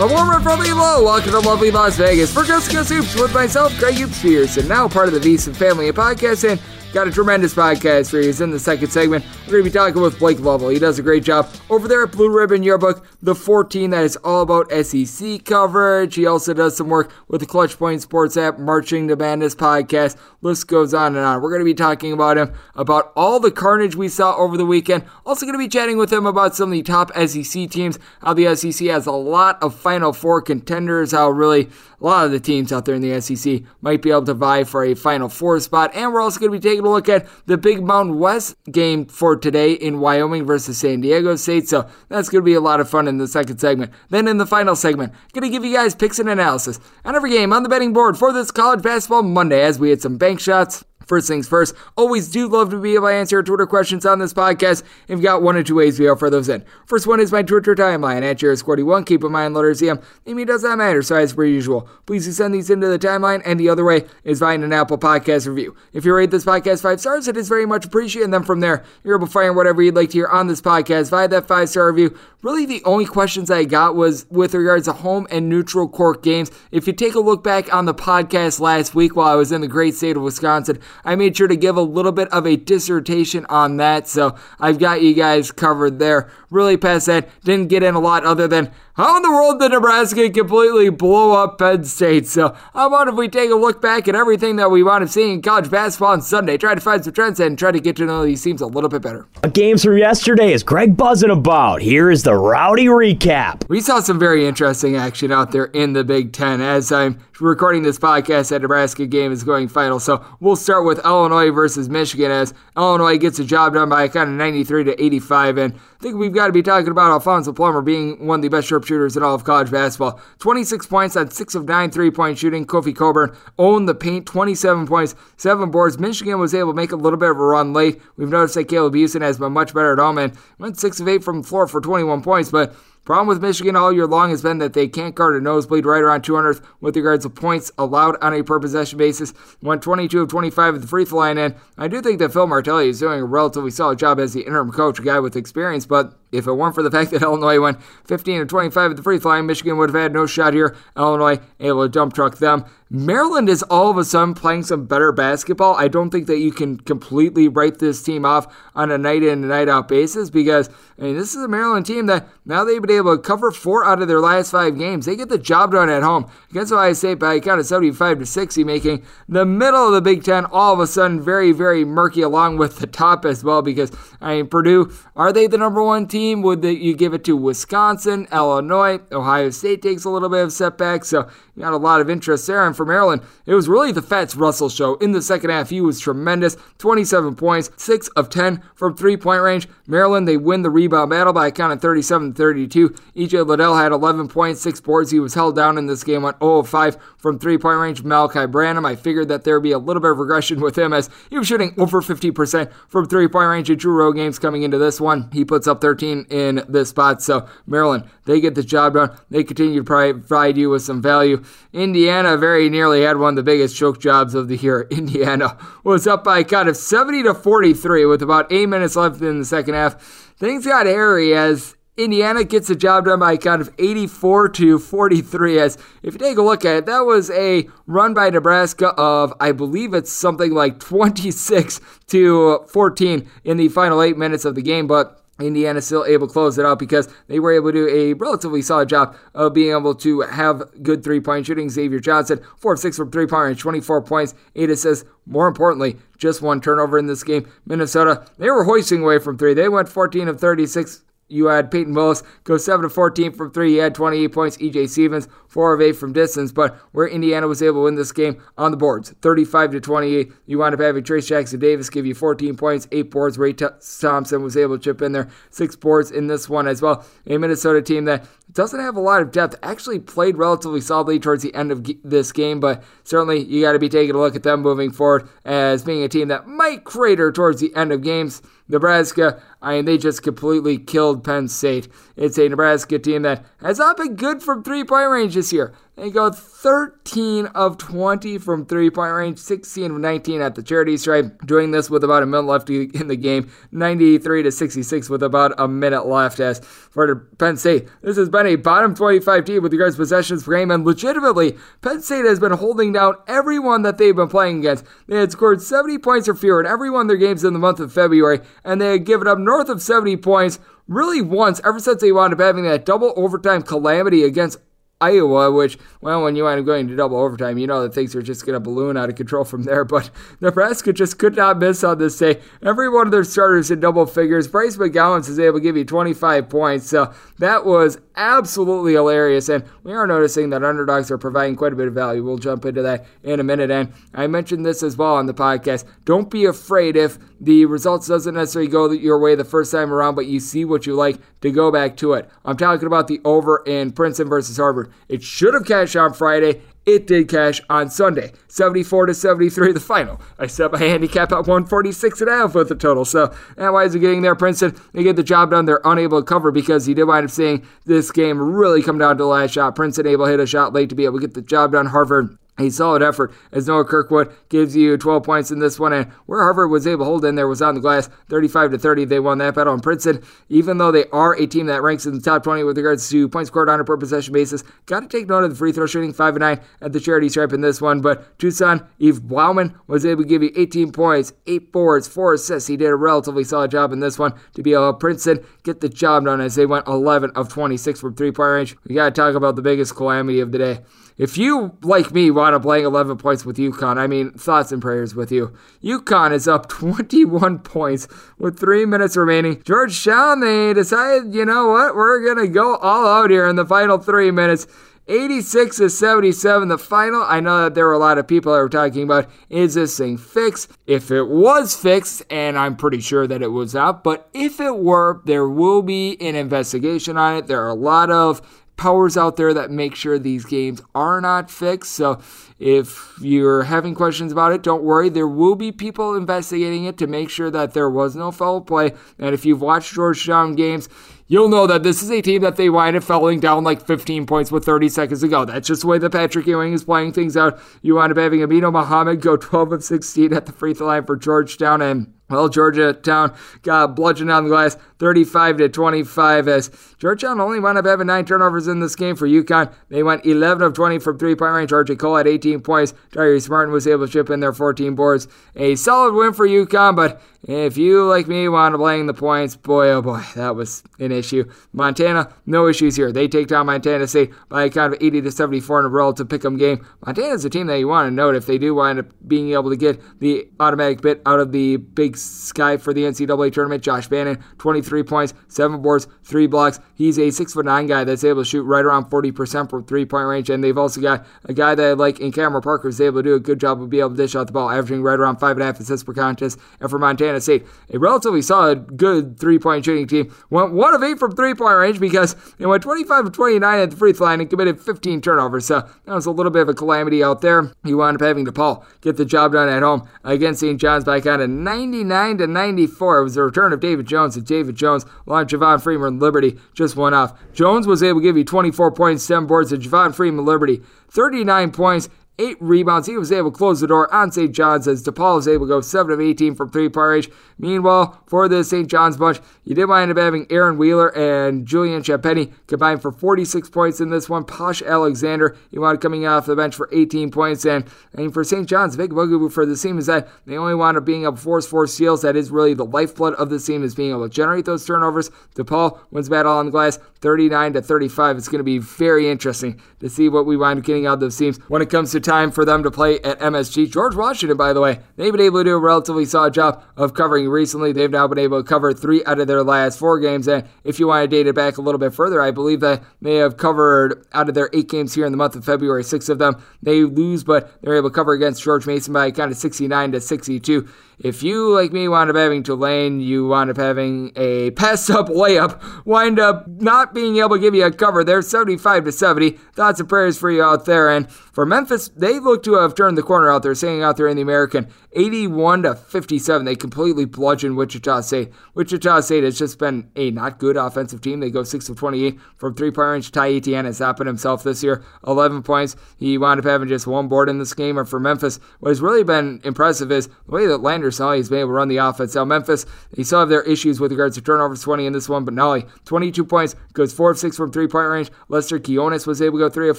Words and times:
A 0.00 0.06
warm 0.06 0.30
and 0.30 0.42
friendly 0.42 0.70
hello, 0.70 1.04
welcome 1.04 1.32
to 1.32 1.40
lovely 1.40 1.70
Las 1.70 1.98
Vegas 1.98 2.32
for 2.32 2.42
Coast 2.42 2.70
Coast 2.70 2.88
Hoops 2.88 3.20
with 3.20 3.34
myself, 3.34 3.78
Greg 3.78 3.96
Hoops 3.96 4.22
Peterson, 4.22 4.66
now 4.66 4.88
part 4.88 5.08
of 5.08 5.12
the 5.12 5.20
VSiN 5.20 5.54
family 5.54 5.90
of 5.90 5.96
podcasts, 5.96 6.48
and 6.48 6.58
got 6.92 7.06
a 7.06 7.10
tremendous 7.10 7.54
podcast 7.54 8.12
you. 8.12 8.44
In 8.44 8.50
the 8.50 8.58
second 8.58 8.90
segment, 8.90 9.24
we're 9.46 9.52
going 9.52 9.64
to 9.64 9.70
be 9.70 9.74
talking 9.74 10.02
with 10.02 10.18
Blake 10.18 10.40
Lovell. 10.40 10.70
He 10.70 10.78
does 10.78 10.98
a 10.98 11.02
great 11.02 11.22
job 11.22 11.48
over 11.68 11.86
there 11.86 12.02
at 12.02 12.12
Blue 12.12 12.28
Ribbon 12.28 12.62
Yearbook, 12.62 13.06
the 13.22 13.34
14 13.34 13.90
that 13.90 14.04
is 14.04 14.16
all 14.16 14.42
about 14.42 14.70
SEC 14.72 15.44
coverage. 15.44 16.16
He 16.16 16.26
also 16.26 16.52
does 16.52 16.76
some 16.76 16.88
work 16.88 17.12
with 17.28 17.40
the 17.40 17.46
Clutch 17.46 17.78
Point 17.78 18.02
Sports 18.02 18.36
app, 18.36 18.58
Marching 18.58 19.06
to 19.08 19.16
Madness 19.16 19.54
podcast. 19.54 20.16
List 20.42 20.66
goes 20.66 20.92
on 20.92 21.16
and 21.16 21.24
on. 21.24 21.40
We're 21.42 21.50
going 21.50 21.60
to 21.60 21.64
be 21.64 21.74
talking 21.74 22.12
about 22.12 22.38
him, 22.38 22.52
about 22.74 23.12
all 23.14 23.38
the 23.38 23.50
carnage 23.50 23.94
we 23.94 24.08
saw 24.08 24.36
over 24.36 24.56
the 24.56 24.66
weekend. 24.66 25.04
Also 25.24 25.46
going 25.46 25.54
to 25.54 25.58
be 25.58 25.68
chatting 25.68 25.96
with 25.96 26.12
him 26.12 26.26
about 26.26 26.56
some 26.56 26.70
of 26.70 26.72
the 26.72 26.82
top 26.82 27.12
SEC 27.14 27.70
teams, 27.70 27.98
how 28.20 28.34
the 28.34 28.54
SEC 28.56 28.88
has 28.88 29.06
a 29.06 29.12
lot 29.12 29.62
of 29.62 29.78
Final 29.78 30.12
Four 30.12 30.42
contenders, 30.42 31.12
how 31.12 31.30
really 31.30 31.68
a 32.00 32.04
lot 32.04 32.24
of 32.24 32.30
the 32.30 32.40
teams 32.40 32.72
out 32.72 32.84
there 32.84 32.94
in 32.94 33.02
the 33.02 33.20
SEC 33.20 33.62
might 33.80 34.02
be 34.02 34.10
able 34.10 34.24
to 34.24 34.34
vie 34.34 34.64
for 34.64 34.84
a 34.84 34.94
Final 34.94 35.28
Four 35.28 35.60
spot. 35.60 35.90
And 35.94 36.12
we're 36.12 36.20
also 36.20 36.40
going 36.40 36.52
to 36.52 36.58
be 36.58 36.68
taking 36.68 36.84
a 36.84 36.90
look 36.90 37.08
at 37.08 37.26
the 37.46 37.58
Big 37.58 37.82
Mountain 37.82 38.18
West 38.18 38.56
game 38.70 39.06
for 39.06 39.36
today 39.36 39.72
in 39.72 40.00
Wyoming 40.00 40.46
versus 40.46 40.78
San 40.78 41.00
Diego 41.00 41.36
State. 41.36 41.68
So 41.68 41.88
that's 42.08 42.28
going 42.28 42.42
to 42.42 42.46
be 42.46 42.54
a 42.54 42.60
lot 42.60 42.80
of 42.80 42.88
fun 42.88 43.08
in 43.08 43.18
the 43.18 43.28
second 43.28 43.58
segment. 43.58 43.92
Then 44.08 44.28
in 44.28 44.38
the 44.38 44.46
final 44.46 44.76
segment, 44.76 45.12
going 45.32 45.42
to 45.42 45.50
give 45.50 45.64
you 45.64 45.74
guys 45.74 45.94
picks 45.94 46.18
and 46.18 46.28
analysis 46.28 46.80
on 47.04 47.14
every 47.14 47.30
game 47.30 47.52
on 47.52 47.62
the 47.62 47.68
betting 47.68 47.92
board 47.92 48.16
for 48.16 48.32
this 48.32 48.50
college 48.50 48.82
basketball 48.82 49.22
Monday 49.22 49.62
as 49.62 49.78
we 49.78 49.90
hit 49.90 50.02
some 50.02 50.16
bank 50.16 50.40
shots 50.40 50.84
First 51.10 51.26
things 51.26 51.48
first, 51.48 51.74
always 51.96 52.28
do 52.28 52.46
love 52.46 52.70
to 52.70 52.80
be 52.80 52.94
able 52.94 53.08
to 53.08 53.12
answer 53.12 53.34
your 53.34 53.42
Twitter 53.42 53.66
questions 53.66 54.06
on 54.06 54.20
this 54.20 54.32
podcast. 54.32 54.84
If 55.08 55.08
you've 55.08 55.22
got 55.22 55.42
one 55.42 55.56
or 55.56 55.64
two 55.64 55.74
ways 55.74 55.98
we 55.98 56.08
offer 56.08 56.30
those 56.30 56.48
in. 56.48 56.64
First 56.86 57.08
one 57.08 57.18
is 57.18 57.32
my 57.32 57.42
Twitter 57.42 57.74
timeline 57.74 58.22
at 58.22 58.38
JairSquarty1. 58.38 59.06
Keep 59.06 59.24
in 59.24 59.32
mind, 59.32 59.54
letters 59.54 59.82
EM. 59.82 59.98
Name 60.24 60.46
does 60.46 60.62
not 60.62 60.78
matter, 60.78 61.02
so 61.02 61.16
as 61.16 61.32
per 61.32 61.44
usual. 61.44 61.88
Please 62.06 62.26
do 62.26 62.30
send 62.30 62.54
these 62.54 62.70
into 62.70 62.86
the 62.86 62.96
timeline, 62.96 63.42
and 63.44 63.58
the 63.58 63.68
other 63.68 63.84
way 63.84 64.04
is 64.22 64.38
via 64.38 64.54
an 64.54 64.72
Apple 64.72 64.98
Podcast 64.98 65.48
review. 65.48 65.74
If 65.92 66.04
you 66.04 66.14
rate 66.14 66.30
this 66.30 66.44
podcast 66.44 66.82
five 66.82 67.00
stars, 67.00 67.26
it 67.26 67.36
is 67.36 67.48
very 67.48 67.66
much 67.66 67.86
appreciated. 67.86 68.26
And 68.26 68.34
then 68.34 68.44
from 68.44 68.60
there, 68.60 68.84
you're 69.02 69.16
able 69.16 69.26
to 69.26 69.32
find 69.32 69.56
whatever 69.56 69.82
you'd 69.82 69.96
like 69.96 70.10
to 70.10 70.18
hear 70.18 70.28
on 70.28 70.46
this 70.46 70.60
podcast 70.60 71.10
via 71.10 71.26
that 71.26 71.48
five 71.48 71.70
star 71.70 71.90
review. 71.90 72.16
Really, 72.42 72.64
the 72.64 72.82
only 72.84 73.04
questions 73.04 73.50
I 73.50 73.64
got 73.64 73.96
was 73.96 74.26
with 74.30 74.54
regards 74.54 74.86
to 74.86 74.92
home 74.92 75.26
and 75.30 75.48
neutral 75.48 75.88
court 75.88 76.22
games. 76.22 76.52
If 76.70 76.86
you 76.86 76.92
take 76.92 77.14
a 77.14 77.20
look 77.20 77.42
back 77.42 77.74
on 77.74 77.84
the 77.84 77.94
podcast 77.94 78.60
last 78.60 78.94
week 78.94 79.16
while 79.16 79.26
I 79.26 79.34
was 79.34 79.50
in 79.52 79.60
the 79.60 79.68
great 79.68 79.94
state 79.94 80.16
of 80.16 80.22
Wisconsin, 80.22 80.78
I 81.04 81.16
made 81.16 81.36
sure 81.36 81.48
to 81.48 81.56
give 81.56 81.76
a 81.76 81.82
little 81.82 82.12
bit 82.12 82.28
of 82.28 82.46
a 82.46 82.56
dissertation 82.56 83.46
on 83.48 83.76
that. 83.78 84.08
So 84.08 84.36
I've 84.58 84.78
got 84.78 85.02
you 85.02 85.14
guys 85.14 85.50
covered 85.50 85.98
there. 85.98 86.30
Really 86.50 86.76
past 86.76 87.06
that, 87.06 87.28
didn't 87.44 87.68
get 87.68 87.82
in 87.82 87.94
a 87.94 88.00
lot 88.00 88.24
other 88.24 88.48
than 88.48 88.70
how 89.00 89.16
in 89.16 89.22
the 89.22 89.30
world 89.30 89.58
did 89.58 89.72
Nebraska 89.72 90.28
completely 90.28 90.90
blow 90.90 91.32
up 91.32 91.56
Penn 91.56 91.84
State? 91.84 92.26
So, 92.26 92.54
how 92.74 92.88
about 92.88 93.08
if 93.08 93.14
we 93.14 93.30
take 93.30 93.50
a 93.50 93.54
look 93.54 93.80
back 93.80 94.06
at 94.08 94.14
everything 94.14 94.56
that 94.56 94.70
we 94.70 94.82
wound 94.82 95.02
up 95.02 95.08
seeing 95.08 95.32
in 95.32 95.40
college 95.40 95.70
basketball 95.70 96.12
on 96.12 96.20
Sunday, 96.20 96.58
try 96.58 96.74
to 96.74 96.82
find 96.82 97.02
some 97.02 97.14
trends 97.14 97.40
and 97.40 97.58
try 97.58 97.70
to 97.70 97.80
get 97.80 97.96
to 97.96 98.04
know 98.04 98.26
these 98.26 98.42
teams 98.42 98.60
a 98.60 98.66
little 98.66 98.90
bit 98.90 99.00
better. 99.00 99.26
Games 99.54 99.84
from 99.84 99.96
yesterday 99.96 100.52
is 100.52 100.62
Greg 100.62 100.98
buzzing 100.98 101.30
about. 101.30 101.80
Here 101.80 102.10
is 102.10 102.24
the 102.24 102.34
rowdy 102.34 102.88
recap. 102.88 103.66
We 103.70 103.80
saw 103.80 104.00
some 104.00 104.18
very 104.18 104.46
interesting 104.46 104.96
action 104.96 105.32
out 105.32 105.50
there 105.50 105.66
in 105.66 105.94
the 105.94 106.04
Big 106.04 106.34
Ten 106.34 106.60
as 106.60 106.92
I'm 106.92 107.20
recording 107.40 107.82
this 107.82 107.98
podcast. 107.98 108.50
That 108.50 108.60
Nebraska 108.60 109.06
game 109.06 109.32
is 109.32 109.44
going 109.44 109.68
final. 109.68 109.98
So, 109.98 110.22
we'll 110.40 110.56
start 110.56 110.84
with 110.84 111.02
Illinois 111.06 111.50
versus 111.52 111.88
Michigan 111.88 112.30
as 112.30 112.52
Illinois 112.76 113.16
gets 113.16 113.38
a 113.38 113.44
job 113.44 113.72
done 113.72 113.88
by 113.88 114.04
a 114.04 114.08
kind 114.10 114.28
of 114.28 114.36
93 114.36 114.84
to 114.84 115.02
85. 115.02 115.56
And 115.56 115.80
I 116.00 116.02
think 116.02 116.16
we've 116.16 116.32
got 116.32 116.46
to 116.46 116.52
be 116.54 116.62
talking 116.62 116.90
about 116.90 117.10
Alfonso 117.10 117.52
Plummer 117.52 117.82
being 117.82 118.26
one 118.26 118.38
of 118.38 118.42
the 118.42 118.48
best 118.48 118.68
sharpshooters 118.68 119.18
in 119.18 119.22
all 119.22 119.34
of 119.34 119.44
college 119.44 119.70
basketball. 119.70 120.18
26 120.38 120.86
points 120.86 121.14
on 121.14 121.30
6 121.30 121.54
of 121.54 121.68
9 121.68 121.90
three 121.90 122.10
point 122.10 122.38
shooting. 122.38 122.64
Kofi 122.64 122.96
Cockburn 122.96 123.36
owned 123.58 123.86
the 123.86 123.94
paint, 123.94 124.24
27 124.24 124.86
points, 124.86 125.14
7 125.36 125.70
boards. 125.70 125.98
Michigan 125.98 126.38
was 126.38 126.54
able 126.54 126.72
to 126.72 126.76
make 126.76 126.92
a 126.92 126.96
little 126.96 127.18
bit 127.18 127.28
of 127.28 127.36
a 127.36 127.44
run 127.44 127.74
late. 127.74 128.00
We've 128.16 128.30
noticed 128.30 128.54
that 128.54 128.64
Caleb 128.64 128.94
Houstan 128.94 129.20
has 129.20 129.38
been 129.38 129.52
much 129.52 129.74
better 129.74 129.92
at 129.92 129.98
home 129.98 130.16
and 130.16 130.32
went 130.58 130.78
6 130.78 131.00
of 131.00 131.08
8 131.08 131.22
from 131.22 131.42
the 131.42 131.46
floor 131.46 131.68
for 131.68 131.82
21 131.82 132.22
points, 132.22 132.50
but 132.50 132.74
Problem 133.10 133.26
with 133.26 133.42
Michigan 133.42 133.74
all 133.74 133.92
year 133.92 134.06
long 134.06 134.30
has 134.30 134.40
been 134.40 134.58
that 134.58 134.72
they 134.72 134.86
can't 134.86 135.16
guard 135.16 135.34
a 135.34 135.40
nosebleed 135.40 135.84
right 135.84 136.00
around 136.00 136.22
200th 136.22 136.62
with 136.80 136.94
regards 136.94 137.24
to 137.24 137.28
points 137.28 137.72
allowed 137.76 138.16
on 138.22 138.32
a 138.32 138.44
per 138.44 138.60
possession 138.60 138.98
basis. 138.98 139.34
Went 139.60 139.82
22 139.82 140.20
of 140.20 140.28
25 140.28 140.76
at 140.76 140.80
the 140.80 140.86
free 140.86 141.04
throw 141.04 141.18
line, 141.18 141.36
and 141.36 141.56
I 141.76 141.88
do 141.88 142.00
think 142.00 142.20
that 142.20 142.32
Phil 142.32 142.46
Martelli 142.46 142.88
is 142.88 143.00
doing 143.00 143.18
a 143.18 143.24
relatively 143.24 143.72
solid 143.72 143.98
job 143.98 144.20
as 144.20 144.32
the 144.32 144.42
interim 144.42 144.70
coach, 144.70 145.00
a 145.00 145.02
guy 145.02 145.18
with 145.18 145.34
experience, 145.34 145.86
but 145.86 146.19
if 146.32 146.46
it 146.46 146.52
weren't 146.52 146.74
for 146.74 146.82
the 146.82 146.90
fact 146.90 147.10
that 147.10 147.22
Illinois 147.22 147.60
went 147.60 147.82
15 147.82 148.42
of 148.42 148.48
25 148.48 148.90
at 148.92 148.96
the 148.96 149.02
free 149.02 149.18
throw 149.18 149.32
line, 149.32 149.46
Michigan 149.46 149.76
would 149.78 149.90
have 149.90 150.00
had 150.00 150.12
no 150.12 150.26
shot 150.26 150.54
here. 150.54 150.76
Illinois 150.96 151.38
able 151.58 151.82
to 151.82 151.88
dump 151.88 152.14
truck 152.14 152.38
them. 152.38 152.64
Maryland 152.92 153.48
is 153.48 153.62
all 153.64 153.88
of 153.88 153.96
a 153.98 154.04
sudden 154.04 154.34
playing 154.34 154.64
some 154.64 154.84
better 154.84 155.12
basketball. 155.12 155.76
I 155.76 155.86
don't 155.86 156.10
think 156.10 156.26
that 156.26 156.38
you 156.38 156.50
can 156.50 156.76
completely 156.76 157.46
write 157.46 157.78
this 157.78 158.02
team 158.02 158.24
off 158.24 158.52
on 158.74 158.90
a 158.90 158.98
night 158.98 159.22
in 159.22 159.28
and 159.28 159.48
night 159.48 159.68
out 159.68 159.86
basis 159.86 160.28
because 160.28 160.68
I 160.98 161.02
mean 161.02 161.16
this 161.16 161.36
is 161.36 161.44
a 161.44 161.46
Maryland 161.46 161.86
team 161.86 162.06
that 162.06 162.26
now 162.44 162.64
they've 162.64 162.82
been 162.82 162.96
able 162.96 163.16
to 163.16 163.22
cover 163.22 163.52
four 163.52 163.84
out 163.84 164.02
of 164.02 164.08
their 164.08 164.18
last 164.18 164.50
five 164.50 164.76
games. 164.76 165.06
They 165.06 165.14
get 165.14 165.28
the 165.28 165.38
job 165.38 165.70
done 165.70 165.88
at 165.88 166.02
home 166.02 166.28
against 166.50 166.72
Ohio 166.72 166.92
State 166.94 167.20
by 167.20 167.34
a 167.34 167.40
count 167.40 167.60
of 167.60 167.66
75 167.66 168.18
to 168.18 168.26
60, 168.26 168.64
making 168.64 169.04
the 169.28 169.46
middle 169.46 169.86
of 169.86 169.92
the 169.92 170.02
Big 170.02 170.24
Ten 170.24 170.44
all 170.46 170.74
of 170.74 170.80
a 170.80 170.88
sudden 170.88 171.22
very, 171.22 171.52
very 171.52 171.84
murky 171.84 172.22
along 172.22 172.58
with 172.58 172.80
the 172.80 172.88
top 172.88 173.24
as 173.24 173.44
well 173.44 173.62
because 173.62 173.92
I 174.20 174.34
mean 174.34 174.48
Purdue, 174.48 174.92
are 175.14 175.32
they 175.32 175.46
the 175.46 175.58
number 175.58 175.80
one 175.80 176.08
team? 176.08 176.19
Would 176.20 176.60
they, 176.62 176.72
you 176.72 176.94
give 176.94 177.14
it 177.14 177.24
to 177.24 177.36
Wisconsin, 177.36 178.28
Illinois, 178.30 179.00
Ohio 179.10 179.48
State 179.50 179.80
takes 179.80 180.04
a 180.04 180.10
little 180.10 180.28
bit 180.28 180.44
of 180.44 180.52
setback, 180.52 181.04
so 181.04 181.28
you 181.56 181.62
got 181.62 181.72
a 181.72 181.78
lot 181.78 182.00
of 182.00 182.10
interest 182.10 182.46
there. 182.46 182.66
And 182.66 182.76
for 182.76 182.84
Maryland, 182.84 183.22
it 183.46 183.54
was 183.54 183.68
really 183.68 183.90
the 183.90 184.02
Fatts 184.02 184.36
Russell 184.36 184.68
show 184.68 184.96
in 184.96 185.12
the 185.12 185.22
second 185.22 185.50
half. 185.50 185.70
He 185.70 185.80
was 185.80 185.98
tremendous. 185.98 186.56
27 186.78 187.36
points, 187.36 187.70
6 187.76 188.08
of 188.08 188.28
10 188.28 188.62
from 188.74 188.96
three 188.96 189.16
point 189.16 189.42
range. 189.42 189.66
Maryland, 189.86 190.28
they 190.28 190.36
win 190.36 190.62
the 190.62 190.70
rebound 190.70 191.10
battle 191.10 191.32
by 191.32 191.46
a 191.46 191.52
count 191.52 191.72
of 191.72 191.80
37 191.80 192.34
32. 192.34 192.90
EJ 193.16 193.46
Liddell 193.46 193.76
had 193.76 193.92
11 193.92 194.28
points, 194.28 194.60
6 194.60 194.80
boards. 194.80 195.10
He 195.10 195.20
was 195.20 195.34
held 195.34 195.56
down 195.56 195.78
in 195.78 195.86
this 195.86 196.04
game, 196.04 196.24
on 196.24 196.34
0 196.38 196.58
of 196.58 196.68
5 196.68 196.96
from 197.20 197.38
three 197.38 197.58
point 197.58 197.78
range. 197.78 198.02
Malachi 198.02 198.46
Branham, 198.46 198.86
I 198.86 198.96
figured 198.96 199.28
that 199.28 199.44
there 199.44 199.54
would 199.54 199.62
be 199.62 199.72
a 199.72 199.78
little 199.78 200.00
bit 200.00 200.10
of 200.10 200.18
regression 200.18 200.60
with 200.60 200.76
him 200.76 200.92
as 200.92 201.10
he 201.28 201.38
was 201.38 201.46
shooting 201.46 201.74
over 201.78 202.00
50% 202.00 202.72
from 202.88 203.06
three 203.06 203.28
point 203.28 203.48
range 203.48 203.70
in 203.70 203.78
true 203.78 203.94
road 203.94 204.12
games 204.12 204.38
coming 204.38 204.62
into 204.62 204.78
this 204.78 205.00
one. 205.00 205.30
He 205.32 205.44
puts 205.44 205.66
up 205.66 205.80
13 205.80 206.26
in 206.30 206.64
this 206.68 206.88
spot. 206.88 207.22
So, 207.22 207.48
Maryland, 207.66 208.04
they 208.24 208.40
get 208.40 208.54
the 208.54 208.62
job 208.62 208.94
done. 208.94 209.16
They 209.30 209.44
continue 209.44 209.80
to 209.80 209.84
provide 209.84 210.56
you 210.56 210.70
with 210.70 210.82
some 210.82 211.02
value. 211.02 211.42
Indiana 211.72 212.36
very 212.36 212.68
nearly 212.68 213.02
had 213.02 213.18
one 213.18 213.30
of 213.30 213.36
the 213.36 213.42
biggest 213.42 213.76
choke 213.76 214.00
jobs 214.00 214.34
of 214.34 214.48
the 214.48 214.56
year. 214.56 214.88
Indiana 214.90 215.56
was 215.84 216.06
up 216.06 216.24
by 216.24 216.38
a 216.40 216.60
of 216.60 216.76
70 216.76 217.22
to 217.24 217.34
43 217.34 218.06
with 218.06 218.22
about 218.22 218.50
eight 218.52 218.66
minutes 218.66 218.96
left 218.96 219.20
in 219.20 219.38
the 219.38 219.44
second 219.44 219.74
half. 219.74 220.00
Things 220.38 220.66
got 220.66 220.86
hairy 220.86 221.34
as 221.34 221.76
Indiana 222.00 222.44
gets 222.44 222.68
the 222.68 222.74
job 222.74 223.04
done 223.04 223.20
by 223.20 223.32
a 223.32 223.38
count 223.38 223.60
of 223.60 223.70
84 223.78 224.48
to 224.50 224.78
43. 224.78 225.58
As 225.58 225.78
if 226.02 226.14
you 226.14 226.18
take 226.18 226.38
a 226.38 226.42
look 226.42 226.64
at 226.64 226.76
it, 226.76 226.86
that 226.86 227.00
was 227.00 227.30
a 227.30 227.68
run 227.86 228.14
by 228.14 228.30
Nebraska 228.30 228.88
of, 228.96 229.34
I 229.38 229.52
believe 229.52 229.92
it's 229.92 230.12
something 230.12 230.54
like 230.54 230.80
26 230.80 231.80
to 232.08 232.64
14 232.68 233.28
in 233.44 233.56
the 233.58 233.68
final 233.68 234.02
eight 234.02 234.16
minutes 234.16 234.44
of 234.44 234.54
the 234.54 234.62
game. 234.62 234.86
But 234.86 235.22
Indiana 235.38 235.80
still 235.80 236.04
able 236.04 236.26
to 236.26 236.32
close 236.32 236.58
it 236.58 236.66
out 236.66 236.78
because 236.78 237.08
they 237.28 237.38
were 237.38 237.52
able 237.52 237.72
to 237.72 237.86
do 237.86 237.88
a 237.88 238.14
relatively 238.14 238.62
solid 238.62 238.88
job 238.88 239.16
of 239.34 239.52
being 239.52 239.72
able 239.72 239.94
to 239.96 240.20
have 240.22 240.62
good 240.82 241.04
three 241.04 241.20
point 241.20 241.46
shooting. 241.46 241.68
Xavier 241.68 242.00
Johnson, 242.00 242.40
4 242.56 242.74
of 242.74 242.78
6 242.78 242.96
from 242.96 243.10
three 243.10 243.26
point 243.26 243.44
range, 243.44 243.60
24 243.60 244.02
points, 244.02 244.34
8 244.54 244.70
assists. 244.70 245.08
More 245.26 245.48
importantly, 245.48 245.96
just 246.18 246.42
one 246.42 246.60
turnover 246.60 246.98
in 246.98 247.06
this 247.06 247.22
game. 247.22 247.48
Minnesota, 247.66 248.26
they 248.38 248.50
were 248.50 248.64
hoisting 248.64 249.02
away 249.02 249.18
from 249.18 249.36
three. 249.38 249.54
They 249.54 249.68
went 249.68 249.88
14 249.88 250.28
of 250.28 250.40
36 250.40 251.02
you 251.30 251.46
had 251.46 251.70
Peyton 251.70 251.94
Willis 251.94 252.22
go 252.44 252.56
7 252.56 252.82
to 252.82 252.88
14 252.88 253.32
from 253.32 253.50
3. 253.50 253.70
He 253.70 253.76
had 253.76 253.94
28 253.94 254.28
points. 254.28 254.56
EJ 254.58 254.88
Stephens, 254.88 255.28
4 255.48 255.74
of 255.74 255.80
8 255.80 255.92
from 255.92 256.12
distance. 256.12 256.52
But 256.52 256.76
where 256.92 257.06
Indiana 257.06 257.46
was 257.46 257.62
able 257.62 257.80
to 257.80 257.84
win 257.84 257.94
this 257.94 258.12
game 258.12 258.42
on 258.58 258.70
the 258.70 258.76
boards, 258.76 259.14
35 259.22 259.72
to 259.72 259.80
28. 259.80 260.32
You 260.46 260.58
wind 260.58 260.74
up 260.74 260.80
having 260.80 261.04
Trayce 261.04 261.26
Jackson 261.26 261.60
Davis 261.60 261.90
give 261.90 262.06
you 262.06 262.14
14 262.14 262.56
points, 262.56 262.88
8 262.92 263.10
boards. 263.10 263.38
Race 263.38 263.56
Thompson 264.00 264.42
was 264.42 264.56
able 264.56 264.78
to 264.78 264.82
chip 264.82 265.02
in 265.02 265.12
there, 265.12 265.28
6 265.50 265.76
boards 265.76 266.10
in 266.10 266.26
this 266.26 266.48
one 266.48 266.66
as 266.66 266.82
well. 266.82 267.04
A 267.26 267.38
Minnesota 267.38 267.80
team 267.82 268.04
that 268.06 268.26
doesn't 268.52 268.80
have 268.80 268.96
a 268.96 269.00
lot 269.00 269.22
of 269.22 269.32
depth. 269.32 269.56
Actually 269.62 269.98
played 269.98 270.36
relatively 270.36 270.80
solidly 270.80 271.18
towards 271.18 271.42
the 271.42 271.54
end 271.54 271.70
of 271.70 271.86
this 272.02 272.32
game, 272.32 272.60
but 272.60 272.82
certainly 273.04 273.44
you 273.44 273.62
got 273.62 273.72
to 273.72 273.78
be 273.78 273.88
taking 273.88 274.14
a 274.14 274.18
look 274.18 274.36
at 274.36 274.42
them 274.42 274.62
moving 274.62 274.90
forward 274.90 275.28
as 275.44 275.84
being 275.84 276.02
a 276.02 276.08
team 276.08 276.28
that 276.28 276.46
might 276.46 276.84
crater 276.84 277.30
towards 277.32 277.60
the 277.60 277.74
end 277.74 277.92
of 277.92 278.02
games. 278.02 278.42
Nebraska, 278.68 279.42
I 279.60 279.76
mean, 279.76 279.84
they 279.84 279.98
just 279.98 280.22
completely 280.22 280.78
killed 280.78 281.24
Penn 281.24 281.48
State. 281.48 281.88
It's 282.16 282.38
a 282.38 282.48
Nebraska 282.48 282.98
team 282.98 283.22
that 283.22 283.44
has 283.60 283.78
not 283.78 283.96
been 283.96 284.14
good 284.14 284.42
from 284.42 284.62
three 284.62 284.84
point 284.84 285.10
range 285.10 285.34
this 285.34 285.52
year. 285.52 285.74
They 286.00 286.08
go 286.08 286.30
13 286.30 287.44
of 287.48 287.76
20 287.76 288.38
from 288.38 288.64
three 288.64 288.88
point 288.88 289.12
range, 289.12 289.38
16 289.38 289.90
of 289.90 289.98
19 289.98 290.40
at 290.40 290.54
the 290.54 290.62
charity 290.62 290.96
stripe. 290.96 291.44
Doing 291.44 291.72
this 291.72 291.90
with 291.90 292.02
about 292.02 292.22
a 292.22 292.26
minute 292.26 292.46
left 292.46 292.70
in 292.70 293.08
the 293.08 293.16
game, 293.16 293.50
93 293.70 294.44
to 294.44 294.50
66 294.50 295.10
with 295.10 295.22
about 295.22 295.52
a 295.58 295.68
minute 295.68 296.06
left. 296.06 296.40
As 296.40 296.60
for 296.60 297.16
Penn 297.36 297.58
State, 297.58 297.86
this 298.00 298.16
has 298.16 298.30
been 298.30 298.46
a 298.46 298.56
bottom 298.56 298.94
25 298.94 299.44
team 299.44 299.62
with 299.62 299.72
regards 299.72 299.96
to 299.96 300.00
possessions 300.00 300.44
per 300.44 300.56
game, 300.56 300.70
and 300.70 300.86
legitimately, 300.86 301.58
Penn 301.82 302.00
State 302.00 302.24
has 302.24 302.40
been 302.40 302.52
holding 302.52 302.94
down 302.94 303.16
everyone 303.28 303.82
that 303.82 303.98
they've 303.98 304.16
been 304.16 304.28
playing 304.28 304.60
against. 304.60 304.86
They 305.06 305.18
had 305.18 305.32
scored 305.32 305.60
70 305.60 305.98
points 305.98 306.30
or 306.30 306.34
fewer 306.34 306.60
in 306.60 306.66
every 306.66 306.88
one 306.88 307.02
of 307.02 307.08
their 307.08 307.18
games 307.18 307.44
in 307.44 307.52
the 307.52 307.58
month 307.58 307.78
of 307.78 307.92
February, 307.92 308.40
and 308.64 308.80
they 308.80 308.92
had 308.92 309.04
given 309.04 309.28
up 309.28 309.36
north 309.36 309.68
of 309.68 309.82
70 309.82 310.16
points 310.16 310.60
really 310.88 311.20
once 311.20 311.60
ever 311.62 311.78
since 311.78 312.00
they 312.00 312.10
wound 312.10 312.32
up 312.32 312.40
having 312.40 312.64
that 312.64 312.86
double 312.86 313.12
overtime 313.16 313.60
calamity 313.62 314.24
against 314.24 314.56
Iowa, 315.00 315.50
which, 315.50 315.78
well, 316.02 316.22
when 316.22 316.36
you 316.36 316.44
wind 316.44 316.60
up 316.60 316.66
going 316.66 316.86
to 316.88 316.96
double 316.96 317.16
overtime, 317.16 317.56
you 317.56 317.66
know 317.66 317.82
that 317.82 317.94
things 317.94 318.14
are 318.14 318.20
just 318.20 318.44
going 318.44 318.54
to 318.54 318.60
balloon 318.60 318.98
out 318.98 319.08
of 319.08 319.16
control 319.16 319.44
from 319.44 319.62
there. 319.62 319.84
But 319.84 320.10
Nebraska 320.40 320.92
just 320.92 321.18
could 321.18 321.36
not 321.36 321.58
miss 321.58 321.82
on 321.82 321.98
this 321.98 322.18
day. 322.18 322.40
Every 322.62 322.88
one 322.88 323.06
of 323.06 323.10
their 323.10 323.24
starters 323.24 323.70
in 323.70 323.80
double 323.80 324.04
figures. 324.04 324.46
Bryce 324.46 324.76
McGowens 324.76 325.28
is 325.28 325.38
able 325.38 325.58
to 325.58 325.62
give 325.62 325.76
you 325.76 325.84
25 325.84 326.50
points. 326.50 326.88
So 326.88 327.14
that 327.38 327.64
was 327.64 327.98
absolutely 328.14 328.92
hilarious. 328.92 329.48
And 329.48 329.64
we 329.82 329.94
are 329.94 330.06
noticing 330.06 330.50
that 330.50 330.62
underdogs 330.62 331.10
are 331.10 331.18
providing 331.18 331.56
quite 331.56 331.72
a 331.72 331.76
bit 331.76 331.88
of 331.88 331.94
value. 331.94 332.22
We'll 332.22 332.36
jump 332.36 332.66
into 332.66 332.82
that 332.82 333.06
in 333.22 333.40
a 333.40 333.44
minute. 333.44 333.70
And 333.70 333.92
I 334.12 334.26
mentioned 334.26 334.66
this 334.66 334.82
as 334.82 334.98
well 334.98 335.14
on 335.14 335.24
the 335.24 335.34
podcast. 335.34 335.84
Don't 336.04 336.30
be 336.30 336.44
afraid 336.44 336.96
if 336.96 337.18
the 337.40 337.64
results 337.64 338.06
doesn't 338.06 338.34
necessarily 338.34 338.70
go 338.70 338.90
your 338.90 339.18
way 339.18 339.34
the 339.34 339.44
first 339.44 339.72
time 339.72 339.92
around, 339.92 340.14
but 340.14 340.26
you 340.26 340.40
see 340.40 340.66
what 340.66 340.84
you 340.84 340.94
like 340.94 341.18
to 341.40 341.50
go 341.50 341.72
back 341.72 341.96
to 341.96 342.12
it. 342.12 342.28
I'm 342.44 342.58
talking 342.58 342.86
about 342.86 343.08
the 343.08 343.20
over 343.24 343.62
in 343.66 343.92
Princeton 343.92 344.28
versus 344.28 344.58
Harvard. 344.58 344.89
It 345.08 345.22
should 345.22 345.54
have 345.54 345.64
cashed 345.64 345.96
on 345.96 346.12
Friday. 346.12 346.62
It 346.86 347.06
did 347.06 347.28
cash 347.28 347.60
on 347.68 347.90
Sunday, 347.90 348.32
74 348.48 349.06
to 349.06 349.14
73, 349.14 349.72
the 349.72 349.80
final. 349.80 350.20
I 350.38 350.46
set 350.46 350.72
my 350.72 350.78
handicap 350.78 351.30
at 351.30 351.46
146 351.46 352.20
and 352.22 352.30
a 352.30 352.32
half 352.32 352.54
with 352.54 352.70
the 352.70 352.74
total. 352.74 353.04
So, 353.04 353.34
and 353.56 353.72
why 353.72 353.84
is 353.84 353.94
it 353.94 354.00
getting 354.00 354.22
there? 354.22 354.34
Princeton, 354.34 354.74
they 354.94 355.02
get 355.02 355.16
the 355.16 355.22
job 355.22 355.50
done. 355.50 355.66
They're 355.66 355.82
unable 355.84 356.20
to 356.20 356.24
cover 356.24 356.50
because 356.50 356.86
he 356.86 356.94
did 356.94 357.04
wind 357.04 357.26
up 357.26 357.30
seeing 357.30 357.66
this 357.84 358.10
game 358.10 358.40
really 358.40 358.82
come 358.82 358.98
down 358.98 359.18
to 359.18 359.24
the 359.24 359.28
last 359.28 359.52
shot. 359.52 359.76
Princeton 359.76 360.06
able 360.06 360.24
to 360.24 360.30
hit 360.30 360.40
a 360.40 360.46
shot 360.46 360.72
late 360.72 360.88
to 360.88 360.94
be 360.94 361.04
able 361.04 361.20
to 361.20 361.26
get 361.26 361.34
the 361.34 361.42
job 361.42 361.72
done. 361.72 361.86
Harvard 361.86 362.38
a 362.60 362.70
solid 362.70 363.02
effort 363.02 363.32
as 363.52 363.66
Noah 363.66 363.84
Kirkwood 363.84 364.32
gives 364.48 364.76
you 364.76 364.96
12 364.96 365.22
points 365.22 365.50
in 365.50 365.58
this 365.58 365.78
one. 365.78 365.92
And 365.92 366.10
where 366.26 366.42
Harvard 366.42 366.70
was 366.70 366.86
able 366.86 367.04
to 367.04 367.10
hold 367.10 367.24
in 367.24 367.34
there 367.34 367.48
was 367.48 367.62
on 367.62 367.74
the 367.74 367.80
glass, 367.80 368.08
35 368.28 368.72
to 368.72 368.78
30. 368.78 369.04
They 369.06 369.20
won 369.20 369.38
that 369.38 369.54
battle. 369.54 369.72
And 369.72 369.82
Princeton, 369.82 370.22
even 370.48 370.78
though 370.78 370.92
they 370.92 371.04
are 371.12 371.34
a 371.34 371.46
team 371.46 371.66
that 371.66 371.82
ranks 371.82 372.06
in 372.06 372.14
the 372.14 372.20
top 372.20 372.42
20 372.42 372.62
with 372.64 372.76
regards 372.76 373.08
to 373.10 373.28
points 373.28 373.48
scored 373.48 373.68
on 373.68 373.80
a 373.80 373.84
per 373.84 373.96
possession 373.96 374.32
basis, 374.32 374.62
got 374.86 375.00
to 375.00 375.08
take 375.08 375.28
note 375.28 375.44
of 375.44 375.50
the 375.50 375.56
free 375.56 375.72
throw 375.72 375.86
shooting, 375.86 376.12
5 376.12 376.36
and 376.36 376.42
9 376.42 376.60
at 376.80 376.92
the 376.92 377.00
charity 377.00 377.28
stripe 377.28 377.52
in 377.52 377.60
this 377.60 377.80
one. 377.80 378.00
But 378.00 378.38
Tucson, 378.38 378.86
Eve 378.98 379.20
Blauman 379.20 379.74
was 379.86 380.04
able 380.04 380.22
to 380.22 380.28
give 380.28 380.42
you 380.42 380.52
18 380.56 380.92
points, 380.92 381.32
8 381.46 381.72
boards, 381.72 382.08
4 382.08 382.34
assists. 382.34 382.68
He 382.68 382.76
did 382.76 382.88
a 382.88 382.96
relatively 382.96 383.44
solid 383.44 383.70
job 383.70 383.92
in 383.92 384.00
this 384.00 384.18
one 384.18 384.34
to 384.54 384.62
be 384.62 384.72
able 384.72 384.92
to 384.92 384.98
Princeton 384.98 385.44
get 385.62 385.80
the 385.80 385.88
job 385.88 386.24
done 386.24 386.40
as 386.40 386.54
they 386.54 386.66
went 386.66 386.86
11 386.86 387.30
of 387.34 387.48
26 387.48 388.00
from 388.00 388.14
three 388.14 388.32
point 388.32 388.50
range. 388.50 388.76
We 388.84 388.94
got 388.94 389.06
to 389.06 389.10
talk 389.10 389.34
about 389.34 389.56
the 389.56 389.62
biggest 389.62 389.96
calamity 389.96 390.40
of 390.40 390.52
the 390.52 390.58
day. 390.58 390.80
If 391.20 391.36
you, 391.36 391.76
like 391.82 392.12
me, 392.12 392.30
want 392.30 392.54
to 392.54 392.60
playing 392.60 392.86
11 392.86 393.18
points 393.18 393.44
with 393.44 393.58
UConn, 393.58 393.98
I 393.98 394.06
mean, 394.06 394.30
thoughts 394.32 394.72
and 394.72 394.80
prayers 394.80 395.14
with 395.14 395.30
you. 395.30 395.54
UConn 395.84 396.32
is 396.32 396.48
up 396.48 396.66
21 396.70 397.58
points 397.58 398.08
with 398.38 398.58
three 398.58 398.86
minutes 398.86 399.18
remaining. 399.18 399.62
Georgetown, 399.62 400.40
they 400.40 400.72
decided, 400.72 401.34
you 401.34 401.44
know 401.44 401.68
what, 401.68 401.94
we're 401.94 402.24
going 402.24 402.38
to 402.38 402.50
go 402.50 402.76
all 402.76 403.06
out 403.06 403.28
here 403.28 403.46
in 403.46 403.56
the 403.56 403.66
final 403.66 403.98
three 403.98 404.30
minutes. 404.30 404.66
86 405.08 405.76
to 405.76 405.90
77, 405.90 406.68
the 406.68 406.78
final. 406.78 407.22
I 407.22 407.40
know 407.40 407.64
that 407.64 407.74
there 407.74 407.84
were 407.84 407.92
a 407.92 407.98
lot 407.98 408.16
of 408.16 408.26
people 408.26 408.54
that 408.54 408.60
were 408.60 408.70
talking 408.70 409.02
about 409.02 409.28
is 409.50 409.74
this 409.74 409.98
thing 409.98 410.16
fixed? 410.16 410.70
If 410.86 411.10
it 411.10 411.24
was 411.24 411.76
fixed, 411.76 412.22
and 412.30 412.56
I'm 412.56 412.76
pretty 412.76 413.00
sure 413.00 413.26
that 413.26 413.42
it 413.42 413.48
was 413.48 413.74
not, 413.74 414.04
but 414.04 414.30
if 414.32 414.58
it 414.58 414.78
were, 414.78 415.20
there 415.26 415.48
will 415.48 415.82
be 415.82 416.16
an 416.20 416.34
investigation 416.34 417.18
on 417.18 417.36
it. 417.36 417.46
There 417.46 417.60
are 417.60 417.68
a 417.68 417.74
lot 417.74 418.10
of 418.10 418.40
powers 418.80 419.14
out 419.14 419.36
there 419.36 419.52
that 419.52 419.70
make 419.70 419.94
sure 419.94 420.18
these 420.18 420.46
games 420.46 420.80
are 420.94 421.20
not 421.20 421.50
fixed. 421.50 421.92
So 421.92 422.18
if 422.58 423.12
you're 423.20 423.64
having 423.64 423.94
questions 423.94 424.32
about 424.32 424.52
it, 424.52 424.62
don't 424.62 424.82
worry. 424.82 425.10
There 425.10 425.28
will 425.28 425.54
be 425.54 425.70
people 425.70 426.14
investigating 426.16 426.86
it 426.86 426.96
to 426.96 427.06
make 427.06 427.28
sure 427.28 427.50
that 427.50 427.74
there 427.74 427.90
was 427.90 428.16
no 428.16 428.30
foul 428.30 428.62
play. 428.62 428.94
And 429.18 429.34
if 429.34 429.44
you've 429.44 429.60
watched 429.60 429.92
Georgetown 429.92 430.54
games, 430.54 430.88
you'll 431.26 431.50
know 431.50 431.66
that 431.66 431.82
this 431.82 432.02
is 432.02 432.10
a 432.10 432.22
team 432.22 432.40
that 432.40 432.56
they 432.56 432.70
wind 432.70 432.96
up 432.96 433.02
falling 433.02 433.38
down 433.38 433.64
like 433.64 433.86
15 433.86 434.24
points 434.24 434.50
with 434.50 434.64
30 434.64 434.88
seconds 434.88 435.20
to 435.20 435.28
go. 435.28 435.44
That's 435.44 435.68
just 435.68 435.82
the 435.82 435.86
way 435.86 435.98
that 435.98 436.12
Patrick 436.12 436.46
Ewing 436.46 436.72
is 436.72 436.84
playing 436.84 437.12
things 437.12 437.36
out. 437.36 437.60
You 437.82 437.96
wind 437.96 438.12
up 438.12 438.16
having 438.16 438.40
Aminu 438.40 438.72
Mohammed 438.72 439.20
go 439.20 439.36
12 439.36 439.72
of 439.72 439.84
16 439.84 440.32
at 440.32 440.46
the 440.46 440.52
free 440.52 440.72
throw 440.72 440.86
line 440.86 441.04
for 441.04 441.16
Georgetown 441.16 441.82
and 441.82 442.14
well, 442.30 442.48
Georgetown 442.48 443.36
got 443.62 443.96
bludgeoned 443.96 444.30
on 444.30 444.44
the 444.44 444.50
glass 444.50 444.76
35 444.98 445.58
to 445.58 445.68
25 445.68 446.48
as 446.48 446.70
Georgetown 446.98 447.40
only 447.40 447.58
wound 447.58 447.78
up 447.78 447.86
having 447.86 448.06
nine 448.06 448.24
turnovers 448.24 448.68
in 448.68 448.80
this 448.80 448.94
game 448.94 449.16
for 449.16 449.26
UConn. 449.26 449.72
They 449.88 450.02
went 450.02 450.24
11 450.24 450.62
of 450.62 450.74
20 450.74 450.98
from 450.98 451.18
three 451.18 451.34
point 451.34 451.52
range. 451.52 451.70
RJ 451.70 451.98
Cole 451.98 452.16
had 452.16 452.26
18 452.26 452.60
points. 452.60 452.94
Darius 453.10 453.48
Martin 453.48 453.72
was 453.72 453.86
able 453.86 454.06
to 454.06 454.12
chip 454.12 454.30
in 454.30 454.40
their 454.40 454.52
14 454.52 454.94
boards. 454.94 455.26
A 455.56 455.74
solid 455.74 456.14
win 456.14 456.32
for 456.32 456.46
UConn, 456.46 456.94
but 456.94 457.20
if 457.42 457.78
you, 457.78 458.04
like 458.04 458.28
me, 458.28 458.48
want 458.48 458.74
to 458.74 458.78
blame 458.78 459.06
the 459.06 459.14
points, 459.14 459.56
boy, 459.56 459.88
oh 459.88 460.02
boy, 460.02 460.22
that 460.36 460.54
was 460.54 460.82
an 460.98 461.10
issue. 461.10 461.50
Montana, 461.72 462.34
no 462.44 462.68
issues 462.68 462.96
here. 462.96 463.10
They 463.12 463.28
take 463.28 463.48
down 463.48 463.66
Montana 463.66 464.06
State 464.06 464.30
by 464.50 464.64
a 464.64 464.70
count 464.70 464.92
of 464.92 465.02
80 465.02 465.22
to 465.22 465.30
74 465.32 465.80
in 465.80 465.86
a 465.86 465.88
relative 465.88 466.28
pick'em 466.28 466.58
game. 466.58 466.86
Montana's 467.06 467.44
a 467.46 467.50
team 467.50 467.66
that 467.68 467.78
you 467.78 467.88
want 467.88 468.08
to 468.08 468.10
note 468.10 468.34
if 468.34 468.44
they 468.44 468.58
do 468.58 468.74
wind 468.74 468.98
up 468.98 469.06
being 469.26 469.52
able 469.52 469.70
to 469.70 469.76
get 469.76 470.00
the 470.20 470.46
automatic 470.60 471.00
bit 471.00 471.22
out 471.24 471.40
of 471.40 471.52
the 471.52 471.76
big 471.76 472.18
sky 472.22 472.76
for 472.76 472.92
the 472.92 473.02
NCAA 473.04 473.52
tournament. 473.52 473.82
Josh 473.82 474.08
Bannan, 474.08 474.42
23 474.58 475.02
points, 475.02 475.34
7 475.48 475.80
boards, 475.82 476.06
3 476.24 476.46
blocks. 476.46 476.80
He's 476.94 477.18
a 477.18 477.28
6'9 477.28 477.88
guy 477.88 478.04
that's 478.04 478.24
able 478.24 478.42
to 478.42 478.48
shoot 478.48 478.62
right 478.62 478.84
around 478.84 479.06
40% 479.06 479.70
from 479.70 479.84
three 479.84 480.04
point 480.04 480.26
range. 480.26 480.50
And 480.50 480.62
they've 480.62 480.76
also 480.76 481.00
got 481.00 481.26
a 481.44 481.52
guy 481.52 481.74
that, 481.74 481.98
like 481.98 482.20
in 482.20 482.32
Cameron 482.32 482.62
Parker, 482.62 482.88
is 482.88 483.00
able 483.00 483.20
to 483.20 483.22
do 483.22 483.34
a 483.34 483.40
good 483.40 483.58
job 483.60 483.82
of 483.82 483.90
being 483.90 484.00
able 484.00 484.10
to 484.10 484.16
dish 484.16 484.34
out 484.36 484.46
the 484.46 484.52
ball, 484.52 484.70
averaging 484.70 485.02
right 485.02 485.18
around 485.18 485.38
5.5 485.38 485.80
assists 485.80 486.04
per 486.04 486.12
contest. 486.12 486.58
And 486.80 486.90
for 486.90 486.98
Montana 486.98 487.40
State, 487.40 487.66
a 487.92 487.98
relatively 487.98 488.42
solid, 488.42 488.96
good 488.96 489.38
three 489.38 489.58
point 489.58 489.84
shooting 489.84 490.06
team. 490.06 490.34
Went 490.50 490.72
1 490.72 490.94
of 490.94 491.02
8 491.02 491.18
from 491.18 491.32
three 491.34 491.54
point 491.54 491.76
range 491.76 492.00
because 492.00 492.36
they 492.58 492.66
went 492.66 492.82
25 492.82 493.26
of 493.26 493.32
29 493.32 493.78
at 493.78 493.90
the 493.90 493.96
free 493.96 494.12
throw 494.12 494.26
line 494.26 494.40
and 494.40 494.50
committed 494.50 494.80
15 494.80 495.20
turnovers. 495.20 495.66
So 495.66 495.88
that 496.04 496.14
was 496.14 496.26
a 496.26 496.30
little 496.30 496.52
bit 496.52 496.62
of 496.62 496.68
a 496.68 496.74
calamity 496.74 497.22
out 497.22 497.40
there. 497.40 497.72
He 497.84 497.94
wound 497.94 498.16
up 498.16 498.26
having 498.26 498.44
DePaul 498.44 498.84
get 499.00 499.16
the 499.16 499.24
job 499.24 499.52
done 499.52 499.68
at 499.68 499.82
home 499.82 500.08
against 500.24 500.60
St. 500.60 500.80
John's 500.80 501.04
by 501.04 501.16
a 501.16 501.40
of 501.40 501.50
99 501.50 502.09
to 502.10 502.46
94. 502.46 503.18
It 503.18 503.24
was 503.24 503.34
the 503.34 503.42
return 503.42 503.72
of 503.72 503.80
David 503.80 504.06
Jones, 504.06 504.36
and 504.36 504.46
David 504.46 504.76
Jones, 504.76 505.04
with 505.24 505.48
Javon 505.48 505.82
Freeman-Liberty, 505.82 506.58
just 506.74 506.96
went 506.96 507.14
off. 507.14 507.32
Jones 507.52 507.86
was 507.86 508.02
able 508.02 508.20
to 508.20 508.24
give 508.24 508.36
you 508.36 508.44
24 508.44 508.92
points, 508.92 509.22
7 509.22 509.46
boards, 509.46 509.72
and 509.72 509.82
Javon 509.82 510.14
Freeman-Liberty, 510.14 510.82
39 511.08 511.70
points, 511.70 512.08
eight 512.40 512.56
rebounds. 512.60 513.06
He 513.06 513.16
was 513.16 513.30
able 513.30 513.50
to 513.50 513.56
close 513.56 513.80
the 513.80 513.86
door 513.86 514.12
on 514.12 514.32
St. 514.32 514.52
John's 514.52 514.88
as 514.88 515.04
DePaul 515.04 515.36
was 515.36 515.46
able 515.46 515.66
to 515.66 515.68
go 515.68 515.80
7 515.80 516.10
of 516.10 516.20
18 516.20 516.54
from 516.54 516.70
three 516.70 516.88
point 516.88 517.08
range. 517.08 517.30
Meanwhile, 517.58 518.22
for 518.26 518.48
the 518.48 518.64
St. 518.64 518.88
John's 518.88 519.18
bunch, 519.18 519.40
you 519.64 519.74
did 519.74 519.84
wind 519.84 520.10
up 520.10 520.16
having 520.16 520.46
Aaron 520.50 520.78
Wheeler 520.78 521.14
and 521.16 521.66
Julian 521.66 522.02
Champagnie 522.02 522.52
combined 522.66 523.02
for 523.02 523.12
46 523.12 523.68
points 523.68 524.00
in 524.00 524.10
this 524.10 524.28
one. 524.28 524.44
Posh 524.44 524.80
Alexander, 524.82 525.56
he 525.70 525.78
wound 525.78 525.96
up 525.96 526.02
coming 526.02 526.26
off 526.26 526.46
the 526.46 526.56
bench 526.56 526.74
for 526.74 526.88
18 526.92 527.30
points. 527.30 527.64
And, 527.66 527.84
and 528.14 528.32
for 528.32 528.42
St. 528.42 528.66
John's, 528.66 528.96
big 528.96 529.10
bugaboo 529.10 529.50
for 529.50 529.66
the 529.66 529.76
team 529.76 529.98
is 529.98 530.06
that 530.06 530.28
they 530.46 530.56
only 530.56 530.74
wound 530.74 530.96
up 530.96 531.04
being 531.04 531.24
able 531.24 531.32
to 531.32 531.38
force 531.38 531.66
four 531.66 531.86
steals. 531.86 532.22
That 532.22 532.36
is 532.36 532.50
really 532.50 532.72
the 532.74 532.86
lifeblood 532.86 533.34
of 533.34 533.50
the 533.50 533.58
team 533.58 533.84
is 533.84 533.94
being 533.94 534.10
able 534.10 534.28
to 534.28 534.34
generate 534.34 534.64
those 534.64 534.86
turnovers. 534.86 535.30
DePaul 535.54 536.00
wins 536.10 536.28
battle 536.28 536.52
on 536.52 536.66
the 536.66 536.72
glass 536.72 536.98
39 537.20 537.74
to 537.74 537.82
35. 537.82 538.38
It's 538.38 538.48
going 538.48 538.58
to 538.60 538.64
be 538.64 538.78
very 538.78 539.30
interesting 539.30 539.80
to 540.00 540.08
see 540.08 540.28
what 540.28 540.46
we 540.46 540.56
wind 540.56 540.78
up 540.78 540.84
getting 540.84 541.06
out 541.06 541.14
of 541.14 541.20
those 541.20 541.36
teams 541.36 541.58
when 541.68 541.82
it 541.82 541.90
comes 541.90 542.12
to 542.12 542.20
time 542.20 542.50
for 542.50 542.64
them 542.64 542.82
to 542.82 542.90
play 542.90 543.20
at 543.20 543.38
MSG. 543.40 543.90
George 543.90 544.14
Washington, 544.14 544.56
by 544.56 544.72
the 544.72 544.80
way, 544.80 545.00
they've 545.16 545.32
been 545.32 545.40
able 545.40 545.60
to 545.60 545.64
do 545.64 545.74
a 545.74 545.78
relatively 545.78 546.24
solid 546.24 546.54
job 546.54 546.82
of 546.96 547.14
covering 547.14 547.48
recently. 547.48 547.92
They've 547.92 548.10
now 548.10 548.26
been 548.26 548.38
able 548.38 548.62
to 548.62 548.68
cover 548.68 548.92
three 548.92 549.24
out 549.24 549.38
of 549.38 549.46
their 549.46 549.62
last 549.62 549.98
four 549.98 550.18
games. 550.18 550.48
And 550.48 550.66
if 550.84 550.98
you 550.98 551.06
want 551.06 551.28
to 551.28 551.36
date 551.36 551.46
it 551.46 551.54
back 551.54 551.78
a 551.78 551.82
little 551.82 551.98
bit 551.98 552.14
further, 552.14 552.40
I 552.40 552.50
believe 552.50 552.80
that 552.80 553.02
they 553.20 553.36
have 553.36 553.56
covered 553.56 554.26
out 554.32 554.48
of 554.48 554.54
their 554.54 554.70
eight 554.72 554.88
games 554.88 555.14
here 555.14 555.26
in 555.26 555.32
the 555.32 555.38
month 555.38 555.56
of 555.56 555.64
February, 555.64 556.04
six 556.04 556.28
of 556.28 556.38
them 556.38 556.62
they 556.82 557.02
lose, 557.02 557.44
but 557.44 557.82
they're 557.82 557.96
able 557.96 558.10
to 558.10 558.14
cover 558.14 558.32
against 558.32 558.62
George 558.62 558.86
Mason 558.86 559.12
by 559.12 559.30
kind 559.30 559.50
of 559.50 559.58
69 559.58 560.12
to 560.12 560.20
62. 560.20 560.88
If 561.22 561.42
you, 561.42 561.70
like 561.74 561.92
me, 561.92 562.08
wound 562.08 562.30
up 562.30 562.36
having 562.36 562.62
Tulane, 562.62 563.20
you 563.20 563.46
wound 563.46 563.68
up 563.68 563.76
having 563.76 564.32
a 564.36 564.70
pass 564.70 565.10
up 565.10 565.28
layup, 565.28 566.06
wind 566.06 566.38
up 566.38 566.66
not 566.66 567.12
being 567.12 567.36
able 567.36 567.56
to 567.56 567.58
give 567.58 567.74
you 567.74 567.84
a 567.84 567.92
cover. 567.92 568.24
They're 568.24 568.40
75 568.40 569.04
to 569.04 569.12
70. 569.12 569.50
Thoughts 569.74 570.00
and 570.00 570.08
prayers 570.08 570.38
for 570.38 570.50
you 570.50 570.62
out 570.62 570.86
there. 570.86 571.10
And 571.10 571.30
for 571.30 571.66
Memphis, 571.66 572.08
they 572.08 572.38
look 572.38 572.62
to 572.62 572.74
have 572.74 572.94
turned 572.94 573.18
the 573.18 573.22
corner 573.22 573.50
out 573.50 573.62
there, 573.62 573.74
staying 573.74 574.02
out 574.02 574.16
there 574.16 574.28
in 574.28 574.36
the 574.36 574.42
American 574.42 574.88
81 575.12 575.82
to 575.82 575.94
57. 575.94 576.64
They 576.64 576.74
completely 576.74 577.26
bludgeoned 577.26 577.76
Wichita 577.76 578.22
State. 578.22 578.50
Wichita 578.74 579.20
State 579.20 579.44
has 579.44 579.58
just 579.58 579.78
been 579.78 580.10
a 580.16 580.30
not 580.30 580.58
good 580.58 580.78
offensive 580.78 581.20
team. 581.20 581.40
They 581.40 581.50
go 581.50 581.64
6 581.64 581.88
of 581.90 581.98
28 581.98 582.40
from 582.56 582.74
three 582.74 582.90
point 582.90 583.08
range. 583.08 583.30
Ty 583.30 583.52
Etienne 583.52 583.84
has 583.84 583.98
happened 583.98 584.28
himself 584.28 584.62
this 584.62 584.82
year, 584.82 585.04
11 585.26 585.64
points. 585.64 585.96
He 586.16 586.38
wound 586.38 586.60
up 586.60 586.66
having 586.66 586.88
just 586.88 587.06
one 587.06 587.28
board 587.28 587.50
in 587.50 587.58
this 587.58 587.74
game. 587.74 587.98
And 587.98 588.08
for 588.08 588.18
Memphis, 588.20 588.58
what 588.78 588.88
has 588.88 589.02
really 589.02 589.24
been 589.24 589.60
impressive 589.64 590.10
is 590.10 590.28
the 590.28 590.52
way 590.52 590.66
that 590.66 590.78
Landers 590.78 591.09
Nolley 591.18 591.34
oh, 591.34 591.36
has 591.38 591.48
been 591.48 591.60
able 591.60 591.70
to 591.70 591.74
run 591.74 591.88
the 591.88 591.96
offense. 591.98 592.34
Now, 592.34 592.44
Memphis, 592.44 592.86
they 593.12 593.22
still 593.22 593.40
have 593.40 593.48
their 593.48 593.62
issues 593.62 594.00
with 594.00 594.12
regards 594.12 594.36
to 594.36 594.42
turnovers, 594.42 594.82
20 594.82 595.06
in 595.06 595.12
this 595.12 595.28
one, 595.28 595.44
but 595.44 595.54
Nolley, 595.54 595.88
22 596.04 596.44
points, 596.44 596.76
goes 596.92 597.12
4 597.12 597.32
of 597.32 597.38
6 597.38 597.56
from 597.56 597.72
three 597.72 597.88
point 597.88 598.08
range. 598.08 598.30
Lester 598.48 598.78
Quinones 598.78 599.26
was 599.26 599.42
able 599.42 599.58
to 599.58 599.64
go 599.64 599.70
3 599.70 599.90
of 599.90 599.98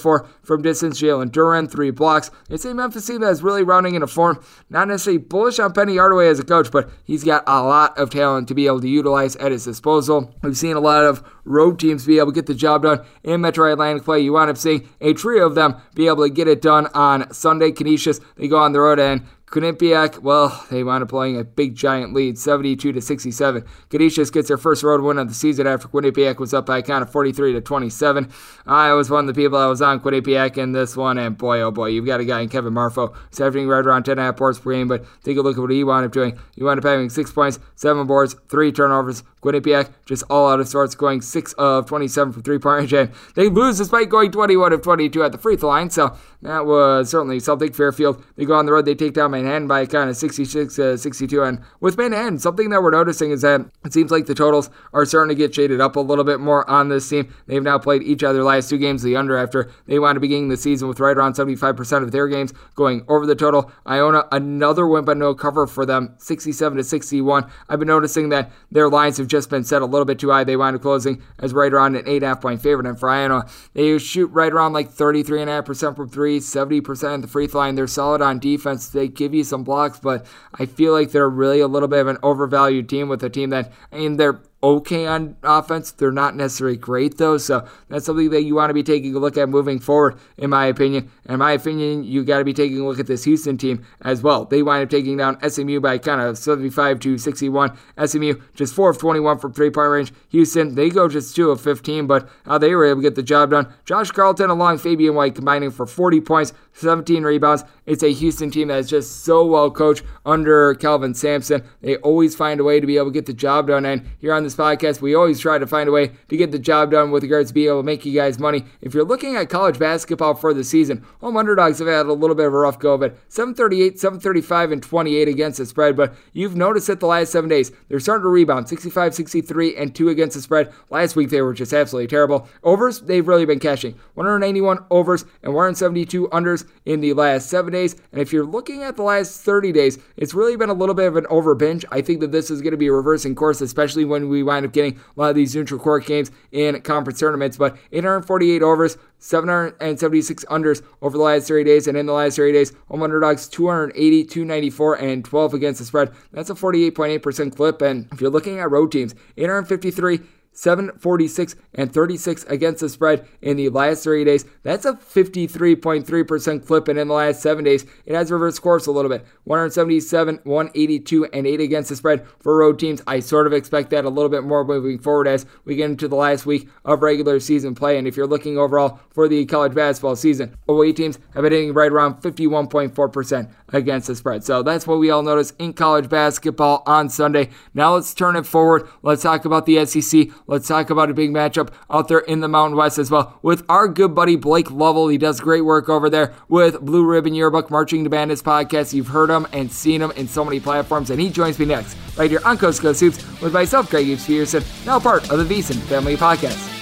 4 0.00 0.26
from 0.42 0.62
distance. 0.62 1.00
Jalen 1.00 1.30
Duren, 1.30 1.70
3 1.70 1.90
blocks. 1.90 2.30
It's 2.48 2.64
a 2.64 2.74
Memphis 2.74 3.06
team 3.06 3.20
that 3.20 3.30
is 3.30 3.42
really 3.42 3.62
rounding 3.62 3.94
into 3.94 4.06
form. 4.06 4.42
Not 4.70 4.88
necessarily 4.88 5.18
bullish 5.18 5.58
on 5.58 5.72
Penny 5.72 5.96
Hardaway 5.96 6.28
as 6.28 6.38
a 6.38 6.44
coach, 6.44 6.70
but 6.70 6.90
he's 7.04 7.24
got 7.24 7.44
a 7.46 7.62
lot 7.62 7.98
of 7.98 8.10
talent 8.10 8.48
to 8.48 8.54
be 8.54 8.66
able 8.66 8.80
to 8.80 8.88
utilize 8.88 9.36
at 9.36 9.52
his 9.52 9.64
disposal. 9.64 10.34
We've 10.42 10.56
seen 10.56 10.76
a 10.76 10.80
lot 10.80 11.04
of 11.04 11.22
road 11.44 11.78
teams 11.78 12.06
be 12.06 12.18
able 12.18 12.32
to 12.32 12.34
get 12.34 12.46
the 12.46 12.54
job 12.54 12.82
done 12.82 13.04
in 13.22 13.40
Metro 13.40 13.70
Atlantic 13.72 14.04
play. 14.04 14.20
You 14.20 14.32
wind 14.32 14.50
up 14.50 14.56
seeing 14.56 14.88
a 15.00 15.12
trio 15.12 15.46
of 15.46 15.54
them 15.54 15.76
be 15.94 16.06
able 16.06 16.24
to 16.24 16.30
get 16.30 16.48
it 16.48 16.62
done 16.62 16.86
on 16.94 17.32
Sunday. 17.32 17.72
Canisius, 17.72 18.20
they 18.36 18.48
go 18.48 18.58
on 18.58 18.72
the 18.72 18.80
road 18.80 18.98
and 18.98 19.22
Quinnipiac, 19.52 20.20
well, 20.20 20.64
they 20.70 20.82
wound 20.82 21.02
up 21.02 21.10
playing 21.10 21.38
a 21.38 21.44
big 21.44 21.74
giant 21.74 22.14
lead, 22.14 22.38
72 22.38 22.90
to 22.90 23.00
67. 23.02 23.62
Canisius 23.90 24.30
gets 24.30 24.48
their 24.48 24.56
first 24.56 24.82
road 24.82 25.02
win 25.02 25.18
of 25.18 25.28
the 25.28 25.34
season 25.34 25.66
after 25.66 25.88
Quinnipiac 25.88 26.38
was 26.38 26.54
up 26.54 26.64
by 26.64 26.78
a 26.78 26.82
count 26.82 27.02
of 27.02 27.12
43 27.12 27.52
to 27.52 27.60
27. 27.60 28.32
I 28.66 28.94
was 28.94 29.10
one 29.10 29.28
of 29.28 29.34
the 29.34 29.38
people 29.38 29.60
that 29.60 29.66
was 29.66 29.82
on 29.82 30.00
Quinnipiac 30.00 30.56
in 30.56 30.72
this 30.72 30.96
one, 30.96 31.18
and 31.18 31.36
boy, 31.36 31.60
oh 31.60 31.70
boy, 31.70 31.88
you've 31.88 32.06
got 32.06 32.20
a 32.20 32.24
guy 32.24 32.40
in 32.40 32.48
Kevin 32.48 32.72
Marfo 32.72 33.14
who's 33.28 33.40
averaging 33.40 33.68
right 33.68 33.84
around 33.84 34.04
10 34.04 34.12
and 34.12 34.20
a 34.20 34.24
half 34.24 34.38
boards 34.38 34.58
per 34.58 34.72
game, 34.72 34.88
but 34.88 35.04
take 35.22 35.36
a 35.36 35.42
look 35.42 35.58
at 35.58 35.60
what 35.60 35.70
he 35.70 35.84
wound 35.84 36.06
up 36.06 36.12
doing. 36.12 36.38
He 36.56 36.64
wound 36.64 36.78
up 36.78 36.84
having 36.84 37.10
six 37.10 37.30
points, 37.30 37.58
seven 37.76 38.06
boards, 38.06 38.34
three 38.48 38.72
turnovers. 38.72 39.22
Quinnipiac 39.42 39.90
just 40.06 40.22
all 40.30 40.48
out 40.48 40.60
of 40.60 40.68
sorts, 40.68 40.94
going 40.94 41.20
6 41.20 41.52
of 41.54 41.86
27 41.86 42.32
from 42.32 42.42
three 42.42 42.58
point 42.58 42.78
range, 42.78 42.92
and 42.92 43.10
they 43.34 43.48
lose 43.48 43.78
despite 43.78 44.08
going 44.08 44.30
21 44.30 44.72
of 44.72 44.82
22 44.82 45.22
at 45.22 45.32
the 45.32 45.38
free 45.38 45.56
throw 45.56 45.70
line, 45.70 45.90
so 45.90 46.16
that 46.42 46.64
was 46.64 47.10
certainly 47.10 47.40
something. 47.40 47.72
Fairfield, 47.72 48.22
they 48.36 48.44
go 48.44 48.54
on 48.54 48.66
the 48.66 48.72
road, 48.72 48.84
they 48.84 48.94
take 48.94 49.14
down 49.14 49.32
Manhattan 49.42 49.68
by 49.68 49.86
kind 49.86 50.08
of 50.08 50.16
66 50.16 50.78
uh, 50.78 50.96
62. 50.96 51.42
And 51.42 51.60
with 51.80 51.96
Manhattan, 51.96 52.38
something 52.38 52.70
that 52.70 52.82
we're 52.82 52.90
noticing 52.90 53.30
is 53.30 53.42
that 53.42 53.60
it 53.84 53.92
seems 53.92 54.10
like 54.10 54.26
the 54.26 54.34
totals 54.34 54.70
are 54.92 55.04
starting 55.04 55.34
to 55.34 55.34
get 55.34 55.54
shaded 55.54 55.80
up 55.80 55.96
a 55.96 56.00
little 56.00 56.24
bit 56.24 56.40
more 56.40 56.68
on 56.68 56.88
this 56.88 57.08
team. 57.08 57.32
They've 57.46 57.62
now 57.62 57.78
played 57.78 58.02
each 58.02 58.22
other 58.22 58.42
last 58.42 58.70
two 58.70 58.78
games 58.78 59.02
the 59.02 59.16
under 59.16 59.36
after 59.36 59.70
they 59.86 59.98
wound 59.98 60.16
up 60.16 60.20
beginning 60.20 60.48
the 60.48 60.56
season 60.56 60.88
with 60.88 61.00
right 61.00 61.16
around 61.16 61.34
75% 61.34 62.02
of 62.02 62.12
their 62.12 62.28
games 62.28 62.52
going 62.74 63.04
over 63.08 63.26
the 63.26 63.34
total. 63.34 63.70
Iona, 63.86 64.26
another 64.30 64.86
win 64.86 65.04
but 65.04 65.16
no 65.16 65.34
cover 65.34 65.66
for 65.66 65.86
them, 65.86 66.14
67 66.18 66.78
to 66.78 66.84
61. 66.84 67.50
I've 67.68 67.78
been 67.78 67.88
noticing 67.88 68.28
that 68.28 68.52
their 68.70 68.88
lines 68.88 69.16
have 69.18 69.26
just 69.26 69.50
been 69.50 69.64
set 69.64 69.82
a 69.82 69.86
little 69.86 70.04
bit 70.04 70.18
too 70.18 70.30
high. 70.30 70.44
They 70.44 70.56
wind 70.56 70.76
up 70.76 70.82
closing 70.82 71.22
as 71.38 71.52
right 71.52 71.72
around 71.72 71.96
an 71.96 72.04
8.5 72.04 72.40
point 72.40 72.62
favorite. 72.62 72.86
And 72.86 72.98
for 72.98 73.10
Iona, 73.10 73.46
they 73.74 73.98
shoot 73.98 74.26
right 74.26 74.52
around 74.52 74.72
like 74.72 74.90
33.5% 74.90 75.96
from 75.96 76.08
three, 76.08 76.38
70% 76.38 77.14
at 77.14 77.22
the 77.22 77.28
free 77.28 77.46
throw 77.46 77.60
line. 77.60 77.74
They're 77.74 77.86
solid 77.86 78.22
on 78.22 78.38
defense. 78.38 78.88
They 78.88 79.08
give 79.08 79.31
you 79.34 79.44
some 79.44 79.64
blocks, 79.64 79.98
but 79.98 80.26
I 80.54 80.66
feel 80.66 80.92
like 80.92 81.10
they're 81.10 81.28
really 81.28 81.60
a 81.60 81.68
little 81.68 81.88
bit 81.88 82.00
of 82.00 82.08
an 82.08 82.18
overvalued 82.22 82.88
team 82.88 83.08
with 83.08 83.22
a 83.22 83.30
team 83.30 83.50
that, 83.50 83.72
I 83.92 83.96
mean, 83.96 84.16
they're 84.16 84.40
okay 84.62 85.06
on 85.06 85.36
offense. 85.42 85.90
They're 85.90 86.12
not 86.12 86.36
necessarily 86.36 86.76
great 86.76 87.18
though, 87.18 87.38
so 87.38 87.66
that's 87.88 88.06
something 88.06 88.30
that 88.30 88.42
you 88.42 88.54
want 88.54 88.70
to 88.70 88.74
be 88.74 88.82
taking 88.82 89.14
a 89.14 89.18
look 89.18 89.36
at 89.36 89.48
moving 89.48 89.78
forward, 89.78 90.18
in 90.38 90.50
my 90.50 90.66
opinion. 90.66 91.10
In 91.26 91.38
my 91.38 91.52
opinion, 91.52 92.04
you 92.04 92.24
got 92.24 92.38
to 92.38 92.44
be 92.44 92.52
taking 92.52 92.80
a 92.80 92.86
look 92.86 92.98
at 92.98 93.06
this 93.06 93.24
Houston 93.24 93.58
team 93.58 93.84
as 94.02 94.22
well. 94.22 94.44
They 94.44 94.62
wind 94.62 94.82
up 94.84 94.90
taking 94.90 95.16
down 95.16 95.38
SMU 95.48 95.80
by 95.80 95.98
kind 95.98 96.20
of 96.20 96.38
75 96.38 97.00
to 97.00 97.18
61. 97.18 97.76
SMU 98.04 98.40
just 98.54 98.74
4 98.74 98.90
of 98.90 98.98
21 98.98 99.38
from 99.38 99.52
three 99.52 99.70
point 99.70 99.90
range. 99.90 100.12
Houston, 100.30 100.74
they 100.74 100.90
go 100.90 101.08
just 101.08 101.34
2 101.34 101.50
of 101.50 101.60
15, 101.60 102.06
but 102.06 102.28
they 102.60 102.74
were 102.74 102.84
able 102.84 103.00
to 103.00 103.02
get 103.02 103.14
the 103.14 103.22
job 103.22 103.50
done. 103.50 103.72
Josh 103.84 104.10
Carlton 104.10 104.50
along 104.50 104.78
Fabian 104.78 105.14
White 105.14 105.34
combining 105.34 105.70
for 105.70 105.86
40 105.86 106.20
points, 106.20 106.52
17 106.74 107.22
rebounds. 107.22 107.64
It's 107.86 108.02
a 108.02 108.12
Houston 108.12 108.50
team 108.50 108.68
that 108.68 108.78
is 108.78 108.88
just 108.88 109.24
so 109.24 109.44
well 109.44 109.70
coached 109.70 110.04
under 110.24 110.74
Kelvin 110.74 111.14
Sampson. 111.14 111.64
They 111.80 111.96
always 111.96 112.36
find 112.36 112.60
a 112.60 112.64
way 112.64 112.78
to 112.78 112.86
be 112.86 112.96
able 112.96 113.06
to 113.06 113.12
get 113.12 113.26
the 113.26 113.32
job 113.32 113.66
done. 113.68 113.84
And 113.84 114.06
here 114.18 114.32
on 114.32 114.44
this 114.52 114.64
podcast, 114.64 115.00
we 115.00 115.14
always 115.14 115.40
try 115.40 115.58
to 115.58 115.66
find 115.66 115.88
a 115.88 115.92
way 115.92 116.12
to 116.28 116.36
get 116.36 116.52
the 116.52 116.58
job 116.58 116.90
done 116.90 117.10
with 117.10 117.22
regards 117.22 117.50
to 117.50 117.54
being 117.54 117.68
able 117.68 117.80
to 117.80 117.86
make 117.86 118.04
you 118.04 118.12
guys 118.12 118.38
money. 118.38 118.64
If 118.80 118.94
you're 118.94 119.04
looking 119.04 119.36
at 119.36 119.48
college 119.48 119.78
basketball 119.78 120.34
for 120.34 120.52
the 120.52 120.64
season, 120.64 121.04
home 121.20 121.36
underdogs 121.36 121.78
have 121.78 121.88
had 121.88 122.06
a 122.06 122.12
little 122.12 122.36
bit 122.36 122.46
of 122.46 122.54
a 122.54 122.58
rough 122.58 122.78
go 122.78 122.94
it. 123.02 123.18
738, 123.28 123.98
735, 123.98 124.72
and 124.72 124.82
28 124.82 125.28
against 125.28 125.58
the 125.58 125.66
spread. 125.66 125.96
But 125.96 126.14
you've 126.32 126.56
noticed 126.56 126.86
that 126.88 127.00
the 127.00 127.06
last 127.06 127.32
seven 127.32 127.48
days, 127.48 127.72
they're 127.88 128.00
starting 128.00 128.24
to 128.24 128.28
rebound 128.28 128.68
65, 128.68 129.14
63, 129.14 129.76
and 129.76 129.94
2 129.94 130.08
against 130.08 130.36
the 130.36 130.42
spread. 130.42 130.72
Last 130.90 131.16
week, 131.16 131.30
they 131.30 131.42
were 131.42 131.54
just 131.54 131.72
absolutely 131.72 132.08
terrible. 132.08 132.48
Overs, 132.62 133.00
they've 133.00 133.26
really 133.26 133.46
been 133.46 133.58
cashing 133.58 133.98
191 134.14 134.84
overs 134.90 135.24
and 135.42 135.54
172 135.54 136.28
unders 136.28 136.66
in 136.84 137.00
the 137.00 137.14
last 137.14 137.48
seven 137.48 137.72
days. 137.72 137.96
And 138.12 138.20
if 138.20 138.32
you're 138.32 138.44
looking 138.44 138.82
at 138.82 138.96
the 138.96 139.02
last 139.02 139.40
30 139.40 139.72
days, 139.72 139.98
it's 140.16 140.34
really 140.34 140.56
been 140.56 140.70
a 140.70 140.74
little 140.74 140.94
bit 140.94 141.06
of 141.06 141.16
an 141.16 141.26
over 141.30 141.54
binge. 141.54 141.84
I 141.90 142.02
think 142.02 142.20
that 142.20 142.32
this 142.32 142.50
is 142.50 142.60
going 142.60 142.72
to 142.72 142.76
be 142.76 142.90
reversing 142.90 143.34
course, 143.34 143.60
especially 143.60 144.04
when 144.04 144.28
we 144.28 144.41
wind 144.42 144.66
up 144.66 144.72
getting 144.72 144.98
a 145.16 145.20
lot 145.20 145.30
of 145.30 145.36
these 145.36 145.54
neutral 145.54 145.80
court 145.80 146.06
games 146.06 146.30
in 146.50 146.80
conference 146.82 147.20
tournaments. 147.20 147.56
But 147.56 147.76
848 147.92 148.62
overs, 148.62 148.96
776 149.18 150.44
unders 150.46 150.82
over 151.00 151.16
the 151.16 151.22
last 151.22 151.48
30 151.48 151.64
days, 151.64 151.86
and 151.86 151.96
in 151.96 152.06
the 152.06 152.12
last 152.12 152.36
30 152.36 152.52
days, 152.52 152.72
home 152.88 153.02
underdogs 153.02 153.48
280, 153.48 154.24
294, 154.24 154.94
and 154.96 155.24
12 155.24 155.54
against 155.54 155.78
the 155.78 155.84
spread. 155.84 156.12
That's 156.32 156.50
a 156.50 156.54
48.8% 156.54 157.54
clip. 157.56 157.82
And 157.82 158.08
if 158.12 158.20
you're 158.20 158.30
looking 158.30 158.58
at 158.58 158.70
road 158.70 158.92
teams, 158.92 159.14
853. 159.36 160.20
746 160.52 161.56
and 161.74 161.92
36 161.92 162.44
against 162.44 162.80
the 162.80 162.88
spread 162.88 163.26
in 163.40 163.56
the 163.56 163.68
last 163.70 164.04
30 164.04 164.24
days. 164.24 164.44
That's 164.62 164.84
a 164.84 164.94
53.3% 164.94 166.66
clip, 166.66 166.88
and 166.88 166.98
in 166.98 167.08
the 167.08 167.14
last 167.14 167.40
seven 167.40 167.64
days, 167.64 167.86
it 168.04 168.14
has 168.14 168.30
reversed 168.30 168.62
course 168.62 168.86
a 168.86 168.92
little 168.92 169.08
bit. 169.08 169.24
177, 169.44 170.40
182, 170.44 171.24
and 171.26 171.46
8 171.46 171.60
against 171.60 171.88
the 171.88 171.96
spread 171.96 172.26
for 172.38 172.58
road 172.58 172.78
teams. 172.78 173.02
I 173.06 173.20
sort 173.20 173.46
of 173.46 173.52
expect 173.52 173.90
that 173.90 174.04
a 174.04 174.10
little 174.10 174.28
bit 174.28 174.44
more 174.44 174.64
moving 174.64 174.98
forward 174.98 175.26
as 175.26 175.46
we 175.64 175.76
get 175.76 175.90
into 175.90 176.08
the 176.08 176.16
last 176.16 176.46
week 176.46 176.68
of 176.84 177.02
regular 177.02 177.40
season 177.40 177.74
play. 177.74 177.98
And 177.98 178.06
if 178.06 178.16
you're 178.16 178.26
looking 178.26 178.58
overall 178.58 179.00
for 179.10 179.28
the 179.28 179.44
college 179.46 179.74
basketball 179.74 180.16
season, 180.16 180.56
away 180.68 180.92
teams 180.92 181.18
have 181.34 181.42
been 181.42 181.52
hitting 181.52 181.74
right 181.74 181.90
around 181.90 182.22
51.4% 182.22 183.50
against 183.72 184.06
the 184.06 184.16
spread. 184.16 184.44
So 184.44 184.62
that's 184.62 184.86
what 184.86 184.98
we 184.98 185.10
all 185.10 185.22
notice 185.22 185.52
in 185.58 185.72
college 185.72 186.08
basketball 186.08 186.82
on 186.86 187.08
Sunday. 187.08 187.48
Now 187.74 187.94
let's 187.94 188.14
turn 188.14 188.36
it 188.36 188.46
forward. 188.46 188.88
Let's 189.02 189.22
talk 189.22 189.44
about 189.44 189.66
the 189.66 189.84
SEC. 189.86 190.28
Let's 190.46 190.68
talk 190.68 190.90
about 190.90 191.10
a 191.10 191.14
big 191.14 191.30
matchup 191.30 191.70
out 191.90 192.08
there 192.08 192.18
in 192.18 192.40
the 192.40 192.48
Mountain 192.48 192.76
West 192.76 192.98
as 192.98 193.10
well 193.10 193.38
with 193.42 193.64
our 193.68 193.88
good 193.88 194.14
buddy 194.14 194.36
Blake 194.36 194.70
Lovell. 194.70 195.08
He 195.08 195.18
does 195.18 195.40
great 195.40 195.64
work 195.64 195.88
over 195.88 196.10
there 196.10 196.34
with 196.48 196.80
Blue 196.80 197.04
Ribbon 197.04 197.34
Yearbook 197.34 197.70
Marching 197.70 198.04
to 198.04 198.10
Madness 198.10 198.42
podcast. 198.42 198.92
You've 198.92 199.08
heard 199.08 199.30
him 199.30 199.46
and 199.52 199.70
seen 199.70 200.02
him 200.02 200.10
in 200.12 200.28
so 200.28 200.44
many 200.44 200.60
platforms, 200.60 201.10
and 201.10 201.20
he 201.20 201.30
joins 201.30 201.58
me 201.58 201.64
next 201.64 201.96
right 202.16 202.30
here 202.30 202.40
on 202.44 202.58
Coast 202.58 202.82
Coast 202.82 203.00
Hoops 203.00 203.40
with 203.40 203.52
myself, 203.52 203.90
Greg 203.90 204.06
Hoops 204.06 204.26
Peterson, 204.26 204.62
now 204.84 204.98
part 204.98 205.30
of 205.30 205.38
the 205.38 205.54
VSiN 205.54 205.80
Family 205.82 206.16
Podcast. 206.16 206.81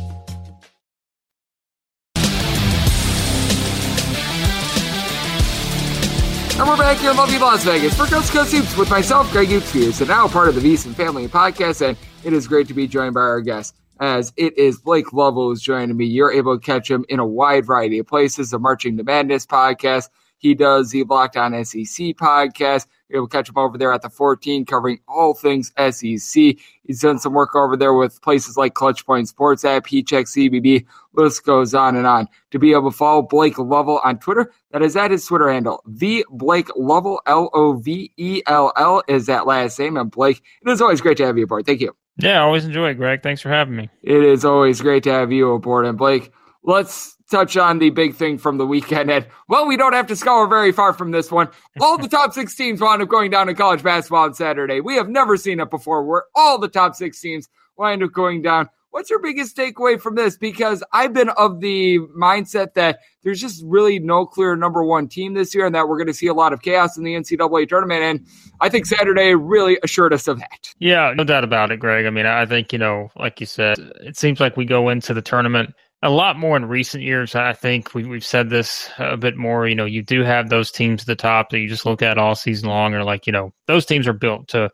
And 6.61 6.69
we're 6.69 6.77
back 6.77 6.97
here 6.97 7.09
in 7.09 7.17
lovely 7.17 7.39
Las 7.39 7.63
Vegas 7.63 7.97
for 7.97 8.05
Coast 8.05 8.31
Coast 8.31 8.53
Hoops 8.53 8.77
with 8.77 8.87
myself, 8.87 9.31
Greg 9.31 9.47
Hoops 9.47 9.99
and 9.99 10.07
now 10.07 10.27
part 10.27 10.47
of 10.47 10.53
the 10.53 10.61
VSiN 10.61 10.93
Family 10.93 11.27
Podcast. 11.27 11.83
And 11.83 11.97
it 12.23 12.33
is 12.33 12.47
great 12.47 12.67
to 12.67 12.75
be 12.75 12.85
joined 12.85 13.15
by 13.15 13.21
our 13.21 13.41
guest, 13.41 13.75
as 13.99 14.31
it 14.37 14.55
is 14.59 14.77
Blake 14.77 15.11
Lovell 15.11 15.47
who's 15.47 15.63
joining 15.63 15.97
me. 15.97 16.05
You're 16.05 16.31
able 16.31 16.55
to 16.55 16.63
catch 16.63 16.87
him 16.87 17.03
in 17.09 17.17
a 17.17 17.25
wide 17.25 17.65
variety 17.65 17.97
of 17.97 18.05
places. 18.05 18.51
The 18.51 18.59
Marching 18.59 18.95
to 18.97 19.03
Madness 19.03 19.43
podcast. 19.47 20.09
He 20.37 20.53
does 20.53 20.91
the 20.91 21.03
Locked 21.03 21.35
On 21.35 21.53
SEC 21.65 22.13
podcast. 22.13 22.85
You're 23.11 23.19
able 23.19 23.27
to 23.27 23.37
catch 23.37 23.49
him 23.49 23.57
over 23.57 23.77
there 23.77 23.91
at 23.91 24.01
the 24.01 24.09
14, 24.09 24.65
covering 24.65 24.99
all 25.07 25.33
things 25.33 25.73
SEC. 25.77 26.55
He's 26.83 27.01
done 27.01 27.19
some 27.19 27.33
work 27.33 27.55
over 27.55 27.75
there 27.75 27.93
with 27.93 28.21
places 28.21 28.55
like 28.55 28.73
Clutch 28.73 29.05
Point 29.05 29.27
Sports 29.27 29.65
app, 29.65 29.85
Heat 29.85 30.07
Check 30.07 30.27
CBB. 30.27 30.85
List 31.13 31.45
goes 31.45 31.75
on 31.75 31.97
and 31.97 32.07
on. 32.07 32.27
To 32.51 32.59
be 32.59 32.71
able 32.71 32.91
to 32.91 32.97
follow 32.97 33.21
Blake 33.21 33.57
Lovell 33.57 33.99
on 34.03 34.17
Twitter, 34.19 34.51
that 34.71 34.81
is 34.81 34.95
at 34.95 35.11
his 35.11 35.25
Twitter 35.25 35.51
handle. 35.51 35.83
The 35.85 36.25
Blake 36.29 36.69
Lovell, 36.77 37.21
L 37.25 37.49
O 37.53 37.73
V 37.73 38.11
E 38.15 38.41
L 38.47 38.71
L, 38.77 39.03
is 39.09 39.25
that 39.25 39.45
last 39.45 39.77
name. 39.77 39.97
And 39.97 40.09
Blake, 40.09 40.41
it 40.65 40.69
is 40.69 40.81
always 40.81 41.01
great 41.01 41.17
to 41.17 41.25
have 41.25 41.37
you 41.37 41.43
aboard. 41.43 41.65
Thank 41.65 41.81
you. 41.81 41.93
Yeah, 42.17 42.41
always 42.41 42.65
enjoy 42.65 42.89
it, 42.89 42.95
Greg. 42.95 43.23
Thanks 43.23 43.41
for 43.41 43.49
having 43.49 43.75
me. 43.75 43.89
It 44.03 44.23
is 44.23 44.45
always 44.45 44.81
great 44.81 45.03
to 45.03 45.11
have 45.11 45.31
you 45.31 45.51
aboard. 45.51 45.85
And 45.85 45.97
Blake, 45.97 46.31
let's 46.63 47.17
touch 47.29 47.55
on 47.57 47.79
the 47.79 47.89
big 47.89 48.15
thing 48.15 48.37
from 48.37 48.57
the 48.57 48.67
weekend. 48.67 49.09
And 49.09 49.25
well, 49.47 49.65
we 49.65 49.77
don't 49.77 49.93
have 49.93 50.07
to 50.07 50.15
scour 50.15 50.47
very 50.47 50.71
far 50.71 50.93
from 50.93 51.11
this 51.11 51.31
one. 51.31 51.49
All 51.79 51.97
the 51.97 52.09
top 52.09 52.33
six 52.33 52.55
teams 52.55 52.81
wound 52.81 53.01
up 53.01 53.09
going 53.09 53.31
down 53.31 53.49
in 53.49 53.55
college 53.55 53.81
basketball 53.81 54.25
on 54.25 54.33
Saturday. 54.33 54.81
We 54.81 54.95
have 54.95 55.09
never 55.09 55.37
seen 55.37 55.59
it 55.59 55.69
before 55.69 56.03
where 56.03 56.25
all 56.35 56.59
the 56.59 56.67
top 56.67 56.95
six 56.95 57.19
teams 57.19 57.47
wind 57.77 58.03
up 58.03 58.11
going 58.11 58.41
down. 58.41 58.69
What's 58.91 59.09
your 59.09 59.19
biggest 59.19 59.55
takeaway 59.55 59.99
from 59.99 60.15
this? 60.15 60.37
Because 60.37 60.83
I've 60.91 61.13
been 61.13 61.29
of 61.29 61.61
the 61.61 61.99
mindset 62.13 62.73
that 62.73 62.99
there's 63.23 63.39
just 63.39 63.63
really 63.65 63.99
no 63.99 64.25
clear 64.25 64.57
number 64.57 64.83
one 64.83 65.07
team 65.07 65.33
this 65.33 65.55
year 65.55 65.65
and 65.65 65.73
that 65.73 65.87
we're 65.87 65.95
going 65.95 66.07
to 66.07 66.13
see 66.13 66.27
a 66.27 66.33
lot 66.33 66.51
of 66.51 66.61
chaos 66.61 66.97
in 66.97 67.05
the 67.05 67.13
NCAA 67.13 67.69
tournament. 67.69 68.03
And 68.03 68.27
I 68.59 68.67
think 68.67 68.85
Saturday 68.85 69.33
really 69.33 69.79
assured 69.81 70.13
us 70.13 70.27
of 70.27 70.39
that. 70.39 70.73
Yeah, 70.79 71.13
no 71.15 71.23
doubt 71.23 71.45
about 71.45 71.71
it, 71.71 71.79
Greg. 71.79 72.05
I 72.05 72.09
mean, 72.09 72.25
I 72.25 72.45
think, 72.45 72.73
you 72.73 72.79
know, 72.79 73.09
like 73.15 73.39
you 73.39 73.45
said, 73.45 73.77
it 74.01 74.17
seems 74.17 74.41
like 74.41 74.57
we 74.57 74.65
go 74.65 74.89
into 74.89 75.13
the 75.13 75.21
tournament 75.21 75.73
a 76.03 76.09
lot 76.09 76.37
more 76.37 76.57
in 76.57 76.65
recent 76.65 77.03
years. 77.03 77.35
I 77.35 77.53
think 77.53 77.93
we, 77.93 78.05
we've 78.05 78.25
said 78.25 78.49
this 78.49 78.89
a 78.97 79.17
bit 79.17 79.37
more. 79.37 79.67
You 79.67 79.75
know, 79.75 79.85
you 79.85 80.01
do 80.01 80.23
have 80.23 80.49
those 80.49 80.71
teams 80.71 81.01
at 81.01 81.07
the 81.07 81.15
top 81.15 81.49
that 81.49 81.59
you 81.59 81.69
just 81.69 81.85
look 81.85 82.01
at 82.01 82.17
all 82.17 82.35
season 82.35 82.69
long, 82.69 82.93
or 82.93 83.03
like, 83.03 83.27
you 83.27 83.33
know, 83.33 83.53
those 83.67 83.85
teams 83.85 84.07
are 84.07 84.13
built 84.13 84.47
to 84.49 84.69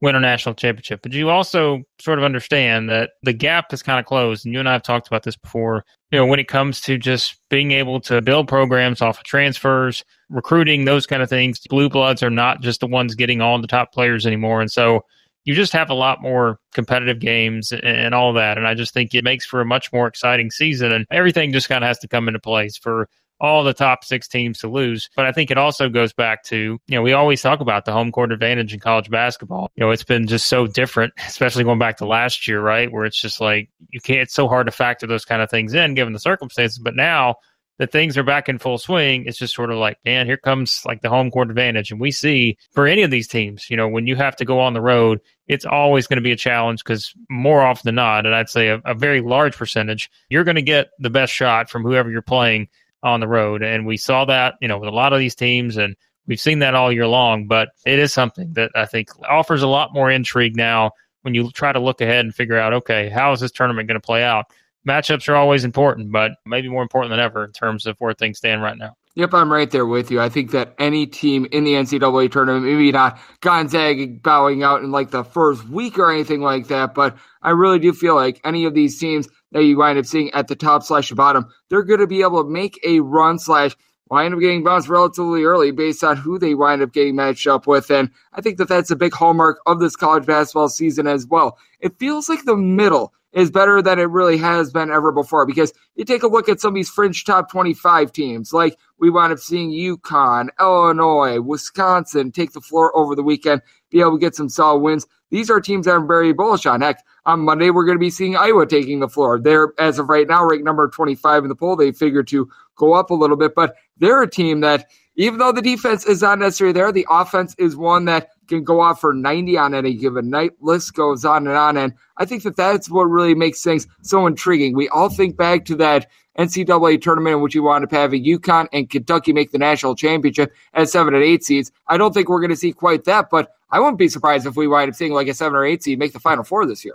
win 0.00 0.16
a 0.16 0.20
national 0.20 0.56
championship. 0.56 1.00
But 1.00 1.12
you 1.12 1.30
also 1.30 1.82
sort 2.00 2.18
of 2.18 2.24
understand 2.24 2.90
that 2.90 3.10
the 3.22 3.32
gap 3.32 3.72
is 3.72 3.84
kind 3.84 4.00
of 4.00 4.06
closed. 4.06 4.44
And 4.44 4.52
you 4.52 4.58
and 4.58 4.68
I 4.68 4.72
have 4.72 4.82
talked 4.82 5.06
about 5.06 5.22
this 5.22 5.36
before. 5.36 5.84
You 6.10 6.18
know, 6.18 6.26
when 6.26 6.40
it 6.40 6.48
comes 6.48 6.80
to 6.82 6.98
just 6.98 7.36
being 7.48 7.70
able 7.70 8.00
to 8.00 8.20
build 8.20 8.48
programs 8.48 9.00
off 9.00 9.18
of 9.18 9.24
transfers, 9.24 10.04
recruiting, 10.28 10.84
those 10.84 11.06
kind 11.06 11.22
of 11.22 11.28
things, 11.28 11.60
blue 11.60 11.88
bloods 11.88 12.22
are 12.22 12.30
not 12.30 12.60
just 12.60 12.80
the 12.80 12.88
ones 12.88 13.14
getting 13.14 13.40
all 13.40 13.60
the 13.60 13.68
top 13.68 13.92
players 13.92 14.26
anymore. 14.26 14.60
And 14.60 14.70
so, 14.70 15.04
you 15.44 15.54
just 15.54 15.72
have 15.72 15.90
a 15.90 15.94
lot 15.94 16.22
more 16.22 16.58
competitive 16.72 17.18
games 17.18 17.72
and 17.72 18.14
all 18.14 18.32
that. 18.34 18.58
And 18.58 18.66
I 18.66 18.74
just 18.74 18.94
think 18.94 19.14
it 19.14 19.24
makes 19.24 19.44
for 19.44 19.60
a 19.60 19.64
much 19.64 19.92
more 19.92 20.06
exciting 20.06 20.50
season. 20.50 20.92
And 20.92 21.06
everything 21.10 21.52
just 21.52 21.68
kind 21.68 21.82
of 21.82 21.88
has 21.88 21.98
to 22.00 22.08
come 22.08 22.28
into 22.28 22.40
place 22.40 22.76
for 22.76 23.08
all 23.42 23.64
the 23.64 23.74
top 23.74 24.04
six 24.04 24.28
teams 24.28 24.60
to 24.60 24.68
lose. 24.68 25.10
But 25.16 25.26
I 25.26 25.32
think 25.32 25.50
it 25.50 25.58
also 25.58 25.88
goes 25.88 26.12
back 26.12 26.44
to, 26.44 26.56
you 26.86 26.94
know, 26.94 27.02
we 27.02 27.12
always 27.12 27.42
talk 27.42 27.58
about 27.58 27.84
the 27.84 27.92
home 27.92 28.12
court 28.12 28.30
advantage 28.30 28.72
in 28.72 28.78
college 28.78 29.10
basketball. 29.10 29.72
You 29.74 29.84
know, 29.84 29.90
it's 29.90 30.04
been 30.04 30.28
just 30.28 30.46
so 30.46 30.68
different, 30.68 31.12
especially 31.26 31.64
going 31.64 31.80
back 31.80 31.96
to 31.96 32.06
last 32.06 32.46
year, 32.46 32.62
right? 32.62 32.90
Where 32.90 33.04
it's 33.04 33.20
just 33.20 33.40
like 33.40 33.68
you 33.88 34.00
can't, 34.00 34.20
it's 34.20 34.34
so 34.34 34.46
hard 34.46 34.66
to 34.66 34.72
factor 34.72 35.08
those 35.08 35.24
kind 35.24 35.42
of 35.42 35.50
things 35.50 35.74
in 35.74 35.94
given 35.94 36.12
the 36.12 36.20
circumstances. 36.20 36.78
But 36.78 36.94
now, 36.94 37.34
that 37.78 37.90
things 37.90 38.16
are 38.18 38.22
back 38.22 38.48
in 38.48 38.58
full 38.58 38.78
swing, 38.78 39.24
it's 39.26 39.38
just 39.38 39.54
sort 39.54 39.70
of 39.70 39.78
like, 39.78 39.98
man, 40.04 40.26
here 40.26 40.36
comes 40.36 40.82
like 40.84 41.00
the 41.00 41.08
home 41.08 41.30
court 41.30 41.50
advantage. 41.50 41.90
And 41.90 42.00
we 42.00 42.10
see 42.10 42.58
for 42.72 42.86
any 42.86 43.02
of 43.02 43.10
these 43.10 43.28
teams, 43.28 43.70
you 43.70 43.76
know, 43.76 43.88
when 43.88 44.06
you 44.06 44.14
have 44.16 44.36
to 44.36 44.44
go 44.44 44.60
on 44.60 44.74
the 44.74 44.80
road, 44.80 45.20
it's 45.48 45.64
always 45.64 46.06
going 46.06 46.18
to 46.18 46.22
be 46.22 46.32
a 46.32 46.36
challenge 46.36 46.84
because 46.84 47.12
more 47.28 47.62
often 47.62 47.88
than 47.88 47.96
not, 47.96 48.26
and 48.26 48.34
I'd 48.34 48.48
say 48.48 48.68
a, 48.68 48.80
a 48.84 48.94
very 48.94 49.20
large 49.20 49.56
percentage, 49.56 50.10
you're 50.28 50.44
going 50.44 50.56
to 50.56 50.62
get 50.62 50.90
the 50.98 51.10
best 51.10 51.32
shot 51.32 51.70
from 51.70 51.82
whoever 51.82 52.10
you're 52.10 52.22
playing 52.22 52.68
on 53.02 53.20
the 53.20 53.28
road. 53.28 53.62
And 53.62 53.86
we 53.86 53.96
saw 53.96 54.24
that, 54.26 54.54
you 54.60 54.68
know, 54.68 54.78
with 54.78 54.88
a 54.88 54.94
lot 54.94 55.12
of 55.12 55.18
these 55.18 55.34
teams 55.34 55.76
and 55.76 55.96
we've 56.26 56.40
seen 56.40 56.60
that 56.60 56.74
all 56.74 56.92
year 56.92 57.06
long, 57.06 57.46
but 57.46 57.70
it 57.84 57.98
is 57.98 58.12
something 58.12 58.52
that 58.52 58.70
I 58.74 58.86
think 58.86 59.08
offers 59.28 59.62
a 59.62 59.68
lot 59.68 59.92
more 59.92 60.10
intrigue 60.10 60.56
now 60.56 60.92
when 61.22 61.34
you 61.34 61.50
try 61.50 61.72
to 61.72 61.80
look 61.80 62.00
ahead 62.00 62.24
and 62.24 62.34
figure 62.34 62.58
out, 62.58 62.72
okay, 62.72 63.08
how 63.08 63.32
is 63.32 63.40
this 63.40 63.52
tournament 63.52 63.88
going 63.88 64.00
to 64.00 64.04
play 64.04 64.22
out? 64.22 64.46
Matchups 64.86 65.28
are 65.28 65.36
always 65.36 65.64
important, 65.64 66.12
but 66.12 66.32
maybe 66.46 66.68
more 66.68 66.82
important 66.82 67.10
than 67.10 67.20
ever 67.20 67.44
in 67.44 67.52
terms 67.52 67.86
of 67.86 67.96
where 67.98 68.14
things 68.14 68.38
stand 68.38 68.62
right 68.62 68.76
now. 68.76 68.96
Yep, 69.14 69.34
I'm 69.34 69.52
right 69.52 69.70
there 69.70 69.84
with 69.84 70.10
you. 70.10 70.22
I 70.22 70.30
think 70.30 70.52
that 70.52 70.74
any 70.78 71.06
team 71.06 71.46
in 71.52 71.64
the 71.64 71.74
NCAA 71.74 72.32
tournament, 72.32 72.64
maybe 72.64 72.90
not 72.92 73.18
Gonzaga 73.40 74.06
bowing 74.06 74.62
out 74.62 74.82
in 74.82 74.90
like 74.90 75.10
the 75.10 75.22
first 75.22 75.68
week 75.68 75.98
or 75.98 76.10
anything 76.10 76.40
like 76.40 76.68
that, 76.68 76.94
but 76.94 77.16
I 77.42 77.50
really 77.50 77.78
do 77.78 77.92
feel 77.92 78.14
like 78.14 78.40
any 78.42 78.64
of 78.64 78.72
these 78.72 78.98
teams 78.98 79.28
that 79.52 79.64
you 79.64 79.76
wind 79.76 79.98
up 79.98 80.06
seeing 80.06 80.30
at 80.32 80.48
the 80.48 80.56
top 80.56 80.82
slash 80.82 81.10
bottom, 81.10 81.46
they're 81.68 81.82
going 81.82 82.00
to 82.00 82.06
be 82.06 82.22
able 82.22 82.42
to 82.42 82.48
make 82.48 82.80
a 82.86 83.00
run 83.00 83.38
slash 83.38 83.76
wind 84.08 84.32
up 84.32 84.40
getting 84.40 84.64
bounced 84.64 84.88
relatively 84.88 85.44
early 85.44 85.72
based 85.72 86.02
on 86.02 86.16
who 86.16 86.38
they 86.38 86.54
wind 86.54 86.80
up 86.80 86.92
getting 86.92 87.16
matched 87.16 87.46
up 87.46 87.66
with. 87.66 87.90
And 87.90 88.10
I 88.32 88.40
think 88.40 88.56
that 88.56 88.68
that's 88.68 88.90
a 88.90 88.96
big 88.96 89.12
hallmark 89.12 89.60
of 89.66 89.78
this 89.78 89.94
college 89.94 90.24
basketball 90.24 90.70
season 90.70 91.06
as 91.06 91.26
well. 91.26 91.58
It 91.80 91.98
feels 91.98 92.30
like 92.30 92.44
the 92.44 92.56
middle 92.56 93.12
is 93.32 93.50
better 93.50 93.80
than 93.80 93.98
it 93.98 94.04
really 94.04 94.36
has 94.36 94.70
been 94.70 94.90
ever 94.90 95.12
before. 95.12 95.46
Because 95.46 95.72
you 95.94 96.04
take 96.04 96.22
a 96.22 96.28
look 96.28 96.48
at 96.48 96.60
some 96.60 96.70
of 96.70 96.74
these 96.74 96.90
fringe 96.90 97.24
top 97.24 97.50
25 97.50 98.12
teams, 98.12 98.52
like 98.52 98.76
we 98.98 99.10
wound 99.10 99.32
up 99.32 99.38
seeing 99.38 99.70
UConn, 99.70 100.48
Illinois, 100.60 101.40
Wisconsin 101.40 102.30
take 102.30 102.52
the 102.52 102.60
floor 102.60 102.96
over 102.96 103.14
the 103.14 103.22
weekend, 103.22 103.62
be 103.90 104.00
able 104.00 104.12
to 104.12 104.18
get 104.18 104.34
some 104.34 104.48
solid 104.48 104.80
wins. 104.80 105.06
These 105.30 105.50
are 105.50 105.60
teams 105.60 105.86
that 105.86 105.94
I'm 105.94 106.06
very 106.06 106.32
bullish 106.34 106.66
on. 106.66 106.82
Heck, 106.82 107.02
on 107.24 107.40
Monday, 107.40 107.70
we're 107.70 107.86
going 107.86 107.96
to 107.96 108.00
be 108.00 108.10
seeing 108.10 108.36
Iowa 108.36 108.66
taking 108.66 109.00
the 109.00 109.08
floor. 109.08 109.40
They're, 109.40 109.72
as 109.78 109.98
of 109.98 110.08
right 110.08 110.28
now, 110.28 110.44
ranked 110.44 110.64
number 110.64 110.88
25 110.88 111.44
in 111.44 111.48
the 111.48 111.54
poll. 111.54 111.74
They 111.74 111.92
figure 111.92 112.22
to 112.24 112.50
go 112.76 112.92
up 112.92 113.10
a 113.10 113.14
little 113.14 113.36
bit, 113.36 113.54
but 113.54 113.76
they're 113.96 114.22
a 114.22 114.30
team 114.30 114.60
that, 114.60 114.90
even 115.16 115.38
though 115.38 115.52
the 115.52 115.62
defense 115.62 116.04
is 116.04 116.20
not 116.22 116.38
necessarily 116.38 116.72
there, 116.72 116.92
the 116.92 117.06
offense 117.08 117.54
is 117.58 117.76
one 117.76 118.04
that 118.06 118.28
can 118.56 118.64
go 118.64 118.80
off 118.80 119.00
for 119.00 119.12
90 119.12 119.56
on 119.56 119.74
any 119.74 119.94
given 119.94 120.30
night. 120.30 120.52
List 120.60 120.94
goes 120.94 121.24
on 121.24 121.46
and 121.46 121.56
on. 121.56 121.76
And 121.76 121.92
I 122.16 122.24
think 122.24 122.42
that 122.42 122.56
that's 122.56 122.90
what 122.90 123.04
really 123.04 123.34
makes 123.34 123.62
things 123.62 123.86
so 124.02 124.26
intriguing. 124.26 124.74
We 124.74 124.88
all 124.88 125.08
think 125.08 125.36
back 125.36 125.64
to 125.66 125.76
that 125.76 126.06
NCAA 126.38 127.00
tournament 127.00 127.36
in 127.36 127.42
which 127.42 127.54
you 127.54 127.62
wound 127.62 127.84
up 127.84 127.90
having 127.90 128.24
UConn 128.24 128.68
and 128.72 128.88
Kentucky 128.88 129.32
make 129.32 129.52
the 129.52 129.58
national 129.58 129.94
championship 129.94 130.52
as 130.74 130.90
seven 130.90 131.14
and 131.14 131.22
eight 131.22 131.44
seeds. 131.44 131.70
I 131.88 131.98
don't 131.98 132.12
think 132.12 132.28
we're 132.28 132.40
going 132.40 132.50
to 132.50 132.56
see 132.56 132.72
quite 132.72 133.04
that, 133.04 133.28
but 133.30 133.54
I 133.70 133.80
wouldn't 133.80 133.98
be 133.98 134.08
surprised 134.08 134.46
if 134.46 134.56
we 134.56 134.66
wind 134.66 134.90
up 134.90 134.94
seeing 134.94 135.12
like 135.12 135.28
a 135.28 135.34
seven 135.34 135.56
or 135.56 135.64
eight 135.64 135.82
seed 135.82 135.98
make 135.98 136.12
the 136.12 136.20
final 136.20 136.44
four 136.44 136.64
this 136.66 136.84
year. 136.84 136.94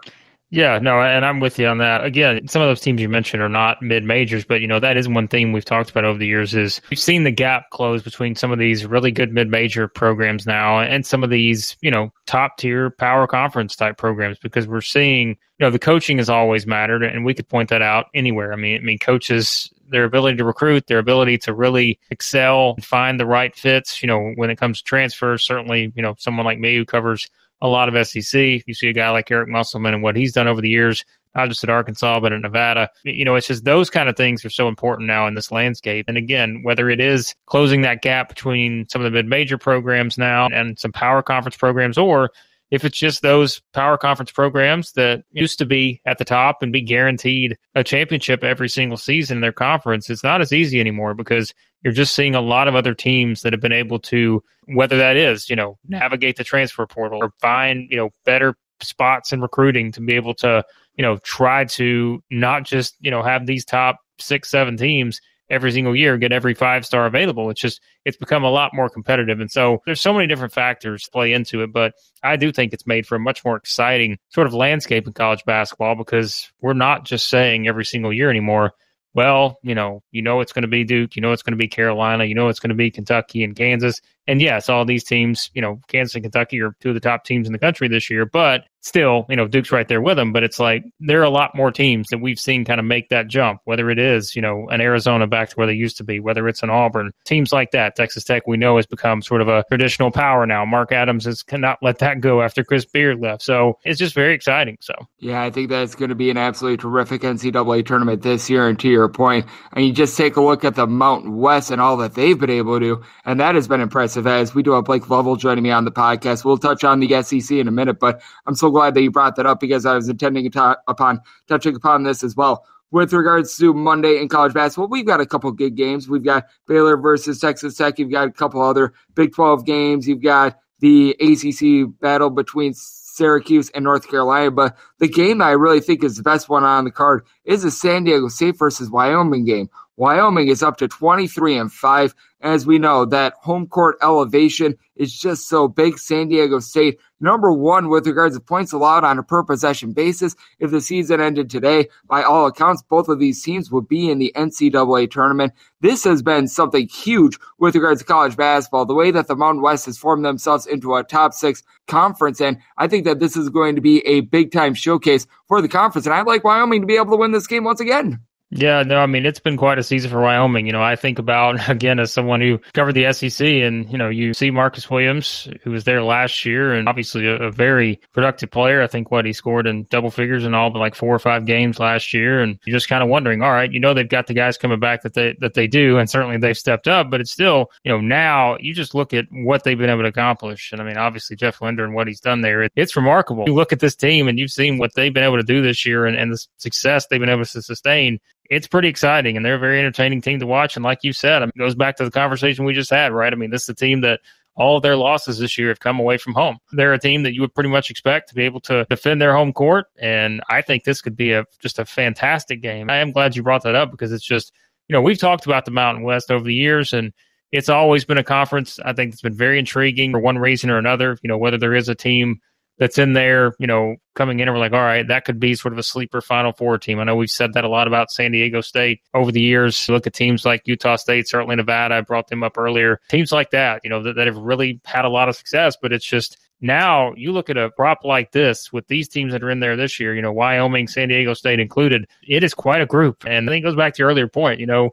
Yeah, 0.49 0.79
no, 0.79 1.01
and 1.01 1.25
I'm 1.25 1.41
with 1.41 1.59
you 1.59 1.67
on 1.67 1.79
that. 1.79 2.05
Again, 2.05 2.47
some 2.47 2.61
of 2.61 2.69
those 2.69 2.79
teams 2.79 3.01
you 3.01 3.09
mentioned 3.09 3.43
are 3.43 3.49
not 3.49 3.81
mid 3.81 4.05
majors, 4.05 4.45
but 4.45 4.61
you 4.61 4.67
know 4.67 4.79
that 4.79 4.95
is 4.95 5.09
one 5.09 5.27
thing 5.27 5.51
we've 5.51 5.65
talked 5.65 5.89
about 5.89 6.05
over 6.05 6.17
the 6.17 6.25
years 6.25 6.55
is 6.55 6.79
we've 6.89 6.97
seen 6.97 7.25
the 7.25 7.31
gap 7.31 7.69
close 7.71 8.01
between 8.01 8.33
some 8.33 8.53
of 8.53 8.57
these 8.57 8.85
really 8.85 9.11
good 9.11 9.33
mid 9.33 9.49
major 9.49 9.89
programs 9.89 10.45
now 10.45 10.79
and 10.79 11.05
some 11.05 11.21
of 11.21 11.29
these 11.29 11.75
you 11.81 11.91
know 11.91 12.13
top 12.27 12.57
tier 12.57 12.91
power 12.91 13.27
conference 13.27 13.75
type 13.75 13.97
programs 13.97 14.37
because 14.39 14.67
we're 14.67 14.79
seeing 14.79 15.29
you 15.29 15.65
know 15.65 15.69
the 15.69 15.79
coaching 15.79 16.17
has 16.17 16.29
always 16.29 16.65
mattered, 16.65 17.03
and 17.03 17.25
we 17.25 17.33
could 17.33 17.49
point 17.49 17.67
that 17.69 17.81
out 17.81 18.05
anywhere. 18.13 18.53
I 18.53 18.55
mean, 18.55 18.77
I 18.77 18.83
mean 18.83 18.99
coaches 18.99 19.69
their 19.89 20.05
ability 20.05 20.37
to 20.37 20.45
recruit, 20.45 20.87
their 20.87 20.99
ability 20.99 21.37
to 21.39 21.53
really 21.53 21.99
excel, 22.09 22.75
find 22.81 23.19
the 23.19 23.25
right 23.25 23.53
fits. 23.53 24.01
You 24.01 24.07
know, 24.07 24.31
when 24.35 24.49
it 24.49 24.57
comes 24.57 24.77
to 24.77 24.83
transfers, 24.85 25.43
certainly 25.43 25.91
you 25.93 26.01
know 26.01 26.15
someone 26.17 26.45
like 26.45 26.59
me 26.59 26.77
who 26.77 26.85
covers 26.85 27.29
a 27.61 27.67
lot 27.67 27.93
of 27.93 28.07
SEC. 28.07 28.63
You 28.65 28.73
see 28.73 28.89
a 28.89 28.93
guy 28.93 29.09
like 29.09 29.31
Eric 29.31 29.49
Musselman 29.49 29.93
and 29.93 30.03
what 30.03 30.15
he's 30.15 30.33
done 30.33 30.47
over 30.47 30.61
the 30.61 30.69
years, 30.69 31.03
not 31.35 31.49
just 31.49 31.63
at 31.63 31.69
Arkansas, 31.69 32.19
but 32.19 32.33
at 32.33 32.41
Nevada. 32.41 32.89
You 33.03 33.25
know, 33.25 33.35
it's 33.35 33.47
just 33.47 33.65
those 33.65 33.89
kind 33.89 34.09
of 34.09 34.15
things 34.15 34.43
are 34.45 34.49
so 34.49 34.67
important 34.67 35.07
now 35.07 35.27
in 35.27 35.35
this 35.35 35.51
landscape. 35.51 36.05
And 36.07 36.17
again, 36.17 36.61
whether 36.63 36.89
it 36.89 36.99
is 36.99 37.35
closing 37.45 37.81
that 37.81 38.01
gap 38.01 38.29
between 38.29 38.87
some 38.89 39.01
of 39.01 39.05
the 39.05 39.15
mid 39.15 39.27
major 39.27 39.57
programs 39.57 40.17
now 40.17 40.47
and 40.47 40.77
some 40.77 40.91
power 40.91 41.21
conference 41.21 41.57
programs, 41.57 41.97
or 41.97 42.31
if 42.69 42.83
it's 42.83 42.97
just 42.97 43.21
those 43.21 43.61
power 43.73 43.97
conference 43.97 44.31
programs 44.31 44.91
that 44.93 45.23
used 45.31 45.59
to 45.59 45.65
be 45.65 46.01
at 46.05 46.17
the 46.17 46.25
top 46.25 46.61
and 46.61 46.73
be 46.73 46.81
guaranteed 46.81 47.57
a 47.75 47.83
championship 47.83 48.43
every 48.43 48.67
single 48.67 48.97
season 48.97 49.37
in 49.37 49.41
their 49.41 49.53
conference, 49.53 50.09
it's 50.09 50.23
not 50.23 50.41
as 50.41 50.51
easy 50.51 50.79
anymore 50.79 51.13
because 51.13 51.53
you're 51.83 51.93
just 51.93 52.13
seeing 52.13 52.35
a 52.35 52.41
lot 52.41 52.67
of 52.67 52.75
other 52.75 52.93
teams 52.93 53.41
that 53.41 53.53
have 53.53 53.61
been 53.61 53.71
able 53.71 53.99
to, 53.99 54.43
whether 54.65 54.97
that 54.97 55.15
is, 55.15 55.49
you 55.49 55.55
know, 55.55 55.77
navigate 55.87 56.35
the 56.35 56.43
transfer 56.43 56.85
portal 56.85 57.23
or 57.23 57.31
find, 57.39 57.87
you 57.89 57.97
know, 57.97 58.09
better 58.25 58.55
spots 58.81 59.31
in 59.31 59.41
recruiting 59.41 59.91
to 59.93 60.01
be 60.01 60.13
able 60.13 60.33
to, 60.33 60.63
you 60.95 61.03
know, 61.03 61.17
try 61.17 61.63
to 61.65 62.21
not 62.29 62.63
just, 62.63 62.95
you 62.99 63.11
know, 63.11 63.23
have 63.23 63.45
these 63.45 63.63
top 63.63 63.99
six, 64.19 64.49
seven 64.49 64.75
teams 64.75 65.21
every 65.49 65.71
single 65.71 65.95
year, 65.95 66.17
get 66.17 66.31
every 66.31 66.53
five 66.53 66.85
star 66.85 67.05
available. 67.05 67.49
It's 67.49 67.61
just 67.61 67.81
it's 68.05 68.17
become 68.17 68.43
a 68.43 68.49
lot 68.49 68.73
more 68.73 68.89
competitive, 68.89 69.39
and 69.39 69.51
so 69.51 69.81
there's 69.85 70.01
so 70.01 70.13
many 70.13 70.27
different 70.27 70.53
factors 70.53 71.07
play 71.11 71.33
into 71.33 71.61
it. 71.61 71.71
But 71.71 71.93
I 72.23 72.35
do 72.35 72.51
think 72.51 72.73
it's 72.73 72.87
made 72.87 73.07
for 73.07 73.15
a 73.15 73.19
much 73.19 73.43
more 73.45 73.55
exciting 73.55 74.17
sort 74.29 74.47
of 74.47 74.53
landscape 74.53 75.07
in 75.07 75.13
college 75.13 75.43
basketball 75.45 75.95
because 75.95 76.51
we're 76.61 76.73
not 76.73 77.05
just 77.05 77.29
saying 77.29 77.67
every 77.67 77.85
single 77.85 78.13
year 78.13 78.29
anymore. 78.29 78.73
Well, 79.13 79.57
you 79.63 79.73
know, 79.73 80.03
you 80.11 80.21
know 80.21 80.41
it's 80.41 80.53
going 80.53 80.63
to 80.63 80.67
be 80.67 80.83
Duke, 80.83 81.15
you 81.15 81.21
know 81.21 81.31
it's 81.31 81.43
going 81.43 81.53
to 81.53 81.57
be 81.57 81.67
Carolina, 81.67 82.25
you 82.25 82.35
know 82.35 82.49
it's 82.49 82.59
going 82.59 82.69
to 82.69 82.75
be 82.75 82.91
Kentucky 82.91 83.43
and 83.43 83.55
Kansas, 83.55 84.01
and 84.27 84.41
yes, 84.41 84.69
all 84.69 84.85
these 84.85 85.03
teams, 85.03 85.49
you 85.53 85.61
know, 85.61 85.79
Kansas 85.87 86.15
and 86.15 86.23
Kentucky 86.23 86.61
are 86.61 86.75
two 86.81 86.89
of 86.89 86.95
the 86.95 87.01
top 87.01 87.23
teams 87.23 87.47
in 87.47 87.53
the 87.53 87.59
country 87.59 87.87
this 87.87 88.09
year, 88.09 88.25
but 88.25 88.65
still, 88.81 89.25
you 89.29 89.35
know, 89.35 89.47
Duke's 89.47 89.71
right 89.71 89.87
there 89.87 90.01
with 90.01 90.17
them. 90.17 90.31
But 90.31 90.43
it's 90.43 90.59
like 90.59 90.83
there 90.99 91.19
are 91.19 91.25
a 91.25 91.29
lot 91.29 91.53
more 91.53 91.71
teams 91.71 92.07
that 92.09 92.19
we've 92.19 92.39
seen 92.39 92.65
kind 92.65 92.79
of 92.79 92.85
make 92.85 93.09
that 93.09 93.27
jump, 93.27 93.61
whether 93.65 93.89
it 93.89 93.99
is, 93.99 94.35
you 94.35 94.41
know, 94.41 94.67
an 94.69 94.81
Arizona 94.81 95.27
back 95.27 95.49
to 95.49 95.55
where 95.55 95.67
they 95.67 95.73
used 95.73 95.97
to 95.97 96.03
be, 96.03 96.19
whether 96.19 96.47
it's 96.47 96.63
an 96.63 96.69
Auburn, 96.69 97.11
teams 97.25 97.51
like 97.51 97.71
that. 97.71 97.95
Texas 97.95 98.23
Tech, 98.23 98.47
we 98.47 98.57
know, 98.57 98.77
has 98.77 98.85
become 98.85 99.21
sort 99.21 99.41
of 99.41 99.47
a 99.47 99.63
traditional 99.69 100.11
power 100.11 100.45
now. 100.45 100.65
Mark 100.65 100.91
Adams 100.91 101.25
has 101.25 101.43
cannot 101.43 101.77
let 101.81 101.99
that 101.99 102.21
go 102.21 102.41
after 102.41 102.63
Chris 102.63 102.85
Beard 102.85 103.19
left. 103.19 103.43
So 103.43 103.77
it's 103.83 103.99
just 103.99 104.15
very 104.15 104.33
exciting. 104.33 104.77
So, 104.81 104.93
yeah, 105.19 105.43
I 105.43 105.51
think 105.51 105.69
that's 105.69 105.95
going 105.95 106.09
to 106.09 106.15
be 106.15 106.29
an 106.29 106.37
absolutely 106.37 106.77
terrific 106.77 107.21
NCAA 107.21 107.85
tournament 107.85 108.21
this 108.21 108.49
year. 108.49 108.67
And 108.67 108.79
to 108.79 108.87
your 108.87 109.09
point, 109.09 109.45
and 109.73 109.85
you 109.85 109.91
just 109.91 110.17
take 110.17 110.37
a 110.37 110.41
look 110.41 110.63
at 110.63 110.75
the 110.75 110.87
Mountain 110.87 111.35
West 111.35 111.71
and 111.71 111.81
all 111.81 111.97
that 111.97 112.15
they've 112.15 112.39
been 112.39 112.49
able 112.49 112.79
to 112.79 112.85
do, 112.85 113.03
and 113.25 113.39
that 113.39 113.55
has 113.55 113.67
been 113.67 113.81
impressive 113.81 114.16
as 114.25 114.55
we 114.55 114.63
do 114.63 114.71
have 114.71 114.85
Blake 114.85 115.09
Lovell 115.09 115.35
joining 115.35 115.63
me 115.63 115.71
on 115.71 115.85
the 115.85 115.91
podcast. 115.91 116.45
We'll 116.45 116.57
touch 116.57 116.83
on 116.83 116.99
the 116.99 117.21
SEC 117.21 117.57
in 117.57 117.67
a 117.67 117.71
minute, 117.71 117.99
but 117.99 118.21
I'm 118.45 118.55
so 118.55 118.71
glad 118.71 118.95
that 118.95 119.01
you 119.01 119.11
brought 119.11 119.35
that 119.35 119.45
up 119.45 119.59
because 119.59 119.85
I 119.85 119.93
was 119.93 120.09
intending 120.09 120.49
to 120.49 120.77
upon 120.87 121.21
touching 121.47 121.75
upon 121.75 122.03
this 122.03 122.23
as 122.23 122.35
well. 122.35 122.65
With 122.89 123.11
regards 123.11 123.57
to 123.57 123.73
Monday 123.73 124.21
in 124.21 124.29
college 124.29 124.53
basketball, 124.53 124.87
we've 124.87 125.05
got 125.05 125.19
a 125.19 125.25
couple 125.25 125.51
good 125.51 125.75
games. 125.75 126.07
We've 126.07 126.23
got 126.23 126.45
Baylor 126.67 126.95
versus 126.95 127.39
Texas 127.39 127.75
Tech. 127.75 127.99
You've 127.99 128.11
got 128.11 128.29
a 128.29 128.31
couple 128.31 128.61
other 128.61 128.93
Big 129.13 129.35
12 129.35 129.65
games. 129.65 130.07
You've 130.07 130.23
got 130.23 130.57
the 130.79 131.11
ACC 131.19 131.99
battle 131.99 132.29
between 132.29 132.73
Syracuse 132.73 133.69
and 133.71 133.83
North 133.83 134.07
Carolina. 134.09 134.51
But 134.51 134.77
the 134.99 135.09
game 135.09 135.41
I 135.41 135.51
really 135.51 135.81
think 135.81 136.03
is 136.03 136.15
the 136.15 136.23
best 136.23 136.47
one 136.47 136.63
on 136.63 136.85
the 136.85 136.91
card 136.91 137.25
is 137.43 137.63
the 137.63 137.71
San 137.71 138.05
Diego 138.05 138.29
State 138.29 138.57
versus 138.57 138.89
Wyoming 138.89 139.43
game. 139.43 139.69
Wyoming 139.97 140.47
is 140.47 140.61
up 140.61 140.77
to 140.77 140.87
23 140.87 141.57
and 141.57 141.71
5. 141.71 142.13
As 142.41 142.67
we 142.67 142.77
know, 142.77 143.03
that 143.05 143.33
home 143.41 143.65
court 143.65 143.97
elevation 144.01 144.77
is 144.95 145.17
just 145.17 145.47
so 145.47 145.67
big. 145.67 145.97
San 145.97 146.27
Diego 146.27 146.59
State, 146.59 146.99
number 147.19 147.51
one 147.51 147.89
with 147.89 148.05
regards 148.05 148.35
to 148.35 148.41
points 148.41 148.71
allowed 148.71 149.03
on 149.03 149.17
a 149.17 149.23
per 149.23 149.43
possession 149.43 149.91
basis. 149.91 150.35
If 150.59 150.69
the 150.69 150.79
season 150.79 151.19
ended 151.19 151.49
today, 151.49 151.87
by 152.05 152.21
all 152.21 152.45
accounts, 152.45 152.83
both 152.83 153.09
of 153.09 153.19
these 153.19 153.41
teams 153.41 153.71
would 153.71 153.87
be 153.87 154.11
in 154.11 154.19
the 154.19 154.31
NCAA 154.35 155.09
tournament. 155.09 155.53
This 155.81 156.03
has 156.03 156.21
been 156.21 156.47
something 156.47 156.87
huge 156.87 157.39
with 157.57 157.73
regards 157.73 158.01
to 158.01 158.07
college 158.07 158.37
basketball. 158.37 158.85
The 158.85 158.93
way 158.93 159.09
that 159.09 159.27
the 159.27 159.35
Mountain 159.35 159.63
West 159.63 159.87
has 159.87 159.97
formed 159.97 160.23
themselves 160.23 160.67
into 160.67 160.93
a 160.93 161.03
top 161.03 161.33
six 161.33 161.63
conference. 161.87 162.39
And 162.39 162.59
I 162.77 162.87
think 162.87 163.05
that 163.05 163.19
this 163.19 163.35
is 163.35 163.49
going 163.49 163.75
to 163.75 163.81
be 163.81 164.05
a 164.05 164.21
big 164.21 164.51
time 164.51 164.75
showcase 164.75 165.25
for 165.47 165.59
the 165.59 165.67
conference. 165.67 166.05
And 166.05 166.13
I'd 166.13 166.27
like 166.27 166.43
Wyoming 166.43 166.81
to 166.81 166.87
be 166.87 166.97
able 166.97 167.11
to 167.11 167.17
win 167.17 167.31
this 167.31 167.47
game 167.47 167.63
once 167.63 167.79
again. 167.79 168.19
Yeah, 168.49 168.83
no, 168.83 168.99
I 168.99 169.07
mean 169.07 169.25
it's 169.25 169.39
been 169.39 169.57
quite 169.57 169.77
a 169.77 169.83
season 169.83 170.09
for 170.09 170.21
Wyoming. 170.21 170.67
You 170.67 170.71
know, 170.71 170.81
I 170.81 170.95
think 170.95 171.19
about 171.19 171.69
again 171.69 171.99
as 171.99 172.13
someone 172.13 172.39
who 172.39 172.59
covered 172.73 172.93
the 172.93 173.11
SEC, 173.11 173.45
and 173.45 173.91
you 173.91 173.97
know, 173.97 174.09
you 174.09 174.33
see 174.33 174.51
Marcus 174.51 174.89
Williams, 174.89 175.49
who 175.63 175.71
was 175.71 175.83
there 175.83 176.01
last 176.01 176.45
year, 176.45 176.73
and 176.73 176.87
obviously 176.87 177.27
a, 177.27 177.35
a, 177.35 177.51
very 177.51 177.99
productive 178.13 178.49
player. 178.49 178.81
I 178.81 178.87
think 178.87 179.11
what 179.11 179.25
he 179.25 179.33
scored 179.33 179.67
in 179.67 179.85
double 179.89 180.11
figures 180.11 180.45
in 180.45 180.53
all 180.53 180.69
but 180.69 180.79
like 180.79 180.95
four 180.95 181.13
or 181.13 181.19
five 181.19 181.45
games 181.45 181.79
last 181.79 182.13
year, 182.13 182.41
and 182.41 182.57
you're 182.65 182.75
just 182.75 182.87
kind 182.87 183.03
of 183.03 183.09
wondering, 183.09 183.41
all 183.41 183.51
right, 183.51 183.71
you 183.71 183.81
know, 183.81 183.93
they've 183.93 184.07
got 184.07 184.27
the 184.27 184.33
guys 184.33 184.57
coming 184.57 184.79
back 184.79 185.01
that 185.01 185.13
they 185.13 185.35
that 185.41 185.53
they 185.53 185.67
do, 185.67 185.97
and 185.97 186.09
certainly 186.09 186.37
they've 186.37 186.57
stepped 186.57 186.87
up, 186.87 187.09
but 187.11 187.19
it's 187.19 187.31
still, 187.31 187.69
you 187.83 187.91
know, 187.91 187.99
now 187.99 188.55
you 188.61 188.73
just 188.73 188.95
look 188.95 189.13
at 189.13 189.25
what 189.31 189.65
they've 189.65 189.77
been 189.77 189.89
able 189.89 190.03
to 190.03 190.07
accomplish, 190.07 190.71
and 190.71 190.79
I 190.79 190.85
mean, 190.85 190.97
obviously 190.97 191.35
Jeff 191.35 191.61
Linder 191.61 191.83
and 191.83 191.93
what 191.93 192.07
he's 192.07 192.21
done 192.21 192.41
there, 192.41 192.63
it, 192.63 192.71
it's 192.77 192.95
remarkable. 192.95 193.43
You 193.45 193.53
look 193.53 193.73
at 193.73 193.81
this 193.81 193.95
team, 193.95 194.29
and 194.29 194.39
you've 194.39 194.51
seen 194.51 194.77
what 194.77 194.91
they've 194.95 195.13
been 195.13 195.25
able 195.25 195.37
to 195.37 195.43
do 195.43 195.61
this 195.61 195.85
year, 195.85 196.05
and, 196.05 196.15
and 196.15 196.31
the 196.31 196.45
success 196.55 197.07
they've 197.07 197.19
been 197.19 197.29
able 197.29 197.43
to 197.43 197.61
sustain 197.61 198.19
it's 198.49 198.67
pretty 198.67 198.87
exciting 198.87 199.35
and 199.35 199.45
they're 199.45 199.55
a 199.55 199.59
very 199.59 199.79
entertaining 199.79 200.21
team 200.21 200.39
to 200.39 200.47
watch. 200.47 200.75
And 200.75 200.83
like 200.83 200.99
you 201.03 201.13
said, 201.13 201.41
it 201.41 201.57
goes 201.57 201.75
back 201.75 201.97
to 201.97 202.05
the 202.05 202.11
conversation 202.11 202.65
we 202.65 202.73
just 202.73 202.89
had, 202.89 203.11
right? 203.11 203.31
I 203.31 203.35
mean, 203.35 203.49
this 203.49 203.63
is 203.63 203.69
a 203.69 203.75
team 203.75 204.01
that 204.01 204.21
all 204.55 204.77
of 204.77 204.83
their 204.83 204.95
losses 204.95 205.37
this 205.37 205.57
year 205.57 205.67
have 205.69 205.79
come 205.79 205.99
away 205.99 206.17
from 206.17 206.33
home. 206.33 206.57
They're 206.71 206.93
a 206.93 206.99
team 206.99 207.23
that 207.23 207.33
you 207.33 207.41
would 207.41 207.53
pretty 207.53 207.69
much 207.69 207.91
expect 207.91 208.29
to 208.29 208.35
be 208.35 208.43
able 208.43 208.59
to 208.61 208.85
defend 208.89 209.21
their 209.21 209.35
home 209.35 209.53
court. 209.53 209.85
And 209.99 210.41
I 210.49 210.61
think 210.61 210.83
this 210.83 211.01
could 211.01 211.15
be 211.15 211.31
a 211.31 211.45
just 211.61 211.77
a 211.77 211.85
fantastic 211.85 212.61
game. 212.61 212.89
I 212.89 212.97
am 212.97 213.11
glad 213.11 213.35
you 213.35 213.43
brought 213.43 213.63
that 213.63 213.75
up 213.75 213.91
because 213.91 214.11
it's 214.11 214.25
just, 214.25 214.51
you 214.87 214.93
know, 214.93 215.01
we've 215.01 215.19
talked 215.19 215.45
about 215.45 215.65
the 215.65 215.71
Mountain 215.71 216.03
West 216.03 216.31
over 216.31 216.43
the 216.43 216.55
years 216.55 216.91
and 216.91 217.13
it's 217.51 217.69
always 217.69 218.03
been 218.03 218.17
a 218.17 218.23
conference. 218.23 218.79
I 218.83 218.93
think 218.93 219.13
it's 219.13 219.21
been 219.21 219.35
very 219.37 219.59
intriguing 219.59 220.11
for 220.11 220.19
one 220.19 220.37
reason 220.37 220.69
or 220.69 220.77
another, 220.77 221.17
you 221.21 221.27
know, 221.27 221.37
whether 221.37 221.57
there 221.57 221.75
is 221.75 221.87
a 221.87 221.95
team 221.95 222.41
that's 222.77 222.97
in 222.97 223.13
there, 223.13 223.53
you 223.59 223.67
know, 223.67 223.95
coming 224.15 224.39
in 224.39 224.47
and 224.47 224.55
we're 224.55 224.61
like, 224.61 224.73
all 224.73 224.79
right, 224.81 225.07
that 225.07 225.25
could 225.25 225.39
be 225.39 225.55
sort 225.55 225.73
of 225.73 225.79
a 225.79 225.83
sleeper 225.83 226.21
Final 226.21 226.53
Four 226.53 226.77
team. 226.77 226.99
I 226.99 227.03
know 227.03 227.15
we've 227.15 227.29
said 227.29 227.53
that 227.53 227.63
a 227.63 227.69
lot 227.69 227.87
about 227.87 228.11
San 228.11 228.31
Diego 228.31 228.61
State 228.61 229.01
over 229.13 229.31
the 229.31 229.41
years. 229.41 229.89
Look 229.89 230.07
at 230.07 230.13
teams 230.13 230.45
like 230.45 230.61
Utah 230.65 230.95
State, 230.95 231.27
certainly 231.27 231.55
Nevada. 231.55 231.95
I 231.95 232.01
brought 232.01 232.27
them 232.27 232.43
up 232.43 232.57
earlier. 232.57 232.99
Teams 233.09 233.31
like 233.31 233.51
that, 233.51 233.81
you 233.83 233.89
know, 233.89 234.03
that, 234.03 234.15
that 234.15 234.27
have 234.27 234.37
really 234.37 234.79
had 234.85 235.05
a 235.05 235.09
lot 235.09 235.29
of 235.29 235.35
success, 235.35 235.75
but 235.81 235.91
it's 235.91 236.05
just 236.05 236.37
now 236.61 237.13
you 237.15 237.31
look 237.31 237.49
at 237.49 237.57
a 237.57 237.69
prop 237.71 238.03
like 238.03 238.31
this 238.31 238.71
with 238.73 238.87
these 238.87 239.07
teams 239.07 239.31
that 239.33 239.43
are 239.43 239.49
in 239.49 239.59
there 239.59 239.75
this 239.75 239.99
year, 239.99 240.15
you 240.15 240.21
know, 240.21 240.31
Wyoming, 240.31 240.87
San 240.87 241.09
Diego 241.09 241.33
State 241.33 241.59
included, 241.59 242.07
it 242.27 242.43
is 242.43 242.53
quite 242.53 242.81
a 242.81 242.85
group. 242.85 243.25
And 243.25 243.49
I 243.49 243.53
think 243.53 243.63
it 243.63 243.67
goes 243.67 243.75
back 243.75 243.93
to 243.93 243.99
your 243.99 244.09
earlier 244.09 244.27
point, 244.27 244.59
you 244.59 244.65
know, 244.65 244.91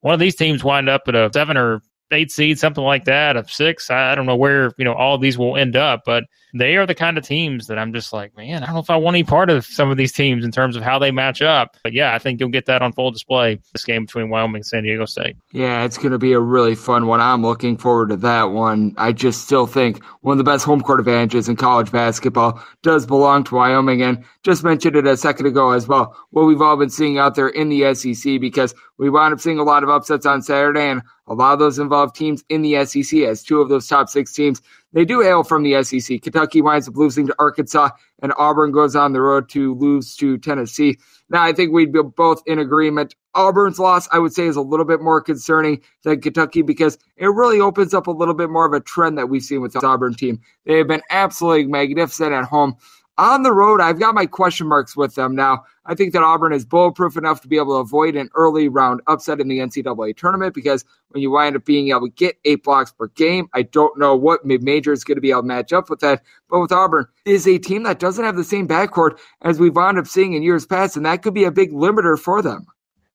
one 0.00 0.14
of 0.14 0.20
these 0.20 0.36
teams 0.36 0.62
wind 0.62 0.88
up 0.88 1.02
at 1.08 1.14
a 1.14 1.30
seven 1.32 1.56
or 1.56 1.80
eight 2.10 2.30
seed, 2.30 2.58
something 2.58 2.84
like 2.84 3.04
that, 3.04 3.36
of 3.36 3.50
six. 3.50 3.90
I 3.90 4.14
don't 4.14 4.26
know 4.26 4.36
where, 4.36 4.72
you 4.78 4.84
know, 4.84 4.94
all 4.94 5.18
these 5.18 5.36
will 5.36 5.56
end 5.56 5.76
up, 5.76 6.02
but 6.04 6.24
they 6.54 6.76
are 6.76 6.86
the 6.86 6.94
kind 6.94 7.18
of 7.18 7.24
teams 7.24 7.66
that 7.66 7.78
I'm 7.78 7.92
just 7.92 8.12
like, 8.12 8.36
man, 8.36 8.62
I 8.62 8.66
don't 8.66 8.74
know 8.74 8.80
if 8.80 8.90
I 8.90 8.96
want 8.96 9.14
any 9.14 9.24
part 9.24 9.50
of 9.50 9.66
some 9.66 9.90
of 9.90 9.96
these 9.96 10.12
teams 10.12 10.44
in 10.44 10.50
terms 10.50 10.76
of 10.76 10.82
how 10.82 10.98
they 10.98 11.10
match 11.10 11.42
up. 11.42 11.76
But 11.82 11.92
yeah, 11.92 12.14
I 12.14 12.18
think 12.18 12.40
you'll 12.40 12.48
get 12.48 12.66
that 12.66 12.82
on 12.82 12.92
full 12.92 13.10
display 13.10 13.58
this 13.72 13.84
game 13.84 14.04
between 14.04 14.30
Wyoming 14.30 14.56
and 14.56 14.66
San 14.66 14.84
Diego 14.84 15.04
State. 15.04 15.36
Yeah, 15.52 15.84
it's 15.84 15.98
going 15.98 16.12
to 16.12 16.18
be 16.18 16.32
a 16.32 16.40
really 16.40 16.74
fun 16.74 17.06
one. 17.06 17.20
I'm 17.20 17.42
looking 17.42 17.76
forward 17.76 18.10
to 18.10 18.16
that 18.18 18.44
one. 18.44 18.94
I 18.96 19.12
just 19.12 19.42
still 19.42 19.66
think 19.66 20.02
one 20.20 20.32
of 20.32 20.38
the 20.38 20.50
best 20.50 20.64
home 20.64 20.80
court 20.80 21.00
advantages 21.00 21.48
in 21.48 21.56
college 21.56 21.90
basketball 21.90 22.62
does 22.82 23.06
belong 23.06 23.44
to 23.44 23.54
Wyoming. 23.54 24.02
And 24.02 24.24
just 24.42 24.64
mentioned 24.64 24.96
it 24.96 25.06
a 25.06 25.16
second 25.16 25.46
ago 25.46 25.72
as 25.72 25.88
well. 25.88 26.16
What 26.30 26.46
we've 26.46 26.62
all 26.62 26.76
been 26.76 26.90
seeing 26.90 27.18
out 27.18 27.34
there 27.34 27.48
in 27.48 27.68
the 27.68 27.94
SEC 27.94 28.40
because 28.40 28.74
we 28.98 29.10
wound 29.10 29.34
up 29.34 29.40
seeing 29.40 29.58
a 29.58 29.64
lot 29.64 29.82
of 29.82 29.90
upsets 29.90 30.24
on 30.24 30.42
Saturday 30.42 30.88
and 30.88 31.02
A 31.28 31.34
lot 31.34 31.52
of 31.52 31.58
those 31.58 31.78
involve 31.78 32.12
teams 32.12 32.44
in 32.48 32.62
the 32.62 32.84
SEC, 32.84 33.20
as 33.20 33.42
two 33.42 33.60
of 33.60 33.68
those 33.68 33.88
top 33.88 34.08
six 34.08 34.32
teams, 34.32 34.62
they 34.92 35.04
do 35.04 35.20
hail 35.20 35.42
from 35.42 35.62
the 35.62 35.82
SEC. 35.82 36.22
Kentucky 36.22 36.62
winds 36.62 36.88
up 36.88 36.96
losing 36.96 37.26
to 37.26 37.34
Arkansas, 37.38 37.90
and 38.22 38.32
Auburn 38.38 38.70
goes 38.70 38.94
on 38.94 39.12
the 39.12 39.20
road 39.20 39.48
to 39.50 39.74
lose 39.74 40.14
to 40.16 40.38
Tennessee. 40.38 40.98
Now, 41.28 41.42
I 41.42 41.52
think 41.52 41.72
we'd 41.72 41.92
be 41.92 42.02
both 42.02 42.42
in 42.46 42.58
agreement. 42.58 43.14
Auburn's 43.34 43.78
loss, 43.78 44.08
I 44.12 44.18
would 44.18 44.32
say, 44.32 44.46
is 44.46 44.56
a 44.56 44.62
little 44.62 44.86
bit 44.86 45.00
more 45.00 45.20
concerning 45.20 45.82
than 46.04 46.20
Kentucky 46.20 46.62
because 46.62 46.96
it 47.16 47.26
really 47.26 47.60
opens 47.60 47.92
up 47.92 48.06
a 48.06 48.12
little 48.12 48.34
bit 48.34 48.48
more 48.48 48.64
of 48.64 48.72
a 48.72 48.80
trend 48.80 49.18
that 49.18 49.28
we've 49.28 49.42
seen 49.42 49.60
with 49.60 49.72
the 49.72 49.84
Auburn 49.84 50.14
team. 50.14 50.40
They 50.64 50.78
have 50.78 50.88
been 50.88 51.02
absolutely 51.10 51.66
magnificent 51.66 52.32
at 52.32 52.44
home. 52.44 52.76
On 53.18 53.42
the 53.42 53.52
road, 53.52 53.80
I've 53.80 53.98
got 53.98 54.14
my 54.14 54.26
question 54.26 54.66
marks 54.68 54.96
with 54.96 55.14
them 55.14 55.34
now. 55.34 55.64
I 55.88 55.94
think 55.94 56.12
that 56.12 56.22
Auburn 56.22 56.52
is 56.52 56.64
bulletproof 56.64 57.16
enough 57.16 57.40
to 57.42 57.48
be 57.48 57.56
able 57.56 57.76
to 57.76 57.80
avoid 57.80 58.16
an 58.16 58.28
early 58.34 58.68
round 58.68 59.00
upset 59.06 59.40
in 59.40 59.48
the 59.48 59.58
NCAA 59.58 60.16
tournament 60.16 60.54
because 60.54 60.84
when 61.10 61.22
you 61.22 61.30
wind 61.30 61.56
up 61.56 61.64
being 61.64 61.90
able 61.90 62.08
to 62.08 62.12
get 62.14 62.38
eight 62.44 62.64
blocks 62.64 62.92
per 62.92 63.06
game, 63.08 63.48
I 63.54 63.62
don't 63.62 63.98
know 63.98 64.14
what 64.16 64.44
mid 64.44 64.62
major 64.62 64.92
is 64.92 65.04
going 65.04 65.16
to 65.16 65.20
be 65.20 65.30
able 65.30 65.42
to 65.42 65.46
match 65.48 65.72
up 65.72 65.88
with 65.88 66.00
that. 66.00 66.22
But 66.50 66.60
with 66.60 66.72
Auburn, 66.72 67.06
is 67.24 67.46
a 67.46 67.58
team 67.58 67.84
that 67.84 67.98
doesn't 67.98 68.24
have 68.24 68.36
the 68.36 68.44
same 68.44 68.66
backcourt 68.66 69.18
as 69.42 69.58
we've 69.58 69.74
wound 69.74 69.98
up 69.98 70.06
seeing 70.06 70.32
in 70.32 70.42
years 70.42 70.66
past, 70.66 70.96
and 70.96 71.06
that 71.06 71.22
could 71.22 71.34
be 71.34 71.44
a 71.44 71.50
big 71.50 71.72
limiter 71.72 72.18
for 72.18 72.42
them. 72.42 72.66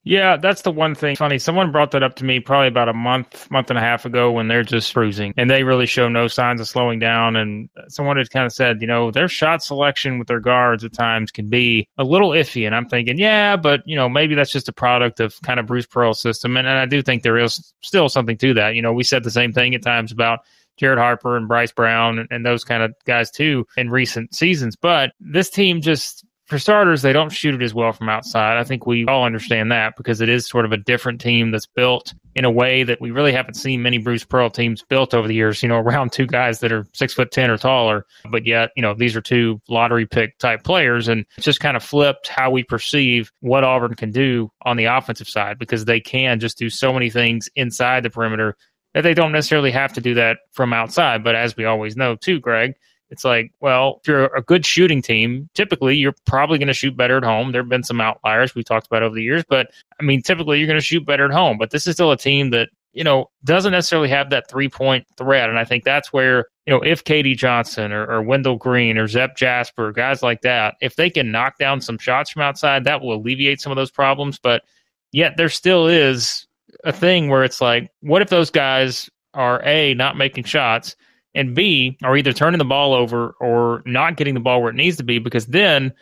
Yeah, 0.03 0.37
that's 0.37 0.63
the 0.63 0.71
one 0.71 0.95
thing. 0.95 1.15
Funny, 1.15 1.37
someone 1.37 1.71
brought 1.71 1.91
that 1.91 2.01
up 2.01 2.15
to 2.15 2.25
me 2.25 2.39
probably 2.39 2.67
about 2.67 2.89
a 2.89 2.93
month, 2.93 3.49
month 3.51 3.69
and 3.69 3.77
a 3.77 3.81
half 3.81 4.03
ago 4.03 4.31
when 4.31 4.47
they're 4.47 4.63
just 4.63 4.91
cruising 4.91 5.31
and 5.37 5.47
they 5.47 5.63
really 5.63 5.85
show 5.85 6.09
no 6.09 6.27
signs 6.27 6.59
of 6.59 6.67
slowing 6.67 6.97
down. 6.97 7.35
And 7.35 7.69
someone 7.87 8.17
had 8.17 8.31
kind 8.31 8.47
of 8.47 8.51
said, 8.51 8.81
you 8.81 8.87
know, 8.87 9.11
their 9.11 9.27
shot 9.27 9.61
selection 9.61 10.17
with 10.17 10.27
their 10.27 10.39
guards 10.39 10.83
at 10.83 10.93
times 10.93 11.31
can 11.31 11.49
be 11.49 11.87
a 11.99 12.03
little 12.03 12.31
iffy. 12.31 12.65
And 12.65 12.75
I'm 12.75 12.89
thinking, 12.89 13.19
yeah, 13.19 13.55
but, 13.55 13.81
you 13.85 13.95
know, 13.95 14.09
maybe 14.09 14.33
that's 14.33 14.51
just 14.51 14.67
a 14.67 14.73
product 14.73 15.19
of 15.19 15.39
kind 15.43 15.59
of 15.59 15.67
Bruce 15.67 15.85
Pearl's 15.85 16.19
system. 16.19 16.57
And, 16.57 16.67
and 16.67 16.79
I 16.79 16.87
do 16.87 17.03
think 17.03 17.21
there 17.21 17.37
is 17.37 17.71
still 17.83 18.09
something 18.09 18.37
to 18.37 18.55
that. 18.55 18.73
You 18.73 18.81
know, 18.81 18.93
we 18.93 19.03
said 19.03 19.23
the 19.23 19.29
same 19.29 19.53
thing 19.53 19.75
at 19.75 19.83
times 19.83 20.11
about 20.11 20.39
Jared 20.77 20.97
Harper 20.97 21.37
and 21.37 21.47
Bryce 21.47 21.71
Brown 21.71 22.17
and, 22.17 22.27
and 22.31 22.43
those 22.43 22.63
kind 22.63 22.81
of 22.81 22.95
guys 23.05 23.29
too 23.29 23.67
in 23.77 23.91
recent 23.91 24.33
seasons. 24.33 24.75
But 24.75 25.11
this 25.19 25.51
team 25.51 25.79
just 25.79 26.25
for 26.51 26.59
starters, 26.59 27.01
they 27.01 27.13
don't 27.13 27.29
shoot 27.29 27.55
it 27.55 27.63
as 27.63 27.73
well 27.73 27.93
from 27.93 28.09
outside. 28.09 28.57
I 28.57 28.65
think 28.65 28.85
we 28.85 29.05
all 29.05 29.23
understand 29.23 29.71
that 29.71 29.95
because 29.95 30.19
it 30.19 30.27
is 30.27 30.49
sort 30.49 30.65
of 30.65 30.73
a 30.73 30.77
different 30.77 31.21
team 31.21 31.49
that's 31.49 31.65
built 31.65 32.13
in 32.35 32.43
a 32.43 32.51
way 32.51 32.83
that 32.83 32.99
we 32.99 33.09
really 33.09 33.31
haven't 33.31 33.53
seen 33.53 33.81
many 33.81 33.99
Bruce 33.99 34.25
Pearl 34.25 34.49
teams 34.49 34.83
built 34.83 35.13
over 35.13 35.29
the 35.29 35.33
years, 35.33 35.63
you 35.63 35.69
know, 35.69 35.77
around 35.79 36.11
two 36.11 36.27
guys 36.27 36.59
that 36.59 36.73
are 36.73 36.85
six 36.93 37.13
foot 37.13 37.31
10 37.31 37.49
or 37.49 37.57
taller. 37.57 38.05
But 38.29 38.45
yet, 38.45 38.71
you 38.75 38.81
know, 38.81 38.93
these 38.93 39.15
are 39.15 39.21
two 39.21 39.61
lottery 39.69 40.05
pick 40.05 40.37
type 40.39 40.65
players. 40.65 41.07
And 41.07 41.25
it's 41.37 41.45
just 41.45 41.61
kind 41.61 41.77
of 41.77 41.83
flipped 41.83 42.27
how 42.27 42.51
we 42.51 42.63
perceive 42.63 43.31
what 43.39 43.63
Auburn 43.63 43.95
can 43.95 44.11
do 44.11 44.51
on 44.63 44.75
the 44.75 44.85
offensive 44.85 45.29
side 45.29 45.57
because 45.57 45.85
they 45.85 46.01
can 46.01 46.41
just 46.41 46.57
do 46.57 46.69
so 46.69 46.91
many 46.91 47.09
things 47.09 47.47
inside 47.55 48.03
the 48.03 48.09
perimeter 48.09 48.57
that 48.93 49.01
they 49.01 49.13
don't 49.13 49.31
necessarily 49.31 49.71
have 49.71 49.93
to 49.93 50.01
do 50.01 50.15
that 50.15 50.39
from 50.51 50.73
outside. 50.73 51.23
But 51.23 51.35
as 51.35 51.55
we 51.55 51.63
always 51.63 51.95
know, 51.95 52.17
too, 52.17 52.41
Greg, 52.41 52.73
it's 53.11 53.25
like, 53.25 53.51
well, 53.59 53.99
if 54.01 54.07
you're 54.07 54.33
a 54.33 54.41
good 54.41 54.65
shooting 54.65 55.01
team, 55.01 55.49
typically 55.53 55.97
you're 55.97 56.15
probably 56.25 56.57
going 56.57 56.69
to 56.69 56.73
shoot 56.73 56.95
better 56.95 57.17
at 57.17 57.25
home. 57.25 57.51
There 57.51 57.61
have 57.61 57.69
been 57.69 57.83
some 57.83 57.99
outliers 57.99 58.55
we've 58.55 58.65
talked 58.65 58.87
about 58.87 59.03
over 59.03 59.13
the 59.13 59.21
years, 59.21 59.43
but 59.47 59.67
I 59.99 60.03
mean, 60.03 60.21
typically 60.21 60.57
you're 60.57 60.67
going 60.67 60.79
to 60.79 60.85
shoot 60.85 61.05
better 61.05 61.25
at 61.25 61.31
home. 61.31 61.57
But 61.57 61.71
this 61.71 61.85
is 61.85 61.93
still 61.93 62.11
a 62.11 62.17
team 62.17 62.51
that, 62.51 62.69
you 62.93 63.03
know, 63.03 63.29
doesn't 63.43 63.73
necessarily 63.73 64.07
have 64.07 64.29
that 64.29 64.49
three 64.49 64.69
point 64.69 65.05
threat. 65.17 65.49
And 65.49 65.59
I 65.59 65.65
think 65.65 65.83
that's 65.83 66.13
where, 66.13 66.45
you 66.65 66.73
know, 66.73 66.81
if 66.81 67.03
KD 67.03 67.35
Johnson 67.35 67.91
or, 67.91 68.09
or 68.09 68.21
Wendell 68.21 68.55
Green 68.55 68.97
or 68.97 69.07
Zep 69.07 69.35
Jasper, 69.35 69.91
guys 69.91 70.23
like 70.23 70.41
that, 70.41 70.75
if 70.81 70.95
they 70.95 71.09
can 71.09 71.31
knock 71.31 71.57
down 71.57 71.81
some 71.81 71.97
shots 71.97 72.31
from 72.31 72.43
outside, 72.43 72.85
that 72.85 73.01
will 73.01 73.15
alleviate 73.15 73.59
some 73.59 73.73
of 73.73 73.75
those 73.75 73.91
problems. 73.91 74.39
But 74.39 74.63
yet 75.11 75.35
there 75.35 75.49
still 75.49 75.85
is 75.87 76.47
a 76.85 76.93
thing 76.93 77.29
where 77.29 77.43
it's 77.43 77.59
like, 77.59 77.91
what 77.99 78.21
if 78.21 78.29
those 78.29 78.49
guys 78.49 79.09
are 79.33 79.61
A, 79.65 79.95
not 79.95 80.15
making 80.15 80.45
shots? 80.45 80.95
And 81.33 81.55
B 81.55 81.97
are 82.03 82.17
either 82.17 82.33
turning 82.33 82.57
the 82.57 82.65
ball 82.65 82.93
over 82.93 83.35
or 83.39 83.81
not 83.85 84.17
getting 84.17 84.33
the 84.33 84.39
ball 84.39 84.61
where 84.61 84.71
it 84.71 84.75
needs 84.75 84.97
to 84.97 85.03
be 85.03 85.19
because 85.19 85.47
then 85.47 85.93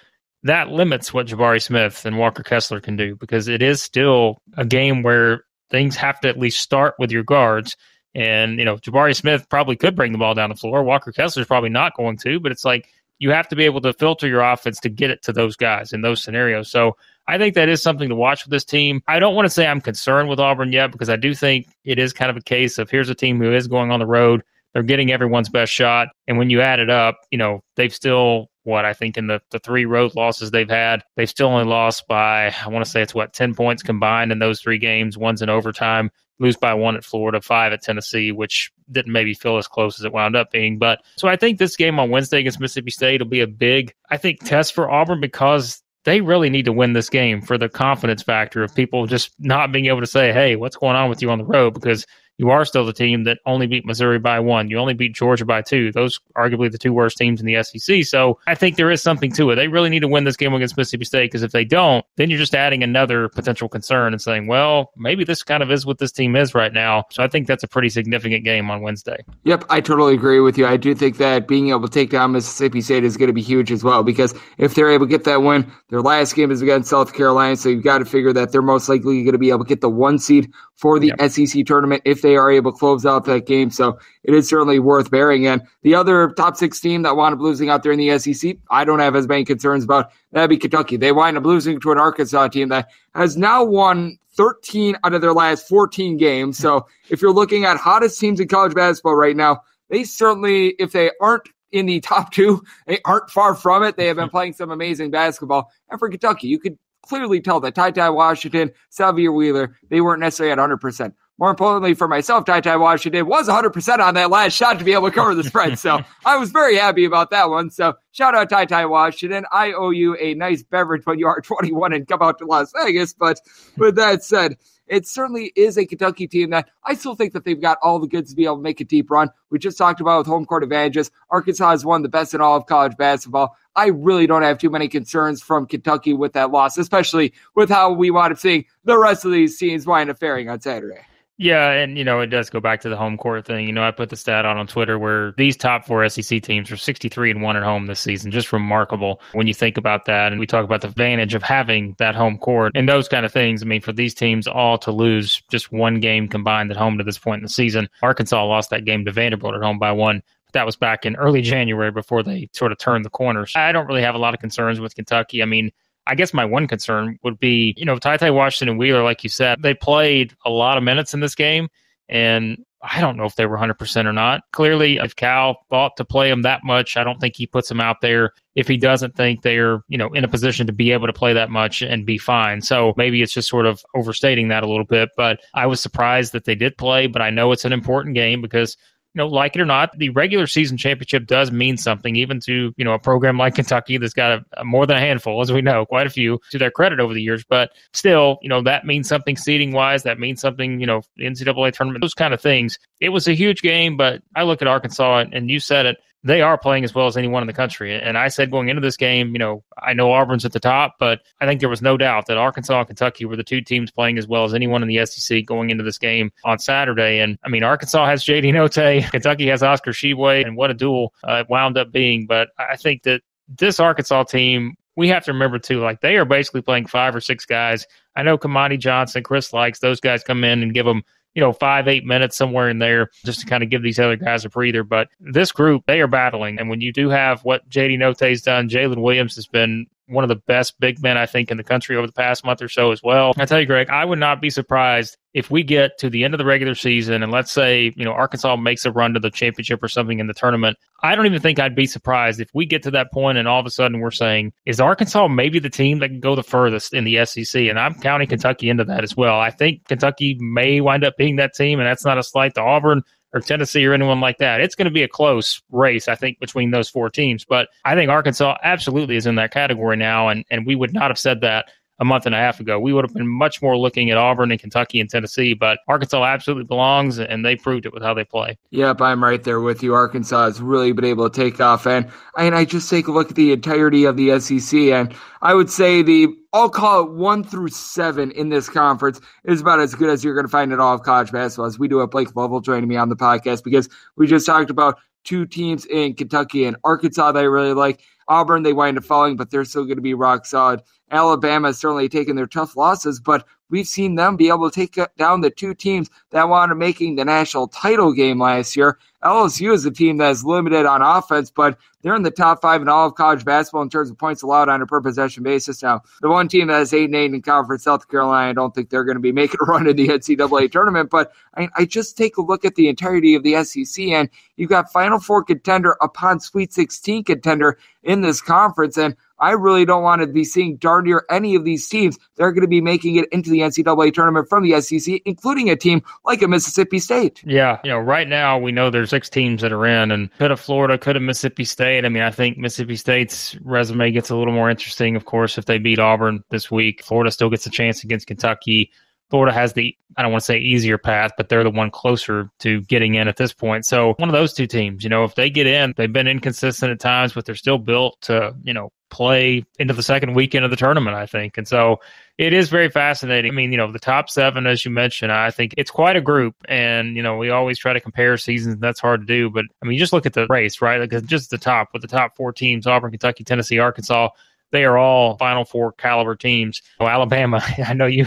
that 0.43 0.69
limits 0.69 1.13
what 1.13 1.27
Jabari 1.27 1.61
Smith 1.61 2.05
and 2.05 2.17
Walker 2.17 2.43
Kessler 2.43 2.79
can 2.79 2.95
do 2.95 3.15
because 3.15 3.47
it 3.47 3.61
is 3.61 3.81
still 3.81 4.41
a 4.57 4.65
game 4.65 5.03
where 5.03 5.43
things 5.69 5.95
have 5.95 6.19
to 6.21 6.29
at 6.29 6.39
least 6.39 6.59
start 6.59 6.95
with 6.97 7.11
your 7.11 7.23
guards. 7.23 7.75
And, 8.15 8.57
you 8.57 8.65
know, 8.65 8.77
Jabari 8.77 9.15
Smith 9.15 9.47
probably 9.49 9.75
could 9.75 9.95
bring 9.95 10.13
the 10.13 10.17
ball 10.17 10.33
down 10.33 10.49
the 10.49 10.55
floor. 10.55 10.83
Walker 10.83 11.11
Kessler 11.11 11.41
is 11.41 11.47
probably 11.47 11.69
not 11.69 11.95
going 11.95 12.17
to, 12.19 12.39
but 12.39 12.51
it's 12.51 12.65
like 12.65 12.89
you 13.19 13.31
have 13.31 13.49
to 13.49 13.55
be 13.55 13.65
able 13.65 13.81
to 13.81 13.93
filter 13.93 14.27
your 14.27 14.41
offense 14.41 14.79
to 14.79 14.89
get 14.89 15.11
it 15.11 15.21
to 15.23 15.33
those 15.33 15.55
guys 15.55 15.93
in 15.93 16.01
those 16.01 16.23
scenarios. 16.23 16.71
So 16.71 16.95
I 17.27 17.37
think 17.37 17.53
that 17.55 17.69
is 17.69 17.83
something 17.83 18.09
to 18.09 18.15
watch 18.15 18.45
with 18.45 18.51
this 18.51 18.65
team. 18.65 19.03
I 19.07 19.19
don't 19.19 19.35
want 19.35 19.45
to 19.45 19.49
say 19.49 19.67
I'm 19.67 19.81
concerned 19.81 20.29
with 20.29 20.39
Auburn 20.39 20.71
yet 20.71 20.91
because 20.91 21.09
I 21.09 21.17
do 21.17 21.35
think 21.35 21.67
it 21.83 21.99
is 21.99 22.13
kind 22.13 22.31
of 22.31 22.37
a 22.37 22.41
case 22.41 22.77
of 22.77 22.89
here's 22.89 23.09
a 23.09 23.15
team 23.15 23.39
who 23.39 23.53
is 23.53 23.67
going 23.67 23.91
on 23.91 23.99
the 23.99 24.07
road 24.07 24.41
they're 24.73 24.84
getting 24.84 25.12
everyone's 25.12 25.49
best 25.49 25.71
shot. 25.71 26.10
And 26.27 26.38
when 26.38 26.49
you 26.49 26.62
add 26.62 26.79
it 26.79 26.89
up, 26.89 27.17
you 27.32 27.38
know, 27.38 27.62
they've 27.75 27.93
still, 27.93 28.47
what 28.63 28.86
I 28.86 28.93
think 28.93 29.17
in 29.17 29.27
the, 29.27 29.41
the 29.51 29.60
three 29.60 29.86
road 29.86 30.15
losses 30.15 30.51
they've 30.51 30.69
had, 30.69 31.03
they've 31.15 31.29
still 31.29 31.47
only 31.47 31.65
lost 31.65 32.08
by, 32.08 32.53
I 32.63 32.69
want 32.69 32.86
to 32.86 32.91
say 32.91 33.01
it's 33.01 33.15
what, 33.15 33.34
10 33.34 33.55
points 33.55 33.84
combined 33.84 34.32
in 34.32 34.39
those 34.39 34.62
three 34.62 34.77
games. 34.77 35.17
One's 35.17 35.41
in 35.41 35.49
overtime, 35.49 36.12
lose 36.39 36.55
by 36.55 36.73
one 36.73 36.95
at 36.95 37.03
Florida, 37.03 37.41
five 37.41 37.73
at 37.73 37.82
Tennessee, 37.82 38.32
which 38.32 38.71
didn't 38.91 39.12
maybe 39.12 39.34
feel 39.34 39.58
as 39.58 39.67
close 39.67 39.99
as 39.99 40.05
it 40.05 40.13
wound 40.13 40.36
up 40.36 40.51
being. 40.51 40.77
But 40.77 40.99
so 41.15 41.27
I 41.27 41.36
think 41.36 41.58
this 41.58 41.75
game 41.75 41.99
on 41.99 42.12
Wednesday 42.12 42.39
against 42.39 42.60
Mississippi 42.60 42.91
State 42.91 43.21
will 43.21 43.29
be 43.29 43.41
a 43.41 43.47
big, 43.47 43.93
I 44.10 44.17
think, 44.17 44.43
test 44.43 44.73
for 44.73 44.89
Auburn 44.89 45.19
because 45.19 45.82
they 46.05 46.21
really 46.21 46.49
need 46.49 46.65
to 46.65 46.73
win 46.73 46.93
this 46.93 47.10
game 47.10 47.41
for 47.41 47.58
the 47.58 47.69
confidence 47.69 48.23
factor 48.23 48.63
of 48.63 48.73
people 48.73 49.05
just 49.05 49.32
not 49.39 49.71
being 49.71 49.88
able 49.88 49.99
to 49.99 50.08
say, 50.08 50.32
hey, 50.32 50.55
what's 50.55 50.77
going 50.77 50.95
on 50.95 51.10
with 51.10 51.21
you 51.21 51.29
on 51.29 51.39
the 51.39 51.45
road? 51.45 51.73
Because 51.73 52.05
you 52.39 52.49
are 52.49 52.63
still 52.63 52.86
the 52.86 52.93
team 52.93 53.25
that 53.25 53.39
only 53.45 53.67
beat 53.67 53.86
Missouri 53.86 54.17
by 54.17 54.39
one. 54.39 54.69
You 54.69 54.78
only 54.80 54.93
beat 54.93 55.13
Georgia 55.13 55.45
by 55.45 55.62
two. 55.62 55.91
Those 55.91 56.19
arguably 56.38 56.71
the 56.71 56.78
two 56.78 56.93
worst 56.93 57.17
teams 57.17 57.41
in 57.41 57.45
the 57.45 57.62
SEC. 57.62 58.06
So 58.06 58.39
I 58.47 58.56
think 58.56 58.78
there 58.78 58.89
is 58.89 59.04
something 59.04 59.32
to 59.34 59.52
it. 59.52 59.56
They 59.56 59.67
really 59.67 59.89
need 59.89 59.99
to 59.99 60.08
win 60.08 60.23
this 60.23 60.38
game 60.38 60.54
against 60.54 60.78
Mississippi 60.78 61.04
State 61.04 61.25
because 61.25 61.43
if 61.43 61.52
they 61.52 61.65
don't, 61.65 62.06
then 62.15 62.30
you're 62.30 62.39
just 62.39 62.56
adding 62.56 62.82
another 62.82 63.28
potential 63.28 63.67
concern 63.67 64.13
and 64.13 64.21
saying, 64.21 64.47
well, 64.47 64.91
maybe 64.95 65.25
this 65.25 65.43
kind 65.43 65.62
of 65.62 65.69
is 65.69 65.86
what 65.86 65.97
this 65.97 66.13
team 66.13 66.38
is 66.38 66.56
right 66.56 66.71
now. 66.71 67.04
So 67.12 67.21
I 67.21 67.28
think 67.28 67.45
that's 67.45 67.63
a 67.63 67.67
pretty 67.67 67.89
significant 67.89 68.45
game 68.45 68.71
on 68.71 68.82
Wednesday. 68.82 69.17
Yep, 69.43 69.65
I 69.69 69.82
totally 69.82 70.13
agree 70.13 70.39
with 70.39 70.58
you. 70.58 70.65
I 70.65 70.78
do 70.78 70.95
think 70.95 71.17
that 71.17 71.45
being 71.45 71.69
able 71.69 71.82
to 71.82 71.89
take 71.89 72.10
down 72.10 72.32
Mississippi 72.32 72.80
State 72.80 73.04
is 73.04 73.17
going 73.17 73.28
to 73.28 73.34
be 73.34 73.41
huge 73.41 73.69
as 73.69 73.84
well 73.84 74.02
because 74.02 74.34
if 74.58 74.75
they're 74.75 74.89
able 74.89 75.08
to 75.08 75.10
get 75.10 75.25
that 75.25 75.41
win, 75.41 75.69
their 75.89 76.02
last 76.02 76.36
game 76.36 76.52
is 76.52 76.62
against 76.62 76.89
South 76.89 77.13
Carolina. 77.13 77.58
So 77.58 77.67
you've 77.67 77.84
got 77.84 77.97
to 77.97 78.06
figure 78.06 78.32
that 78.32 78.54
they're 78.54 78.62
most 78.62 78.88
likely 78.88 79.23
going 79.23 79.34
to 79.34 79.38
be 79.38 79.49
able 79.49 79.65
to 79.65 79.67
get 79.67 79.82
the 79.82 79.89
one 79.89 80.19
seed 80.19 80.49
for 80.79 80.97
the 80.97 81.11
yep. 81.19 81.29
SEC 81.29 81.65
tournament 81.65 82.01
if 82.05 82.21
they 82.21 82.37
are 82.37 82.49
able 82.49 82.71
to 82.71 82.77
close 82.77 83.05
out 83.05 83.25
that 83.25 83.45
game. 83.45 83.69
So 83.69 83.99
it 84.23 84.33
is 84.33 84.47
certainly 84.47 84.79
worth 84.79 85.11
bearing. 85.11 85.45
And 85.45 85.61
the 85.81 85.93
other 85.93 86.29
top 86.29 86.55
six 86.55 86.79
team 86.79 87.01
that 87.01 87.17
wound 87.17 87.35
up 87.35 87.41
losing 87.41 87.69
out 87.69 87.83
there 87.83 87.91
in 87.91 87.99
the 87.99 88.17
SEC, 88.17 88.55
I 88.71 88.85
don't 88.85 88.99
have 88.99 89.13
as 89.13 89.27
many 89.27 89.43
concerns 89.43 89.83
about. 89.83 90.09
That'd 90.31 90.49
be 90.49 90.57
Kentucky. 90.57 90.95
They 90.95 91.11
wind 91.11 91.35
up 91.35 91.45
losing 91.45 91.81
to 91.81 91.91
an 91.91 91.99
Arkansas 91.99 92.47
team 92.47 92.69
that 92.69 92.87
has 93.13 93.35
now 93.35 93.61
won 93.61 94.17
13 94.35 94.95
out 95.03 95.13
of 95.13 95.19
their 95.19 95.33
last 95.33 95.67
14 95.67 96.15
games. 96.15 96.57
So 96.57 96.87
if 97.09 97.21
you're 97.21 97.33
looking 97.33 97.65
at 97.65 97.75
hottest 97.75 98.17
teams 98.17 98.39
in 98.39 98.47
college 98.47 98.73
basketball 98.73 99.15
right 99.15 99.35
now, 99.35 99.59
they 99.89 100.05
certainly, 100.05 100.75
if 100.79 100.93
they 100.93 101.11
aren't 101.19 101.49
in 101.73 101.87
the 101.87 101.99
top 101.99 102.31
two, 102.31 102.63
they 102.87 102.99
aren't 103.03 103.29
far 103.29 103.53
from 103.53 103.83
it. 103.83 103.97
They 103.97 104.07
have 104.07 104.15
been 104.15 104.29
playing 104.29 104.53
some 104.53 104.71
amazing 104.71 105.11
basketball. 105.11 105.69
And 105.89 105.99
for 105.99 106.07
Kentucky, 106.07 106.47
you 106.47 106.57
could 106.57 106.77
clearly 107.01 107.41
tell 107.41 107.59
that 107.62 107.75
Ty 107.75 107.91
Ty 107.91 108.09
Washington, 108.12 108.71
Sahvir 108.91 109.33
Wheeler, 109.33 109.77
they 109.89 110.01
weren't 110.01 110.19
necessarily 110.21 110.51
at 110.51 110.57
100%. 110.57 111.13
More 111.39 111.49
importantly 111.49 111.93
for 111.93 112.09
myself, 112.09 112.43
Ty 112.43 112.59
Ty 112.59 112.75
Washington 112.75 113.25
was 113.25 113.47
100% 113.47 113.99
on 113.99 114.13
that 114.15 114.29
last 114.29 114.53
shot 114.53 114.77
to 114.77 114.83
be 114.83 114.91
able 114.91 115.09
to 115.09 115.15
cover 115.15 115.33
the 115.33 115.43
spread. 115.45 115.79
So 115.79 116.01
I 116.25 116.38
was 116.38 116.51
very 116.51 116.75
happy 116.75 117.05
about 117.05 117.29
that 117.29 117.49
one. 117.49 117.69
So 117.69 117.93
shout 118.12 118.35
out 118.35 118.49
Ty 118.49 118.65
Ty 118.65 118.88
Washington. 118.88 119.45
I 119.49 119.71
owe 119.71 119.91
you 119.91 120.17
a 120.17 120.33
nice 120.33 120.63
beverage 120.63 121.05
when 121.05 121.17
you 121.17 121.27
are 121.27 121.39
21 121.41 121.93
and 121.93 122.05
come 122.07 122.21
out 122.21 122.39
to 122.39 122.45
Las 122.45 122.73
Vegas. 122.83 123.13
But 123.13 123.39
with 123.77 123.95
that 123.95 124.21
said, 124.21 124.57
it 124.89 125.07
certainly 125.07 125.53
is 125.55 125.77
a 125.77 125.85
Kentucky 125.85 126.27
team 126.27 126.49
that 126.49 126.67
I 126.83 126.95
still 126.95 127.15
think 127.15 127.31
that 127.33 127.45
they've 127.45 127.62
got 127.62 127.77
all 127.81 127.99
the 127.99 128.07
goods 128.07 128.31
to 128.31 128.35
be 128.35 128.43
able 128.43 128.57
to 128.57 128.62
make 128.62 128.81
a 128.81 128.85
deep 128.85 129.09
run. 129.09 129.29
We 129.49 129.59
just 129.59 129.77
talked 129.77 130.01
about 130.01 130.17
with 130.17 130.27
home 130.27 130.45
court 130.45 130.63
advantages. 130.63 131.09
Arkansas 131.29 131.71
is 131.71 131.85
one 131.85 132.01
of 132.01 132.03
the 132.03 132.09
best 132.09 132.33
in 132.33 132.41
all 132.41 132.57
of 132.57 132.65
college 132.65 132.97
basketball. 132.97 133.55
I 133.75 133.88
really 133.88 134.27
don't 134.27 134.41
have 134.41 134.58
too 134.58 134.69
many 134.69 134.88
concerns 134.88 135.41
from 135.41 135.65
Kentucky 135.65 136.13
with 136.13 136.34
that 136.34 136.51
loss, 136.51 136.77
especially 136.77 137.34
with 137.55 137.69
how 137.69 137.91
we 137.91 138.12
wound 138.12 138.34
up 138.34 138.39
seeing 138.39 138.65
the 138.84 138.97
rest 138.97 139.25
of 139.25 139.32
these 139.32 139.58
teams 139.58 139.86
wind 139.86 140.10
up 140.10 140.19
faring 140.19 140.49
on 140.49 140.60
Saturday. 140.60 141.01
Yeah, 141.41 141.71
and 141.71 141.97
you 141.97 142.03
know 142.03 142.19
it 142.19 142.27
does 142.27 142.49
go 142.49 142.60
back 142.60 142.82
to 142.82 142.89
the 142.89 142.97
home 142.97 143.15
court 143.15 143.45
thing. 143.45 143.65
You 143.65 143.71
know, 143.71 143.82
I 143.82 143.91
put 143.91 144.10
the 144.10 144.17
stat 144.17 144.45
out 144.45 144.58
on 144.58 144.67
Twitter 144.67 144.99
where 144.99 145.34
these 145.38 145.55
top 145.55 145.86
four 145.86 146.08
SEC 146.10 146.43
teams 146.43 146.69
are 146.69 146.75
63 146.75 147.32
and 147.32 147.41
one 147.41 147.55
at 147.55 147.63
home 147.63 147.86
this 147.86 148.01
season. 148.01 148.29
Just 148.29 148.51
remarkable 148.51 149.21
when 149.32 149.47
you 149.47 149.53
think 149.53 149.77
about 149.77 150.03
that. 150.03 150.34
And 150.34 150.39
we 150.39 150.45
talk 150.45 150.65
about 150.65 150.82
the 150.82 150.89
advantage 150.89 151.36
of 151.36 151.41
having 151.41 151.95
that 151.97 152.13
home 152.13 152.38
court 152.39 152.73
and 152.75 152.89
those 152.89 153.08
kind 153.08 153.25
of 153.25 153.32
things. 153.32 153.63
I 153.63 153.65
mean, 153.67 153.79
for 153.79 153.93
these 153.93 154.13
teams 154.13 154.47
all 154.47 154.77
to 154.79 154.91
lose 154.91 155.41
just 155.49 155.71
one 155.71 156.01
game 156.01 156.27
combined 156.27 156.71
at 156.71 156.77
home 156.77 156.97
to 156.97 157.05
this 157.05 157.17
point 157.17 157.39
in 157.39 157.43
the 157.43 157.49
season, 157.49 157.88
Arkansas 158.03 158.43
lost 158.43 158.69
that 158.71 158.84
game 158.84 159.05
to 159.05 159.12
Vanderbilt 159.13 159.55
at 159.55 159.63
home 159.63 159.79
by 159.79 159.93
one. 159.93 160.21
That 160.53 160.65
was 160.65 160.75
back 160.75 161.05
in 161.05 161.15
early 161.15 161.41
January 161.41 161.91
before 161.91 162.23
they 162.23 162.49
sort 162.53 162.71
of 162.71 162.79
turned 162.79 163.05
the 163.05 163.09
corners. 163.09 163.53
I 163.55 163.71
don't 163.71 163.88
really 163.88 164.01
have 164.01 164.15
a 164.15 164.19
lot 164.19 164.33
of 164.33 164.39
concerns 164.39 164.79
with 164.79 164.95
Kentucky. 164.95 165.41
I 165.41 165.45
mean, 165.45 165.71
I 166.07 166.15
guess 166.15 166.33
my 166.33 166.45
one 166.45 166.67
concern 166.67 167.19
would 167.23 167.39
be, 167.39 167.75
you 167.77 167.85
know, 167.85 167.97
Ty 167.97 168.17
Ty 168.17 168.31
Washington 168.31 168.69
and 168.69 168.79
Wheeler, 168.79 169.03
like 169.03 169.23
you 169.23 169.29
said, 169.29 169.62
they 169.62 169.75
played 169.75 170.35
a 170.45 170.49
lot 170.49 170.77
of 170.77 170.83
minutes 170.83 171.13
in 171.13 171.19
this 171.19 171.35
game. 171.35 171.69
And 172.07 172.57
I 172.81 173.01
don't 173.01 173.17
know 173.17 173.25
if 173.25 173.35
they 173.35 173.45
were 173.45 173.57
100% 173.57 174.05
or 174.05 174.13
not. 174.13 174.41
Clearly, 174.53 174.97
if 174.97 175.15
Cal 175.15 175.59
thought 175.69 175.97
to 175.97 176.05
play 176.05 176.29
him 176.29 176.43
that 176.43 176.63
much, 176.63 176.95
I 176.95 177.03
don't 177.03 177.19
think 177.19 177.35
he 177.35 177.45
puts 177.45 177.69
him 177.69 177.81
out 177.81 178.01
there 178.01 178.31
if 178.55 178.67
he 178.67 178.77
doesn't 178.77 179.15
think 179.15 179.41
they're, 179.41 179.81
you 179.89 179.97
know, 179.97 180.07
in 180.13 180.23
a 180.23 180.29
position 180.29 180.65
to 180.65 180.73
be 180.73 180.91
able 180.91 181.05
to 181.05 181.13
play 181.13 181.33
that 181.33 181.49
much 181.49 181.81
and 181.81 182.05
be 182.05 182.17
fine. 182.17 182.62
So 182.62 182.93
maybe 182.95 183.21
it's 183.21 183.33
just 183.33 183.49
sort 183.49 183.65
of 183.65 183.83
overstating 183.95 184.47
that 184.47 184.63
a 184.63 184.67
little 184.67 184.85
bit, 184.85 185.09
but 185.17 185.41
I 185.53 185.65
was 185.67 185.81
surprised 185.81 186.31
that 186.31 186.45
they 186.45 186.55
did 186.55 186.77
play, 186.77 187.07
but 187.07 187.21
I 187.21 187.29
know 187.29 187.51
it's 187.51 187.65
an 187.65 187.73
important 187.73 188.15
game 188.15 188.41
because 188.41 188.77
you 189.13 189.19
know, 189.19 189.27
like 189.27 189.55
it 189.55 189.61
or 189.61 189.65
not, 189.65 189.97
the 189.97 190.09
regular 190.09 190.45
season 190.45 190.77
championship 190.77 191.25
does 191.25 191.51
mean 191.51 191.77
something, 191.77 192.15
even 192.15 192.39
to 192.41 192.73
you 192.77 192.85
know 192.85 192.93
a 192.93 192.99
program 192.99 193.37
like 193.37 193.55
Kentucky 193.55 193.97
that's 193.97 194.13
got 194.13 194.31
a, 194.31 194.45
a 194.57 194.65
more 194.65 194.85
than 194.85 194.97
a 194.97 194.99
handful, 194.99 195.41
as 195.41 195.51
we 195.51 195.61
know, 195.61 195.85
quite 195.85 196.05
a 196.05 196.11
few 196.11 196.39
to 196.51 196.57
their 196.57 196.71
credit 196.71 196.99
over 196.99 197.13
the 197.13 197.21
years. 197.21 197.43
But 197.43 197.71
still, 197.93 198.37
you 198.41 198.49
know, 198.49 198.61
that 198.63 198.85
means 198.85 199.07
something 199.07 199.35
seating 199.35 199.71
wise. 199.71 200.03
That 200.03 200.19
means 200.19 200.41
something, 200.41 200.79
you 200.79 200.85
know, 200.85 201.01
NCAA 201.19 201.73
tournament, 201.73 202.01
those 202.01 202.13
kind 202.13 202.33
of 202.33 202.41
things. 202.41 202.77
It 202.99 203.09
was 203.09 203.27
a 203.27 203.33
huge 203.33 203.61
game, 203.61 203.97
but 203.97 204.21
I 204.35 204.43
look 204.43 204.61
at 204.61 204.67
Arkansas, 204.67 205.19
and, 205.19 205.33
and 205.33 205.49
you 205.49 205.59
said 205.59 205.85
it 205.85 205.97
they 206.23 206.41
are 206.41 206.58
playing 206.58 206.84
as 206.84 206.93
well 206.93 207.08
as 207.08 207.15
anyone 207.15 207.41
in 207.41 207.47
the 207.47 207.53
country. 207.53 207.95
And 207.95 208.17
I 208.17 208.27
said 208.27 208.51
going 208.51 208.67
into 208.67 208.82
this 208.82 208.97
game, 208.97 209.32
you 209.32 209.39
know, 209.39 209.63
I 209.82 209.93
know 209.93 210.12
Auburn's 210.12 210.43
at 210.43 210.51
the 210.51 210.60
top, 210.60 210.95
but 210.99 211.21
I 211.39 211.45
think 211.45 211.62
there 211.62 211.69
was 211.69 211.82
no 211.82 211.95
doubt 211.95 212.25
that 212.27 212.38
Arkansas 212.38 212.77
and 212.77 212.88
Kentucky 212.88 213.25
were 213.25 213.38
the 213.38 213.43
two 213.43 213.62
teams 213.62 213.89
playing 213.89 214.17
as 214.17 214.27
well 214.27 214.43
as 214.43 214.53
anyone 214.53 214.84
in 214.84 214.89
the 214.89 215.05
SEC 215.05 215.45
going 215.45 215.69
into 215.69 215.84
this 215.84 215.97
game 215.97 216.32
on 216.43 216.60
Saturday. 216.60 217.19
And 217.19 217.38
I 217.45 217.49
mean, 217.49 217.63
Arkansas 217.63 218.05
has 218.05 218.23
JD 218.23 218.53
Notae, 218.53 219.10
Kentucky 219.12 219.47
has 219.47 219.63
Oscar 219.63 219.91
Tshiebwe, 219.91 220.45
and 220.45 220.58
what 220.58 220.71
a 220.71 220.73
duel 220.73 221.13
uh, 221.27 221.36
it 221.36 221.49
wound 221.49 221.77
up 221.77 221.91
being. 221.91 222.25
But 222.25 222.49
I 222.58 222.75
think 222.75 223.03
that 223.03 223.21
this 223.47 223.79
Arkansas 223.79 224.23
team, 224.23 224.75
we 224.97 225.08
have 225.08 225.23
to 225.23 225.32
remember 225.32 225.58
too, 225.58 225.79
like 225.79 226.01
they 226.01 226.17
are 226.17 226.25
basically 226.25 226.62
playing 226.62 226.88
five 226.88 227.15
or 227.15 227.21
six 227.21 227.45
guys. 227.45 227.86
I 228.17 228.23
know 228.23 228.38
Kamani 228.38 228.77
Johnson, 228.77 229.23
Chris 229.23 229.51
Lykes 229.51 229.79
those 229.79 230.01
guys 230.01 230.23
come 230.23 230.43
in 230.43 230.62
and 230.62 230.73
give 230.73 230.86
them 230.86 231.03
you 231.35 231.41
know, 231.41 231.53
five, 231.53 231.87
eight 231.87 232.05
minutes 232.05 232.35
somewhere 232.35 232.69
in 232.69 232.79
there 232.79 233.09
just 233.25 233.41
to 233.41 233.45
kind 233.45 233.63
of 233.63 233.69
give 233.69 233.83
these 233.83 233.99
other 233.99 234.15
guys 234.15 234.45
a 234.45 234.49
breather. 234.49 234.83
But 234.83 235.09
this 235.19 235.51
group, 235.51 235.83
they 235.85 236.01
are 236.01 236.07
battling. 236.07 236.59
And 236.59 236.69
when 236.69 236.81
you 236.81 236.91
do 236.91 237.09
have 237.09 237.41
what 237.41 237.67
JD 237.69 237.97
Notae's 237.97 238.41
done, 238.41 238.69
Jaylin 238.69 239.01
Williams 239.01 239.35
has 239.35 239.47
been 239.47 239.87
one 240.09 240.23
of 240.23 240.27
the 240.27 240.35
best 240.35 240.79
big 240.79 241.01
men, 241.01 241.17
I 241.17 241.25
think, 241.25 241.51
in 241.51 241.57
the 241.57 241.63
country 241.63 241.95
over 241.95 242.07
the 242.07 242.13
past 242.13 242.43
month 242.43 242.61
or 242.61 242.67
so 242.67 242.91
as 242.91 243.01
well. 243.03 243.33
I 243.37 243.45
tell 243.45 243.59
you, 243.59 243.65
Greg, 243.65 243.89
I 243.89 244.03
would 244.03 244.19
not 244.19 244.41
be 244.41 244.49
surprised 244.49 245.17
if 245.33 245.51
we 245.51 245.63
get 245.63 245.97
to 245.99 246.09
the 246.09 246.23
end 246.23 246.33
of 246.33 246.39
the 246.39 246.45
regular 246.45 246.73
season 246.73 247.21
and 247.21 247.31
let's 247.31 247.51
say, 247.51 247.93
you 247.95 248.03
know, 248.03 248.13
Arkansas 248.13 248.55
makes 248.55 248.85
a 248.85 248.91
run 248.91 249.13
to 249.13 249.19
the 249.19 249.29
championship 249.29 249.83
or 249.83 249.87
something 249.87 250.19
in 250.19 250.25
the 250.25 250.33
tournament. 250.33 250.77
I 251.03 251.15
don't 251.15 251.27
even 251.27 251.39
think 251.39 251.59
I'd 251.59 251.75
be 251.75 251.85
surprised 251.85 252.39
if 252.39 252.49
we 252.53 252.65
get 252.65 252.81
to 252.83 252.91
that 252.91 253.11
point 253.11 253.37
and 253.37 253.47
all 253.47 253.59
of 253.59 253.65
a 253.65 253.69
sudden 253.69 253.99
we're 253.99 254.09
saying, 254.11 254.53
is 254.65 254.79
Arkansas 254.79 255.27
maybe 255.27 255.59
the 255.59 255.69
team 255.69 255.99
that 255.99 256.09
can 256.09 256.19
go 256.19 256.35
the 256.35 256.43
furthest 256.43 256.93
in 256.93 257.03
the 257.03 257.23
SEC? 257.25 257.61
And 257.61 257.79
I'm 257.79 257.93
counting 257.93 258.27
Kentucky 258.27 258.69
into 258.69 258.83
that 258.85 259.03
as 259.03 259.15
well. 259.15 259.39
I 259.39 259.51
think 259.51 259.87
Kentucky 259.87 260.35
may 260.39 260.81
wind 260.81 261.03
up 261.03 261.15
being 261.15 261.35
that 261.35 261.53
team, 261.53 261.79
and 261.79 261.87
that's 261.87 262.05
not 262.05 262.17
a 262.17 262.23
slight 262.23 262.55
to 262.55 262.61
Auburn 262.61 263.03
or 263.33 263.39
Tennessee 263.41 263.85
or 263.85 263.93
anyone 263.93 264.19
like 264.19 264.37
that. 264.39 264.61
It's 264.61 264.75
going 264.75 264.85
to 264.85 264.91
be 264.91 265.03
a 265.03 265.07
close 265.07 265.61
race, 265.71 266.07
I 266.07 266.15
think, 266.15 266.39
between 266.39 266.71
those 266.71 266.89
four 266.89 267.09
teams. 267.09 267.45
But 267.45 267.69
I 267.85 267.95
think 267.95 268.09
Arkansas 268.09 268.57
absolutely 268.63 269.15
is 269.15 269.27
in 269.27 269.35
that 269.35 269.53
category 269.53 269.97
now, 269.97 270.29
and, 270.29 270.43
and 270.49 270.65
we 270.65 270.75
would 270.75 270.93
not 270.93 271.11
have 271.11 271.19
said 271.19 271.41
that 271.41 271.69
a 271.99 272.05
month 272.05 272.25
and 272.25 272.33
a 272.33 272.38
half 272.38 272.59
ago. 272.59 272.79
We 272.79 272.93
would 272.93 273.03
have 273.03 273.13
been 273.13 273.27
much 273.27 273.62
more 273.62 273.77
looking 273.77 274.09
at 274.09 274.17
Auburn 274.17 274.51
and 274.51 274.59
Kentucky 274.59 274.99
and 274.99 275.09
Tennessee, 275.09 275.53
but 275.53 275.79
Arkansas 275.88 276.23
absolutely 276.23 276.63
belongs, 276.63 277.19
and 277.19 277.45
they 277.45 277.55
proved 277.55 277.85
it 277.85 277.93
with 277.93 278.01
how 278.01 278.13
they 278.13 278.23
play. 278.23 278.57
Yep, 278.71 279.01
I'm 279.01 279.23
right 279.23 279.43
there 279.43 279.59
with 279.59 279.83
you. 279.83 279.93
Arkansas 279.93 280.45
has 280.45 280.62
really 280.62 280.91
been 280.91 281.05
able 281.05 281.29
to 281.29 281.35
take 281.35 281.59
off, 281.59 281.85
and 281.85 282.09
and 282.38 282.55
I 282.55 282.65
just 282.65 282.89
take 282.89 283.07
a 283.07 283.12
look 283.12 283.29
at 283.29 283.35
the 283.35 283.51
entirety 283.51 284.05
of 284.05 284.15
the 284.15 284.39
SEC, 284.39 284.79
and 284.79 285.13
I 285.41 285.53
would 285.53 285.69
say 285.69 286.01
the 286.01 286.27
I'll 286.51 286.69
call 286.69 287.03
it 287.03 287.12
one 287.12 287.43
through 287.43 287.67
seven 287.69 288.31
in 288.31 288.49
this 288.49 288.69
conference 288.69 289.21
is 289.43 289.62
about 289.62 289.79
as 289.79 289.93
good 289.93 290.09
as 290.09 290.23
you're 290.23 290.33
going 290.33 290.47
to 290.47 290.51
find 290.51 290.73
in 290.73 290.79
all 290.79 290.95
of 290.95 291.03
college 291.03 291.31
basketball. 291.31 291.67
As 291.67 291.77
we 291.77 291.88
do 291.88 291.99
have 291.99 292.09
Blake 292.09 292.35
Lovell 292.35 292.59
joining 292.59 292.89
me 292.89 292.95
on 292.95 293.09
the 293.09 293.15
podcast 293.15 293.63
because 293.63 293.88
we 294.15 294.25
just 294.25 294.47
talked 294.47 294.71
about 294.71 294.97
two 295.23 295.45
teams 295.45 295.85
in 295.85 296.15
Kentucky 296.15 296.65
and 296.65 296.75
Arkansas 296.83 297.33
that 297.33 297.39
I 297.39 297.43
really 297.43 297.73
like. 297.73 298.01
Auburn, 298.29 298.63
they 298.63 298.73
wind 298.73 298.97
up 298.97 299.03
falling, 299.03 299.35
but 299.35 299.49
they're 299.49 299.65
still 299.65 299.85
going 299.85 299.97
to 299.97 300.01
be 300.01 300.13
rock 300.13 300.45
solid. 300.45 300.81
Alabama 301.11 301.69
has 301.69 301.79
certainly 301.79 302.07
taken 302.07 302.35
their 302.35 302.47
tough 302.47 302.77
losses, 302.77 303.19
but 303.19 303.45
we've 303.69 303.88
seen 303.88 304.15
them 304.15 304.36
be 304.36 304.49
able 304.49 304.69
to 304.69 304.75
take 304.75 304.97
down 305.17 305.41
the 305.41 305.49
two 305.49 305.73
teams 305.73 306.10
that 306.32 306.45
up 306.45 306.77
making 306.77 307.15
the 307.15 307.25
national 307.25 307.67
title 307.67 308.13
game 308.13 308.39
last 308.39 308.75
year. 308.75 308.97
LSU 309.23 309.73
is 309.73 309.86
a 309.86 309.91
team 309.91 310.17
that 310.17 310.32
is 310.32 310.45
limited 310.45 310.86
on 310.86 311.01
offense, 311.01 311.51
but 311.51 311.77
they're 312.01 312.15
in 312.15 312.23
the 312.23 312.32
top 312.32 312.62
five 312.62 312.82
in 312.82 312.88
all 312.88 313.08
of 313.08 313.15
college 313.15 313.43
basketball 313.43 313.82
in 313.82 313.89
terms 313.89 314.10
of 314.10 314.17
points 314.17 314.41
allowed 314.41 314.69
on 314.69 314.82
a 314.82 314.86
per 314.86 315.01
possession 315.01 315.43
basis. 315.43 315.84
Now, 315.84 316.03
the 316.21 316.29
one 316.29 316.47
team 316.47 316.67
that 316.67 316.82
is 316.82 316.93
eight 316.93 317.05
and 317.05 317.15
eight 317.15 317.34
in 317.34 317.41
conference, 317.41 317.84
South 317.84 318.08
Carolina, 318.08 318.49
I 318.49 318.53
don't 318.53 318.73
think 318.73 318.89
they're 318.89 319.03
going 319.03 319.17
to 319.17 319.21
be 319.21 319.34
making 319.34 319.60
a 319.62 319.65
run 319.65 319.88
in 319.88 319.97
the 319.97 320.08
NCAA 320.08 320.71
tournament. 320.71 321.10
But 321.10 321.34
I, 321.58 321.67
I 321.75 321.86
just 321.86 322.17
take 322.17 322.38
a 322.38 322.41
look 322.41 322.63
at 322.63 322.75
the 322.75 322.88
entirety 322.88 323.36
of 323.36 323.43
the 323.43 323.62
SEC, 323.65 324.05
and 324.05 324.29
you've 324.55 324.69
got 324.69 324.91
Final 324.93 325.19
Four 325.19 325.43
contender 325.43 325.97
upon 326.01 326.39
Sweet 326.39 326.71
16 326.71 327.25
contender 327.25 327.77
in 328.03 328.21
this 328.21 328.39
conference, 328.41 328.97
and 328.97 329.17
I 329.39 329.52
really 329.52 329.86
don't 329.86 330.04
want 330.04 330.21
to 330.21 330.28
be 330.28 330.43
seeing 330.43 330.78
darn 330.78 331.06
near 331.06 331.25
any 331.30 331.56
of 331.56 331.63
these 331.63 331.88
teams 331.88 332.17
that 332.36 332.43
are 332.43 332.52
going 332.52 332.62
to 332.62 332.67
be 332.67 332.82
making 332.82 333.15
it 333.15 333.28
into 333.32 333.49
the 333.49 333.60
NCAA 333.60 334.13
tournament 334.13 334.49
from 334.49 334.63
the 334.63 334.80
SEC, 334.82 335.21
including 335.25 335.69
a 335.69 335.75
team 335.75 336.02
like 336.25 336.41
a 336.41 336.47
Mississippi 336.47 336.99
State. 336.99 337.41
Yeah, 337.45 337.80
you 337.84 337.91
know, 337.91 337.99
right 337.99 338.28
now 338.28 338.58
we 338.58 338.71
know 338.71 338.89
there's 338.89 339.10
six 339.10 339.30
teams 339.30 339.62
that 339.62 339.71
are 339.71 339.86
in, 339.86 340.12
and 340.12 340.32
could 340.38 340.52
have 340.52 340.60
Florida, 340.60 340.97
could 340.97 341.15
have 341.15 341.23
Mississippi 341.23 341.63
State. 341.65 342.06
I 342.06 342.10
mean, 342.10 342.23
I 342.23 342.32
think 342.32 342.58
Mississippi 342.58 342.95
State's 342.95 343.56
resume 343.62 344.12
gets 344.12 344.30
a 344.30 344.36
little 344.36 344.54
more 344.54 344.69
interesting, 344.69 345.15
of 345.15 345.25
course, 345.25 345.58
if 345.58 345.65
they 345.65 345.78
beat 345.78 345.99
Auburn 345.99 346.43
this 346.49 346.69
week. 346.71 347.04
Florida 347.04 347.32
still 347.32 347.49
gets 347.49 347.65
a 347.65 347.69
chance 347.69 348.04
against 348.04 348.28
Kentucky. 348.28 348.91
Florida 349.30 349.54
has 349.54 349.73
the, 349.73 349.95
I 350.17 350.23
don't 350.23 350.32
want 350.32 350.41
to 350.41 350.45
say 350.45 350.58
easier 350.58 350.97
path, 350.97 351.32
but 351.38 351.49
they're 351.49 351.63
the 351.63 351.69
one 351.69 351.91
closer 351.91 352.49
to 352.60 352.82
getting 352.82 353.15
in 353.15 353.28
at 353.28 353.38
this 353.38 353.54
point. 353.54 353.86
So 353.86 354.15
one 354.17 354.28
of 354.28 354.34
those 354.34 354.54
two 354.54 354.65
teams, 354.65 355.04
you 355.04 355.10
know, 355.10 355.23
if 355.23 355.36
they 355.36 355.49
get 355.49 355.67
in, 355.67 355.93
they've 355.97 356.12
been 356.12 356.28
inconsistent 356.28 356.91
at 356.91 356.99
times, 356.99 357.34
but 357.34 357.45
they're 357.45 357.56
still 357.56 357.78
built 357.78 358.19
to, 358.21 358.56
you 358.63 358.73
know, 358.73 358.91
play 359.09 359.65
into 359.79 359.93
the 359.93 360.03
second 360.03 360.33
weekend 360.33 360.65
of 360.65 360.71
the 360.71 360.77
tournament, 360.77 361.15
I 361.15 361.25
think. 361.25 361.57
And 361.57 361.67
so 361.67 361.99
it 362.37 362.53
is 362.53 362.69
very 362.69 362.89
fascinating. 362.89 363.51
I 363.51 363.55
mean, 363.55 363.71
you 363.71 363.77
know, 363.77 363.91
the 363.91 363.99
top 363.99 364.29
seven, 364.29 364.67
as 364.67 364.85
you 364.85 364.91
mentioned, 364.91 365.31
I 365.31 365.51
think 365.51 365.73
it's 365.77 365.91
quite 365.91 366.15
a 366.15 366.21
group. 366.21 366.55
And, 366.65 367.15
you 367.15 367.23
know, 367.23 367.37
we 367.37 367.49
always 367.49 367.77
try 367.77 367.93
to 367.93 367.99
compare 367.99 368.37
seasons. 368.37 368.75
And 368.75 368.81
that's 368.81 368.99
hard 368.99 369.21
to 369.21 369.25
do. 369.25 369.49
But 369.49 369.65
I 369.81 369.85
mean, 369.85 369.97
just 369.97 370.13
look 370.13 370.25
at 370.25 370.33
the 370.33 370.47
race, 370.47 370.81
right? 370.81 370.99
Like 370.99 371.25
just 371.25 371.49
the 371.49 371.57
top 371.57 371.89
with 371.93 372.01
the 372.01 372.07
top 372.07 372.35
four 372.35 372.53
teams 372.53 372.87
Auburn, 372.87 373.11
Kentucky, 373.11 373.43
Tennessee, 373.43 373.79
Arkansas. 373.79 374.29
They 374.71 374.86
are 374.86 374.97
all 374.97 375.38
Final 375.38 375.65
Four 375.65 375.93
caliber 375.93 376.36
teams. 376.36 376.82
Oh, 376.99 377.08
Alabama, 377.08 377.63
I 377.86 377.93
know 377.93 378.05
you 378.05 378.25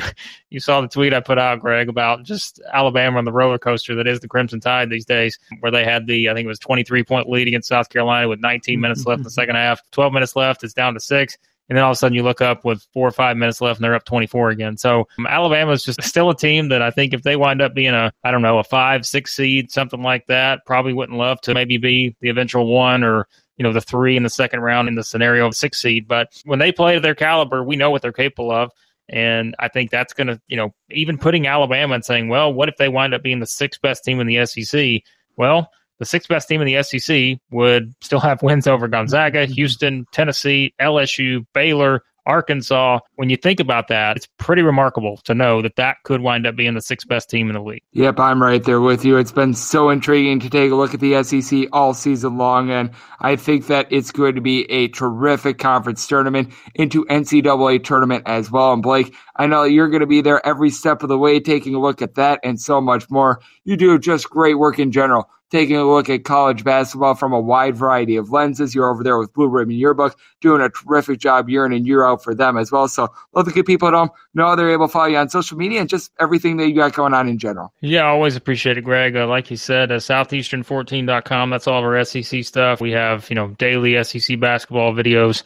you 0.50 0.61
saw 0.61 0.81
the 0.81 0.88
tweet 0.88 1.14
I 1.14 1.20
put 1.20 1.38
out, 1.38 1.61
Greg, 1.61 1.88
about 1.88 2.24
just 2.24 2.61
Alabama 2.72 3.18
on 3.18 3.24
the 3.24 3.33
roller 3.33 3.59
coaster 3.59 3.94
that 3.94 4.07
is 4.07 4.20
the 4.20 4.28
Crimson 4.28 4.61
Tide 4.61 4.90
these 4.90 5.05
days, 5.05 5.38
where 5.61 5.72
they 5.72 5.85
had 5.85 6.07
the 6.07 6.28
I 6.31 6.35
think 6.35 6.44
it 6.44 6.48
was 6.48 6.59
23 6.59 7.05
point 7.05 7.28
lead 7.28 7.48
against 7.48 7.68
South 7.68 7.88
Carolina 7.88 8.28
with 8.28 8.40
19 8.40 8.81
minutes 8.81 9.07
left 9.07 9.18
in 9.20 9.24
the 9.24 9.31
second 9.31 9.57
half, 9.57 9.81
12 9.92 10.12
minutes 10.12 10.37
left, 10.37 10.64
it's 10.64 10.74
down 10.74 10.94
to 10.94 11.00
six. 11.00 11.37
And 11.68 11.76
then 11.78 11.85
all 11.85 11.92
of 11.92 11.94
a 11.94 11.96
sudden 11.96 12.14
you 12.14 12.22
look 12.22 12.40
up 12.40 12.64
with 12.64 12.87
four 12.92 13.09
or 13.09 13.12
five 13.12 13.37
minutes 13.37 13.61
left 13.61 13.78
and 13.78 13.85
they're 13.85 13.94
up 13.94 14.05
24 14.05 14.50
again. 14.50 14.76
So 14.76 15.09
um, 15.18 15.26
Alabama 15.26 15.72
is 15.72 15.85
just 15.85 16.02
still 16.02 16.28
a 16.28 16.37
team 16.37 16.68
that 16.68 16.83
I 16.83 16.90
think 16.90 17.14
if 17.14 17.22
they 17.22 17.37
wind 17.37 17.62
up 17.62 17.72
being 17.72 17.94
a, 17.94 18.12
I 18.24 18.31
don't 18.31 18.42
know, 18.42 18.59
a 18.59 18.64
five, 18.64 19.07
six 19.07 19.35
seed, 19.35 19.70
something 19.70 20.02
like 20.02 20.26
that, 20.26 20.66
probably 20.66 20.92
wouldn't 20.92 21.16
love 21.16 21.40
to 21.42 21.55
maybe 21.55 21.78
be 21.78 22.14
the 22.20 22.28
eventual 22.28 22.66
one 22.66 23.05
or 23.05 23.26
you 23.56 23.62
know, 23.62 23.72
the 23.72 23.80
three 23.80 24.16
in 24.16 24.22
the 24.22 24.30
second 24.30 24.60
round 24.60 24.88
in 24.88 24.94
the 24.94 25.04
scenario 25.04 25.46
of 25.46 25.54
six 25.54 25.80
seed. 25.80 26.08
But 26.08 26.40
when 26.44 26.58
they 26.58 26.72
play 26.72 26.94
to 26.94 27.00
their 27.00 27.14
caliber, 27.14 27.62
we 27.62 27.76
know 27.76 27.90
what 27.90 28.02
they're 28.02 28.12
capable 28.12 28.50
of. 28.50 28.70
And 29.08 29.54
I 29.58 29.68
think 29.68 29.90
that's 29.90 30.12
going 30.12 30.28
to, 30.28 30.40
you 30.48 30.56
know, 30.56 30.74
even 30.90 31.18
putting 31.18 31.46
Alabama 31.46 31.94
and 31.94 32.04
saying, 32.04 32.28
well, 32.28 32.52
what 32.52 32.68
if 32.68 32.76
they 32.76 32.88
wind 32.88 33.14
up 33.14 33.22
being 33.22 33.40
the 33.40 33.46
sixth 33.46 33.80
best 33.82 34.04
team 34.04 34.20
in 34.20 34.26
the 34.26 34.46
SEC? 34.46 35.02
Well, 35.36 35.70
the 35.98 36.06
sixth 36.06 36.28
best 36.28 36.48
team 36.48 36.62
in 36.62 36.66
the 36.66 36.82
SEC 36.82 37.38
would 37.50 37.94
still 38.00 38.20
have 38.20 38.42
wins 38.42 38.66
over 38.66 38.88
Gonzaga, 38.88 39.44
mm-hmm. 39.44 39.52
Houston, 39.52 40.06
Tennessee, 40.12 40.74
LSU, 40.80 41.44
Baylor, 41.52 42.02
Arkansas, 42.26 43.00
when 43.16 43.30
you 43.30 43.37
think 43.37 43.61
about 43.61 43.88
that, 43.88 44.16
it's 44.16 44.28
pretty 44.38 44.62
remarkable 44.62 45.18
to 45.24 45.35
know 45.35 45.62
that 45.62 45.76
that 45.76 45.96
could 46.04 46.20
wind 46.20 46.46
up 46.46 46.56
being 46.56 46.74
the 46.74 46.80
sixth 46.80 47.08
best 47.08 47.28
team 47.28 47.48
in 47.48 47.54
the 47.54 47.62
league. 47.62 47.82
Yep, 47.92 48.20
I'm 48.20 48.42
right 48.42 48.62
there 48.62 48.80
with 48.80 49.04
you. 49.04 49.16
It's 49.16 49.32
been 49.32 49.54
so 49.54 49.90
intriguing 49.90 50.40
to 50.40 50.50
take 50.50 50.70
a 50.70 50.74
look 50.74 50.94
at 50.94 51.00
the 51.00 51.22
SEC 51.22 51.68
all 51.72 51.94
season 51.94 52.37
long, 52.37 52.70
and 52.70 52.90
I 53.20 53.37
think 53.37 53.66
that 53.66 53.87
it's 53.90 54.11
going 54.11 54.35
to 54.35 54.40
be 54.40 54.70
a 54.70 54.88
terrific 54.88 55.58
conference 55.58 56.06
tournament 56.06 56.52
into 56.74 57.04
NCAA 57.06 57.82
tournament 57.85 58.24
as 58.26 58.50
well. 58.50 58.72
And 58.72 58.82
Blake, 58.82 59.14
I 59.42 59.48
know 59.48 59.64
you're 59.64 59.88
going 59.88 60.02
to 60.02 60.07
be 60.07 60.20
there 60.20 60.44
every 60.46 60.70
step 60.70 61.02
of 61.02 61.09
the 61.09 61.18
way, 61.18 61.40
taking 61.40 61.74
a 61.74 61.81
look 61.81 62.00
at 62.00 62.14
that 62.14 62.38
and 62.44 62.61
so 62.61 62.81
much 62.81 63.11
more. 63.11 63.40
You 63.64 63.76
do 63.76 63.98
just 63.98 64.31
great 64.31 64.55
work 64.55 64.78
in 64.78 64.92
general 64.92 65.28
taking 65.50 65.76
a 65.76 65.85
look 65.85 66.09
at 66.09 66.22
college 66.22 66.62
basketball 66.62 67.16
from 67.16 67.33
a 67.33 67.40
wide 67.40 67.76
variety 67.76 68.14
of 68.14 68.31
lenses. 68.31 68.72
You're 68.72 68.88
over 68.88 69.02
there 69.05 69.18
with 69.18 69.35
Blue 69.35 69.48
Ribbon 69.48 69.74
Yearbook, 69.74 70.16
doing 70.40 70.62
a 70.62 70.70
terrific 70.70 71.18
job 71.18 71.50
year 71.50 71.66
in 71.66 71.72
and 71.72 71.87
year 71.87 72.07
out 72.07 72.22
for 72.22 72.37
them 72.37 72.57
as 72.57 72.70
well. 72.70 72.87
So 72.87 73.09
love 73.35 73.44
the 73.46 73.50
good 73.50 73.66
people 73.66 73.87
at 73.88 73.94
home. 73.94 74.11
Know 74.33 74.55
they're 74.57 74.72
able 74.72 74.87
to 74.87 74.92
follow 74.92 75.07
you 75.07 75.18
on 75.18 75.28
social 75.28 75.59
media 75.59 75.81
and 75.81 75.90
just 75.90 76.12
everything 76.20 76.57
that 76.57 76.68
you 76.68 76.76
got 76.76 76.94
going 76.94 77.12
on 77.12 77.28
in 77.28 77.37
general. 77.37 77.74
Yeah, 77.83 78.05
I 78.05 78.09
always 78.09 78.37
appreciate 78.37 78.78
it, 78.78 78.85
Greg. 78.85 79.16
Uh, 79.16 79.26
like 79.26 79.50
you 79.50 79.59
said, 79.59 79.90
uh, 79.90 79.96
southeastern14.com. 79.96 81.50
That's 81.50 81.66
all 81.66 81.81
of 81.81 81.85
our 81.85 82.02
SEC 82.05 82.44
stuff. 82.44 82.81
We 82.81 82.92
have, 82.92 83.28
you 83.28 83.35
know, 83.35 83.48
daily 83.59 84.02
SEC 84.05 84.38
basketball 84.38 84.94
videos 84.94 85.42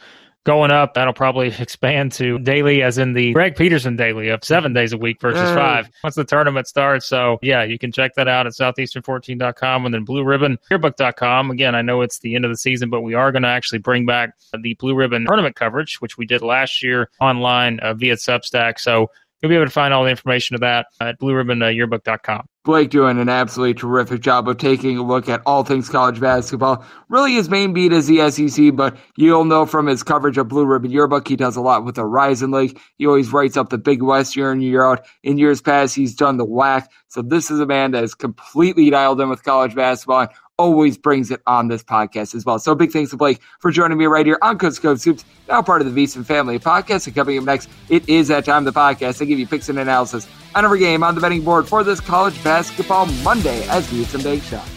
going 0.47 0.71
up. 0.71 0.93
That'll 0.93 1.13
probably 1.13 1.47
expand 1.59 2.13
to 2.13 2.39
daily, 2.39 2.81
as 2.81 2.97
in 2.97 3.13
the 3.13 3.33
Greg 3.33 3.55
Peterson 3.55 3.95
daily 3.95 4.29
of 4.29 4.43
seven 4.43 4.73
days 4.73 4.93
a 4.93 4.97
week 4.97 5.21
versus 5.21 5.49
five 5.53 5.89
once 6.03 6.15
the 6.15 6.23
tournament 6.23 6.67
starts. 6.67 7.05
So, 7.05 7.37
yeah, 7.43 7.63
you 7.63 7.77
can 7.77 7.91
check 7.91 8.15
that 8.15 8.27
out 8.27 8.47
at 8.47 8.53
southeastern14.com 8.53 9.85
and 9.85 9.93
then 9.93 10.05
Blue 10.05 10.23
Ribbon 10.23 10.57
yearbook.com. 10.71 11.51
Again, 11.51 11.75
I 11.75 11.81
know 11.83 12.01
it's 12.01 12.19
the 12.19 12.35
end 12.35 12.45
of 12.45 12.51
the 12.51 12.57
season, 12.57 12.89
but 12.89 13.01
we 13.01 13.13
are 13.13 13.31
going 13.31 13.43
to 13.43 13.49
actually 13.49 13.79
bring 13.79 14.05
back 14.05 14.31
the 14.57 14.73
Blue 14.75 14.95
Ribbon 14.95 15.25
tournament 15.25 15.55
coverage, 15.55 15.99
which 16.01 16.17
we 16.17 16.25
did 16.25 16.41
last 16.41 16.81
year 16.81 17.11
online 17.19 17.79
uh, 17.81 17.93
via 17.93 18.15
Substack. 18.15 18.79
So, 18.79 19.11
you'll 19.41 19.49
be 19.49 19.55
able 19.55 19.65
to 19.65 19.71
find 19.71 19.93
all 19.93 20.03
the 20.03 20.09
information 20.09 20.55
of 20.55 20.61
that 20.61 20.87
at 20.99 21.19
blueribbonyearbook.com. 21.19 22.47
Blake 22.65 22.89
doing 22.89 23.17
an 23.17 23.29
absolutely 23.29 23.73
terrific 23.73 24.19
job 24.19 24.49
of 24.49 24.57
taking 24.57 24.97
a 24.97 25.03
look 25.03 25.29
at 25.29 25.41
all 25.45 25.63
things 25.63 25.87
college 25.87 26.19
basketball. 26.19 26.83
Really, 27.07 27.33
his 27.33 27.49
main 27.49 27.71
beat 27.71 27.93
is 27.93 28.07
the 28.07 28.29
SEC, 28.29 28.75
but 28.75 28.97
you'll 29.15 29.45
know 29.45 29.65
from 29.65 29.87
his 29.87 30.03
coverage 30.03 30.37
of 30.37 30.49
Blue 30.49 30.65
Ribbon 30.65 30.91
Yearbook, 30.91 31.29
he 31.29 31.37
does 31.37 31.55
a 31.55 31.61
lot 31.61 31.85
with 31.85 31.95
the 31.95 32.01
Horizon 32.01 32.51
League. 32.51 32.77
He 32.97 33.07
always 33.07 33.31
writes 33.31 33.55
up 33.55 33.69
the 33.69 33.77
Big 33.77 34.01
West 34.01 34.35
year 34.35 34.51
in, 34.51 34.59
year 34.59 34.83
out. 34.83 35.05
In 35.23 35.37
years 35.37 35.61
past, 35.61 35.95
he's 35.95 36.13
done 36.13 36.35
the 36.35 36.45
WAC. 36.45 36.87
So 37.07 37.21
this 37.21 37.49
is 37.49 37.61
a 37.61 37.65
man 37.65 37.91
that 37.91 38.03
is 38.03 38.13
completely 38.13 38.89
dialed 38.89 39.21
in 39.21 39.29
with 39.29 39.43
college 39.43 39.73
basketball 39.73 40.21
and 40.21 40.29
always 40.57 40.97
brings 40.97 41.31
it 41.31 41.41
on 41.47 41.67
this 41.67 41.83
podcast 41.83 42.35
as 42.35 42.45
well. 42.45 42.59
So 42.59 42.75
big 42.75 42.91
thanks 42.91 43.11
to 43.11 43.17
Blake 43.17 43.39
for 43.59 43.71
joining 43.71 43.97
me 43.97 44.05
right 44.05 44.25
here 44.25 44.37
on 44.41 44.57
Coast 44.57 44.77
to 44.77 44.81
Coast 44.81 45.05
Hoops, 45.05 45.25
now 45.47 45.61
part 45.61 45.81
of 45.81 45.93
the 45.93 46.03
VSiN 46.03 46.25
family 46.25 46.59
podcast. 46.59 47.07
And 47.07 47.15
coming 47.15 47.37
up 47.37 47.45
next, 47.45 47.69
it 47.89 48.07
is 48.09 48.27
that 48.29 48.45
time 48.45 48.67
of 48.67 48.73
the 48.73 48.79
podcast. 48.79 49.21
I 49.21 49.25
give 49.25 49.39
you 49.39 49.47
picks 49.47 49.69
and 49.69 49.79
analysis 49.79 50.27
on 50.55 50.65
every 50.65 50.79
game 50.79 51.03
on 51.03 51.15
the 51.15 51.21
betting 51.21 51.43
board 51.43 51.67
for 51.67 51.83
this 51.83 51.99
college 51.99 52.41
basketball 52.43 53.05
Monday 53.23 53.67
as 53.69 53.87
some 53.87 54.23
big 54.23 54.41
shots. 54.43 54.76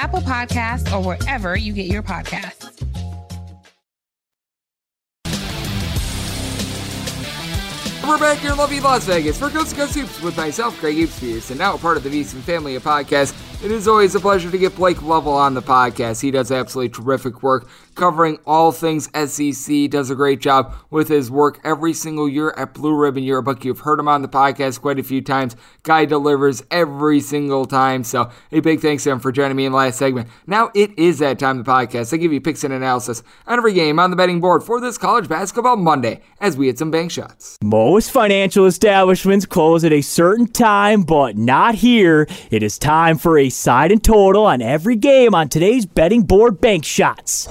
Apple 0.00 0.20
Podcasts, 0.20 0.90
or 0.94 1.04
wherever 1.04 1.54
you 1.56 1.74
get 1.74 1.84
your 1.84 2.02
podcasts. 2.02 2.70
We're 8.08 8.18
back 8.18 8.38
here 8.38 8.52
in 8.52 8.56
lovely 8.56 8.80
Las 8.80 9.04
Vegas 9.04 9.38
for 9.38 9.50
Coast 9.50 9.76
to 9.76 10.24
with 10.24 10.38
myself, 10.38 10.76
Craig 10.78 10.96
Hoops 10.96 11.50
and 11.50 11.58
now 11.58 11.76
part 11.76 11.98
of 11.98 12.02
the 12.02 12.08
VSiN 12.08 12.40
family 12.40 12.76
of 12.76 12.82
podcasts. 12.82 13.49
It 13.62 13.70
is 13.70 13.86
always 13.86 14.14
a 14.14 14.20
pleasure 14.20 14.50
to 14.50 14.56
get 14.56 14.74
Blake 14.74 15.02
Lovell 15.02 15.34
on 15.34 15.52
the 15.52 15.60
podcast. 15.60 16.22
He 16.22 16.30
does 16.30 16.50
absolutely 16.50 16.88
terrific 16.88 17.42
work 17.42 17.68
covering 17.94 18.38
all 18.46 18.72
things 18.72 19.10
SEC. 19.12 19.90
Does 19.90 20.08
a 20.08 20.14
great 20.14 20.40
job 20.40 20.74
with 20.88 21.08
his 21.08 21.30
work 21.30 21.60
every 21.62 21.92
single 21.92 22.26
year 22.26 22.54
at 22.56 22.72
Blue 22.72 22.94
Ribbon 22.94 23.22
Yearbook. 23.22 23.62
You've 23.62 23.80
heard 23.80 24.00
him 24.00 24.08
on 24.08 24.22
the 24.22 24.28
podcast 24.28 24.80
quite 24.80 24.98
a 24.98 25.02
few 25.02 25.20
times. 25.20 25.54
Guy 25.82 26.06
delivers 26.06 26.62
every 26.70 27.20
single 27.20 27.66
time. 27.66 28.02
So 28.02 28.30
a 28.50 28.60
big 28.60 28.80
thanks 28.80 29.04
to 29.04 29.10
him 29.10 29.20
for 29.20 29.30
joining 29.30 29.58
me 29.58 29.66
in 29.66 29.72
the 29.72 29.78
last 29.78 29.98
segment. 29.98 30.30
Now 30.46 30.70
it 30.74 30.98
is 30.98 31.18
that 31.18 31.38
time 31.38 31.58
of 31.58 31.66
the 31.66 31.70
podcast. 31.70 32.14
I 32.14 32.16
give 32.16 32.32
you 32.32 32.40
picks 32.40 32.64
and 32.64 32.72
analysis 32.72 33.22
on 33.46 33.58
every 33.58 33.74
game 33.74 33.98
on 33.98 34.08
the 34.08 34.16
betting 34.16 34.40
board 34.40 34.62
for 34.62 34.80
this 34.80 34.96
college 34.96 35.28
basketball 35.28 35.76
Monday 35.76 36.22
as 36.40 36.56
we 36.56 36.68
hit 36.68 36.78
some 36.78 36.90
bank 36.90 37.10
shots. 37.10 37.58
Most 37.62 38.10
financial 38.10 38.64
establishments 38.64 39.44
close 39.44 39.84
at 39.84 39.92
a 39.92 40.00
certain 40.00 40.46
time, 40.46 41.02
but 41.02 41.36
not 41.36 41.74
here. 41.74 42.26
It 42.50 42.62
is 42.62 42.78
time 42.78 43.18
for 43.18 43.38
a 43.38 43.49
side 43.50 43.92
and 43.92 44.02
total 44.02 44.46
on 44.46 44.62
every 44.62 44.96
game 44.96 45.34
on 45.34 45.48
today's 45.48 45.84
betting 45.86 46.22
board 46.22 46.60
bank 46.60 46.84
shots. 46.84 47.48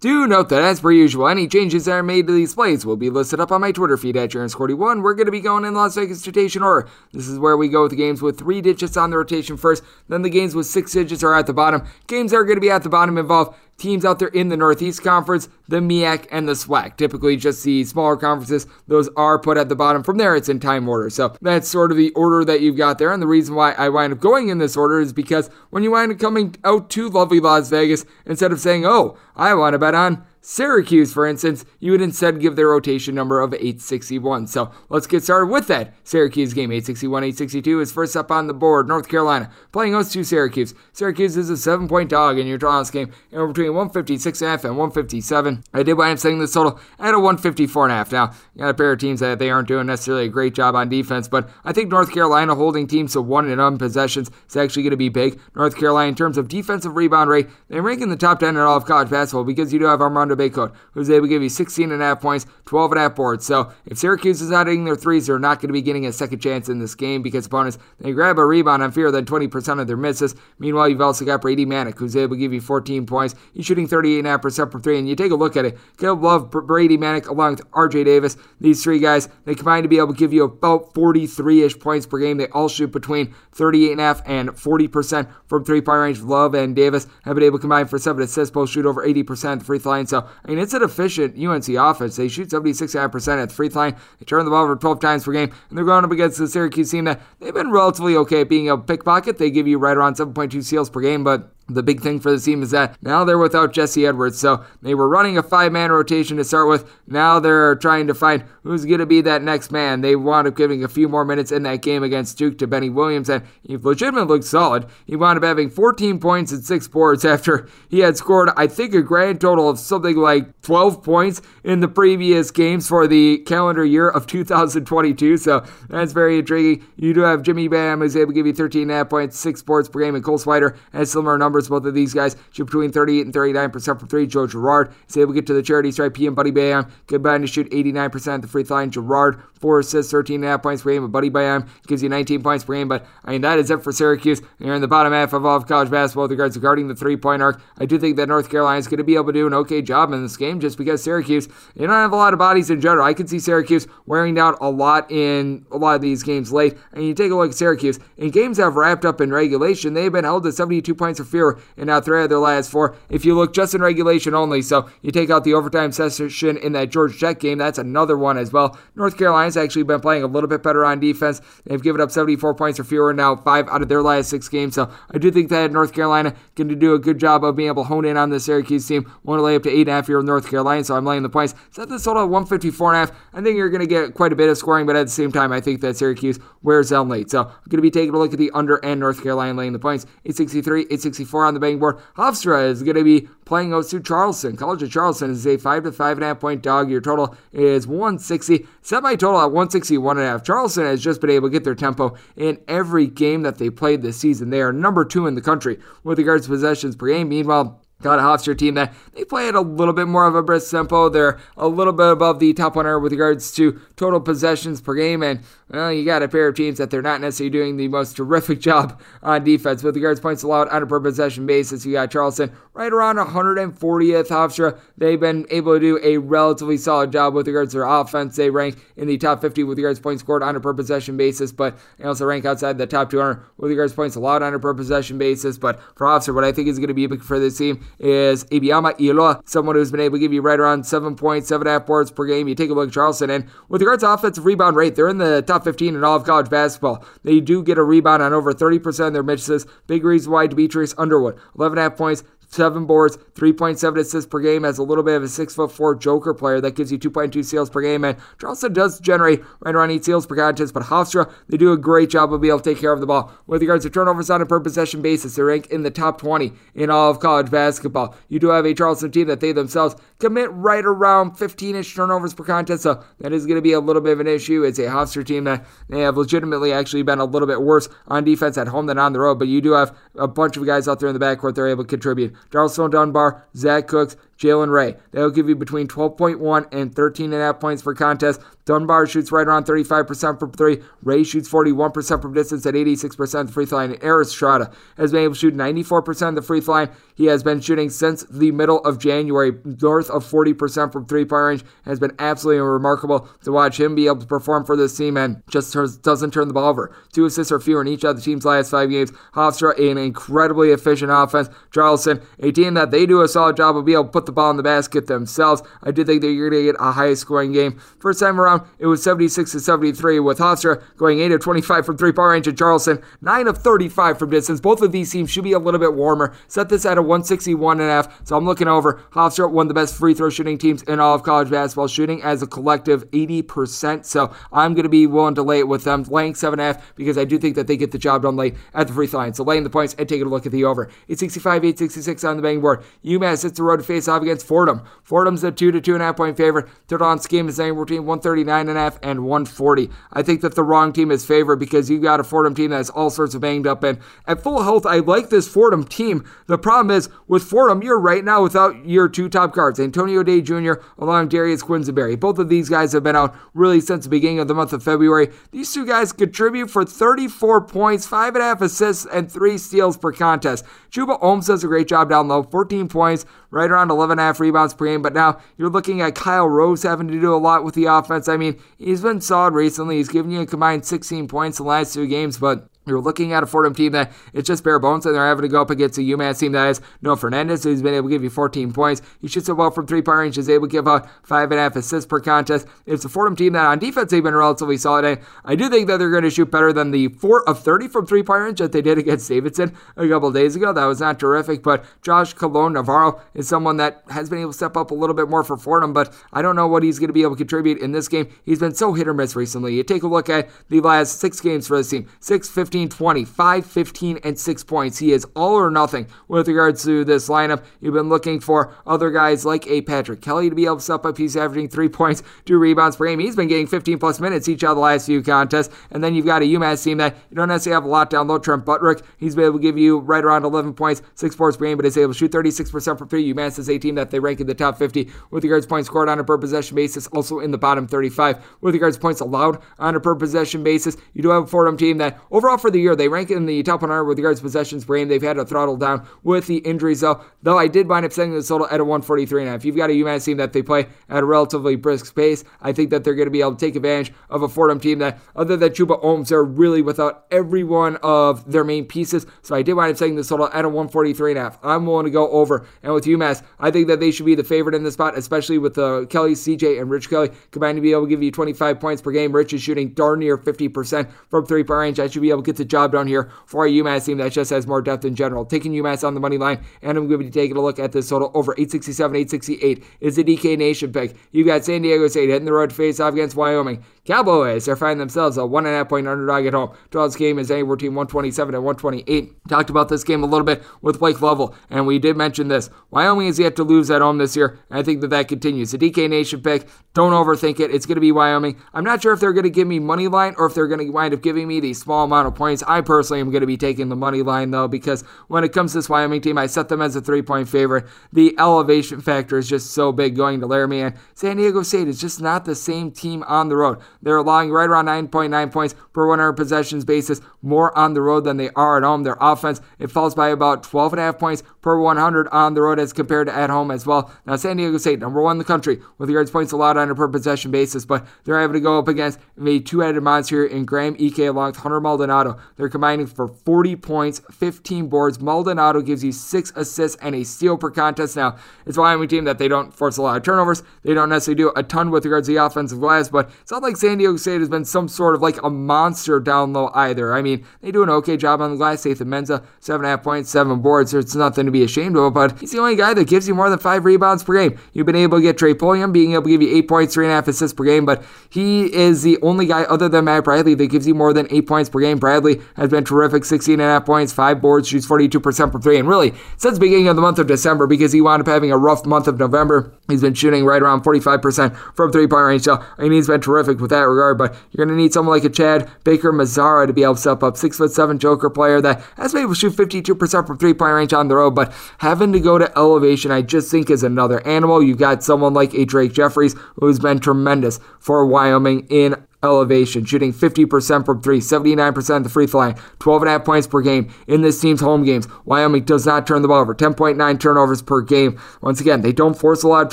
Do 0.00 0.26
note 0.26 0.48
that, 0.48 0.62
as 0.62 0.80
per 0.80 0.92
usual, 0.92 1.28
any 1.28 1.46
changes 1.46 1.84
that 1.84 1.92
are 1.92 2.02
made 2.02 2.26
to 2.26 2.32
these 2.32 2.54
plays 2.54 2.86
will 2.86 2.96
be 2.96 3.10
listed 3.10 3.38
up 3.38 3.52
on 3.52 3.60
my 3.60 3.70
Twitter 3.70 3.98
feed 3.98 4.16
at 4.16 4.30
Jones41. 4.30 5.02
We're 5.02 5.12
going 5.12 5.26
to 5.26 5.32
be 5.32 5.42
going 5.42 5.66
in 5.66 5.74
Las 5.74 5.94
Vegas 5.94 6.26
rotation 6.26 6.62
order. 6.62 6.88
This 7.12 7.28
is 7.28 7.38
where 7.38 7.54
we 7.54 7.68
go 7.68 7.82
with 7.82 7.90
the 7.90 7.98
games 7.98 8.22
with 8.22 8.38
three 8.38 8.62
digits 8.62 8.96
on 8.96 9.10
the 9.10 9.18
rotation 9.18 9.58
first, 9.58 9.82
then 10.08 10.22
the 10.22 10.30
games 10.30 10.54
with 10.54 10.66
six 10.66 10.92
digits 10.92 11.22
are 11.22 11.34
at 11.34 11.46
the 11.46 11.52
bottom. 11.52 11.86
Games 12.06 12.30
that 12.30 12.38
are 12.38 12.44
going 12.44 12.56
to 12.56 12.62
be 12.62 12.70
at 12.70 12.82
the 12.82 12.88
bottom 12.88 13.18
involve 13.18 13.54
teams 13.80 14.04
out 14.04 14.18
there 14.18 14.28
in 14.28 14.48
the 14.48 14.56
Northeast 14.56 15.02
Conference, 15.02 15.48
the 15.68 15.78
MEAC, 15.78 16.26
and 16.30 16.48
the 16.48 16.52
SWAC. 16.52 16.96
Typically, 16.96 17.36
just 17.36 17.64
the 17.64 17.84
smaller 17.84 18.16
conferences, 18.16 18.66
those 18.86 19.08
are 19.16 19.38
put 19.38 19.56
at 19.56 19.68
the 19.68 19.76
bottom. 19.76 20.02
From 20.02 20.18
there, 20.18 20.36
it's 20.36 20.48
in 20.48 20.60
time 20.60 20.88
order. 20.88 21.10
So 21.10 21.34
that's 21.40 21.68
sort 21.68 21.90
of 21.90 21.96
the 21.96 22.10
order 22.12 22.44
that 22.44 22.60
you've 22.60 22.76
got 22.76 22.98
there. 22.98 23.12
And 23.12 23.22
the 23.22 23.26
reason 23.26 23.54
why 23.54 23.72
I 23.72 23.88
wind 23.88 24.12
up 24.12 24.20
going 24.20 24.48
in 24.48 24.58
this 24.58 24.76
order 24.76 25.00
is 25.00 25.12
because 25.12 25.48
when 25.70 25.82
you 25.82 25.90
wind 25.90 26.12
up 26.12 26.18
coming 26.18 26.54
out 26.64 26.90
to 26.90 27.08
lovely 27.08 27.40
Las 27.40 27.68
Vegas, 27.68 28.04
instead 28.26 28.52
of 28.52 28.60
saying, 28.60 28.84
oh, 28.84 29.16
I 29.34 29.54
want 29.54 29.74
to 29.74 29.78
bet 29.78 29.94
on 29.94 30.24
Syracuse, 30.42 31.12
for 31.12 31.26
instance, 31.26 31.66
you 31.80 31.92
would 31.92 32.00
instead 32.00 32.40
give 32.40 32.56
their 32.56 32.68
rotation 32.68 33.14
number 33.14 33.40
of 33.40 33.52
861. 33.52 34.46
So 34.46 34.70
let's 34.88 35.06
get 35.06 35.22
started 35.22 35.46
with 35.46 35.66
that 35.66 35.92
Syracuse 36.02 36.54
game. 36.54 36.72
861 36.72 37.24
862 37.24 37.80
is 37.80 37.92
first 37.92 38.16
up 38.16 38.30
on 38.30 38.46
the 38.46 38.54
board. 38.54 38.88
North 38.88 39.08
Carolina 39.08 39.50
playing 39.70 39.92
host 39.92 40.12
to 40.14 40.24
Syracuse. 40.24 40.74
Syracuse 40.92 41.36
is 41.36 41.50
a 41.50 41.56
seven 41.58 41.88
point 41.88 42.08
dog 42.08 42.38
in 42.38 42.46
your 42.46 42.56
draw 42.56 42.78
this 42.78 42.90
game, 42.90 43.12
and 43.30 43.40
we're 43.40 43.48
between 43.48 43.74
156 43.74 44.40
and 44.40 44.78
157. 44.78 45.62
I 45.74 45.82
did 45.82 45.94
wind 45.94 46.12
up 46.12 46.18
setting 46.18 46.38
this 46.38 46.54
total 46.54 46.80
at 46.98 47.12
a 47.12 47.18
154 47.18 47.84
and 47.84 47.92
a 47.92 47.96
half. 47.96 48.12
Now, 48.12 48.32
you 48.54 48.62
got 48.62 48.70
a 48.70 48.74
pair 48.74 48.92
of 48.92 48.98
teams 48.98 49.20
that 49.20 49.38
they 49.38 49.50
aren't 49.50 49.68
doing 49.68 49.86
necessarily 49.86 50.24
a 50.24 50.28
great 50.28 50.54
job 50.54 50.74
on 50.74 50.88
defense, 50.88 51.28
but 51.28 51.50
I 51.64 51.72
think 51.72 51.90
North 51.90 52.12
Carolina 52.12 52.54
holding 52.54 52.86
teams 52.86 53.12
to 53.12 53.20
one 53.20 53.46
and 53.46 53.58
none 53.58 53.76
possessions 53.76 54.30
is 54.48 54.56
actually 54.56 54.84
going 54.84 54.90
to 54.92 54.96
be 54.96 55.10
big. 55.10 55.38
North 55.54 55.76
Carolina, 55.76 56.08
in 56.08 56.14
terms 56.14 56.38
of 56.38 56.48
defensive 56.48 56.96
rebound 56.96 57.28
rate, 57.28 57.48
they 57.68 57.80
rank 57.80 58.00
in 58.00 58.08
the 58.08 58.16
top 58.16 58.40
10 58.40 58.50
in 58.50 58.56
all 58.56 58.76
of 58.76 58.86
college 58.86 59.10
basketball 59.10 59.44
because 59.44 59.72
you 59.72 59.78
do 59.78 59.84
have 59.84 60.00
Armando 60.00 60.29
Bacot, 60.36 60.74
who's 60.92 61.10
able 61.10 61.26
to 61.26 61.28
give 61.28 61.42
you 61.42 61.48
16 61.48 61.90
and 61.92 62.02
a 62.02 62.04
half 62.04 62.20
points, 62.20 62.46
12 62.66 62.92
and 62.92 62.98
a 62.98 63.02
half 63.02 63.16
boards. 63.16 63.44
So 63.46 63.72
if 63.86 63.98
Syracuse 63.98 64.40
is 64.40 64.50
not 64.50 64.66
hitting 64.66 64.84
their 64.84 64.96
threes, 64.96 65.26
they're 65.26 65.38
not 65.38 65.60
going 65.60 65.68
to 65.68 65.72
be 65.72 65.82
getting 65.82 66.06
a 66.06 66.12
second 66.12 66.40
chance 66.40 66.68
in 66.68 66.78
this 66.78 66.94
game 66.94 67.22
because 67.22 67.46
opponents 67.46 67.78
they 67.98 68.12
grab 68.12 68.38
a 68.38 68.44
rebound 68.44 68.82
on 68.82 68.92
fewer 68.92 69.10
than 69.10 69.24
20% 69.24 69.80
of 69.80 69.86
their 69.86 69.96
misses. 69.96 70.34
Meanwhile, 70.58 70.88
you've 70.88 71.00
also 71.00 71.24
got 71.24 71.40
Brady 71.40 71.66
Manek, 71.66 71.98
who's 71.98 72.16
able 72.16 72.36
to 72.36 72.40
give 72.40 72.52
you 72.52 72.60
14 72.60 73.06
points. 73.06 73.34
He's 73.54 73.66
shooting 73.66 73.88
38.5% 73.88 74.72
from 74.72 74.82
three. 74.82 74.98
And 74.98 75.08
you 75.08 75.16
take 75.16 75.32
a 75.32 75.36
look 75.36 75.56
at 75.56 75.64
it, 75.64 75.78
Caleb 75.98 76.22
Love, 76.22 76.50
Brady 76.50 76.98
Manek, 76.98 77.26
along 77.26 77.52
with 77.52 77.70
RJ 77.72 78.04
Davis, 78.04 78.36
these 78.60 78.82
three 78.82 78.98
guys, 78.98 79.28
they 79.44 79.54
combine 79.54 79.82
to 79.82 79.88
be 79.88 79.98
able 79.98 80.12
to 80.12 80.18
give 80.18 80.32
you 80.32 80.44
about 80.44 80.94
43 80.94 81.62
ish 81.62 81.78
points 81.78 82.06
per 82.06 82.18
game. 82.18 82.36
They 82.36 82.48
all 82.48 82.68
shoot 82.68 82.92
between 82.92 83.34
38.5 83.54 84.22
and 84.26 84.50
40% 84.50 85.28
from 85.46 85.64
three 85.64 85.80
point 85.80 86.00
range. 86.00 86.20
Love 86.20 86.54
and 86.54 86.76
Davis 86.76 87.06
have 87.24 87.34
been 87.34 87.44
able 87.44 87.58
to 87.58 87.62
combine 87.62 87.86
for 87.86 87.98
seven 87.98 88.22
assists, 88.22 88.52
both 88.52 88.70
shoot 88.70 88.86
over 88.86 89.06
80% 89.06 89.52
at 89.52 89.58
the 89.60 89.64
free 89.64 89.78
throw 89.78 89.92
line. 89.92 90.06
So, 90.06 90.19
I 90.44 90.48
mean, 90.48 90.58
it's 90.58 90.74
an 90.74 90.82
efficient 90.82 91.38
UNC 91.38 91.68
offense. 91.68 92.16
They 92.16 92.28
shoot 92.28 92.48
76.5% 92.48 93.42
at 93.42 93.48
the 93.48 93.54
free 93.54 93.68
throw 93.68 93.82
line. 93.82 93.96
They 94.18 94.24
turn 94.24 94.44
the 94.44 94.50
ball 94.50 94.64
over 94.64 94.76
12 94.76 95.00
times 95.00 95.24
per 95.24 95.32
game, 95.32 95.52
and 95.68 95.78
they're 95.78 95.84
going 95.84 96.04
up 96.04 96.10
against 96.10 96.38
the 96.38 96.48
Syracuse 96.48 96.90
team 96.90 97.04
that 97.04 97.20
they've 97.40 97.54
been 97.54 97.70
relatively 97.70 98.16
okay 98.16 98.42
at 98.42 98.48
being 98.48 98.68
a 98.68 98.76
pickpocket. 98.78 99.38
They 99.38 99.50
give 99.50 99.66
you 99.66 99.78
right 99.78 99.96
around 99.96 100.14
7.2 100.14 100.62
steals 100.64 100.90
per 100.90 101.00
game, 101.00 101.24
but 101.24 101.52
The 101.74 101.82
big 101.82 102.00
thing 102.00 102.20
for 102.20 102.32
the 102.32 102.40
team 102.40 102.62
is 102.62 102.70
that 102.72 102.96
now 103.02 103.24
they're 103.24 103.38
without 103.38 103.72
Jesse 103.72 104.06
Edwards. 104.06 104.38
So 104.38 104.64
they 104.82 104.94
were 104.94 105.08
running 105.08 105.38
a 105.38 105.42
five 105.42 105.72
man 105.72 105.90
rotation 105.90 106.36
to 106.36 106.44
start 106.44 106.68
with. 106.68 106.90
Now 107.06 107.40
they're 107.40 107.76
trying 107.76 108.06
to 108.08 108.14
find 108.14 108.44
who's 108.62 108.84
going 108.84 109.00
to 109.00 109.06
be 109.06 109.20
that 109.22 109.42
next 109.42 109.70
man. 109.70 110.00
They 110.00 110.16
wound 110.16 110.48
up 110.48 110.56
giving 110.56 110.84
a 110.84 110.88
few 110.88 111.08
more 111.08 111.24
minutes 111.24 111.52
in 111.52 111.62
that 111.64 111.82
game 111.82 112.02
against 112.02 112.38
Duke 112.38 112.58
to 112.58 112.66
Benny 112.66 112.90
Williams, 112.90 113.28
and 113.28 113.44
he 113.62 113.76
legitimately 113.76 114.28
looked 114.28 114.44
solid. 114.44 114.86
He 115.06 115.16
wound 115.16 115.38
up 115.38 115.44
having 115.44 115.70
14 115.70 116.18
points 116.18 116.52
and 116.52 116.64
six 116.64 116.88
boards 116.88 117.24
after 117.30 117.68
he 117.88 118.00
had 118.00 118.16
scored, 118.16 118.50
I 118.56 118.66
think, 118.66 118.94
a 118.94 119.02
grand 119.02 119.40
total 119.40 119.68
of 119.68 119.78
something 119.78 120.16
like 120.16 120.60
12 120.62 121.02
points 121.02 121.42
in 121.64 121.80
the 121.80 121.88
previous 121.88 122.50
games 122.50 122.88
for 122.88 123.06
the 123.06 123.38
calendar 123.38 123.84
year 123.84 124.08
of 124.08 124.26
2022. 124.26 125.36
So 125.36 125.64
that's 125.88 126.12
very 126.12 126.38
intriguing. 126.38 126.86
You 126.96 127.14
do 127.14 127.20
have 127.20 127.42
Jimmy 127.42 127.68
Boeheim, 127.68 127.98
who's 127.98 128.16
able 128.16 128.28
to 128.28 128.34
give 128.34 128.46
you 128.46 128.52
13.5 128.52 129.10
points, 129.10 129.38
six 129.38 129.62
boards 129.62 129.88
per 129.88 130.00
game, 130.00 130.14
and 130.14 130.24
Cole 130.24 130.38
Swider 130.38 130.76
has 130.92 131.10
similar 131.10 131.38
numbers. 131.38 131.59
Both 131.68 131.84
of 131.84 131.94
these 131.94 132.14
guys 132.14 132.36
shoot 132.52 132.66
between 132.66 132.92
38 132.92 133.26
and 133.26 133.34
39% 133.34 133.98
from 133.98 134.08
three. 134.08 134.26
Joe 134.26 134.46
Girard 134.46 134.92
is 135.08 135.16
able 135.16 135.32
to 135.32 135.34
get 135.34 135.46
to 135.46 135.54
the 135.54 135.62
charity 135.62 135.92
stripe. 135.92 136.16
He 136.16 136.26
and 136.26 136.36
Buddy 136.36 136.52
Boeheim 136.52 136.90
combined 137.06 137.42
to 137.42 137.46
shoot 137.46 137.70
89% 137.70 138.34
at 138.34 138.42
the 138.42 138.48
free 138.48 138.64
throw 138.64 138.76
line. 138.76 138.90
Girard 138.90 139.42
four 139.54 139.80
assists, 139.80 140.12
13.5 140.12 140.62
points 140.62 140.82
per 140.82 140.92
game. 140.92 141.02
But 141.02 141.12
Buddy 141.12 141.30
Boeheim 141.30 141.68
gives 141.86 142.02
you 142.02 142.08
19 142.08 142.42
points 142.42 142.64
per 142.64 142.74
game. 142.74 142.88
But 142.88 143.06
I 143.24 143.32
mean, 143.32 143.42
that 143.42 143.58
is 143.58 143.70
it 143.70 143.82
for 143.82 143.92
Syracuse. 143.92 144.40
They're 144.58 144.74
in 144.74 144.80
the 144.80 144.88
bottom 144.88 145.12
half 145.12 145.32
of 145.32 145.44
all 145.44 145.56
of 145.56 145.66
college 145.66 145.90
basketball 145.90 146.22
with 146.22 146.32
regards 146.32 146.54
to 146.54 146.60
guarding 146.60 146.88
the 146.88 146.94
three 146.94 147.16
point 147.16 147.42
arc. 147.42 147.60
I 147.78 147.86
do 147.86 147.98
think 147.98 148.16
that 148.16 148.28
North 148.28 148.50
Carolina 148.50 148.78
is 148.78 148.88
going 148.88 148.98
to 148.98 149.04
be 149.04 149.14
able 149.14 149.26
to 149.26 149.32
do 149.32 149.46
an 149.46 149.54
okay 149.54 149.82
job 149.82 150.12
in 150.12 150.22
this 150.22 150.36
game 150.36 150.60
just 150.60 150.78
because 150.78 151.02
Syracuse, 151.02 151.48
they 151.76 151.86
don't 151.86 151.94
have 151.94 152.12
a 152.12 152.16
lot 152.16 152.32
of 152.32 152.38
bodies 152.38 152.70
in 152.70 152.80
general. 152.80 153.06
I 153.06 153.14
could 153.14 153.28
see 153.28 153.38
Syracuse 153.38 153.86
wearing 154.06 154.34
down 154.34 154.56
a 154.60 154.70
lot 154.70 155.10
in 155.10 155.66
a 155.70 155.76
lot 155.76 155.94
of 155.94 156.00
these 156.00 156.22
games 156.22 156.52
late. 156.52 156.76
And 156.92 157.04
you 157.04 157.14
take 157.14 157.30
a 157.30 157.34
look 157.34 157.50
at 157.50 157.56
Syracuse, 157.56 157.98
in 158.16 158.30
games 158.30 158.56
that 158.56 158.64
have 158.64 158.76
wrapped 158.76 159.04
up 159.04 159.20
in 159.20 159.32
regulation, 159.32 159.94
they've 159.94 160.12
been 160.12 160.24
held 160.24 160.44
to 160.44 160.52
72 160.52 160.94
points 160.94 161.20
or 161.20 161.24
fewer 161.50 161.62
in 161.76 161.86
now 161.86 162.00
three 162.00 162.22
of 162.22 162.28
their 162.28 162.38
last 162.38 162.70
four. 162.70 162.96
If 163.08 163.24
you 163.24 163.34
look 163.34 163.54
just 163.54 163.74
in 163.74 163.80
regulation 163.80 164.34
only, 164.34 164.62
so 164.62 164.88
you 165.02 165.10
take 165.10 165.30
out 165.30 165.44
the 165.44 165.54
overtime 165.54 165.92
session 165.92 166.56
in 166.56 166.72
that 166.72 166.90
Georgia 166.90 167.18
Tech 167.18 167.40
game, 167.40 167.58
that's 167.58 167.78
another 167.78 168.16
one 168.16 168.38
as 168.38 168.52
well. 168.52 168.78
North 168.94 169.16
Carolina's 169.16 169.56
actually 169.56 169.82
been 169.82 170.00
playing 170.00 170.22
a 170.22 170.26
little 170.26 170.48
bit 170.48 170.62
better 170.62 170.84
on 170.84 171.00
defense. 171.00 171.40
They've 171.64 171.82
given 171.82 172.00
up 172.00 172.10
74 172.10 172.54
points 172.54 172.80
or 172.80 172.84
fewer 172.84 173.12
now, 173.12 173.36
five 173.36 173.68
out 173.68 173.82
of 173.82 173.88
their 173.88 174.02
last 174.02 174.30
six 174.30 174.48
games. 174.48 174.74
So 174.74 174.90
I 175.12 175.18
do 175.18 175.30
think 175.30 175.48
that 175.50 175.72
North 175.72 175.92
Carolina 175.92 176.34
can 176.56 176.78
do 176.78 176.94
a 176.94 176.98
good 176.98 177.18
job 177.18 177.44
of 177.44 177.56
being 177.56 177.68
able 177.68 177.84
to 177.84 177.88
hone 177.88 178.04
in 178.04 178.16
on 178.16 178.30
the 178.30 178.40
Syracuse 178.40 178.86
team. 178.86 179.10
Want 179.22 179.38
to 179.38 179.42
lay 179.42 179.56
up 179.56 179.62
to 179.64 179.70
eight 179.70 179.82
and 179.82 179.90
a 179.90 179.92
half 179.92 180.06
here 180.06 180.18
with 180.18 180.26
North 180.26 180.48
Carolina, 180.48 180.84
so 180.84 180.96
I'm 180.96 181.04
laying 181.04 181.22
the 181.22 181.28
points. 181.28 181.54
Set 181.70 181.88
this 181.88 182.04
total 182.04 182.22
at 182.22 182.28
154 182.28 182.94
and 182.94 182.96
a 182.96 183.00
half. 183.00 183.18
I 183.32 183.42
think 183.42 183.56
you're 183.56 183.70
going 183.70 183.80
to 183.80 183.86
get 183.86 184.14
quite 184.14 184.32
a 184.32 184.36
bit 184.36 184.48
of 184.48 184.58
scoring, 184.58 184.86
but 184.86 184.96
at 184.96 185.06
the 185.06 185.12
same 185.12 185.32
time, 185.32 185.52
I 185.52 185.60
think 185.60 185.80
that 185.80 185.96
Syracuse 185.96 186.38
wears 186.62 186.90
down 186.90 187.08
late. 187.08 187.30
So 187.30 187.40
I'm 187.42 187.46
going 187.68 187.78
to 187.78 187.82
be 187.82 187.90
taking 187.90 188.14
a 188.14 188.18
look 188.18 188.32
at 188.32 188.38
the 188.38 188.50
under 188.52 188.76
and 188.84 189.00
North 189.00 189.22
Carolina 189.22 189.56
laying 189.56 189.72
the 189.72 189.78
points. 189.78 190.04
863, 190.24 190.82
864 190.82 191.29
on 191.34 191.54
the 191.54 191.60
betting 191.60 191.78
board. 191.78 191.98
Hofstra 192.16 192.68
is 192.68 192.82
going 192.82 192.96
to 192.96 193.04
be 193.04 193.28
playing 193.44 193.70
to 193.70 194.00
Charleston. 194.00 194.56
College 194.56 194.82
of 194.82 194.90
Charleston 194.90 195.30
is 195.30 195.46
a 195.46 195.56
five 195.56 195.84
to 195.84 195.92
five 195.92 196.16
and 196.16 196.24
a 196.24 196.28
half 196.28 196.40
point 196.40 196.62
dog. 196.62 196.90
Your 196.90 197.00
total 197.00 197.36
is 197.52 197.86
160. 197.86 198.66
Semi 198.82 199.16
total 199.16 199.40
at 199.40 199.46
161 199.46 200.18
and 200.18 200.26
a 200.26 200.30
half. 200.30 200.44
Charleston 200.44 200.84
has 200.84 201.02
just 201.02 201.20
been 201.20 201.30
able 201.30 201.48
to 201.48 201.52
get 201.52 201.64
their 201.64 201.74
tempo 201.74 202.16
in 202.36 202.58
every 202.68 203.06
game 203.06 203.42
that 203.42 203.58
they 203.58 203.70
played 203.70 204.02
this 204.02 204.18
season. 204.18 204.50
They 204.50 204.62
are 204.62 204.72
number 204.72 205.04
two 205.04 205.26
in 205.26 205.34
the 205.34 205.42
country 205.42 205.78
with 206.04 206.18
regards 206.18 206.46
to 206.46 206.52
possessions 206.52 206.96
per 206.96 207.08
game. 207.08 207.28
Meanwhile, 207.28 207.80
got 208.02 208.18
a 208.18 208.22
Hofstra 208.22 208.56
team 208.56 208.74
that 208.74 208.94
they 209.14 209.24
play 209.24 209.48
at 209.48 209.54
a 209.54 209.60
little 209.60 209.94
bit 209.94 210.08
more 210.08 210.26
of 210.26 210.34
a 210.34 210.42
brisk 210.42 210.70
tempo. 210.70 211.08
They're 211.08 211.38
a 211.56 211.68
little 211.68 211.92
bit 211.92 212.10
above 212.10 212.38
the 212.38 212.52
top 212.52 212.76
100 212.76 213.00
with 213.00 213.12
regards 213.12 213.52
to 213.52 213.80
total 213.96 214.20
possessions 214.20 214.80
per 214.80 214.94
game. 214.94 215.22
And, 215.22 215.40
well, 215.68 215.92
you 215.92 216.04
got 216.04 216.22
a 216.22 216.28
pair 216.28 216.48
of 216.48 216.54
teams 216.54 216.78
that 216.78 216.90
they're 216.90 217.02
not 217.02 217.20
necessarily 217.20 217.50
doing 217.50 217.76
the 217.76 217.88
most 217.88 218.16
terrific 218.16 218.60
job 218.70 219.00
on 219.22 219.44
defense. 219.44 219.82
With 219.82 219.96
regards 219.96 220.20
points 220.20 220.42
allowed 220.42 220.68
on 220.68 220.82
a 220.82 220.86
per 220.86 221.00
possession 221.00 221.46
basis, 221.46 221.84
you 221.84 221.92
got 221.92 222.10
Charleston 222.10 222.52
right 222.74 222.92
around 222.92 223.16
140th. 223.16 224.28
Hofstra, 224.28 224.78
they've 224.96 225.20
been 225.20 225.46
able 225.50 225.74
to 225.74 225.80
do 225.80 226.00
a 226.02 226.18
relatively 226.18 226.76
solid 226.76 227.12
job 227.12 227.34
with 227.34 227.46
regards 227.46 227.72
to 227.72 227.78
their 227.78 227.86
offense. 227.86 228.36
They 228.36 228.50
rank 228.50 228.78
in 228.96 229.06
the 229.06 229.18
top 229.18 229.40
50 229.40 229.64
with 229.64 229.78
regards 229.78 230.00
points 230.00 230.22
scored 230.22 230.42
on 230.42 230.56
a 230.56 230.60
per 230.60 230.74
possession 230.74 231.16
basis, 231.16 231.52
but 231.52 231.78
they 231.98 232.04
also 232.04 232.24
rank 232.24 232.44
outside 232.44 232.78
the 232.78 232.86
top 232.86 233.10
200 233.10 233.42
with 233.58 233.70
regards 233.70 233.92
points 233.92 234.16
allowed 234.16 234.42
on 234.42 234.54
a 234.54 234.58
per 234.58 234.74
possession 234.74 235.18
basis. 235.18 235.58
But 235.58 235.80
for 235.94 236.06
Hofstra, 236.06 236.34
what 236.34 236.44
I 236.44 236.52
think 236.52 236.68
is 236.68 236.78
going 236.78 236.88
to 236.88 236.94
be 236.94 237.06
big 237.06 237.22
for 237.22 237.38
this 237.38 237.58
team 237.58 237.84
is 237.98 238.44
Abayomi 238.44 238.98
Iyiola, 238.98 239.48
someone 239.48 239.76
who's 239.76 239.90
been 239.90 240.00
able 240.00 240.16
to 240.16 240.20
give 240.20 240.32
you 240.32 240.42
right 240.42 240.58
around 240.58 240.82
7.7 240.82 241.86
boards 241.86 242.10
per 242.10 242.26
game. 242.26 242.48
You 242.48 242.54
take 242.54 242.70
a 242.70 242.74
look 242.74 242.88
at 242.88 242.94
Charleston, 242.94 243.30
and 243.30 243.46
with 243.68 243.82
regards 243.82 244.02
to 244.02 244.10
offensive 244.10 244.44
rebound 244.44 244.76
rate, 244.76 244.96
they're 244.96 245.08
in 245.08 245.18
the 245.18 245.42
top 245.42 245.64
15 245.64 245.94
in 245.94 246.04
all 246.04 246.16
of 246.16 246.24
college 246.24 246.50
basketball. 246.50 247.04
They 247.24 247.40
do 247.40 247.62
get 247.62 247.78
a 247.78 247.82
rebound 247.82 248.22
on 248.22 248.32
over 248.32 248.52
30% 248.52 249.08
of 249.08 249.12
their 249.12 249.22
misses. 249.22 249.66
Big 249.86 250.04
reason 250.04 250.32
why 250.32 250.46
Demetrius 250.46 250.94
Underwood, 250.96 251.38
11.5 251.56 251.96
points, 251.96 252.24
seven 252.50 252.84
boards, 252.84 253.16
3.7 253.34 253.98
assists 253.98 254.28
per 254.28 254.40
game 254.40 254.64
as 254.64 254.78
a 254.78 254.82
little 254.82 255.04
bit 255.04 255.16
of 255.16 255.22
a 255.22 255.28
six 255.28 255.54
foot 255.54 255.72
four 255.72 255.94
Joker 255.94 256.34
player 256.34 256.60
that 256.60 256.74
gives 256.74 256.92
you 256.92 256.98
2.2 256.98 257.44
steals 257.44 257.70
per 257.70 257.80
game. 257.80 258.04
And 258.04 258.18
Charleston 258.38 258.72
does 258.72 259.00
generate 259.00 259.42
right 259.60 259.74
around 259.74 259.90
eight 259.90 260.02
steals 260.02 260.26
per 260.26 260.36
contest, 260.36 260.74
but 260.74 260.82
Hofstra, 260.84 261.32
they 261.48 261.56
do 261.56 261.72
a 261.72 261.78
great 261.78 262.10
job 262.10 262.32
of 262.32 262.40
being 262.40 262.50
able 262.50 262.60
to 262.60 262.70
take 262.70 262.80
care 262.80 262.92
of 262.92 263.00
the 263.00 263.06
ball. 263.06 263.32
With 263.46 263.62
regards 263.62 263.84
to 263.84 263.90
turnovers 263.90 264.30
on 264.30 264.42
a 264.42 264.46
per 264.46 264.60
possession 264.60 265.00
basis, 265.00 265.36
they 265.36 265.42
rank 265.42 265.68
in 265.68 265.82
the 265.82 265.90
top 265.90 266.20
20 266.20 266.52
in 266.74 266.90
all 266.90 267.10
of 267.10 267.20
college 267.20 267.50
basketball. 267.50 268.14
You 268.28 268.38
do 268.38 268.48
have 268.48 268.66
a 268.66 268.74
Charleston 268.74 269.12
team 269.12 269.28
that 269.28 269.40
they 269.40 269.52
themselves 269.52 269.94
commit 270.18 270.50
right 270.52 270.84
around 270.84 271.36
15 271.36 271.76
ish 271.76 271.94
turnovers 271.94 272.34
per 272.34 272.44
contest, 272.44 272.82
so 272.82 273.02
that 273.20 273.32
is 273.32 273.46
going 273.46 273.56
to 273.56 273.62
be 273.62 273.72
a 273.72 273.80
little 273.80 274.02
bit 274.02 274.12
of 274.12 274.20
an 274.20 274.26
issue. 274.26 274.64
It's 274.64 274.78
a 274.78 274.82
Hofstra 274.82 275.24
team 275.24 275.44
that 275.44 275.64
they 275.88 276.00
have 276.00 276.16
legitimately 276.16 276.72
actually 276.72 277.02
been 277.02 277.20
a 277.20 277.24
little 277.24 277.48
bit 277.48 277.62
worse 277.62 277.88
on 278.08 278.24
defense 278.24 278.58
at 278.58 278.68
home 278.68 278.86
than 278.86 278.98
on 278.98 279.12
the 279.12 279.20
road, 279.20 279.38
but 279.38 279.48
you 279.48 279.60
do 279.60 279.72
have 279.72 279.96
a 280.16 280.28
bunch 280.28 280.56
of 280.56 280.66
guys 280.66 280.88
out 280.88 281.00
there 281.00 281.08
in 281.08 281.18
the 281.18 281.24
backcourt 281.24 281.54
that 281.54 281.62
are 281.62 281.68
able 281.68 281.84
to 281.84 281.88
contribute. 281.88 282.34
Darlinstone 282.50 282.90
Dubar, 282.90 283.42
Zach 283.56 283.86
Cooks, 283.88 284.16
Jalen 284.40 284.72
Ray. 284.72 284.96
They'll 285.12 285.30
give 285.30 285.48
you 285.48 285.54
between 285.54 285.86
12.1 285.86 286.72
and 286.72 286.94
13.5 286.94 287.60
points 287.60 287.82
per 287.82 287.94
contest. 287.94 288.40
Dubar 288.64 289.08
shoots 289.08 289.32
right 289.32 289.46
around 289.46 289.64
35% 289.64 290.38
from 290.38 290.52
three. 290.52 290.80
Ray 291.02 291.24
shoots 291.24 291.48
41% 291.48 292.22
from 292.22 292.32
distance 292.32 292.64
at 292.66 292.74
86% 292.74 293.40
of 293.40 293.46
the 293.48 293.52
free 293.52 293.66
throw 293.66 293.78
line. 293.78 293.96
And 294.00 294.26
Strada 294.26 294.70
has 294.96 295.12
been 295.12 295.24
able 295.24 295.34
to 295.34 295.40
shoot 295.40 295.54
94% 295.54 296.28
of 296.28 296.34
the 296.36 296.42
free 296.42 296.60
throw 296.60 296.74
line. 296.74 296.90
He 297.14 297.26
has 297.26 297.42
been 297.42 297.60
shooting 297.60 297.90
since 297.90 298.22
the 298.24 298.50
middle 298.52 298.78
of 298.80 298.98
January, 298.98 299.52
north 299.64 300.08
of 300.08 300.24
40% 300.24 300.92
from 300.92 301.06
three 301.06 301.24
point 301.24 301.42
range. 301.42 301.64
Has 301.84 301.98
been 301.98 302.12
absolutely 302.18 302.60
remarkable 302.60 303.28
to 303.44 303.52
watch 303.52 303.78
him 303.78 303.94
be 303.94 304.06
able 304.06 304.20
to 304.20 304.26
perform 304.26 304.64
for 304.64 304.76
this 304.76 304.96
team 304.96 305.16
and 305.16 305.42
just 305.50 305.74
doesn't 306.02 306.32
turn 306.32 306.48
the 306.48 306.54
ball 306.54 306.70
over. 306.70 306.94
Two 307.12 307.26
assists 307.26 307.52
or 307.52 307.60
fewer 307.60 307.82
in 307.82 307.88
each 307.88 308.04
of 308.04 308.16
the 308.16 308.22
team's 308.22 308.44
last 308.44 308.70
five 308.70 308.88
games. 308.88 309.10
Hofstra, 309.34 309.76
an 309.78 309.98
incredibly 309.98 310.70
efficient 310.70 311.10
offense. 311.12 311.48
Charleston, 311.72 312.22
a 312.38 312.52
team 312.52 312.74
that 312.74 312.90
they 312.90 313.04
do 313.04 313.20
a 313.20 313.28
solid 313.28 313.56
job 313.56 313.76
of 313.76 313.84
being 313.84 313.98
able 313.98 314.04
to 314.04 314.10
put 314.10 314.29
the 314.30 314.34
ball 314.34 314.50
in 314.50 314.56
the 314.56 314.62
basket 314.62 315.06
themselves. 315.06 315.62
I 315.82 315.90
did 315.90 316.06
think 316.06 316.22
that 316.22 316.32
you're 316.32 316.50
going 316.50 316.62
to 316.62 316.72
get 316.72 316.80
a 316.80 316.92
high 316.92 317.14
scoring 317.14 317.52
game. 317.52 317.78
First 317.98 318.20
time 318.20 318.40
around, 318.40 318.62
it 318.78 318.86
was 318.86 319.02
76 319.02 319.52
to 319.52 319.60
73 319.60 320.20
with 320.20 320.38
Hofstra 320.38 320.82
going 320.96 321.20
8 321.20 321.32
of 321.32 321.40
25 321.40 321.86
from 321.86 321.96
three 321.96 322.12
point 322.12 322.30
range 322.30 322.48
and 322.48 322.56
Charleston 322.56 323.02
9 323.20 323.48
of 323.48 323.58
35 323.58 324.18
from 324.18 324.30
distance. 324.30 324.60
Both 324.60 324.82
of 324.82 324.92
these 324.92 325.10
teams 325.10 325.30
should 325.30 325.44
be 325.44 325.52
a 325.52 325.58
little 325.58 325.80
bit 325.80 325.94
warmer. 325.94 326.34
Set 326.48 326.68
this 326.68 326.84
at 326.84 326.98
a 326.98 327.02
161 327.02 327.80
and 327.80 327.88
a 327.88 327.92
half. 327.92 328.26
So 328.26 328.36
I'm 328.36 328.44
looking 328.44 328.68
over 328.68 329.02
Hofstra, 329.10 329.50
one 329.50 329.66
of 329.66 329.68
the 329.68 329.74
best 329.74 329.96
free 329.96 330.14
throw 330.14 330.30
shooting 330.30 330.58
teams 330.58 330.82
in 330.82 331.00
all 331.00 331.14
of 331.14 331.22
college 331.22 331.50
basketball, 331.50 331.88
shooting 331.88 332.22
as 332.22 332.42
a 332.42 332.46
collective 332.46 333.10
80%. 333.10 334.04
So 334.04 334.34
I'm 334.52 334.74
going 334.74 334.84
to 334.84 334.88
be 334.90 335.06
willing 335.06 335.34
to 335.36 335.42
lay 335.42 335.58
it 335.58 335.68
with 335.68 335.84
them, 335.84 336.02
laying 336.04 336.34
7.5 336.34 336.80
because 336.96 337.18
I 337.18 337.24
do 337.24 337.38
think 337.38 337.56
that 337.56 337.66
they 337.66 337.76
get 337.76 337.92
the 337.92 337.98
job 337.98 338.22
done 338.22 338.36
late 338.36 338.54
at 338.74 338.88
the 338.88 338.92
free 338.92 339.06
throw 339.06 339.20
line. 339.20 339.34
So 339.34 339.44
laying 339.44 339.64
the 339.64 339.70
points 339.70 339.94
and 339.98 340.08
taking 340.08 340.26
a 340.26 340.30
look 340.30 340.46
at 340.46 340.52
the 340.52 340.64
over. 340.64 340.84
865, 341.08 341.64
866 341.64 342.24
on 342.24 342.36
the 342.36 342.42
betting 342.42 342.60
board. 342.60 342.82
UMass 343.04 343.42
hits 343.42 343.56
the 343.56 343.62
road 343.62 343.78
to 343.78 343.82
face 343.82 344.08
off 344.08 344.19
against 344.22 344.46
Fordham. 344.46 344.82
Fordham's 345.02 345.44
a 345.44 345.50
2 345.50 345.72
to 345.72 345.80
2.5 345.80 346.16
point 346.16 346.36
favorite. 346.36 346.68
Total 346.88 347.06
on 347.06 347.18
scheme 347.18 347.48
is 347.48 347.58
anywhere 347.60 347.84
between 347.84 348.06
139 348.06 348.68
and 348.68 348.78
a 348.78 348.80
half 348.80 348.98
and 349.02 349.24
140. 349.24 349.90
I 350.12 350.22
think 350.22 350.40
that 350.40 350.54
the 350.54 350.62
wrong 350.62 350.92
team 350.92 351.10
is 351.10 351.24
favored 351.24 351.56
because 351.56 351.90
you've 351.90 352.02
got 352.02 352.20
a 352.20 352.24
Fordham 352.24 352.54
team 352.54 352.70
that's 352.70 352.90
all 352.90 353.10
sorts 353.10 353.34
of 353.34 353.40
banged 353.40 353.66
up. 353.66 353.82
And 353.82 353.98
at 354.26 354.42
full 354.42 354.62
health, 354.62 354.86
I 354.86 354.98
like 354.98 355.30
this 355.30 355.48
Fordham 355.48 355.84
team. 355.84 356.24
The 356.46 356.58
problem 356.58 356.96
is 356.96 357.08
with 357.26 357.42
Fordham, 357.42 357.82
you're 357.82 357.98
right 357.98 358.24
now 358.24 358.42
without 358.42 358.84
your 358.86 359.08
two 359.08 359.28
top 359.28 359.52
guards, 359.52 359.80
Antonio 359.80 360.22
Day 360.22 360.40
Jr. 360.40 360.74
along 360.98 361.28
Darius 361.28 361.62
Quisenberry. 361.62 362.18
Both 362.18 362.38
of 362.38 362.48
these 362.48 362.68
guys 362.68 362.92
have 362.92 363.02
been 363.02 363.16
out 363.16 363.34
really 363.54 363.80
since 363.80 364.04
the 364.04 364.10
beginning 364.10 364.40
of 364.40 364.48
the 364.48 364.54
month 364.54 364.72
of 364.72 364.82
February. 364.82 365.30
These 365.50 365.72
two 365.72 365.86
guys 365.86 366.12
contribute 366.12 366.70
for 366.70 366.84
34 366.84 367.62
points, 367.62 368.06
five 368.06 368.34
and 368.34 368.42
a 368.42 368.46
half 368.46 368.60
assists, 368.60 369.06
and 369.06 369.30
three 369.30 369.58
steals 369.58 369.96
per 369.96 370.12
contest. 370.12 370.64
Chuba 370.90 371.20
Ohams 371.20 371.46
does 371.46 371.64
a 371.64 371.68
great 371.68 371.88
job 371.88 372.10
down 372.10 372.28
low, 372.28 372.42
14 372.42 372.88
points, 372.88 373.24
right 373.50 373.70
around 373.70 373.90
11 373.90 374.09
and 374.10 374.20
a 374.20 374.24
half 374.24 374.40
rebounds 374.40 374.74
per 374.74 374.86
game. 374.86 375.02
But 375.02 375.14
now 375.14 375.38
you're 375.56 375.70
looking 375.70 376.00
at 376.00 376.14
Kyle 376.14 376.48
Rose 376.48 376.82
having 376.82 377.08
to 377.08 377.20
do 377.20 377.34
a 377.34 377.36
lot 377.36 377.64
with 377.64 377.74
the 377.74 377.86
offense. 377.86 378.28
I 378.28 378.36
mean, 378.36 378.60
he's 378.78 379.02
been 379.02 379.20
solid 379.20 379.54
recently. 379.54 379.96
He's 379.96 380.08
given 380.08 380.30
you 380.30 380.40
a 380.40 380.46
combined 380.46 380.84
16 380.84 381.28
points 381.28 381.58
in 381.58 381.64
the 381.64 381.70
last 381.70 381.94
two 381.94 382.06
games, 382.06 382.38
but 382.38 382.68
You're 382.90 383.00
looking 383.00 383.32
at 383.32 383.42
a 383.42 383.46
Fordham 383.46 383.74
team 383.74 383.92
that 383.92 384.12
it's 384.34 384.46
just 384.46 384.64
bare 384.64 384.78
bones, 384.78 385.06
and 385.06 385.14
they're 385.14 385.26
having 385.26 385.42
to 385.42 385.48
go 385.48 385.62
up 385.62 385.70
against 385.70 385.98
a 385.98 386.02
UMass 386.02 386.40
team 386.40 386.52
that 386.52 386.66
has 386.66 386.80
Noah 387.00 387.16
Fernandes, 387.16 387.64
who's 387.64 387.80
been 387.80 387.94
able 387.94 388.08
to 388.08 388.12
give 388.12 388.22
you 388.22 388.30
14 388.30 388.72
points. 388.72 389.00
He 389.20 389.28
shoots 389.28 389.48
it 389.48 389.54
well 389.54 389.70
from 389.70 389.86
three 389.86 390.02
point 390.02 390.18
range, 390.18 390.38
is 390.38 390.50
able 390.50 390.66
to 390.66 390.72
give 390.72 390.86
out 390.86 391.08
five 391.22 391.50
and 391.50 391.58
a 391.58 391.62
half 391.62 391.76
assists 391.76 392.06
per 392.06 392.20
contest. 392.20 392.66
It's 392.84 393.04
a 393.04 393.08
Fordham 393.08 393.36
team 393.36 393.54
that 393.54 393.64
on 393.64 393.78
defense 393.78 394.10
they've 394.10 394.22
been 394.22 394.34
relatively 394.34 394.76
solid. 394.76 395.04
And 395.04 395.20
I 395.44 395.54
do 395.54 395.70
think 395.70 395.86
that 395.86 395.98
they're 395.98 396.10
going 396.10 396.24
to 396.24 396.30
shoot 396.30 396.50
better 396.50 396.72
than 396.72 396.90
the 396.90 397.08
four 397.08 397.48
of 397.48 397.62
30 397.62 397.88
from 397.88 398.06
three 398.06 398.22
point 398.22 398.42
range 398.42 398.58
that 398.58 398.72
they 398.72 398.82
did 398.82 398.98
against 398.98 399.28
Davidson 399.28 399.74
a 399.96 400.08
couple 400.08 400.32
days 400.32 400.56
ago. 400.56 400.72
That 400.72 400.86
was 400.86 401.00
not 401.00 401.20
terrific, 401.20 401.62
but 401.62 401.84
Josh 402.02 402.34
Colon 402.34 402.72
Navarro 402.72 403.20
is 403.34 403.48
someone 403.48 403.76
that 403.76 404.02
has 404.10 404.28
been 404.28 404.40
able 404.40 404.50
to 404.50 404.56
step 404.56 404.76
up 404.76 404.90
a 404.90 404.94
little 404.94 405.14
bit 405.14 405.28
more 405.28 405.44
for 405.44 405.56
Fordham, 405.56 405.92
but 405.92 406.12
I 406.32 406.42
don't 406.42 406.56
know 406.56 406.66
what 406.66 406.82
he's 406.82 406.98
going 406.98 407.08
to 407.08 407.14
be 407.14 407.22
able 407.22 407.36
to 407.36 407.38
contribute 407.38 407.78
in 407.78 407.92
this 407.92 408.08
game. 408.08 408.28
He's 408.44 408.58
been 408.58 408.74
so 408.74 408.92
hit 408.94 409.06
or 409.06 409.14
miss 409.14 409.36
recently. 409.36 409.74
You 409.74 409.82
take 409.82 410.02
a 410.02 410.08
look 410.08 410.28
at 410.28 410.50
the 410.68 410.80
last 410.80 411.20
six 411.20 411.40
games 411.40 411.66
for 411.66 411.76
this 411.76 411.90
team 411.90 412.08
6, 412.20 412.48
15, 412.48 412.79
20, 412.88 413.24
5, 413.24 413.66
15, 413.66 414.18
and 414.24 414.38
6 414.38 414.64
points. 414.64 414.98
He 414.98 415.12
is 415.12 415.26
all 415.36 415.54
or 415.54 415.70
nothing 415.70 416.06
with 416.28 416.48
regards 416.48 416.82
to 416.84 417.04
this 417.04 417.28
lineup. 417.28 417.64
You've 417.80 417.94
been 417.94 418.08
looking 418.08 418.40
for 418.40 418.74
other 418.86 419.10
guys 419.10 419.44
like 419.44 419.66
a 419.66 419.82
Patrick 419.82 420.20
Kelly 420.20 420.48
to 420.48 420.56
be 420.56 420.64
able 420.64 420.76
to 420.76 420.82
step 420.82 421.04
up. 421.04 421.18
He's 421.18 421.36
averaging 421.36 421.68
3 421.68 421.88
points, 421.88 422.22
2 422.46 422.58
rebounds 422.58 422.96
per 422.96 423.06
game. 423.06 423.18
He's 423.18 423.36
been 423.36 423.48
getting 423.48 423.66
15 423.66 423.98
plus 423.98 424.20
minutes 424.20 424.48
each 424.48 424.64
of 424.64 424.76
the 424.76 424.80
last 424.80 425.06
few 425.06 425.22
contests. 425.22 425.74
And 425.90 426.02
then 426.02 426.14
you've 426.14 426.26
got 426.26 426.42
a 426.42 426.44
UMass 426.44 426.82
team 426.84 426.98
that 426.98 427.16
you 427.30 427.36
don't 427.36 427.48
necessarily 427.48 427.74
have 427.74 427.84
a 427.84 427.88
lot 427.88 428.10
down 428.10 428.28
low. 428.28 428.38
Trent 428.38 428.64
Buttrick, 428.64 429.02
he's 429.18 429.34
been 429.34 429.44
able 429.44 429.58
to 429.58 429.62
give 429.62 429.76
you 429.76 429.98
right 429.98 430.24
around 430.24 430.44
11 430.44 430.74
points, 430.74 431.02
6 431.14 431.36
boards 431.36 431.56
per 431.56 431.66
game, 431.66 431.76
but 431.76 431.86
is 431.86 431.96
able 431.96 432.12
to 432.12 432.18
shoot 432.18 432.32
36% 432.32 432.98
from 432.98 433.08
3. 433.08 433.34
UMass 433.34 433.58
is 433.58 433.68
a 433.68 433.78
team 433.78 433.94
that 433.96 434.10
they 434.10 434.18
rank 434.18 434.40
in 434.40 434.46
the 434.46 434.54
top 434.54 434.78
50 434.78 435.10
with 435.30 435.44
regards 435.44 435.66
points 435.66 435.88
scored 435.88 436.08
on 436.08 436.18
a 436.18 436.24
per 436.24 436.38
possession 436.38 436.74
basis, 436.74 437.06
also 437.08 437.40
in 437.40 437.50
the 437.50 437.58
bottom 437.58 437.86
35 437.86 438.44
with 438.60 438.74
regards 438.74 438.96
points 438.96 439.20
allowed 439.20 439.60
on 439.78 439.94
a 439.94 440.00
per 440.00 440.14
possession 440.14 440.62
basis. 440.62 440.96
You 441.14 441.22
do 441.22 441.30
have 441.30 441.44
a 441.44 441.46
Fordham 441.46 441.76
team 441.76 441.98
that 441.98 442.18
overall 442.30 442.58
for 442.60 442.70
the 442.70 442.80
year 442.80 442.94
they 442.94 443.08
rank 443.08 443.30
in 443.30 443.46
the 443.46 443.62
top 443.62 443.82
100 443.82 444.04
with 444.04 444.18
regards 444.18 444.40
to 444.40 444.44
possessions 444.44 444.84
per 444.84 444.96
game. 444.96 445.08
They've 445.08 445.22
had 445.22 445.34
to 445.34 445.44
throttle 445.44 445.76
down 445.76 446.06
with 446.22 446.46
the 446.46 446.58
injuries 446.58 447.00
though. 447.00 447.22
Though 447.42 447.58
I 447.58 447.68
did 447.68 447.88
wind 447.88 448.06
up 448.06 448.12
setting 448.12 448.34
the 448.34 448.42
total 448.42 448.66
at 448.68 448.80
a 448.80 448.84
143 448.84 449.46
and 449.46 449.54
If 449.54 449.64
you've 449.64 449.76
got 449.76 449.90
a 449.90 449.92
UMass 449.92 450.24
team 450.24 450.36
that 450.36 450.52
they 450.52 450.62
play 450.62 450.86
at 451.08 451.22
a 451.22 451.26
relatively 451.26 451.76
brisk 451.76 452.14
pace, 452.14 452.44
I 452.60 452.72
think 452.72 452.90
that 452.90 453.04
they're 453.04 453.14
going 453.14 453.26
to 453.26 453.30
be 453.30 453.40
able 453.40 453.54
to 453.54 453.66
take 453.66 453.76
advantage 453.76 454.12
of 454.28 454.42
a 454.42 454.48
Fordham 454.48 454.80
team 454.80 454.98
that 455.00 455.18
other 455.34 455.56
than 455.56 455.70
Chuba 455.70 456.02
Ohams, 456.02 456.30
are 456.32 456.44
really 456.44 456.82
without 456.82 457.26
every 457.30 457.64
one 457.64 457.96
of 458.02 458.50
their 458.50 458.64
main 458.64 458.84
pieces. 458.84 459.26
So 459.42 459.54
I 459.54 459.62
did 459.62 459.74
wind 459.74 459.92
up 459.92 459.96
setting 459.96 460.16
the 460.16 460.24
total 460.24 460.48
at 460.48 460.64
a 460.64 460.68
143 460.68 461.32
and 461.32 461.38
a 461.38 461.42
half. 461.42 461.58
I'm 461.62 461.86
willing 461.86 462.04
to 462.04 462.10
go 462.10 462.30
over. 462.30 462.66
And 462.82 462.92
with 462.92 463.04
UMass, 463.04 463.42
I 463.58 463.70
think 463.70 463.88
that 463.88 464.00
they 464.00 464.10
should 464.10 464.26
be 464.26 464.34
the 464.34 464.44
favorite 464.44 464.74
in 464.74 464.82
this 464.82 464.94
spot, 464.94 465.16
especially 465.16 465.58
with 465.58 465.78
uh, 465.78 466.06
Kelly, 466.06 466.32
CJ, 466.32 466.80
and 466.80 466.90
Rich 466.90 467.10
Kelly 467.10 467.30
combined 467.50 467.76
to 467.76 467.82
be 467.82 467.92
able 467.92 468.02
to 468.02 468.08
give 468.08 468.22
you 468.22 468.30
25 468.30 468.80
points 468.80 469.02
per 469.02 469.10
game. 469.10 469.32
Rich 469.32 469.52
is 469.52 469.62
shooting 469.62 469.90
darn 469.90 470.20
near 470.20 470.36
50% 470.36 471.10
from 471.28 471.46
three 471.46 471.64
point 471.64 471.78
range. 471.78 472.00
I 472.00 472.08
should 472.08 472.22
be 472.22 472.30
able 472.30 472.42
to 472.42 472.49
get 472.50 472.56
the 472.56 472.64
job 472.64 472.92
done 472.92 473.06
here 473.06 473.30
for 473.46 473.64
a 473.64 473.70
UMass 473.70 474.06
team 474.06 474.18
that 474.18 474.32
just 474.32 474.50
has 474.50 474.66
more 474.66 474.82
depth 474.82 475.04
in 475.04 475.14
general. 475.14 475.44
Taking 475.44 475.72
UMass 475.72 476.06
on 476.06 476.14
the 476.14 476.20
money 476.20 476.36
line, 476.36 476.62
and 476.82 476.98
I'm 476.98 477.06
going 477.08 477.20
to 477.20 477.24
be 477.24 477.30
taking 477.30 477.56
a 477.56 477.60
look 477.60 477.78
at 477.78 477.92
this 477.92 478.08
total 478.08 478.30
over 478.34 478.52
867, 478.52 479.16
868 479.16 479.84
is 480.00 480.16
the 480.16 480.24
DK 480.24 480.58
Nation 480.58 480.92
pick. 480.92 481.16
You 481.32 481.44
got 481.44 481.64
San 481.64 481.82
Diego 481.82 482.08
State 482.08 482.28
hitting 482.28 482.44
the 482.46 482.52
road 482.52 482.70
to 482.70 482.76
face 482.76 483.00
off 483.00 483.14
against 483.14 483.36
Wyoming. 483.36 483.84
Cowboys 484.06 484.66
are 484.66 484.76
finding 484.76 484.98
themselves 484.98 485.36
a 485.36 485.44
one 485.44 485.66
and 485.66 485.74
a 485.74 485.78
half 485.78 485.88
point 485.90 486.08
underdog 486.08 486.46
at 486.46 486.54
home. 486.54 486.74
12th 486.90 487.18
game 487.18 487.38
is 487.38 487.50
anywhere 487.50 487.76
between 487.76 487.94
127 487.94 488.54
and 488.54 488.64
128. 488.64 489.48
Talked 489.48 489.70
about 489.70 489.88
this 489.88 490.04
game 490.04 490.22
a 490.22 490.26
little 490.26 490.44
bit 490.44 490.62
with 490.80 490.98
Blake 490.98 491.20
Lovell, 491.20 491.54
and 491.68 491.86
we 491.86 491.98
did 491.98 492.16
mention 492.16 492.48
this. 492.48 492.70
Wyoming 492.90 493.28
is 493.28 493.38
yet 493.38 493.56
to 493.56 493.62
lose 493.62 493.90
at 493.90 494.00
home 494.00 494.18
this 494.18 494.34
year, 494.34 494.58
and 494.70 494.78
I 494.78 494.82
think 494.82 495.02
that 495.02 495.10
that 495.10 495.28
continues. 495.28 495.72
The 495.72 495.78
DK 495.78 496.08
Nation 496.08 496.40
pick, 496.40 496.66
don't 496.94 497.12
overthink 497.12 497.60
it. 497.60 497.70
It's 497.70 497.86
going 497.86 497.96
to 497.96 498.00
be 498.00 498.10
Wyoming. 498.12 498.60
I'm 498.72 498.84
not 498.84 499.02
sure 499.02 499.12
if 499.12 499.20
they're 499.20 499.34
going 499.34 499.44
to 499.44 499.50
give 499.50 499.68
me 499.68 499.78
money 499.78 500.08
line 500.08 500.34
or 500.38 500.46
if 500.46 500.54
they're 500.54 500.66
going 500.66 500.80
to 500.80 500.90
wind 500.90 501.12
up 501.12 501.22
giving 501.22 501.46
me 501.46 501.60
the 501.60 501.74
small 501.74 502.04
amount 502.04 502.26
of 502.26 502.34
points. 502.34 502.62
I 502.66 502.80
personally 502.80 503.20
am 503.20 503.30
going 503.30 503.42
to 503.42 503.46
be 503.46 503.56
taking 503.56 503.90
the 503.90 503.96
money 503.96 504.22
line 504.22 504.50
though, 504.50 504.68
because 504.68 505.02
when 505.28 505.44
it 505.44 505.52
comes 505.52 505.72
to 505.72 505.78
this 505.78 505.88
Wyoming 505.88 506.22
team, 506.22 506.38
I 506.38 506.46
set 506.46 506.68
them 506.68 506.80
as 506.80 506.96
a 506.96 507.00
three 507.00 507.22
point 507.22 507.48
favorite. 507.48 507.86
The 508.12 508.34
elevation 508.38 509.00
factor 509.00 509.36
is 509.36 509.48
just 509.48 509.72
so 509.72 509.92
big 509.92 510.16
going 510.16 510.40
to 510.40 510.46
Laramie, 510.46 510.80
and 510.80 510.96
San 511.14 511.36
Diego 511.36 511.62
State 511.62 511.88
is 511.88 512.00
just 512.00 512.20
not 512.20 512.44
the 512.44 512.54
same 512.54 512.90
team 512.90 513.22
on 513.24 513.48
the 513.48 513.56
road. 513.56 513.78
They're 514.02 514.16
allowing 514.16 514.50
right 514.50 514.68
around 514.68 514.86
9.9 514.86 515.52
points 515.52 515.74
per 515.92 516.06
100 516.06 516.32
possessions 516.34 516.84
basis 516.84 517.20
more 517.42 517.76
on 517.76 517.94
the 517.94 518.00
road 518.00 518.24
than 518.24 518.36
they 518.36 518.50
are 518.50 518.76
at 518.76 518.82
home. 518.82 519.02
Their 519.02 519.18
offense, 519.20 519.60
it 519.78 519.90
falls 519.90 520.14
by 520.14 520.28
about 520.28 520.62
12.5 520.62 521.18
points 521.18 521.42
per 521.62 521.78
100 521.78 522.28
on 522.28 522.54
the 522.54 522.62
road 522.62 522.78
as 522.78 522.92
compared 522.92 523.26
to 523.26 523.34
at 523.34 523.50
home 523.50 523.70
as 523.70 523.86
well. 523.86 524.10
Now, 524.26 524.36
San 524.36 524.56
Diego 524.56 524.78
State, 524.78 524.98
number 524.98 525.20
one 525.20 525.32
in 525.32 525.38
the 525.38 525.44
country 525.44 525.80
with 525.98 526.10
yards 526.10 526.30
points 526.30 526.52
allowed 526.52 526.76
on 526.76 526.90
a 526.90 526.94
per 526.94 527.08
possession 527.08 527.50
basis, 527.50 527.84
but 527.84 528.06
they're 528.24 528.40
able 528.40 528.54
to 528.54 528.60
go 528.60 528.78
up 528.78 528.88
against 528.88 529.18
a 529.44 529.60
two 529.60 529.80
headed 529.80 530.02
monster 530.02 530.46
in 530.46 530.64
Graham 530.64 530.96
Ike 531.00 531.18
along 531.18 531.50
with 531.50 531.56
Hunter 531.56 531.80
Maldonado. 531.80 532.38
They're 532.56 532.68
combining 532.68 533.06
for 533.06 533.28
40 533.28 533.76
points, 533.76 534.20
15 534.30 534.88
boards. 534.88 535.20
Maldonado 535.20 535.80
gives 535.82 536.02
you 536.04 536.12
six 536.12 536.52
assists 536.56 536.96
and 537.02 537.14
a 537.14 537.24
steal 537.24 537.58
per 537.58 537.70
contest. 537.70 538.16
Now, 538.16 538.36
it's 538.66 538.76
a 538.76 538.80
Wyoming 538.80 539.08
team 539.08 539.24
that 539.24 539.38
they 539.38 539.48
don't 539.48 539.72
force 539.72 539.96
a 539.96 540.02
lot 540.02 540.16
of 540.16 540.22
turnovers. 540.22 540.62
They 540.82 540.94
don't 540.94 541.08
necessarily 541.08 541.42
do 541.42 541.52
a 541.56 541.62
ton 541.62 541.90
with 541.90 542.04
regards 542.04 542.28
to 542.28 542.34
the 542.34 542.44
offensive 542.44 542.80
glass, 542.80 543.08
but 543.08 543.30
it's 543.40 543.50
not 543.50 543.62
like 543.62 543.76
San 543.76 543.98
Diego 543.98 544.16
State 544.16 544.40
has 544.40 544.48
been 544.48 544.64
some 544.64 544.88
sort 544.88 545.14
of 545.14 545.22
like 545.22 545.42
a 545.42 545.50
monster 545.50 546.20
down 546.20 546.52
low 546.52 546.70
either. 546.74 547.12
I 547.12 547.22
mean, 547.22 547.44
they 547.60 547.70
do 547.70 547.82
an 547.82 547.90
okay 547.90 548.16
job 548.16 548.40
on 548.40 548.50
the 548.50 548.56
glass. 548.56 548.84
Nathan 548.84 549.08
Mensah, 549.08 549.44
seven 549.60 549.80
and 549.80 549.86
a 549.86 549.90
half 549.90 550.02
points, 550.02 550.30
seven 550.30 550.60
boards. 550.60 550.94
It's 550.94 551.14
nothing 551.14 551.49
to 551.52 551.58
be 551.58 551.64
ashamed 551.64 551.96
of, 551.96 552.14
but 552.14 552.38
he's 552.38 552.52
the 552.52 552.58
only 552.58 552.76
guy 552.76 552.94
that 552.94 553.08
gives 553.08 553.26
you 553.28 553.34
more 553.34 553.50
than 553.50 553.58
five 553.58 553.84
rebounds 553.84 554.22
per 554.24 554.34
game. 554.34 554.58
You've 554.72 554.86
been 554.86 554.96
able 554.96 555.18
to 555.18 555.22
get 555.22 555.38
Trey 555.38 555.54
Pulliam 555.54 555.92
being 555.92 556.12
able 556.12 556.24
to 556.24 556.30
give 556.30 556.42
you 556.42 556.56
eight 556.56 556.68
points, 556.68 556.94
three 556.94 557.06
and 557.06 557.12
a 557.12 557.14
half 557.14 557.28
assists 557.28 557.54
per 557.54 557.64
game, 557.64 557.84
but 557.84 558.02
he 558.28 558.72
is 558.74 559.02
the 559.02 559.18
only 559.22 559.46
guy 559.46 559.62
other 559.64 559.88
than 559.88 560.04
Matt 560.04 560.24
Bradley 560.24 560.54
that 560.54 560.66
gives 560.68 560.86
you 560.86 560.94
more 560.94 561.12
than 561.12 561.26
eight 561.30 561.46
points 561.46 561.68
per 561.68 561.80
game. 561.80 561.98
Bradley 561.98 562.40
has 562.56 562.70
been 562.70 562.84
terrific, 562.84 563.24
16 563.24 563.54
and 563.54 563.62
a 563.62 563.64
half 563.64 563.86
points, 563.86 564.12
five 564.12 564.40
boards, 564.40 564.68
shoots 564.68 564.86
42% 564.86 565.52
from 565.52 565.62
three, 565.62 565.78
and 565.78 565.88
really 565.88 566.14
since 566.36 566.54
the 566.54 566.60
beginning 566.60 566.88
of 566.88 566.96
the 566.96 567.02
month 567.02 567.18
of 567.18 567.26
December 567.26 567.66
because 567.66 567.92
he 567.92 568.00
wound 568.00 568.20
up 568.20 568.26
having 568.26 568.52
a 568.52 568.58
rough 568.58 568.84
month 568.86 569.08
of 569.08 569.18
November. 569.18 569.72
He's 569.88 570.00
been 570.00 570.14
shooting 570.14 570.44
right 570.44 570.62
around 570.62 570.82
45% 570.82 571.56
from 571.74 571.92
three 571.92 572.06
point 572.06 572.24
range. 572.24 572.42
So 572.42 572.62
I 572.78 572.82
mean, 572.82 572.92
he's 572.92 573.06
been 573.06 573.20
terrific 573.20 573.60
with 573.60 573.70
that 573.70 573.80
regard. 573.80 574.18
But 574.18 574.36
you're 574.50 574.64
going 574.64 574.76
to 574.76 574.80
need 574.80 574.92
someone 574.92 575.16
like 575.16 575.24
a 575.24 575.30
Chad 575.32 575.68
Baker 575.84 576.12
Mazara 576.12 576.66
to 576.66 576.72
be 576.72 576.82
able 576.82 576.94
to 576.94 577.00
step 577.00 577.22
up. 577.22 577.36
Six 577.36 577.58
foot 577.58 577.72
seven 577.72 577.98
Joker 577.98 578.30
player 578.30 578.60
that 578.60 578.82
has 578.96 579.12
been 579.12 579.22
able 579.22 579.34
to 579.34 579.40
shoot 579.40 579.54
52% 579.54 580.26
from 580.26 580.38
three 580.38 580.54
point 580.54 580.74
range 580.74 580.92
on 580.92 581.08
the 581.08 581.16
road. 581.16 581.32
But 581.40 581.54
having 581.78 582.12
to 582.12 582.20
go 582.20 582.36
to 582.36 582.52
elevation, 582.54 583.10
I 583.10 583.22
just 583.22 583.50
think 583.50 583.70
is 583.70 583.82
another 583.82 584.20
animal. 584.26 584.62
You've 584.62 584.76
got 584.76 585.02
someone 585.02 585.32
like 585.32 585.54
a 585.54 585.64
Drake 585.64 585.94
Jeffries 585.94 586.36
who's 586.56 586.78
been 586.78 587.00
tremendous 587.00 587.60
for 587.78 588.04
Wyoming 588.04 588.66
in 588.68 589.02
elevation, 589.22 589.84
shooting 589.84 590.12
50% 590.12 590.86
from 590.86 591.02
three, 591.02 591.20
79% 591.20 591.96
at 591.96 592.02
the 592.02 592.08
free 592.08 592.26
throw 592.26 592.40
line, 592.40 592.54
12.5 592.78 593.24
points 593.24 593.46
per 593.46 593.60
game 593.60 593.92
in 594.06 594.22
this 594.22 594.40
team's 594.40 594.60
home 594.60 594.84
games. 594.84 595.06
Wyoming 595.24 595.64
does 595.64 595.86
not 595.86 596.06
turn 596.06 596.22
the 596.22 596.28
ball 596.28 596.40
over, 596.40 596.54
10.9 596.54 597.20
turnovers 597.20 597.62
per 597.62 597.82
game. 597.82 598.18
Once 598.40 598.60
again, 598.60 598.80
they 598.80 598.92
don't 598.92 599.18
force 599.18 599.42
a 599.42 599.48
lot 599.48 599.66
of 599.66 599.72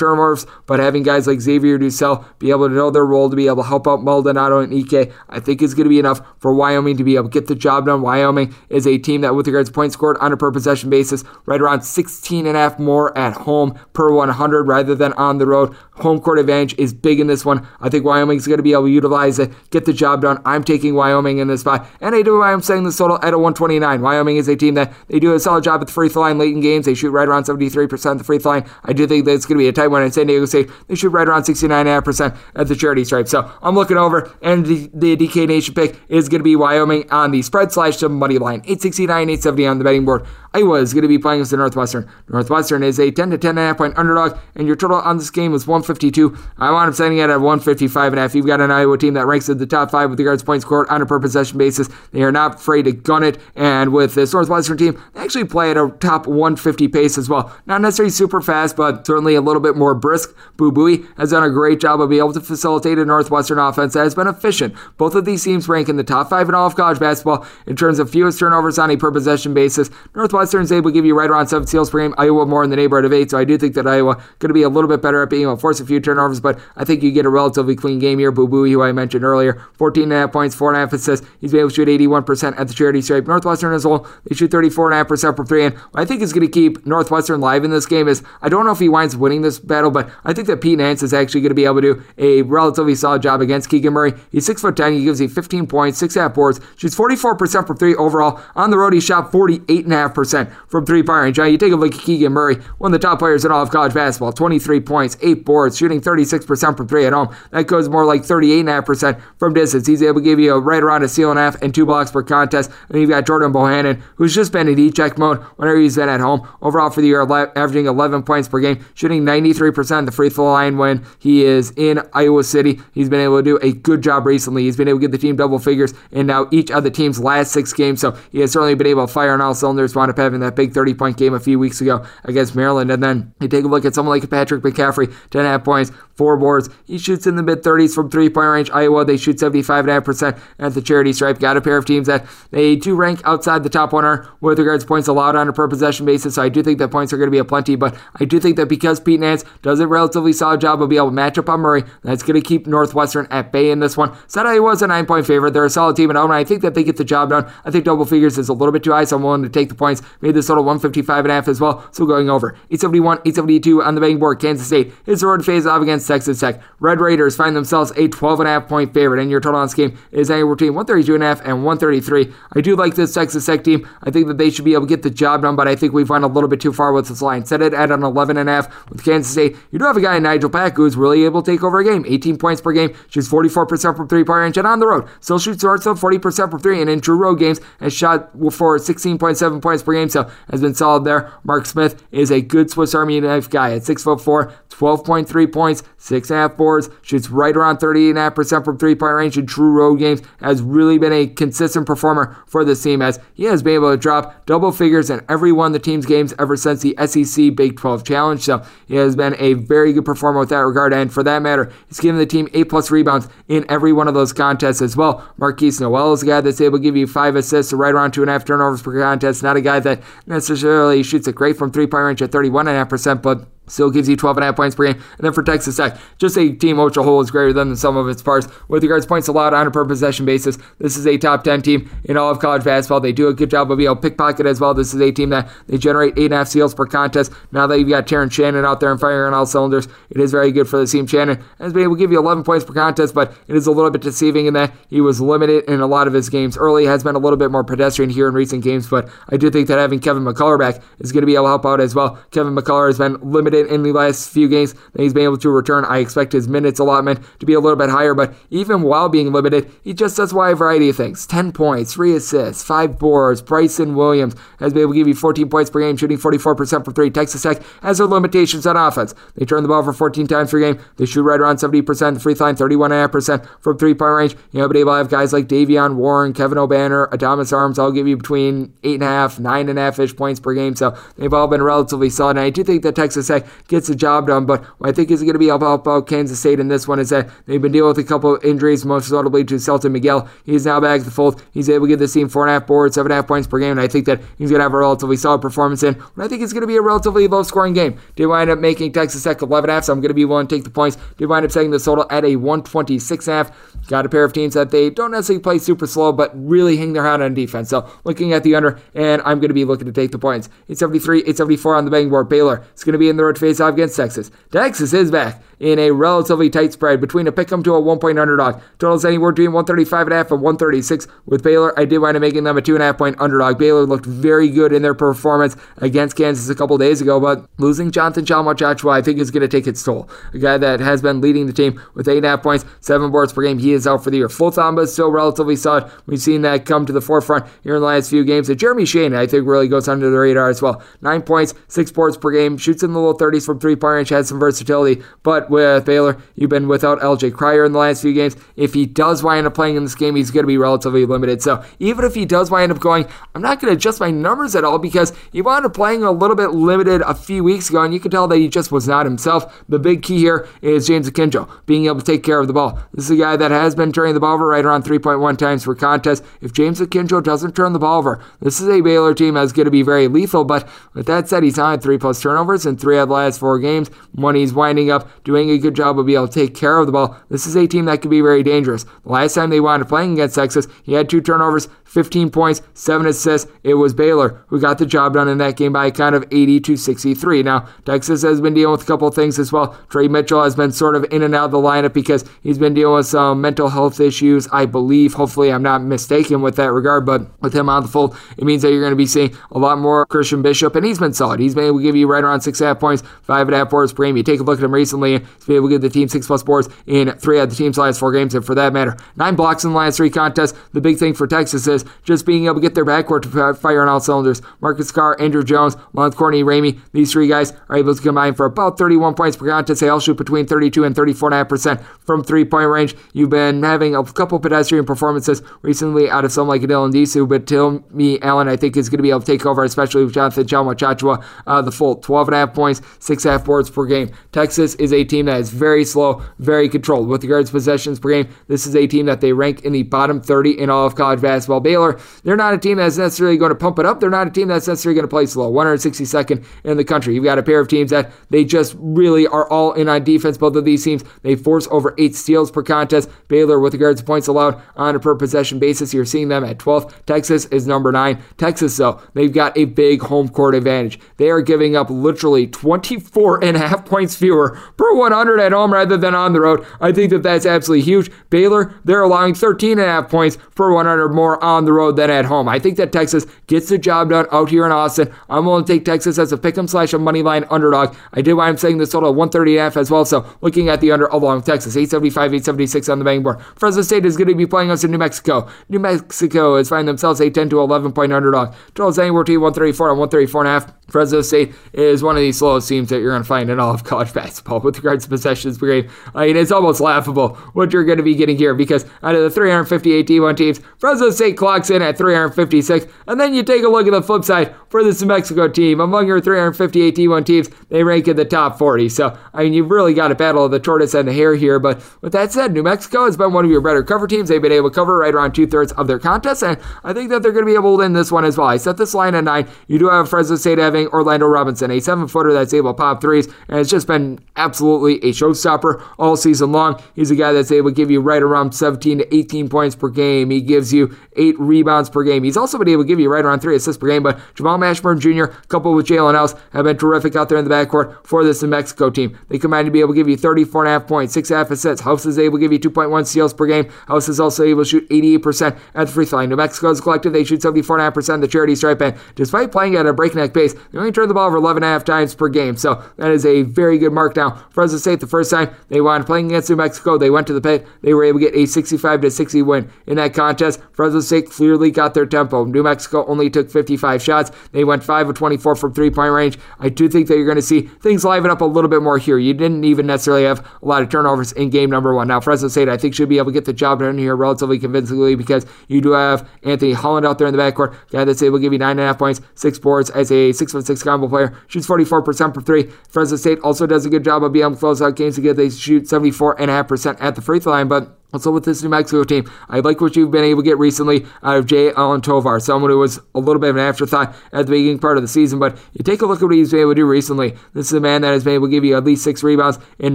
turnovers, 0.00 0.46
but 0.66 0.80
having 0.80 1.02
guys 1.02 1.26
like 1.26 1.40
Xavier 1.40 1.78
DuSell 1.78 2.24
be 2.38 2.50
able 2.50 2.68
to 2.68 2.74
know 2.74 2.90
their 2.90 3.06
role, 3.06 3.30
to 3.30 3.36
be 3.36 3.46
able 3.46 3.62
to 3.62 3.68
help 3.68 3.88
out 3.88 4.02
Maldonado 4.02 4.60
and 4.60 4.72
Ike, 4.72 5.12
I 5.28 5.40
think 5.40 5.62
is 5.62 5.74
going 5.74 5.84
to 5.84 5.90
be 5.90 5.98
enough 5.98 6.20
for 6.38 6.54
Wyoming 6.54 6.96
to 6.96 7.04
be 7.04 7.16
able 7.16 7.28
to 7.28 7.32
get 7.32 7.46
the 7.46 7.54
job 7.54 7.86
done. 7.86 8.02
Wyoming 8.02 8.54
is 8.68 8.86
a 8.86 8.98
team 8.98 9.22
that, 9.22 9.34
with 9.34 9.46
regards 9.46 9.70
to 9.70 9.74
points 9.74 9.94
scored 9.94 10.18
on 10.18 10.32
a 10.32 10.36
per 10.36 10.52
possession 10.52 10.90
basis, 10.90 11.24
right 11.46 11.60
around 11.60 11.82
16 11.82 12.46
and 12.46 12.56
a 12.56 12.60
half 12.60 12.78
more 12.78 13.16
at 13.16 13.32
home 13.32 13.78
per 13.92 14.12
100 14.12 14.64
rather 14.64 14.94
than 14.94 15.12
on 15.14 15.38
the 15.38 15.46
road. 15.46 15.74
Home 15.96 16.20
court 16.20 16.38
advantage 16.38 16.78
is 16.78 16.92
big 16.92 17.18
in 17.18 17.26
this 17.26 17.44
one. 17.44 17.66
I 17.80 17.88
think 17.88 18.04
Wyoming 18.04 18.36
is 18.36 18.46
going 18.46 18.58
to 18.58 18.62
be 18.62 18.72
able 18.72 18.84
to 18.84 18.90
utilize 18.90 19.37
it, 19.38 19.50
get 19.70 19.84
the 19.84 19.92
job 19.92 20.22
done. 20.22 20.40
I'm 20.44 20.64
taking 20.64 20.94
Wyoming 20.94 21.38
in 21.38 21.48
this 21.48 21.60
spot, 21.60 21.86
and 22.00 22.14
I 22.14 22.22
do. 22.22 22.42
I'm 22.42 22.62
saying 22.62 22.84
the 22.84 22.92
total 22.92 23.16
at 23.22 23.34
a 23.34 23.38
129. 23.38 24.00
Wyoming 24.00 24.36
is 24.36 24.48
a 24.48 24.56
team 24.56 24.74
that 24.74 24.92
they 25.08 25.18
do 25.18 25.34
a 25.34 25.40
solid 25.40 25.64
job 25.64 25.80
at 25.80 25.86
the 25.86 25.92
free 25.92 26.08
throw 26.08 26.22
line 26.22 26.38
late 26.38 26.54
in 26.54 26.60
games. 26.60 26.86
They 26.86 26.94
shoot 26.94 27.10
right 27.10 27.28
around 27.28 27.44
73% 27.44 28.12
of 28.12 28.18
the 28.18 28.24
free 28.24 28.38
throw 28.38 28.52
line. 28.52 28.70
I 28.84 28.92
do 28.92 29.06
think 29.06 29.24
that 29.24 29.32
it's 29.32 29.46
going 29.46 29.58
to 29.58 29.62
be 29.62 29.68
a 29.68 29.72
tight 29.72 29.88
one 29.88 30.02
in 30.02 30.12
San 30.12 30.26
Diego 30.26 30.46
State. 30.46 30.70
They 30.88 30.94
shoot 30.94 31.10
right 31.10 31.28
around 31.28 31.42
69.5% 31.42 32.36
at 32.56 32.68
the 32.68 32.76
charity 32.76 33.04
stripe. 33.04 33.28
So 33.28 33.50
I'm 33.62 33.74
looking 33.74 33.96
over, 33.96 34.32
and 34.42 34.66
the, 34.66 34.90
the 34.94 35.16
DK 35.16 35.48
Nation 35.48 35.74
pick 35.74 36.00
is 36.08 36.28
going 36.28 36.40
to 36.40 36.44
be 36.44 36.56
Wyoming 36.56 37.10
on 37.10 37.30
the 37.30 37.42
spread 37.42 37.72
slash 37.72 37.96
to 37.98 38.08
money 38.08 38.38
line. 38.38 38.60
869, 38.60 39.30
870 39.30 39.66
on 39.66 39.78
the 39.78 39.84
betting 39.84 40.04
board. 40.04 40.26
Iowa 40.54 40.80
is 40.80 40.94
going 40.94 41.02
to 41.02 41.08
be 41.08 41.18
playing 41.18 41.40
against 41.40 41.50
the 41.50 41.56
Northwestern. 41.58 42.10
Northwestern 42.28 42.82
is 42.82 42.98
a 42.98 43.10
10 43.10 43.30
to 43.30 43.38
10.5 43.38 43.76
point 43.76 43.98
underdog, 43.98 44.38
and 44.54 44.66
your 44.66 44.76
total 44.76 44.98
on 44.98 45.18
this 45.18 45.30
game 45.30 45.54
is 45.54 45.66
152. 45.66 46.36
I 46.56 46.70
want 46.70 46.88
him 46.88 46.94
setting 46.94 47.18
it 47.18 47.30
at 47.30 47.40
155 47.40 48.12
and 48.12 48.18
a 48.18 48.22
half. 48.22 48.34
You've 48.34 48.46
got 48.46 48.60
an 48.60 48.70
Iowa 48.70 48.96
team 48.96 49.14
that 49.14 49.26
ranks 49.28 49.48
in 49.48 49.58
the 49.58 49.66
top 49.66 49.90
five 49.90 50.10
with 50.10 50.18
regards 50.18 50.42
to 50.42 50.46
points 50.46 50.64
scored 50.64 50.88
on 50.88 51.02
a 51.02 51.06
per 51.06 51.20
possession 51.20 51.58
basis. 51.58 51.88
They 52.12 52.22
are 52.22 52.32
not 52.32 52.56
afraid 52.56 52.86
to 52.86 52.92
gun 52.92 53.22
it, 53.22 53.38
and 53.54 53.92
with 53.92 54.14
this 54.14 54.32
Northwestern 54.32 54.76
team, 54.76 55.00
they 55.14 55.20
actually 55.20 55.44
play 55.44 55.70
at 55.70 55.76
a 55.76 55.94
top 56.00 56.26
150 56.26 56.88
pace 56.88 57.16
as 57.18 57.28
well. 57.28 57.54
Not 57.66 57.80
necessarily 57.80 58.10
super 58.10 58.40
fast, 58.40 58.76
but 58.76 59.06
certainly 59.06 59.34
a 59.34 59.40
little 59.40 59.62
bit 59.62 59.76
more 59.76 59.94
brisk. 59.94 60.34
Boo 60.56 60.72
Buie 60.72 61.06
has 61.16 61.30
done 61.30 61.44
a 61.44 61.50
great 61.50 61.80
job 61.80 62.00
of 62.00 62.10
being 62.10 62.20
able 62.20 62.32
to 62.32 62.40
facilitate 62.40 62.98
a 62.98 63.04
Northwestern 63.04 63.58
offense 63.58 63.94
that 63.94 64.00
has 64.00 64.14
been 64.14 64.26
efficient. 64.26 64.74
Both 64.96 65.14
of 65.14 65.24
these 65.24 65.44
teams 65.44 65.68
rank 65.68 65.88
in 65.88 65.96
the 65.96 66.04
top 66.04 66.30
five 66.30 66.48
in 66.48 66.54
all 66.54 66.66
of 66.66 66.74
college 66.74 66.98
basketball 66.98 67.46
in 67.66 67.76
terms 67.76 67.98
of 67.98 68.10
fewest 68.10 68.38
turnovers 68.38 68.78
on 68.78 68.90
a 68.90 68.96
per 68.96 69.12
possession 69.12 69.54
basis. 69.54 69.90
Northwestern 70.14 70.48
Northwestern's 70.48 70.72
able 70.72 70.90
to 70.90 70.94
give 70.94 71.04
you 71.04 71.14
right 71.14 71.28
around 71.28 71.46
seven 71.48 71.66
steals 71.66 71.90
per 71.90 72.00
game. 72.00 72.14
Iowa 72.16 72.46
more 72.46 72.64
in 72.64 72.70
the 72.70 72.76
neighborhood 72.76 73.04
of 73.04 73.12
eight. 73.12 73.30
So 73.30 73.38
I 73.38 73.44
do 73.44 73.58
think 73.58 73.74
that 73.74 73.86
Iowa 73.86 74.14
going 74.38 74.48
to 74.48 74.54
be 74.54 74.62
a 74.62 74.68
little 74.68 74.88
bit 74.88 75.02
better 75.02 75.22
at 75.22 75.30
being 75.30 75.42
able 75.42 75.56
to 75.56 75.60
force 75.60 75.80
a 75.80 75.84
few 75.84 76.00
turnovers, 76.00 76.40
but 76.40 76.58
I 76.76 76.84
think 76.84 77.02
you 77.02 77.12
get 77.12 77.26
a 77.26 77.28
relatively 77.28 77.76
clean 77.76 77.98
game 77.98 78.18
here. 78.18 78.32
Boo 78.32 78.48
Buie, 78.48 78.70
who 78.70 78.82
I 78.82 78.92
mentioned, 78.92 79.17
mentioned 79.18 79.24
earlier. 79.24 79.62
14.5 79.78 80.32
points, 80.32 80.56
4.5 80.56 80.92
assists. 80.92 81.26
He's 81.40 81.52
been 81.52 81.60
able 81.60 81.70
to 81.70 81.74
shoot 81.74 81.88
81% 81.88 82.58
at 82.58 82.68
the 82.68 82.74
charity 82.74 83.00
stripe. 83.00 83.26
Northwestern 83.26 83.72
as 83.72 83.86
well, 83.86 84.06
they 84.24 84.34
shoot 84.34 84.50
34.5% 84.50 85.36
from 85.36 85.46
three. 85.46 85.64
And 85.66 85.76
I 85.94 86.04
think 86.04 86.22
is 86.22 86.32
going 86.32 86.46
to 86.46 86.52
keep 86.52 86.86
Northwestern 86.86 87.40
live 87.40 87.64
in 87.64 87.70
this 87.70 87.86
game 87.86 88.08
is 88.08 88.22
I 88.42 88.48
don't 88.48 88.64
know 88.64 88.72
if 88.72 88.78
he 88.78 88.88
winds 88.88 89.14
up 89.14 89.20
winning 89.20 89.42
this 89.42 89.58
battle, 89.58 89.90
but 89.90 90.10
I 90.24 90.32
think 90.32 90.46
that 90.48 90.60
Pete 90.60 90.78
Nance 90.78 91.02
is 91.02 91.12
actually 91.12 91.40
going 91.42 91.50
to 91.50 91.54
be 91.54 91.64
able 91.64 91.80
to 91.80 91.94
do 91.94 92.02
a 92.18 92.42
relatively 92.42 92.94
solid 92.94 93.22
job 93.22 93.40
against 93.40 93.68
Keegan 93.68 93.92
Murray. 93.92 94.14
He's 94.30 94.48
6'10. 94.48 94.98
He 94.98 95.04
gives 95.04 95.20
you 95.20 95.28
15 95.28 95.66
points, 95.66 96.00
6.5 96.00 96.34
boards, 96.34 96.60
shoots 96.76 96.96
44% 96.96 97.66
from 97.66 97.76
three 97.76 97.94
overall. 97.94 98.40
On 98.54 98.70
the 98.70 98.78
road, 98.78 98.92
he 98.92 99.00
shot 99.00 99.32
48.5% 99.32 100.52
from 100.68 100.86
three 100.86 101.02
point 101.02 101.38
range. 101.38 101.38
You 101.38 101.58
take 101.58 101.72
a 101.72 101.76
look 101.76 101.94
at 101.94 102.00
Keegan 102.00 102.32
Murray, 102.32 102.56
one 102.78 102.92
of 102.94 103.00
the 103.00 103.06
top 103.06 103.18
players 103.18 103.44
in 103.44 103.52
all 103.52 103.62
of 103.62 103.70
college 103.70 103.94
basketball, 103.94 104.32
23 104.32 104.80
points, 104.80 105.16
8 105.22 105.44
boards, 105.44 105.76
shooting 105.76 106.00
36% 106.00 106.76
from 106.76 106.88
three 106.88 107.06
at 107.06 107.12
home. 107.12 107.34
That 107.50 107.66
goes 107.66 107.88
more 107.88 108.04
like 108.04 108.22
38.5% 108.22 109.07
from 109.38 109.54
distance. 109.54 109.86
He's 109.86 110.02
able 110.02 110.20
to 110.20 110.24
give 110.24 110.40
you 110.40 110.54
a 110.54 110.60
right 110.60 110.82
around 110.82 111.02
a 111.02 111.08
steal 111.08 111.30
and 111.30 111.38
a 111.38 111.42
half 111.42 111.60
and 111.62 111.74
two 111.74 111.86
blocks 111.86 112.10
per 112.10 112.22
contest. 112.22 112.70
And 112.88 113.00
you've 113.00 113.10
got 113.10 113.26
Jordan 113.26 113.52
Bohannon, 113.52 114.00
who's 114.16 114.34
just 114.34 114.52
been 114.52 114.68
in 114.68 114.78
E-check 114.78 115.18
mode 115.18 115.38
whenever 115.56 115.78
he's 115.78 115.96
been 115.96 116.08
at 116.08 116.20
home. 116.20 116.46
Overall 116.62 116.90
for 116.90 117.00
the 117.00 117.08
year, 117.08 117.22
averaging 117.22 117.86
11 117.86 118.22
points 118.22 118.48
per 118.48 118.60
game, 118.60 118.84
shooting 118.94 119.22
93% 119.24 120.06
the 120.06 120.12
free 120.12 120.30
throw 120.30 120.52
line 120.52 120.78
when 120.78 121.04
he 121.18 121.44
is 121.44 121.72
in 121.76 122.00
Iowa 122.12 122.44
City. 122.44 122.80
He's 122.92 123.08
been 123.08 123.20
able 123.20 123.38
to 123.38 123.42
do 123.42 123.58
a 123.62 123.72
good 123.72 124.02
job 124.02 124.26
recently. 124.26 124.64
He's 124.64 124.76
been 124.76 124.88
able 124.88 124.98
to 124.98 125.06
get 125.06 125.12
the 125.12 125.18
team 125.18 125.36
double 125.36 125.58
figures 125.58 125.94
in 126.10 126.26
now 126.26 126.48
each 126.50 126.70
of 126.70 126.84
the 126.84 126.90
team's 126.90 127.20
last 127.20 127.52
six 127.52 127.72
games. 127.72 128.00
So 128.00 128.16
he 128.32 128.40
has 128.40 128.52
certainly 128.52 128.74
been 128.74 128.86
able 128.86 129.06
to 129.06 129.12
fire 129.12 129.32
on 129.32 129.40
all 129.40 129.54
cylinders. 129.54 129.94
Wound 129.94 130.10
up 130.10 130.18
having 130.18 130.40
that 130.40 130.56
big 130.56 130.72
30 130.72 130.94
point 130.94 131.16
game 131.16 131.34
a 131.34 131.40
few 131.40 131.58
weeks 131.58 131.80
ago 131.80 132.04
against 132.24 132.54
Maryland. 132.54 132.90
And 132.90 133.02
then 133.02 133.34
you 133.40 133.48
take 133.48 133.64
a 133.64 133.68
look 133.68 133.84
at 133.84 133.94
someone 133.94 134.18
like 134.18 134.28
Patrick 134.28 134.62
McCaffery, 134.62 135.06
10.5 135.30 135.64
points, 135.64 135.92
four 136.14 136.36
boards. 136.36 136.68
He 136.86 136.98
shoots 136.98 137.26
in 137.26 137.36
the 137.36 137.42
mid 137.42 137.62
30s 137.62 137.94
from 137.94 138.10
three 138.10 138.28
point 138.28 138.48
range. 138.48 138.70
Iowa, 138.70 138.97
they 139.04 139.16
shoot 139.16 139.36
75.5% 139.36 140.40
at 140.58 140.74
the 140.74 140.82
charity 140.82 141.12
stripe. 141.12 141.38
Got 141.38 141.56
a 141.56 141.60
pair 141.60 141.76
of 141.76 141.84
teams 141.84 142.06
that 142.06 142.26
they 142.50 142.76
do 142.76 142.94
rank 142.94 143.20
outside 143.24 143.62
the 143.62 143.68
top 143.68 143.92
100 143.92 144.28
with 144.40 144.58
regards 144.58 144.84
to 144.84 144.88
points 144.88 145.08
allowed 145.08 145.36
on 145.36 145.48
a 145.48 145.52
per 145.52 145.68
possession 145.68 146.06
basis. 146.06 146.34
So 146.34 146.42
I 146.42 146.48
do 146.48 146.62
think 146.62 146.78
that 146.78 146.90
points 146.90 147.12
are 147.12 147.16
going 147.16 147.28
to 147.28 147.32
be 147.32 147.38
a 147.38 147.44
plenty, 147.44 147.76
but 147.76 147.96
I 148.20 148.24
do 148.24 148.40
think 148.40 148.56
that 148.56 148.66
because 148.66 149.00
Pete 149.00 149.20
Nance 149.20 149.44
does 149.62 149.80
a 149.80 149.86
relatively 149.86 150.32
solid 150.32 150.60
job 150.60 150.82
of 150.82 150.88
being 150.88 150.98
able 150.98 151.08
to 151.08 151.14
match 151.14 151.38
up 151.38 151.48
on 151.48 151.60
Murray, 151.60 151.84
that's 152.02 152.22
going 152.22 152.40
to 152.40 152.46
keep 152.46 152.66
Northwestern 152.66 153.26
at 153.30 153.52
bay 153.52 153.70
in 153.70 153.80
this 153.80 153.96
one. 153.96 154.16
Said 154.26 154.46
I 154.46 154.58
was 154.60 154.82
a 154.82 154.86
nine 154.86 155.06
point 155.06 155.26
favorite. 155.26 155.52
They're 155.52 155.64
a 155.64 155.70
solid 155.70 155.96
team 155.96 156.10
at 156.10 156.16
home, 156.16 156.30
and 156.30 156.38
I 156.38 156.44
think 156.44 156.62
that 156.62 156.74
they 156.74 156.84
get 156.84 156.96
the 156.96 157.04
job 157.04 157.30
done. 157.30 157.50
I 157.64 157.70
think 157.70 157.84
double 157.84 158.04
figures 158.04 158.38
is 158.38 158.48
a 158.48 158.52
little 158.52 158.72
bit 158.72 158.84
too 158.84 158.92
high, 158.92 159.04
so 159.04 159.16
I'm 159.16 159.22
willing 159.22 159.42
to 159.42 159.48
take 159.48 159.68
the 159.68 159.74
points. 159.74 160.02
Made 160.20 160.34
this 160.34 160.46
total 160.46 160.64
155 160.64 161.24
and 161.24 161.32
a 161.32 161.34
half 161.34 161.48
as 161.48 161.60
well, 161.60 161.86
so 161.92 162.06
going 162.06 162.30
over. 162.30 162.50
871, 162.70 163.18
872 163.18 163.82
on 163.82 163.94
the 163.94 164.00
betting 164.00 164.18
board. 164.18 164.40
Kansas 164.40 164.66
State 164.66 164.92
hits 165.04 165.20
the 165.20 165.26
road 165.26 165.44
phase 165.44 165.66
off 165.66 165.82
against 165.82 166.06
Texas 166.08 166.40
Tech. 166.40 166.60
Red 166.80 167.00
Raiders 167.00 167.36
find 167.36 167.54
themselves 167.56 167.92
a 167.96 168.08
12 168.08 168.40
and 168.40 168.48
a 168.48 168.52
half 168.52 168.68
point 168.68 168.87
favorite, 168.92 169.20
and 169.20 169.30
your 169.30 169.40
total 169.40 169.60
on 169.60 169.66
this 169.66 169.74
game 169.74 169.98
is 170.12 170.30
anywhere 170.30 170.54
between 170.54 170.74
132 170.74 171.14
and 171.14 171.22
a 171.22 171.26
half 171.26 171.40
and 171.40 171.64
133. 171.64 172.32
I 172.54 172.60
do 172.60 172.76
like 172.76 172.94
this 172.94 173.14
Texas 173.14 173.46
Tech 173.46 173.64
team. 173.64 173.88
I 174.02 174.10
think 174.10 174.26
that 174.28 174.38
they 174.38 174.50
should 174.50 174.64
be 174.64 174.74
able 174.74 174.86
to 174.86 174.88
get 174.88 175.02
the 175.02 175.10
job 175.10 175.42
done, 175.42 175.56
but 175.56 175.68
I 175.68 175.76
think 175.76 175.92
we've 175.92 176.08
gone 176.08 176.24
a 176.24 176.28
little 176.28 176.48
bit 176.48 176.60
too 176.60 176.72
far 176.72 176.92
with 176.92 177.08
this 177.08 177.22
line. 177.22 177.44
Set 177.44 177.62
it 177.62 177.74
at 177.74 177.90
an 177.90 178.02
11 178.02 178.36
and 178.36 178.48
a 178.48 178.52
half 178.52 178.88
with 178.88 179.04
Kansas 179.04 179.30
State. 179.30 179.56
You 179.70 179.78
do 179.78 179.84
have 179.84 179.96
a 179.96 180.00
guy 180.00 180.18
Nigel 180.18 180.50
Pack 180.50 180.76
who's 180.76 180.96
really 180.96 181.24
able 181.24 181.42
to 181.42 181.50
take 181.50 181.62
over 181.62 181.80
a 181.80 181.84
game. 181.84 182.04
18 182.06 182.38
points 182.38 182.60
per 182.60 182.72
game, 182.72 182.94
shoots 183.08 183.28
44% 183.28 183.96
from 183.96 184.08
three 184.08 184.24
point 184.24 184.38
range, 184.38 184.56
and 184.56 184.66
on 184.66 184.78
the 184.78 184.86
road 184.86 185.08
still 185.20 185.38
shoots 185.38 185.64
also 185.64 185.94
40% 185.94 186.50
from 186.50 186.60
three, 186.60 186.80
and 186.80 186.90
in 186.90 187.00
true 187.00 187.16
road 187.16 187.36
games 187.36 187.60
has 187.80 187.92
shot 187.92 188.30
for 188.52 188.78
16.7 188.78 189.62
points 189.62 189.82
per 189.82 189.92
game, 189.92 190.08
so 190.08 190.30
has 190.50 190.60
been 190.60 190.74
solid 190.74 191.04
there. 191.04 191.32
Mark 191.44 191.66
Smith 191.66 192.02
is 192.12 192.30
a 192.30 192.40
good 192.40 192.70
Swiss 192.70 192.94
Army 192.94 193.20
knife 193.20 193.50
guy 193.50 193.74
at 193.74 193.82
6'4", 193.82 194.52
12.3 194.68 195.52
points, 195.52 195.82
6.5 195.98 196.56
boards, 196.56 196.90
shoots 197.02 197.30
right 197.30 197.56
around 197.56 197.78
38.5% 197.78 198.64
from 198.64 198.77
three 198.78 198.94
point 198.94 199.14
range 199.14 199.36
in 199.36 199.46
true 199.46 199.70
road 199.70 199.96
games, 199.96 200.22
has 200.40 200.62
really 200.62 200.98
been 200.98 201.12
a 201.12 201.26
consistent 201.26 201.86
performer 201.86 202.36
for 202.46 202.64
this 202.64 202.82
team 202.82 203.02
as 203.02 203.20
he 203.34 203.44
has 203.44 203.62
been 203.62 203.74
able 203.74 203.90
to 203.90 203.96
drop 203.96 204.46
double 204.46 204.72
figures 204.72 205.10
in 205.10 205.20
every 205.28 205.52
one 205.52 205.68
of 205.68 205.72
the 205.72 205.78
team's 205.78 206.06
games 206.06 206.34
ever 206.38 206.56
since 206.56 206.82
the 206.82 206.96
SEC 207.06 207.54
Big 207.54 207.76
12 207.76 208.04
Challenge. 208.04 208.40
So 208.40 208.64
he 208.86 208.96
has 208.96 209.16
been 209.16 209.36
a 209.38 209.54
very 209.54 209.92
good 209.92 210.04
performer 210.04 210.40
with 210.40 210.48
that 210.50 210.58
regard, 210.58 210.92
and 210.92 211.12
for 211.12 211.22
that 211.22 211.42
matter, 211.42 211.72
he's 211.88 212.00
given 212.00 212.18
the 212.18 212.26
team 212.26 212.48
8 212.54 212.64
plus 212.64 212.90
rebounds 212.90 213.28
in 213.48 213.64
every 213.68 213.92
one 213.92 214.08
of 214.08 214.14
those 214.14 214.32
contests 214.32 214.82
as 214.82 214.96
well. 214.96 215.28
Markquis 215.38 215.80
Nowell 215.80 216.12
is 216.12 216.22
a 216.22 216.26
guy 216.26 216.40
that's 216.40 216.60
able 216.60 216.78
to 216.78 216.82
give 216.82 216.96
you 216.96 217.06
5 217.06 217.36
assists, 217.36 217.72
right 217.72 217.94
around 217.94 218.12
2.5 218.12 218.44
turnovers 218.44 218.82
per 218.82 219.00
contest. 219.00 219.42
Not 219.42 219.56
a 219.56 219.60
guy 219.60 219.80
that 219.80 220.02
necessarily 220.26 221.02
shoots 221.02 221.28
it 221.28 221.34
great 221.34 221.56
from 221.56 221.70
three 221.70 221.86
point 221.86 222.04
range 222.04 222.22
at 222.22 222.30
31.5%, 222.30 223.22
but 223.22 223.46
Still 223.68 223.90
gives 223.90 224.08
you 224.08 224.16
12.5 224.16 224.56
points 224.56 224.76
per 224.76 224.86
game. 224.86 225.02
And 225.16 225.20
then 225.24 225.32
for 225.32 225.42
Texas 225.42 225.76
Tech, 225.76 225.98
just 226.18 226.36
a 226.36 226.52
team 226.52 226.78
which 226.78 226.96
a 226.96 227.02
whole 227.02 227.20
is 227.20 227.30
greater 227.30 227.52
than 227.52 227.70
the 227.70 227.76
sum 227.76 227.96
of 227.96 228.08
its 228.08 228.22
parts. 228.22 228.48
With 228.68 228.82
regards 228.82 229.04
to 229.04 229.08
points 229.08 229.28
allowed 229.28 229.54
on 229.54 229.66
a 229.66 229.70
per 229.70 229.84
possession 229.84 230.26
basis, 230.26 230.58
this 230.78 230.96
is 230.96 231.06
a 231.06 231.18
top 231.18 231.44
10 231.44 231.62
team 231.62 231.90
in 232.04 232.16
all 232.16 232.30
of 232.30 232.38
college 232.38 232.64
basketball. 232.64 233.00
They 233.00 233.12
do 233.12 233.28
a 233.28 233.34
good 233.34 233.50
job 233.50 233.70
of 233.70 233.78
being 233.78 233.86
able 233.86 233.96
to 233.96 234.02
pickpocket 234.02 234.46
as 234.46 234.60
well. 234.60 234.74
This 234.74 234.94
is 234.94 235.00
a 235.00 235.12
team 235.12 235.30
that 235.30 235.48
they 235.66 235.78
generate 235.78 236.14
8.5 236.16 236.48
steals 236.48 236.74
per 236.74 236.86
contest. 236.86 237.32
Now 237.52 237.66
that 237.66 237.78
you've 237.78 237.88
got 237.88 238.06
Terrence 238.06 238.34
Shannon 238.34 238.64
out 238.64 238.80
there 238.80 238.90
and 238.90 239.00
firing 239.00 239.32
on 239.32 239.38
all 239.38 239.46
cylinders, 239.46 239.88
it 240.10 240.20
is 240.20 240.30
very 240.30 240.52
good 240.52 240.68
for 240.68 240.78
the 240.78 240.86
team. 240.86 241.06
Shannon 241.06 241.42
has 241.58 241.72
been 241.72 241.82
able 241.82 241.94
to 241.94 241.98
give 241.98 242.12
you 242.12 242.18
11 242.18 242.44
points 242.44 242.64
per 242.64 242.72
contest, 242.72 243.14
but 243.14 243.34
it 243.46 243.56
is 243.56 243.66
a 243.66 243.72
little 243.72 243.90
bit 243.90 244.02
deceiving 244.02 244.46
in 244.46 244.54
that 244.54 244.72
he 244.88 245.00
was 245.00 245.20
limited 245.20 245.64
in 245.64 245.80
a 245.80 245.86
lot 245.86 246.06
of 246.06 246.12
his 246.12 246.28
games. 246.28 246.56
Early 246.56 246.86
has 246.86 247.02
been 247.04 247.14
a 247.14 247.18
little 247.18 247.36
bit 247.36 247.50
more 247.50 247.64
pedestrian 247.64 248.10
here 248.10 248.28
in 248.28 248.34
recent 248.34 248.64
games, 248.64 248.88
but 248.88 249.08
I 249.28 249.36
do 249.36 249.50
think 249.50 249.68
that 249.68 249.78
having 249.78 250.00
Kevin 250.00 250.24
McCullar 250.24 250.58
back 250.58 250.82
is 250.98 251.12
going 251.12 251.22
to 251.22 251.26
be 251.26 251.34
able 251.34 251.44
to 251.44 251.48
help 251.48 251.66
out 251.66 251.80
as 251.80 251.94
well. 251.94 252.18
Kevin 252.30 252.54
McCullar 252.54 252.88
has 252.88 252.98
been 252.98 253.14
limited 253.20 253.57
in 253.66 253.82
the 253.82 253.92
last 253.92 254.30
few 254.30 254.48
games 254.48 254.72
that 254.72 255.02
he's 255.02 255.14
been 255.14 255.24
able 255.24 255.38
to 255.38 255.50
return. 255.50 255.84
I 255.84 255.98
expect 255.98 256.32
his 256.32 256.48
minutes 256.48 256.78
allotment 256.78 257.20
to 257.40 257.46
be 257.46 257.54
a 257.54 257.60
little 257.60 257.76
bit 257.76 257.90
higher, 257.90 258.14
but 258.14 258.34
even 258.50 258.82
while 258.82 259.08
being 259.08 259.32
limited, 259.32 259.70
he 259.82 259.94
just 259.94 260.16
does 260.16 260.32
a 260.32 260.36
wide 260.36 260.58
variety 260.58 260.88
of 260.88 260.96
things 260.96 261.26
10 261.26 261.52
points, 261.52 261.94
3 261.94 262.16
assists, 262.16 262.62
5 262.62 262.98
boards. 262.98 263.42
Bryson 263.42 263.94
Williams 263.94 264.34
has 264.58 264.72
been 264.72 264.82
able 264.82 264.92
to 264.92 264.98
give 264.98 265.08
you 265.08 265.14
14 265.14 265.48
points 265.48 265.70
per 265.70 265.80
game, 265.80 265.96
shooting 265.96 266.18
44% 266.18 266.84
from 266.84 266.94
3. 266.94 267.10
Texas 267.10 267.42
Tech 267.42 267.62
has 267.82 267.98
their 267.98 268.06
limitations 268.06 268.66
on 268.66 268.76
offense. 268.76 269.14
They 269.34 269.44
turn 269.44 269.62
the 269.62 269.68
ball 269.68 269.78
over 269.78 269.92
14 269.92 270.26
times 270.26 270.50
per 270.50 270.60
game. 270.60 270.78
They 270.96 271.06
shoot 271.06 271.22
right 271.22 271.40
around 271.40 271.56
70%. 271.56 272.14
The 272.14 272.20
free 272.20 272.34
throw 272.34 272.46
line, 272.46 272.56
31.5% 272.56 273.48
from 273.60 273.78
three 273.78 273.94
point 273.94 274.12
range. 274.12 274.36
You 274.52 274.60
know, 274.60 274.68
but 274.68 274.76
able 274.76 274.92
to 274.92 274.98
have 274.98 275.08
guys 275.08 275.32
like 275.32 275.46
Davion 275.46 275.96
Warren, 275.96 276.32
Kevin 276.32 276.58
Obanor, 276.58 277.12
Adonis 277.12 277.52
Arms. 277.52 277.78
I'll 277.78 277.92
give 277.92 278.08
you 278.08 278.16
between 278.16 278.68
8.5, 278.82 279.40
9.5 279.40 279.98
ish 279.98 280.16
points 280.16 280.40
per 280.40 280.54
game. 280.54 280.76
So 280.76 280.96
they've 281.16 281.32
all 281.32 281.48
been 281.48 281.62
relatively 281.62 282.10
solid. 282.10 282.36
And 282.36 282.40
I 282.40 282.50
do 282.50 282.64
think 282.64 282.82
that 282.82 282.96
Texas 282.96 283.26
Tech 283.28 283.46
gets 283.68 283.88
the 283.88 283.94
job 283.94 284.26
done. 284.26 284.46
But 284.46 284.64
what 284.78 284.90
I 284.90 284.92
think 284.92 285.10
is 285.10 285.20
going 285.20 285.32
to 285.32 285.38
be 285.38 285.48
about, 285.48 285.80
about 285.80 286.06
Kansas 286.06 286.38
State 286.38 286.60
in 286.60 286.68
this 286.68 286.88
one 286.88 286.98
is 286.98 287.10
that 287.10 287.28
they've 287.46 287.60
been 287.60 287.72
dealing 287.72 287.88
with 287.88 287.98
a 287.98 288.08
couple 288.08 288.36
of 288.36 288.44
injuries, 288.44 288.84
most 288.84 289.10
notably 289.10 289.44
to 289.44 289.58
Selton 289.58 289.92
Miguel. 289.92 290.28
He's 290.44 290.66
now 290.66 290.80
back 290.80 291.00
to 291.00 291.04
the 291.04 291.10
fold. 291.10 291.42
He's 291.52 291.68
able 291.68 291.86
to 291.86 291.88
give 291.88 291.98
this 291.98 292.12
team 292.12 292.28
four 292.28 292.44
and 292.44 292.50
a 292.50 292.54
half 292.54 292.66
boards, 292.66 292.94
seven 292.94 293.12
and 293.12 293.18
a 293.18 293.22
half 293.22 293.28
points 293.28 293.48
per 293.48 293.58
game, 293.58 293.72
and 293.72 293.80
I 293.80 293.88
think 293.88 294.06
that 294.06 294.20
he's 294.36 294.50
going 294.50 294.60
to 294.60 294.64
have 294.64 294.74
a 294.74 294.78
relatively 294.78 295.16
solid 295.16 295.40
performance 295.40 295.82
in. 295.82 295.94
But 296.16 296.24
I 296.24 296.28
think 296.28 296.42
it's 296.42 296.52
going 296.52 296.62
to 296.62 296.66
be 296.66 296.76
a 296.76 296.82
relatively 296.82 297.26
low 297.28 297.42
scoring 297.42 297.74
game. 297.74 297.98
Did 298.16 298.26
wind 298.26 298.50
up 298.50 298.58
making 298.58 298.92
Texas 298.92 299.22
Tech 299.22 299.42
11 299.42 299.70
half, 299.70 299.84
so 299.84 299.92
I'm 299.92 300.00
going 300.00 300.08
to 300.08 300.14
be 300.14 300.24
willing 300.24 300.46
to 300.46 300.54
take 300.54 300.64
the 300.64 300.70
points. 300.70 300.96
Did 301.16 301.26
wind 301.26 301.44
up 301.44 301.52
setting 301.52 301.70
the 301.70 301.78
total 301.78 302.06
at 302.10 302.24
a 302.24 302.36
126 302.36 303.26
half. 303.26 303.50
Got 303.86 304.06
a 304.06 304.08
pair 304.08 304.24
of 304.24 304.32
teams 304.32 304.54
that 304.54 304.70
they 304.70 304.90
don't 304.90 305.10
necessarily 305.10 305.42
play 305.42 305.58
super 305.58 305.86
slow, 305.86 306.12
but 306.12 306.30
really 306.34 306.76
hang 306.76 306.92
their 306.92 307.04
hat 307.04 307.20
on 307.20 307.34
defense. 307.34 307.70
So 307.70 307.88
looking 308.04 308.32
at 308.32 308.42
the 308.42 308.54
under, 308.54 308.78
and 308.94 309.22
I'm 309.22 309.38
going 309.38 309.48
to 309.48 309.54
be 309.54 309.64
looking 309.64 309.86
to 309.86 309.92
take 309.92 310.10
the 310.10 310.18
points. 310.18 310.48
873, 310.68 311.20
874 311.20 311.74
on 311.74 311.84
the 311.84 311.90
betting 311.90 312.10
board. 312.10 312.28
Baylor 312.28 312.64
is 312.74 312.84
going 312.84 312.92
to 312.92 312.98
be 312.98 313.08
in 313.08 313.16
the 313.16 313.24
face 313.38 313.60
off 313.60 313.74
against 313.74 313.96
Texas. 313.96 314.30
Texas 314.50 314.92
is 314.92 315.10
back 315.10 315.42
in 315.60 315.78
a 315.78 315.90
relatively 315.90 316.50
tight 316.50 316.72
spread 316.72 317.00
between 317.00 317.26
a 317.26 317.32
pick 317.32 317.52
'em 317.52 317.62
to 317.62 317.74
a 317.74 317.80
one 317.80 317.98
point 317.98 318.18
underdog. 318.18 318.60
Totals 318.78 319.04
anywhere 319.04 319.32
between 319.32 319.52
135 319.52 320.06
and 320.06 320.12
a 320.12 320.16
half 320.16 320.30
and 320.30 320.40
136 320.40 321.06
with 321.26 321.42
Baylor. 321.42 321.78
I 321.78 321.84
did 321.84 321.98
wind 321.98 322.16
up 322.16 322.20
making 322.20 322.44
them 322.44 322.56
a 322.56 322.62
two 322.62 322.74
and 322.74 322.82
a 322.82 322.86
half 322.86 322.98
point 322.98 323.16
underdog. 323.18 323.58
Baylor 323.58 323.84
looked 323.84 324.06
very 324.06 324.48
good 324.48 324.72
in 324.72 324.82
their 324.82 324.94
performance 324.94 325.56
against 325.78 326.16
Kansas 326.16 326.48
a 326.48 326.54
couple 326.54 326.76
days 326.78 327.00
ago, 327.00 327.20
but 327.20 327.44
losing 327.58 327.90
Jonathan 327.90 328.24
Tchamwa 328.24 328.54
Tchatchoua, 328.54 328.92
I 328.92 329.02
think 329.02 329.18
is 329.18 329.30
going 329.30 329.42
to 329.42 329.48
take 329.48 329.66
its 329.66 329.82
toll. 329.82 330.08
A 330.32 330.38
guy 330.38 330.58
that 330.58 330.80
has 330.80 331.02
been 331.02 331.20
leading 331.20 331.46
the 331.46 331.52
team 331.52 331.80
with 331.94 332.08
eight 332.08 332.18
and 332.18 332.26
a 332.26 332.30
half 332.30 332.42
points, 332.42 332.64
seven 332.80 333.10
boards 333.10 333.32
per 333.32 333.42
game. 333.42 333.58
He 333.58 333.72
is 333.72 333.86
out 333.86 334.04
for 334.04 334.10
the 334.10 334.18
year. 334.18 334.28
Flo 334.28 334.50
Thamba 334.50 334.82
is 334.82 334.92
still 334.92 335.10
relatively 335.10 335.56
solid. 335.56 335.84
We've 336.06 336.20
seen 336.20 336.42
that 336.42 336.64
come 336.64 336.86
to 336.86 336.92
the 336.92 337.00
forefront 337.00 337.46
here 337.62 337.74
in 337.74 337.80
the 337.80 337.86
last 337.86 338.10
few 338.10 338.24
games. 338.24 338.48
And 338.48 338.58
Jeremy 338.58 338.84
Shane, 338.84 339.14
I 339.14 339.26
think, 339.26 339.46
really 339.46 339.68
goes 339.68 339.88
under 339.88 340.10
the 340.10 340.18
radar 340.18 340.48
as 340.48 340.62
well. 340.62 340.82
Nine 341.00 341.22
points, 341.22 341.54
six 341.68 341.90
boards 341.90 342.16
per 342.16 342.30
game, 342.30 342.56
shoots 342.56 342.82
in 342.82 342.92
the 342.92 343.00
low 343.00 343.14
30s 343.14 343.44
from 343.44 343.58
three 343.58 343.76
point 343.76 343.94
range, 343.94 344.08
has 344.10 344.28
some 344.28 344.38
versatility. 344.38 345.02
But 345.22 345.47
with 345.50 345.84
Baylor, 345.84 346.16
you've 346.34 346.50
been 346.50 346.68
without 346.68 347.00
LJ 347.00 347.34
Cryer 347.34 347.64
in 347.64 347.72
the 347.72 347.78
last 347.78 348.02
few 348.02 348.12
games. 348.12 348.36
If 348.56 348.74
he 348.74 348.86
does 348.86 349.22
wind 349.22 349.46
up 349.46 349.54
playing 349.54 349.76
in 349.76 349.84
this 349.84 349.94
game, 349.94 350.16
he's 350.16 350.30
going 350.30 350.44
to 350.44 350.48
be 350.48 350.58
relatively 350.58 351.06
limited. 351.06 351.42
So 351.42 351.64
even 351.78 352.04
if 352.04 352.14
he 352.14 352.24
does 352.24 352.50
wind 352.50 352.72
up 352.72 352.80
going, 352.80 353.06
I'm 353.34 353.42
not 353.42 353.60
going 353.60 353.72
to 353.72 353.76
adjust 353.76 354.00
my 354.00 354.10
numbers 354.10 354.54
at 354.54 354.64
all 354.64 354.78
because 354.78 355.12
he 355.32 355.42
wound 355.42 355.66
up 355.66 355.74
playing 355.74 356.02
a 356.02 356.10
little 356.10 356.36
bit 356.36 356.50
limited 356.50 357.00
a 357.02 357.14
few 357.14 357.44
weeks 357.44 357.68
ago, 357.70 357.82
and 357.82 357.94
you 357.94 358.00
can 358.00 358.10
tell 358.10 358.28
that 358.28 358.38
he 358.38 358.48
just 358.48 358.72
was 358.72 358.88
not 358.88 359.06
himself. 359.06 359.64
The 359.68 359.78
big 359.78 360.02
key 360.02 360.18
here 360.18 360.48
is 360.62 360.86
James 360.86 361.08
Akinjo 361.08 361.48
being 361.66 361.86
able 361.86 362.00
to 362.00 362.04
take 362.04 362.22
care 362.22 362.40
of 362.40 362.46
the 362.46 362.52
ball. 362.52 362.78
This 362.92 363.04
is 363.04 363.10
a 363.12 363.16
guy 363.16 363.36
that 363.36 363.50
has 363.50 363.74
been 363.74 363.92
turning 363.92 364.14
the 364.14 364.20
ball 364.20 364.34
over 364.34 364.48
right 364.48 364.64
around 364.64 364.84
3.1 364.84 365.38
times 365.38 365.64
per 365.64 365.74
contest. 365.74 366.24
If 366.40 366.52
James 366.52 366.80
Akinjo 366.80 367.22
doesn't 367.22 367.54
turn 367.54 367.72
the 367.72 367.78
ball 367.78 367.98
over, 367.98 368.22
this 368.40 368.60
is 368.60 368.68
a 368.68 368.80
Baylor 368.80 369.14
team 369.14 369.34
that's 369.34 369.52
going 369.52 369.66
to 369.66 369.70
be 369.70 369.82
very 369.82 370.08
lethal. 370.08 370.44
But 370.44 370.68
with 370.94 371.06
that 371.06 371.28
said, 371.28 371.42
he's 371.42 371.56
had 371.56 371.82
three 371.82 371.98
plus 371.98 372.20
turnovers 372.20 372.66
in 372.66 372.76
three 372.76 372.98
of 372.98 373.08
the 373.08 373.14
last 373.14 373.38
four 373.38 373.58
games. 373.58 373.88
When 374.12 374.34
he's 374.34 374.52
winding 374.52 374.90
up 374.90 375.08
doing 375.24 375.37
doing 375.38 375.50
a 375.50 375.58
good 375.58 375.74
job 375.74 375.98
of 375.98 376.06
being 376.06 376.16
able 376.16 376.28
to 376.28 376.46
take 376.46 376.54
care 376.54 376.78
of 376.78 376.86
the 376.86 376.92
ball. 376.92 377.16
This 377.28 377.46
is 377.46 377.56
a 377.56 377.66
team 377.66 377.84
that 377.84 378.02
could 378.02 378.10
be 378.10 378.20
very 378.20 378.42
dangerous. 378.42 378.84
The 379.04 379.10
last 379.10 379.34
time 379.34 379.50
they 379.50 379.60
wound 379.60 379.82
up 379.82 379.88
playing 379.88 380.14
against 380.14 380.34
Texas, 380.34 380.66
he 380.82 380.94
had 380.94 381.08
two 381.08 381.20
turnovers, 381.20 381.68
15 381.88 382.30
points, 382.30 382.62
7 382.74 383.06
assists. 383.06 383.50
It 383.64 383.74
was 383.74 383.94
Baylor 383.94 384.44
who 384.48 384.60
got 384.60 384.78
the 384.78 384.86
job 384.86 385.14
done 385.14 385.28
in 385.28 385.38
that 385.38 385.56
game 385.56 385.72
by 385.72 385.86
a 385.86 385.90
count 385.90 386.14
of 386.14 386.24
80 386.30 386.60
to 386.60 386.76
63. 386.76 387.42
Now, 387.42 387.66
Texas 387.84 388.22
has 388.22 388.40
been 388.40 388.54
dealing 388.54 388.72
with 388.72 388.82
a 388.82 388.86
couple 388.86 389.08
of 389.08 389.14
things 389.14 389.38
as 389.38 389.52
well. 389.52 389.76
Tre 389.88 390.08
Mitchell 390.08 390.42
has 390.42 390.54
been 390.54 390.70
sort 390.70 390.94
of 390.96 391.04
in 391.10 391.22
and 391.22 391.34
out 391.34 391.46
of 391.46 391.50
the 391.50 391.58
lineup 391.58 391.92
because 391.92 392.24
he's 392.42 392.58
been 392.58 392.74
dealing 392.74 392.96
with 392.96 393.06
some 393.06 393.40
mental 393.40 393.68
health 393.68 394.00
issues, 394.00 394.46
I 394.52 394.66
believe. 394.66 395.14
Hopefully, 395.14 395.50
I'm 395.50 395.62
not 395.62 395.82
mistaken 395.82 396.42
with 396.42 396.56
that 396.56 396.72
regard, 396.72 397.06
but 397.06 397.40
with 397.40 397.54
him 397.54 397.68
on 397.68 397.82
the 397.82 397.88
fold, 397.88 398.16
it 398.36 398.44
means 398.44 398.62
that 398.62 398.70
you're 398.70 398.80
going 398.80 398.92
to 398.92 398.96
be 398.96 399.06
seeing 399.06 399.34
a 399.50 399.58
lot 399.58 399.78
more 399.78 400.06
Christian 400.06 400.42
Bishop, 400.42 400.76
and 400.76 400.84
he's 400.84 400.98
been 400.98 401.12
solid. 401.12 401.40
He's 401.40 401.54
been 401.54 401.64
able 401.64 401.78
to 401.78 401.82
give 401.82 401.96
you 401.96 402.06
right 402.06 402.22
around 402.22 402.42
six 402.42 402.60
and 402.60 402.66
a 402.66 402.68
half 402.68 402.80
points, 402.80 403.02
five 403.22 403.48
and 403.48 403.54
a 403.54 403.58
half 403.58 403.70
boards 403.70 403.92
per 403.92 404.04
game. 404.04 404.16
You 404.16 404.22
take 404.22 404.40
a 404.40 404.42
look 404.42 404.58
at 404.58 404.64
him 404.64 404.74
recently, 404.74 405.18
he's 405.18 405.46
been 405.46 405.56
able 405.56 405.68
to 405.68 405.74
give 405.74 405.82
the 405.82 405.90
team 405.90 406.08
six 406.08 406.26
plus 406.26 406.42
boards 406.42 406.68
in 406.86 407.10
three 407.12 407.38
of 407.38 407.50
the 407.50 407.56
team's 407.56 407.78
last 407.78 407.98
four 407.98 408.12
games, 408.12 408.34
and 408.34 408.44
for 408.44 408.54
that 408.54 408.72
matter, 408.72 408.96
nine 409.16 409.36
blocks 409.36 409.64
in 409.64 409.70
the 409.70 409.76
last 409.76 409.96
three 409.96 410.10
contests. 410.10 410.58
The 410.72 410.80
big 410.80 410.98
thing 410.98 411.14
for 411.14 411.26
Texas 411.26 411.66
is 411.66 411.77
just 412.02 412.26
being 412.26 412.46
able 412.46 412.56
to 412.56 412.60
get 412.60 412.74
their 412.74 412.84
backcourt 412.84 413.22
to 413.22 413.54
fire 413.54 413.82
on 413.82 413.88
all 413.88 414.00
cylinders. 414.00 414.42
Marcus 414.60 414.90
Carr, 414.90 415.20
Andrew 415.20 415.42
Jones, 415.42 415.76
Lon 415.92 416.12
Courtney, 416.12 416.42
Ramey, 416.42 416.80
these 416.92 417.12
three 417.12 417.28
guys 417.28 417.52
are 417.68 417.76
able 417.76 417.94
to 417.94 418.02
combine 418.02 418.34
for 418.34 418.46
about 418.46 418.78
31 418.78 419.14
points 419.14 419.36
per 419.36 419.46
contest. 419.46 419.80
They 419.80 419.88
all 419.88 420.00
shoot 420.00 420.16
between 420.16 420.46
32 420.46 420.84
and 420.84 420.94
34.5% 420.94 421.82
from 422.04 422.24
three 422.24 422.44
point 422.44 422.68
range. 422.68 422.94
You've 423.12 423.30
been 423.30 423.62
having 423.62 423.94
a 423.94 424.04
couple 424.04 424.38
pedestrian 424.38 424.84
performances 424.84 425.42
recently 425.62 426.10
out 426.10 426.24
of 426.24 426.32
someone 426.32 426.60
like 426.60 426.68
Dylan 426.68 426.92
Disu, 426.92 427.28
but 427.28 427.46
Timmy 427.46 428.20
Allen, 428.22 428.48
I 428.48 428.56
think, 428.56 428.76
is 428.76 428.88
going 428.88 428.98
to 428.98 429.02
be 429.02 429.10
able 429.10 429.20
to 429.20 429.26
take 429.26 429.44
over, 429.46 429.64
especially 429.64 430.04
with 430.04 430.14
Jonathan 430.14 430.46
Tchamwa 430.46 430.74
Tchatchoua, 430.74 431.24
uh, 431.46 431.62
the 431.62 431.72
full 431.72 432.00
12.5 432.00 432.54
points, 432.54 432.80
6.5 432.80 433.44
boards 433.44 433.70
per 433.70 433.86
game. 433.86 434.10
Texas 434.32 434.74
is 434.76 434.92
a 434.92 435.04
team 435.04 435.26
that 435.26 435.40
is 435.40 435.50
very 435.50 435.84
slow, 435.84 436.22
very 436.38 436.68
controlled. 436.68 437.08
With 437.08 437.22
regards 437.22 437.50
to 437.50 437.52
possessions 437.52 437.98
per 437.98 438.10
game, 438.10 438.28
this 438.46 438.66
is 438.66 438.74
a 438.74 438.86
team 438.86 439.06
that 439.06 439.20
they 439.20 439.32
rank 439.32 439.64
in 439.64 439.72
the 439.72 439.82
bottom 439.82 440.20
30 440.20 440.58
in 440.58 440.70
all 440.70 440.86
of 440.86 440.94
college 440.94 441.20
basketball. 441.20 441.60
Baylor, 441.68 442.00
they're 442.24 442.34
not 442.34 442.54
a 442.54 442.58
team 442.58 442.78
that's 442.78 442.96
necessarily 442.96 443.36
going 443.36 443.50
to 443.50 443.54
pump 443.54 443.78
it 443.78 443.84
up. 443.84 444.00
They're 444.00 444.08
not 444.08 444.26
a 444.26 444.30
team 444.30 444.48
that's 444.48 444.66
necessarily 444.66 444.94
going 444.94 445.04
to 445.04 445.10
play 445.10 445.26
slow. 445.26 445.52
162nd 445.52 446.42
in 446.64 446.78
the 446.78 446.84
country. 446.84 447.14
You've 447.14 447.24
got 447.24 447.36
a 447.38 447.42
pair 447.42 447.60
of 447.60 447.68
teams 447.68 447.90
that 447.90 448.10
they 448.30 448.42
just 448.42 448.74
really 448.78 449.26
are 449.26 449.46
all 449.50 449.74
in 449.74 449.86
on 449.86 450.02
defense. 450.02 450.38
Both 450.38 450.56
of 450.56 450.64
these 450.64 450.82
teams, 450.82 451.04
they 451.20 451.36
force 451.36 451.68
over 451.70 451.94
eight 451.98 452.16
steals 452.16 452.50
per 452.50 452.62
contest. 452.62 453.10
Baylor, 453.28 453.60
with 453.60 453.74
regards 453.74 454.00
to 454.00 454.06
points 454.06 454.28
allowed 454.28 454.62
on 454.76 454.96
a 454.96 454.98
per 454.98 455.14
possession 455.14 455.58
basis, 455.58 455.92
you're 455.92 456.06
seeing 456.06 456.28
them 456.28 456.42
at 456.42 456.56
12th. 456.56 456.90
Texas 457.04 457.44
is 457.46 457.66
number 457.66 457.92
nine. 457.92 458.22
Texas, 458.38 458.74
though, 458.78 459.02
they've 459.12 459.34
got 459.34 459.54
a 459.58 459.66
big 459.66 460.00
home 460.00 460.30
court 460.30 460.54
advantage. 460.54 460.98
They 461.18 461.28
are 461.28 461.42
giving 461.42 461.76
up 461.76 461.90
literally 461.90 462.46
24 462.46 463.44
and 463.44 463.58
a 463.58 463.68
half 463.68 463.84
points 463.84 464.16
fewer 464.16 464.58
per 464.78 464.94
100 464.94 465.38
at 465.38 465.52
home 465.52 465.74
rather 465.74 465.98
than 465.98 466.14
on 466.14 466.32
the 466.32 466.40
road. 466.40 466.66
I 466.80 466.92
think 466.92 467.10
that 467.10 467.22
that's 467.22 467.44
absolutely 467.44 467.84
huge. 467.84 468.10
Baylor, 468.30 468.74
they're 468.86 469.02
allowing 469.02 469.34
13 469.34 469.72
and 469.72 469.80
a 469.82 469.84
half 469.84 470.08
points 470.08 470.38
per 470.54 470.72
100 470.72 471.10
more 471.10 471.42
on 471.44 471.57
the 471.64 471.72
road 471.72 471.96
than 471.96 472.10
at 472.10 472.24
home. 472.24 472.48
I 472.48 472.58
think 472.58 472.76
that 472.76 472.92
Texas 472.92 473.26
gets 473.46 473.68
the 473.68 473.78
job 473.78 474.10
done 474.10 474.26
out 474.32 474.50
here 474.50 474.66
in 474.66 474.72
Austin. 474.72 475.12
I'm 475.28 475.46
willing 475.46 475.64
to 475.64 475.72
take 475.72 475.84
Texas 475.84 476.18
as 476.18 476.32
a 476.32 476.36
pick 476.36 476.56
'em 476.56 476.68
slash 476.68 476.92
a 476.92 476.98
money 476.98 477.22
line 477.22 477.44
underdog. 477.50 477.94
I 478.12 478.22
did 478.22 478.34
why 478.34 478.48
I'm 478.48 478.56
saying 478.56 478.78
this 478.78 478.90
total 478.90 479.14
130 479.14 479.52
and 479.52 479.60
a 479.60 479.62
half 479.62 479.76
as 479.76 479.90
well. 479.90 480.04
So 480.04 480.24
looking 480.40 480.68
at 480.68 480.80
the 480.80 480.92
under 480.92 481.06
along 481.06 481.42
Texas, 481.42 481.76
875, 481.76 482.34
876 482.34 482.88
on 482.88 482.98
the 482.98 483.04
betting 483.04 483.22
board. 483.22 483.40
Fresno 483.56 483.82
State 483.82 484.04
is 484.04 484.16
going 484.16 484.28
to 484.28 484.34
be 484.34 484.46
playing 484.46 484.70
us 484.70 484.84
in 484.84 484.90
New 484.90 484.98
Mexico. 484.98 485.48
New 485.68 485.78
Mexico 485.78 486.56
is 486.56 486.68
finding 486.68 486.86
themselves 486.86 487.20
a 487.20 487.30
10 487.30 487.50
to 487.50 487.60
11 487.60 487.92
point 487.92 488.12
underdog. 488.12 488.54
Totals 488.74 488.98
anywhere 488.98 489.24
between 489.24 489.40
134 489.40 489.90
and 489.90 489.98
134 489.98 490.40
and 490.42 490.48
a 490.48 490.52
half. 490.52 490.72
Fresno 490.88 491.20
State 491.20 491.54
is 491.72 492.02
one 492.02 492.16
of 492.16 492.22
the 492.22 492.32
slowest 492.32 492.68
teams 492.68 492.88
that 492.88 493.00
you're 493.00 493.10
going 493.10 493.22
to 493.22 493.28
find 493.28 493.50
in 493.50 493.60
all 493.60 493.74
of 493.74 493.84
college 493.88 494.12
basketball 494.12 494.60
with 494.60 494.76
regards 494.76 495.04
to 495.04 495.10
possessions 495.10 495.58
per 495.58 495.66
game. 495.66 495.90
I 496.14 496.26
mean, 496.26 496.36
it's 496.36 496.50
almost 496.50 496.80
laughable 496.80 497.36
what 497.52 497.72
you're 497.72 497.84
going 497.84 497.98
to 497.98 498.02
be 498.02 498.14
getting 498.14 498.36
here 498.36 498.54
because 498.54 498.84
out 499.02 499.14
of 499.14 499.22
the 499.22 499.30
358 499.30 500.06
D1 500.06 500.36
teams, 500.36 500.60
Fresno 500.78 501.10
State 501.10 501.36
clocks 501.48 501.70
in 501.70 501.80
at 501.80 501.96
356. 501.96 502.86
And 503.06 503.18
then 503.18 503.32
you 503.32 503.42
take 503.42 503.64
a 503.64 503.68
look 503.68 503.86
at 503.86 503.92
the 503.92 504.02
flip 504.02 504.22
side 504.22 504.54
for 504.68 504.84
this 504.84 505.00
New 505.00 505.08
Mexico 505.08 505.48
team. 505.48 505.80
Among 505.80 506.06
your 506.06 506.20
358 506.20 506.94
D1 506.94 507.24
teams, 507.24 507.48
they 507.70 507.82
rank 507.82 508.06
in 508.06 508.16
the 508.16 508.26
top 508.26 508.58
40. 508.58 508.90
So, 508.90 509.18
I 509.32 509.44
mean, 509.44 509.54
you've 509.54 509.70
really 509.70 509.94
got 509.94 510.12
a 510.12 510.14
battle 510.14 510.44
of 510.44 510.50
the 510.50 510.60
tortoise 510.60 510.92
and 510.92 511.08
the 511.08 511.12
hare 511.14 511.34
here. 511.34 511.58
But 511.58 511.82
with 512.02 512.12
that 512.12 512.32
said, 512.32 512.52
New 512.52 512.62
Mexico 512.62 513.06
has 513.06 513.16
been 513.16 513.32
one 513.32 513.46
of 513.46 513.50
your 513.50 513.62
better 513.62 513.82
cover 513.82 514.06
teams. 514.06 514.28
They've 514.28 514.42
been 514.42 514.52
able 514.52 514.68
to 514.68 514.74
cover 514.74 514.98
right 514.98 515.14
around 515.14 515.32
two 515.32 515.46
thirds 515.46 515.72
of 515.72 515.86
their 515.86 515.98
contests. 515.98 516.42
And 516.42 516.58
I 516.84 516.92
think 516.92 517.08
that 517.08 517.22
they're 517.22 517.32
going 517.32 517.46
to 517.46 517.50
be 517.50 517.56
able 517.56 517.76
to 517.76 517.78
win 517.78 517.94
this 517.94 518.12
one 518.12 518.26
as 518.26 518.36
well. 518.36 518.48
I 518.48 518.58
set 518.58 518.76
this 518.76 518.92
line 518.92 519.14
at 519.14 519.24
nine. 519.24 519.48
You 519.68 519.78
do 519.78 519.88
have 519.88 520.10
Fresno 520.10 520.36
State 520.36 520.58
having 520.58 520.88
Orlando 520.88 521.26
Robinson, 521.26 521.70
a 521.70 521.80
seven 521.80 522.08
footer 522.08 522.34
that's 522.34 522.52
able 522.52 522.74
to 522.74 522.76
pop 522.76 523.00
threes, 523.00 523.26
and 523.48 523.58
it's 523.58 523.70
just 523.70 523.86
been 523.86 524.18
absolutely 524.36 524.96
a 524.96 525.14
showstopper 525.14 525.82
all 525.98 526.14
season 526.14 526.52
long. 526.52 526.82
He's 526.94 527.10
a 527.10 527.16
guy 527.16 527.32
that's 527.32 527.50
able 527.50 527.70
to 527.70 527.74
give 527.74 527.90
you 527.90 528.02
right 528.02 528.22
around 528.22 528.52
17 528.52 528.98
to 528.98 529.14
18 529.14 529.48
points 529.48 529.74
per 529.74 529.88
game. 529.88 530.28
He 530.28 530.42
gives 530.42 530.74
you 530.74 530.94
eight 531.16 531.37
rebounds 531.38 531.88
per 531.88 532.04
game. 532.04 532.24
He's 532.24 532.36
also 532.36 532.58
been 532.58 532.68
able 532.68 532.82
to 532.82 532.88
give 532.88 533.00
you 533.00 533.08
right 533.08 533.24
around 533.24 533.40
three 533.40 533.56
assists 533.56 533.80
per 533.80 533.88
game. 533.88 534.02
But 534.02 534.18
Jamal 534.34 534.58
Mashburn 534.58 534.98
Jr., 534.98 535.32
coupled 535.48 535.76
with 535.76 535.86
Jalen 535.86 536.14
House, 536.14 536.34
have 536.52 536.64
been 536.64 536.76
terrific 536.76 537.16
out 537.16 537.28
there 537.28 537.38
in 537.38 537.44
the 537.44 537.50
backcourt 537.50 538.06
for 538.06 538.24
this 538.24 538.42
New 538.42 538.48
Mexico 538.48 538.90
team. 538.90 539.18
They 539.28 539.38
combine 539.38 539.64
to 539.64 539.70
be 539.70 539.80
able 539.80 539.94
to 539.94 539.96
give 539.96 540.08
you 540.08 540.16
34 540.16 540.64
and 540.64 540.68
a 540.68 540.72
half 540.72 540.86
points, 540.86 541.14
six 541.14 541.30
and 541.30 541.36
a 541.36 541.38
half 541.38 541.50
assists. 541.50 541.84
House 541.84 542.04
is 542.06 542.18
able 542.18 542.38
to 542.38 542.40
give 542.40 542.52
you 542.52 542.58
2.1 542.58 543.06
steals 543.06 543.32
per 543.32 543.46
game. 543.46 543.68
House 543.86 544.08
is 544.08 544.20
also 544.20 544.44
able 544.44 544.64
to 544.64 544.68
shoot 544.68 544.88
88% 544.90 545.58
at 545.74 545.86
the 545.86 545.92
free 545.92 546.04
throw 546.04 546.18
line. 546.18 546.28
New 546.28 546.36
Mexico's 546.36 546.80
collective, 546.80 547.12
they 547.12 547.24
shoot 547.24 547.40
74.5% 547.40 548.14
of 548.16 548.20
the 548.20 548.28
charity 548.28 548.54
stripe, 548.54 548.80
and 548.80 548.96
despite 549.14 549.52
playing 549.52 549.76
at 549.76 549.86
a 549.86 549.92
breakneck 549.92 550.34
pace, 550.34 550.54
they 550.54 550.78
only 550.78 550.92
turn 550.92 551.08
the 551.08 551.14
ball 551.14 551.26
over 551.26 551.36
11 551.36 551.62
and 551.62 551.70
a 551.70 551.72
half 551.72 551.84
times 551.84 552.14
per 552.14 552.28
game. 552.28 552.56
So 552.56 552.82
that 552.96 553.10
is 553.10 553.24
a 553.24 553.42
very 553.42 553.78
good 553.78 553.92
mark 553.92 554.16
now. 554.16 554.44
Fresno 554.50 554.78
State, 554.78 555.00
the 555.00 555.06
first 555.06 555.30
time 555.30 555.54
they 555.68 555.80
wound 555.80 556.06
playing 556.06 556.26
against 556.26 556.50
New 556.50 556.56
Mexico, 556.56 556.98
they 556.98 557.10
went 557.10 557.26
to 557.28 557.32
the 557.32 557.40
pit. 557.40 557.66
They 557.82 557.94
were 557.94 558.04
able 558.04 558.20
to 558.20 558.26
get 558.26 558.34
a 558.34 558.46
65 558.46 559.00
to 559.02 559.10
60 559.10 559.42
win 559.42 559.70
in 559.86 559.96
that 559.96 560.14
contest. 560.14 560.60
Fresno 560.72 561.00
State 561.00 561.27
clearly 561.28 561.70
got 561.70 561.94
their 561.94 562.06
tempo. 562.06 562.44
New 562.44 562.62
Mexico 562.62 563.06
only 563.06 563.30
took 563.30 563.50
55 563.50 564.02
shots. 564.02 564.30
They 564.52 564.64
went 564.64 564.82
5 564.84 565.10
of 565.10 565.16
24 565.16 565.56
from 565.56 565.72
three 565.72 565.90
point 565.90 566.12
range. 566.12 566.38
I 566.58 566.68
do 566.68 566.88
think 566.88 567.08
that 567.08 567.16
you're 567.16 567.26
going 567.26 567.36
to 567.36 567.42
see 567.42 567.62
things 567.62 568.04
liven 568.04 568.30
up 568.30 568.40
a 568.40 568.44
little 568.44 568.70
bit 568.70 568.82
more 568.82 568.98
here. 568.98 569.18
You 569.18 569.34
didn't 569.34 569.64
even 569.64 569.86
necessarily 569.86 570.24
have 570.24 570.46
a 570.62 570.66
lot 570.66 570.82
of 570.82 570.88
turnovers 570.88 571.32
in 571.32 571.50
game 571.50 571.70
number 571.70 571.94
one. 571.94 572.08
Now, 572.08 572.20
Fresno 572.20 572.48
State, 572.48 572.68
I 572.68 572.76
think, 572.76 572.94
should 572.94 573.08
be 573.08 573.18
able 573.18 573.26
to 573.26 573.32
get 573.32 573.44
the 573.44 573.52
job 573.52 573.80
done 573.80 573.98
here 573.98 574.16
relatively 574.16 574.58
convincingly 574.58 575.14
because 575.14 575.46
you 575.68 575.80
do 575.80 575.92
have 575.92 576.28
Anthony 576.42 576.72
Holland 576.72 577.06
out 577.06 577.18
there 577.18 577.26
in 577.26 577.36
the 577.36 577.42
backcourt, 577.42 577.76
guy 577.90 578.04
that's 578.04 578.22
able 578.22 578.38
to 578.38 578.42
give 578.42 578.52
you 578.52 578.58
9.5 578.58 578.98
points, 578.98 579.20
6 579.34 579.58
boards 579.58 579.90
as 579.90 580.10
a 580.10 580.32
6 580.32 580.52
foot 580.52 580.66
6 580.66 580.82
combo 580.82 581.08
player, 581.08 581.36
shoots 581.48 581.66
44% 581.66 582.34
for 582.34 582.40
three. 582.40 582.64
Fresno 582.88 583.16
State 583.16 583.38
also 583.40 583.66
does 583.66 583.86
a 583.86 583.90
good 583.90 584.04
job 584.04 584.22
of 584.22 584.32
being 584.32 584.44
able 584.44 584.54
to 584.54 584.60
close 584.60 584.82
out 584.82 584.96
games 584.96 585.16
together. 585.16 585.42
They 585.42 585.50
shoot 585.50 585.84
74.5% 585.84 586.96
at 587.00 587.14
the 587.14 587.22
free 587.22 587.40
throw 587.40 587.52
line, 587.52 587.68
but 587.68 587.97
also, 588.10 588.30
with 588.32 588.46
this 588.46 588.62
New 588.62 588.70
Mexico 588.70 589.04
team, 589.04 589.30
I 589.50 589.60
like 589.60 589.82
what 589.82 589.94
you've 589.94 590.10
been 590.10 590.24
able 590.24 590.40
to 590.40 590.48
get 590.48 590.56
recently 590.56 591.04
out 591.22 591.36
of 591.36 591.44
Jay 591.44 591.72
Allen 591.72 592.00
Tovar, 592.00 592.40
someone 592.40 592.70
who 592.70 592.78
was 592.78 592.98
a 593.14 593.18
little 593.18 593.38
bit 593.38 593.50
of 593.50 593.56
an 593.56 593.62
afterthought 593.62 594.16
at 594.32 594.46
the 594.46 594.52
beginning 594.52 594.78
part 594.78 594.96
of 594.96 595.02
the 595.02 595.08
season. 595.08 595.38
But 595.38 595.58
you 595.74 595.84
take 595.84 596.00
a 596.00 596.06
look 596.06 596.22
at 596.22 596.24
what 596.24 596.34
he's 596.34 596.50
been 596.50 596.60
able 596.60 596.70
to 596.70 596.76
do 596.76 596.86
recently. 596.86 597.36
This 597.52 597.66
is 597.66 597.74
a 597.74 597.80
man 597.80 598.00
that 598.00 598.12
has 598.12 598.24
been 598.24 598.32
able 598.32 598.46
to 598.46 598.50
give 598.50 598.64
you 598.64 598.78
at 598.78 598.84
least 598.84 599.04
six 599.04 599.22
rebounds 599.22 599.58
in 599.78 599.94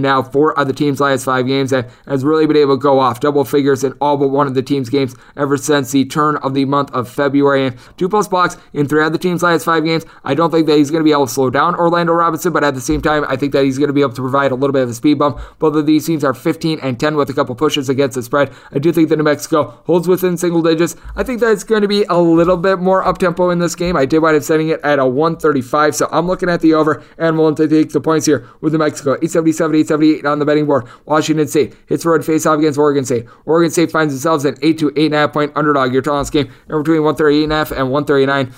now 0.00 0.22
four 0.22 0.56
of 0.56 0.68
the 0.68 0.72
team's 0.72 1.00
last 1.00 1.24
five 1.24 1.48
games 1.48 1.72
and 1.72 1.90
has 2.06 2.22
really 2.22 2.46
been 2.46 2.56
able 2.56 2.76
to 2.76 2.80
go 2.80 3.00
off 3.00 3.18
double 3.18 3.44
figures 3.44 3.82
in 3.82 3.92
all 4.00 4.16
but 4.16 4.28
one 4.28 4.46
of 4.46 4.54
the 4.54 4.62
team's 4.62 4.90
games 4.90 5.16
ever 5.36 5.56
since 5.56 5.90
the 5.90 6.04
turn 6.04 6.36
of 6.36 6.54
the 6.54 6.66
month 6.66 6.92
of 6.92 7.08
February. 7.08 7.66
And 7.66 7.76
two 7.96 8.08
plus 8.08 8.28
blocks 8.28 8.56
in 8.72 8.86
three 8.86 9.04
of 9.04 9.10
the 9.10 9.18
team's 9.18 9.42
last 9.42 9.64
five 9.64 9.84
games. 9.84 10.04
I 10.22 10.34
don't 10.34 10.52
think 10.52 10.68
that 10.68 10.78
he's 10.78 10.92
going 10.92 11.00
to 11.00 11.04
be 11.04 11.10
able 11.10 11.26
to 11.26 11.32
slow 11.32 11.50
down 11.50 11.74
Orlando 11.74 12.12
Robinson, 12.12 12.52
but 12.52 12.62
at 12.62 12.74
the 12.74 12.80
same 12.80 13.02
time, 13.02 13.24
I 13.28 13.34
think 13.34 13.52
that 13.54 13.64
he's 13.64 13.76
going 13.76 13.88
to 13.88 13.92
be 13.92 14.02
able 14.02 14.14
to 14.14 14.22
provide 14.22 14.52
a 14.52 14.54
little 14.54 14.72
bit 14.72 14.82
of 14.82 14.90
a 14.90 14.94
speed 14.94 15.18
bump. 15.18 15.40
Both 15.58 15.74
of 15.74 15.86
these 15.86 16.06
teams 16.06 16.22
are 16.22 16.32
15 16.32 16.78
and 16.78 17.00
10 17.00 17.16
with 17.16 17.28
a 17.28 17.34
couple 17.34 17.56
pushes 17.56 17.88
against 18.04 18.16
the 18.16 18.22
spread. 18.22 18.52
I 18.70 18.78
do 18.78 18.92
think 18.92 19.08
that 19.08 19.16
New 19.16 19.24
Mexico 19.24 19.82
holds 19.86 20.06
within 20.06 20.36
single 20.36 20.62
digits. 20.62 20.94
I 21.16 21.22
think 21.22 21.40
that 21.40 21.52
it's 21.52 21.64
going 21.64 21.82
to 21.82 21.88
be 21.88 22.04
a 22.04 22.18
little 22.18 22.56
bit 22.56 22.78
more 22.78 23.04
up 23.04 23.18
tempo 23.18 23.50
in 23.50 23.58
this 23.58 23.74
game. 23.74 23.96
I 23.96 24.04
did 24.04 24.18
wind 24.18 24.36
up 24.36 24.42
setting 24.42 24.68
it 24.68 24.80
at 24.82 24.98
a 24.98 25.06
135, 25.06 25.96
so 25.96 26.08
I'm 26.12 26.26
looking 26.26 26.48
at 26.48 26.60
the 26.60 26.74
over 26.74 27.02
and 27.18 27.38
willing 27.38 27.54
to 27.56 27.66
take 27.66 27.90
the 27.90 28.00
points 28.00 28.26
here 28.26 28.48
with 28.60 28.72
New 28.72 28.78
Mexico. 28.78 29.12
877, 29.12 29.74
878 29.74 30.26
on 30.26 30.38
the 30.38 30.44
betting 30.44 30.66
board. 30.66 30.86
Washington 31.06 31.48
State 31.48 31.74
hits 31.86 32.04
road 32.04 32.24
face 32.24 32.46
off 32.46 32.58
against 32.58 32.78
Oregon 32.78 33.04
State. 33.04 33.26
Oregon 33.46 33.70
State 33.70 33.90
finds 33.90 34.12
themselves 34.12 34.44
an 34.44 34.56
8 34.62 34.78
to 34.78 34.90
8.5 34.90 35.32
point 35.32 35.52
underdog. 35.56 35.92
Your 35.92 36.02
total 36.02 36.24
game 36.24 36.52
in 36.68 36.78
between 36.78 37.00
138.5 37.00 37.72
and 37.72 37.90
139. 37.90 38.52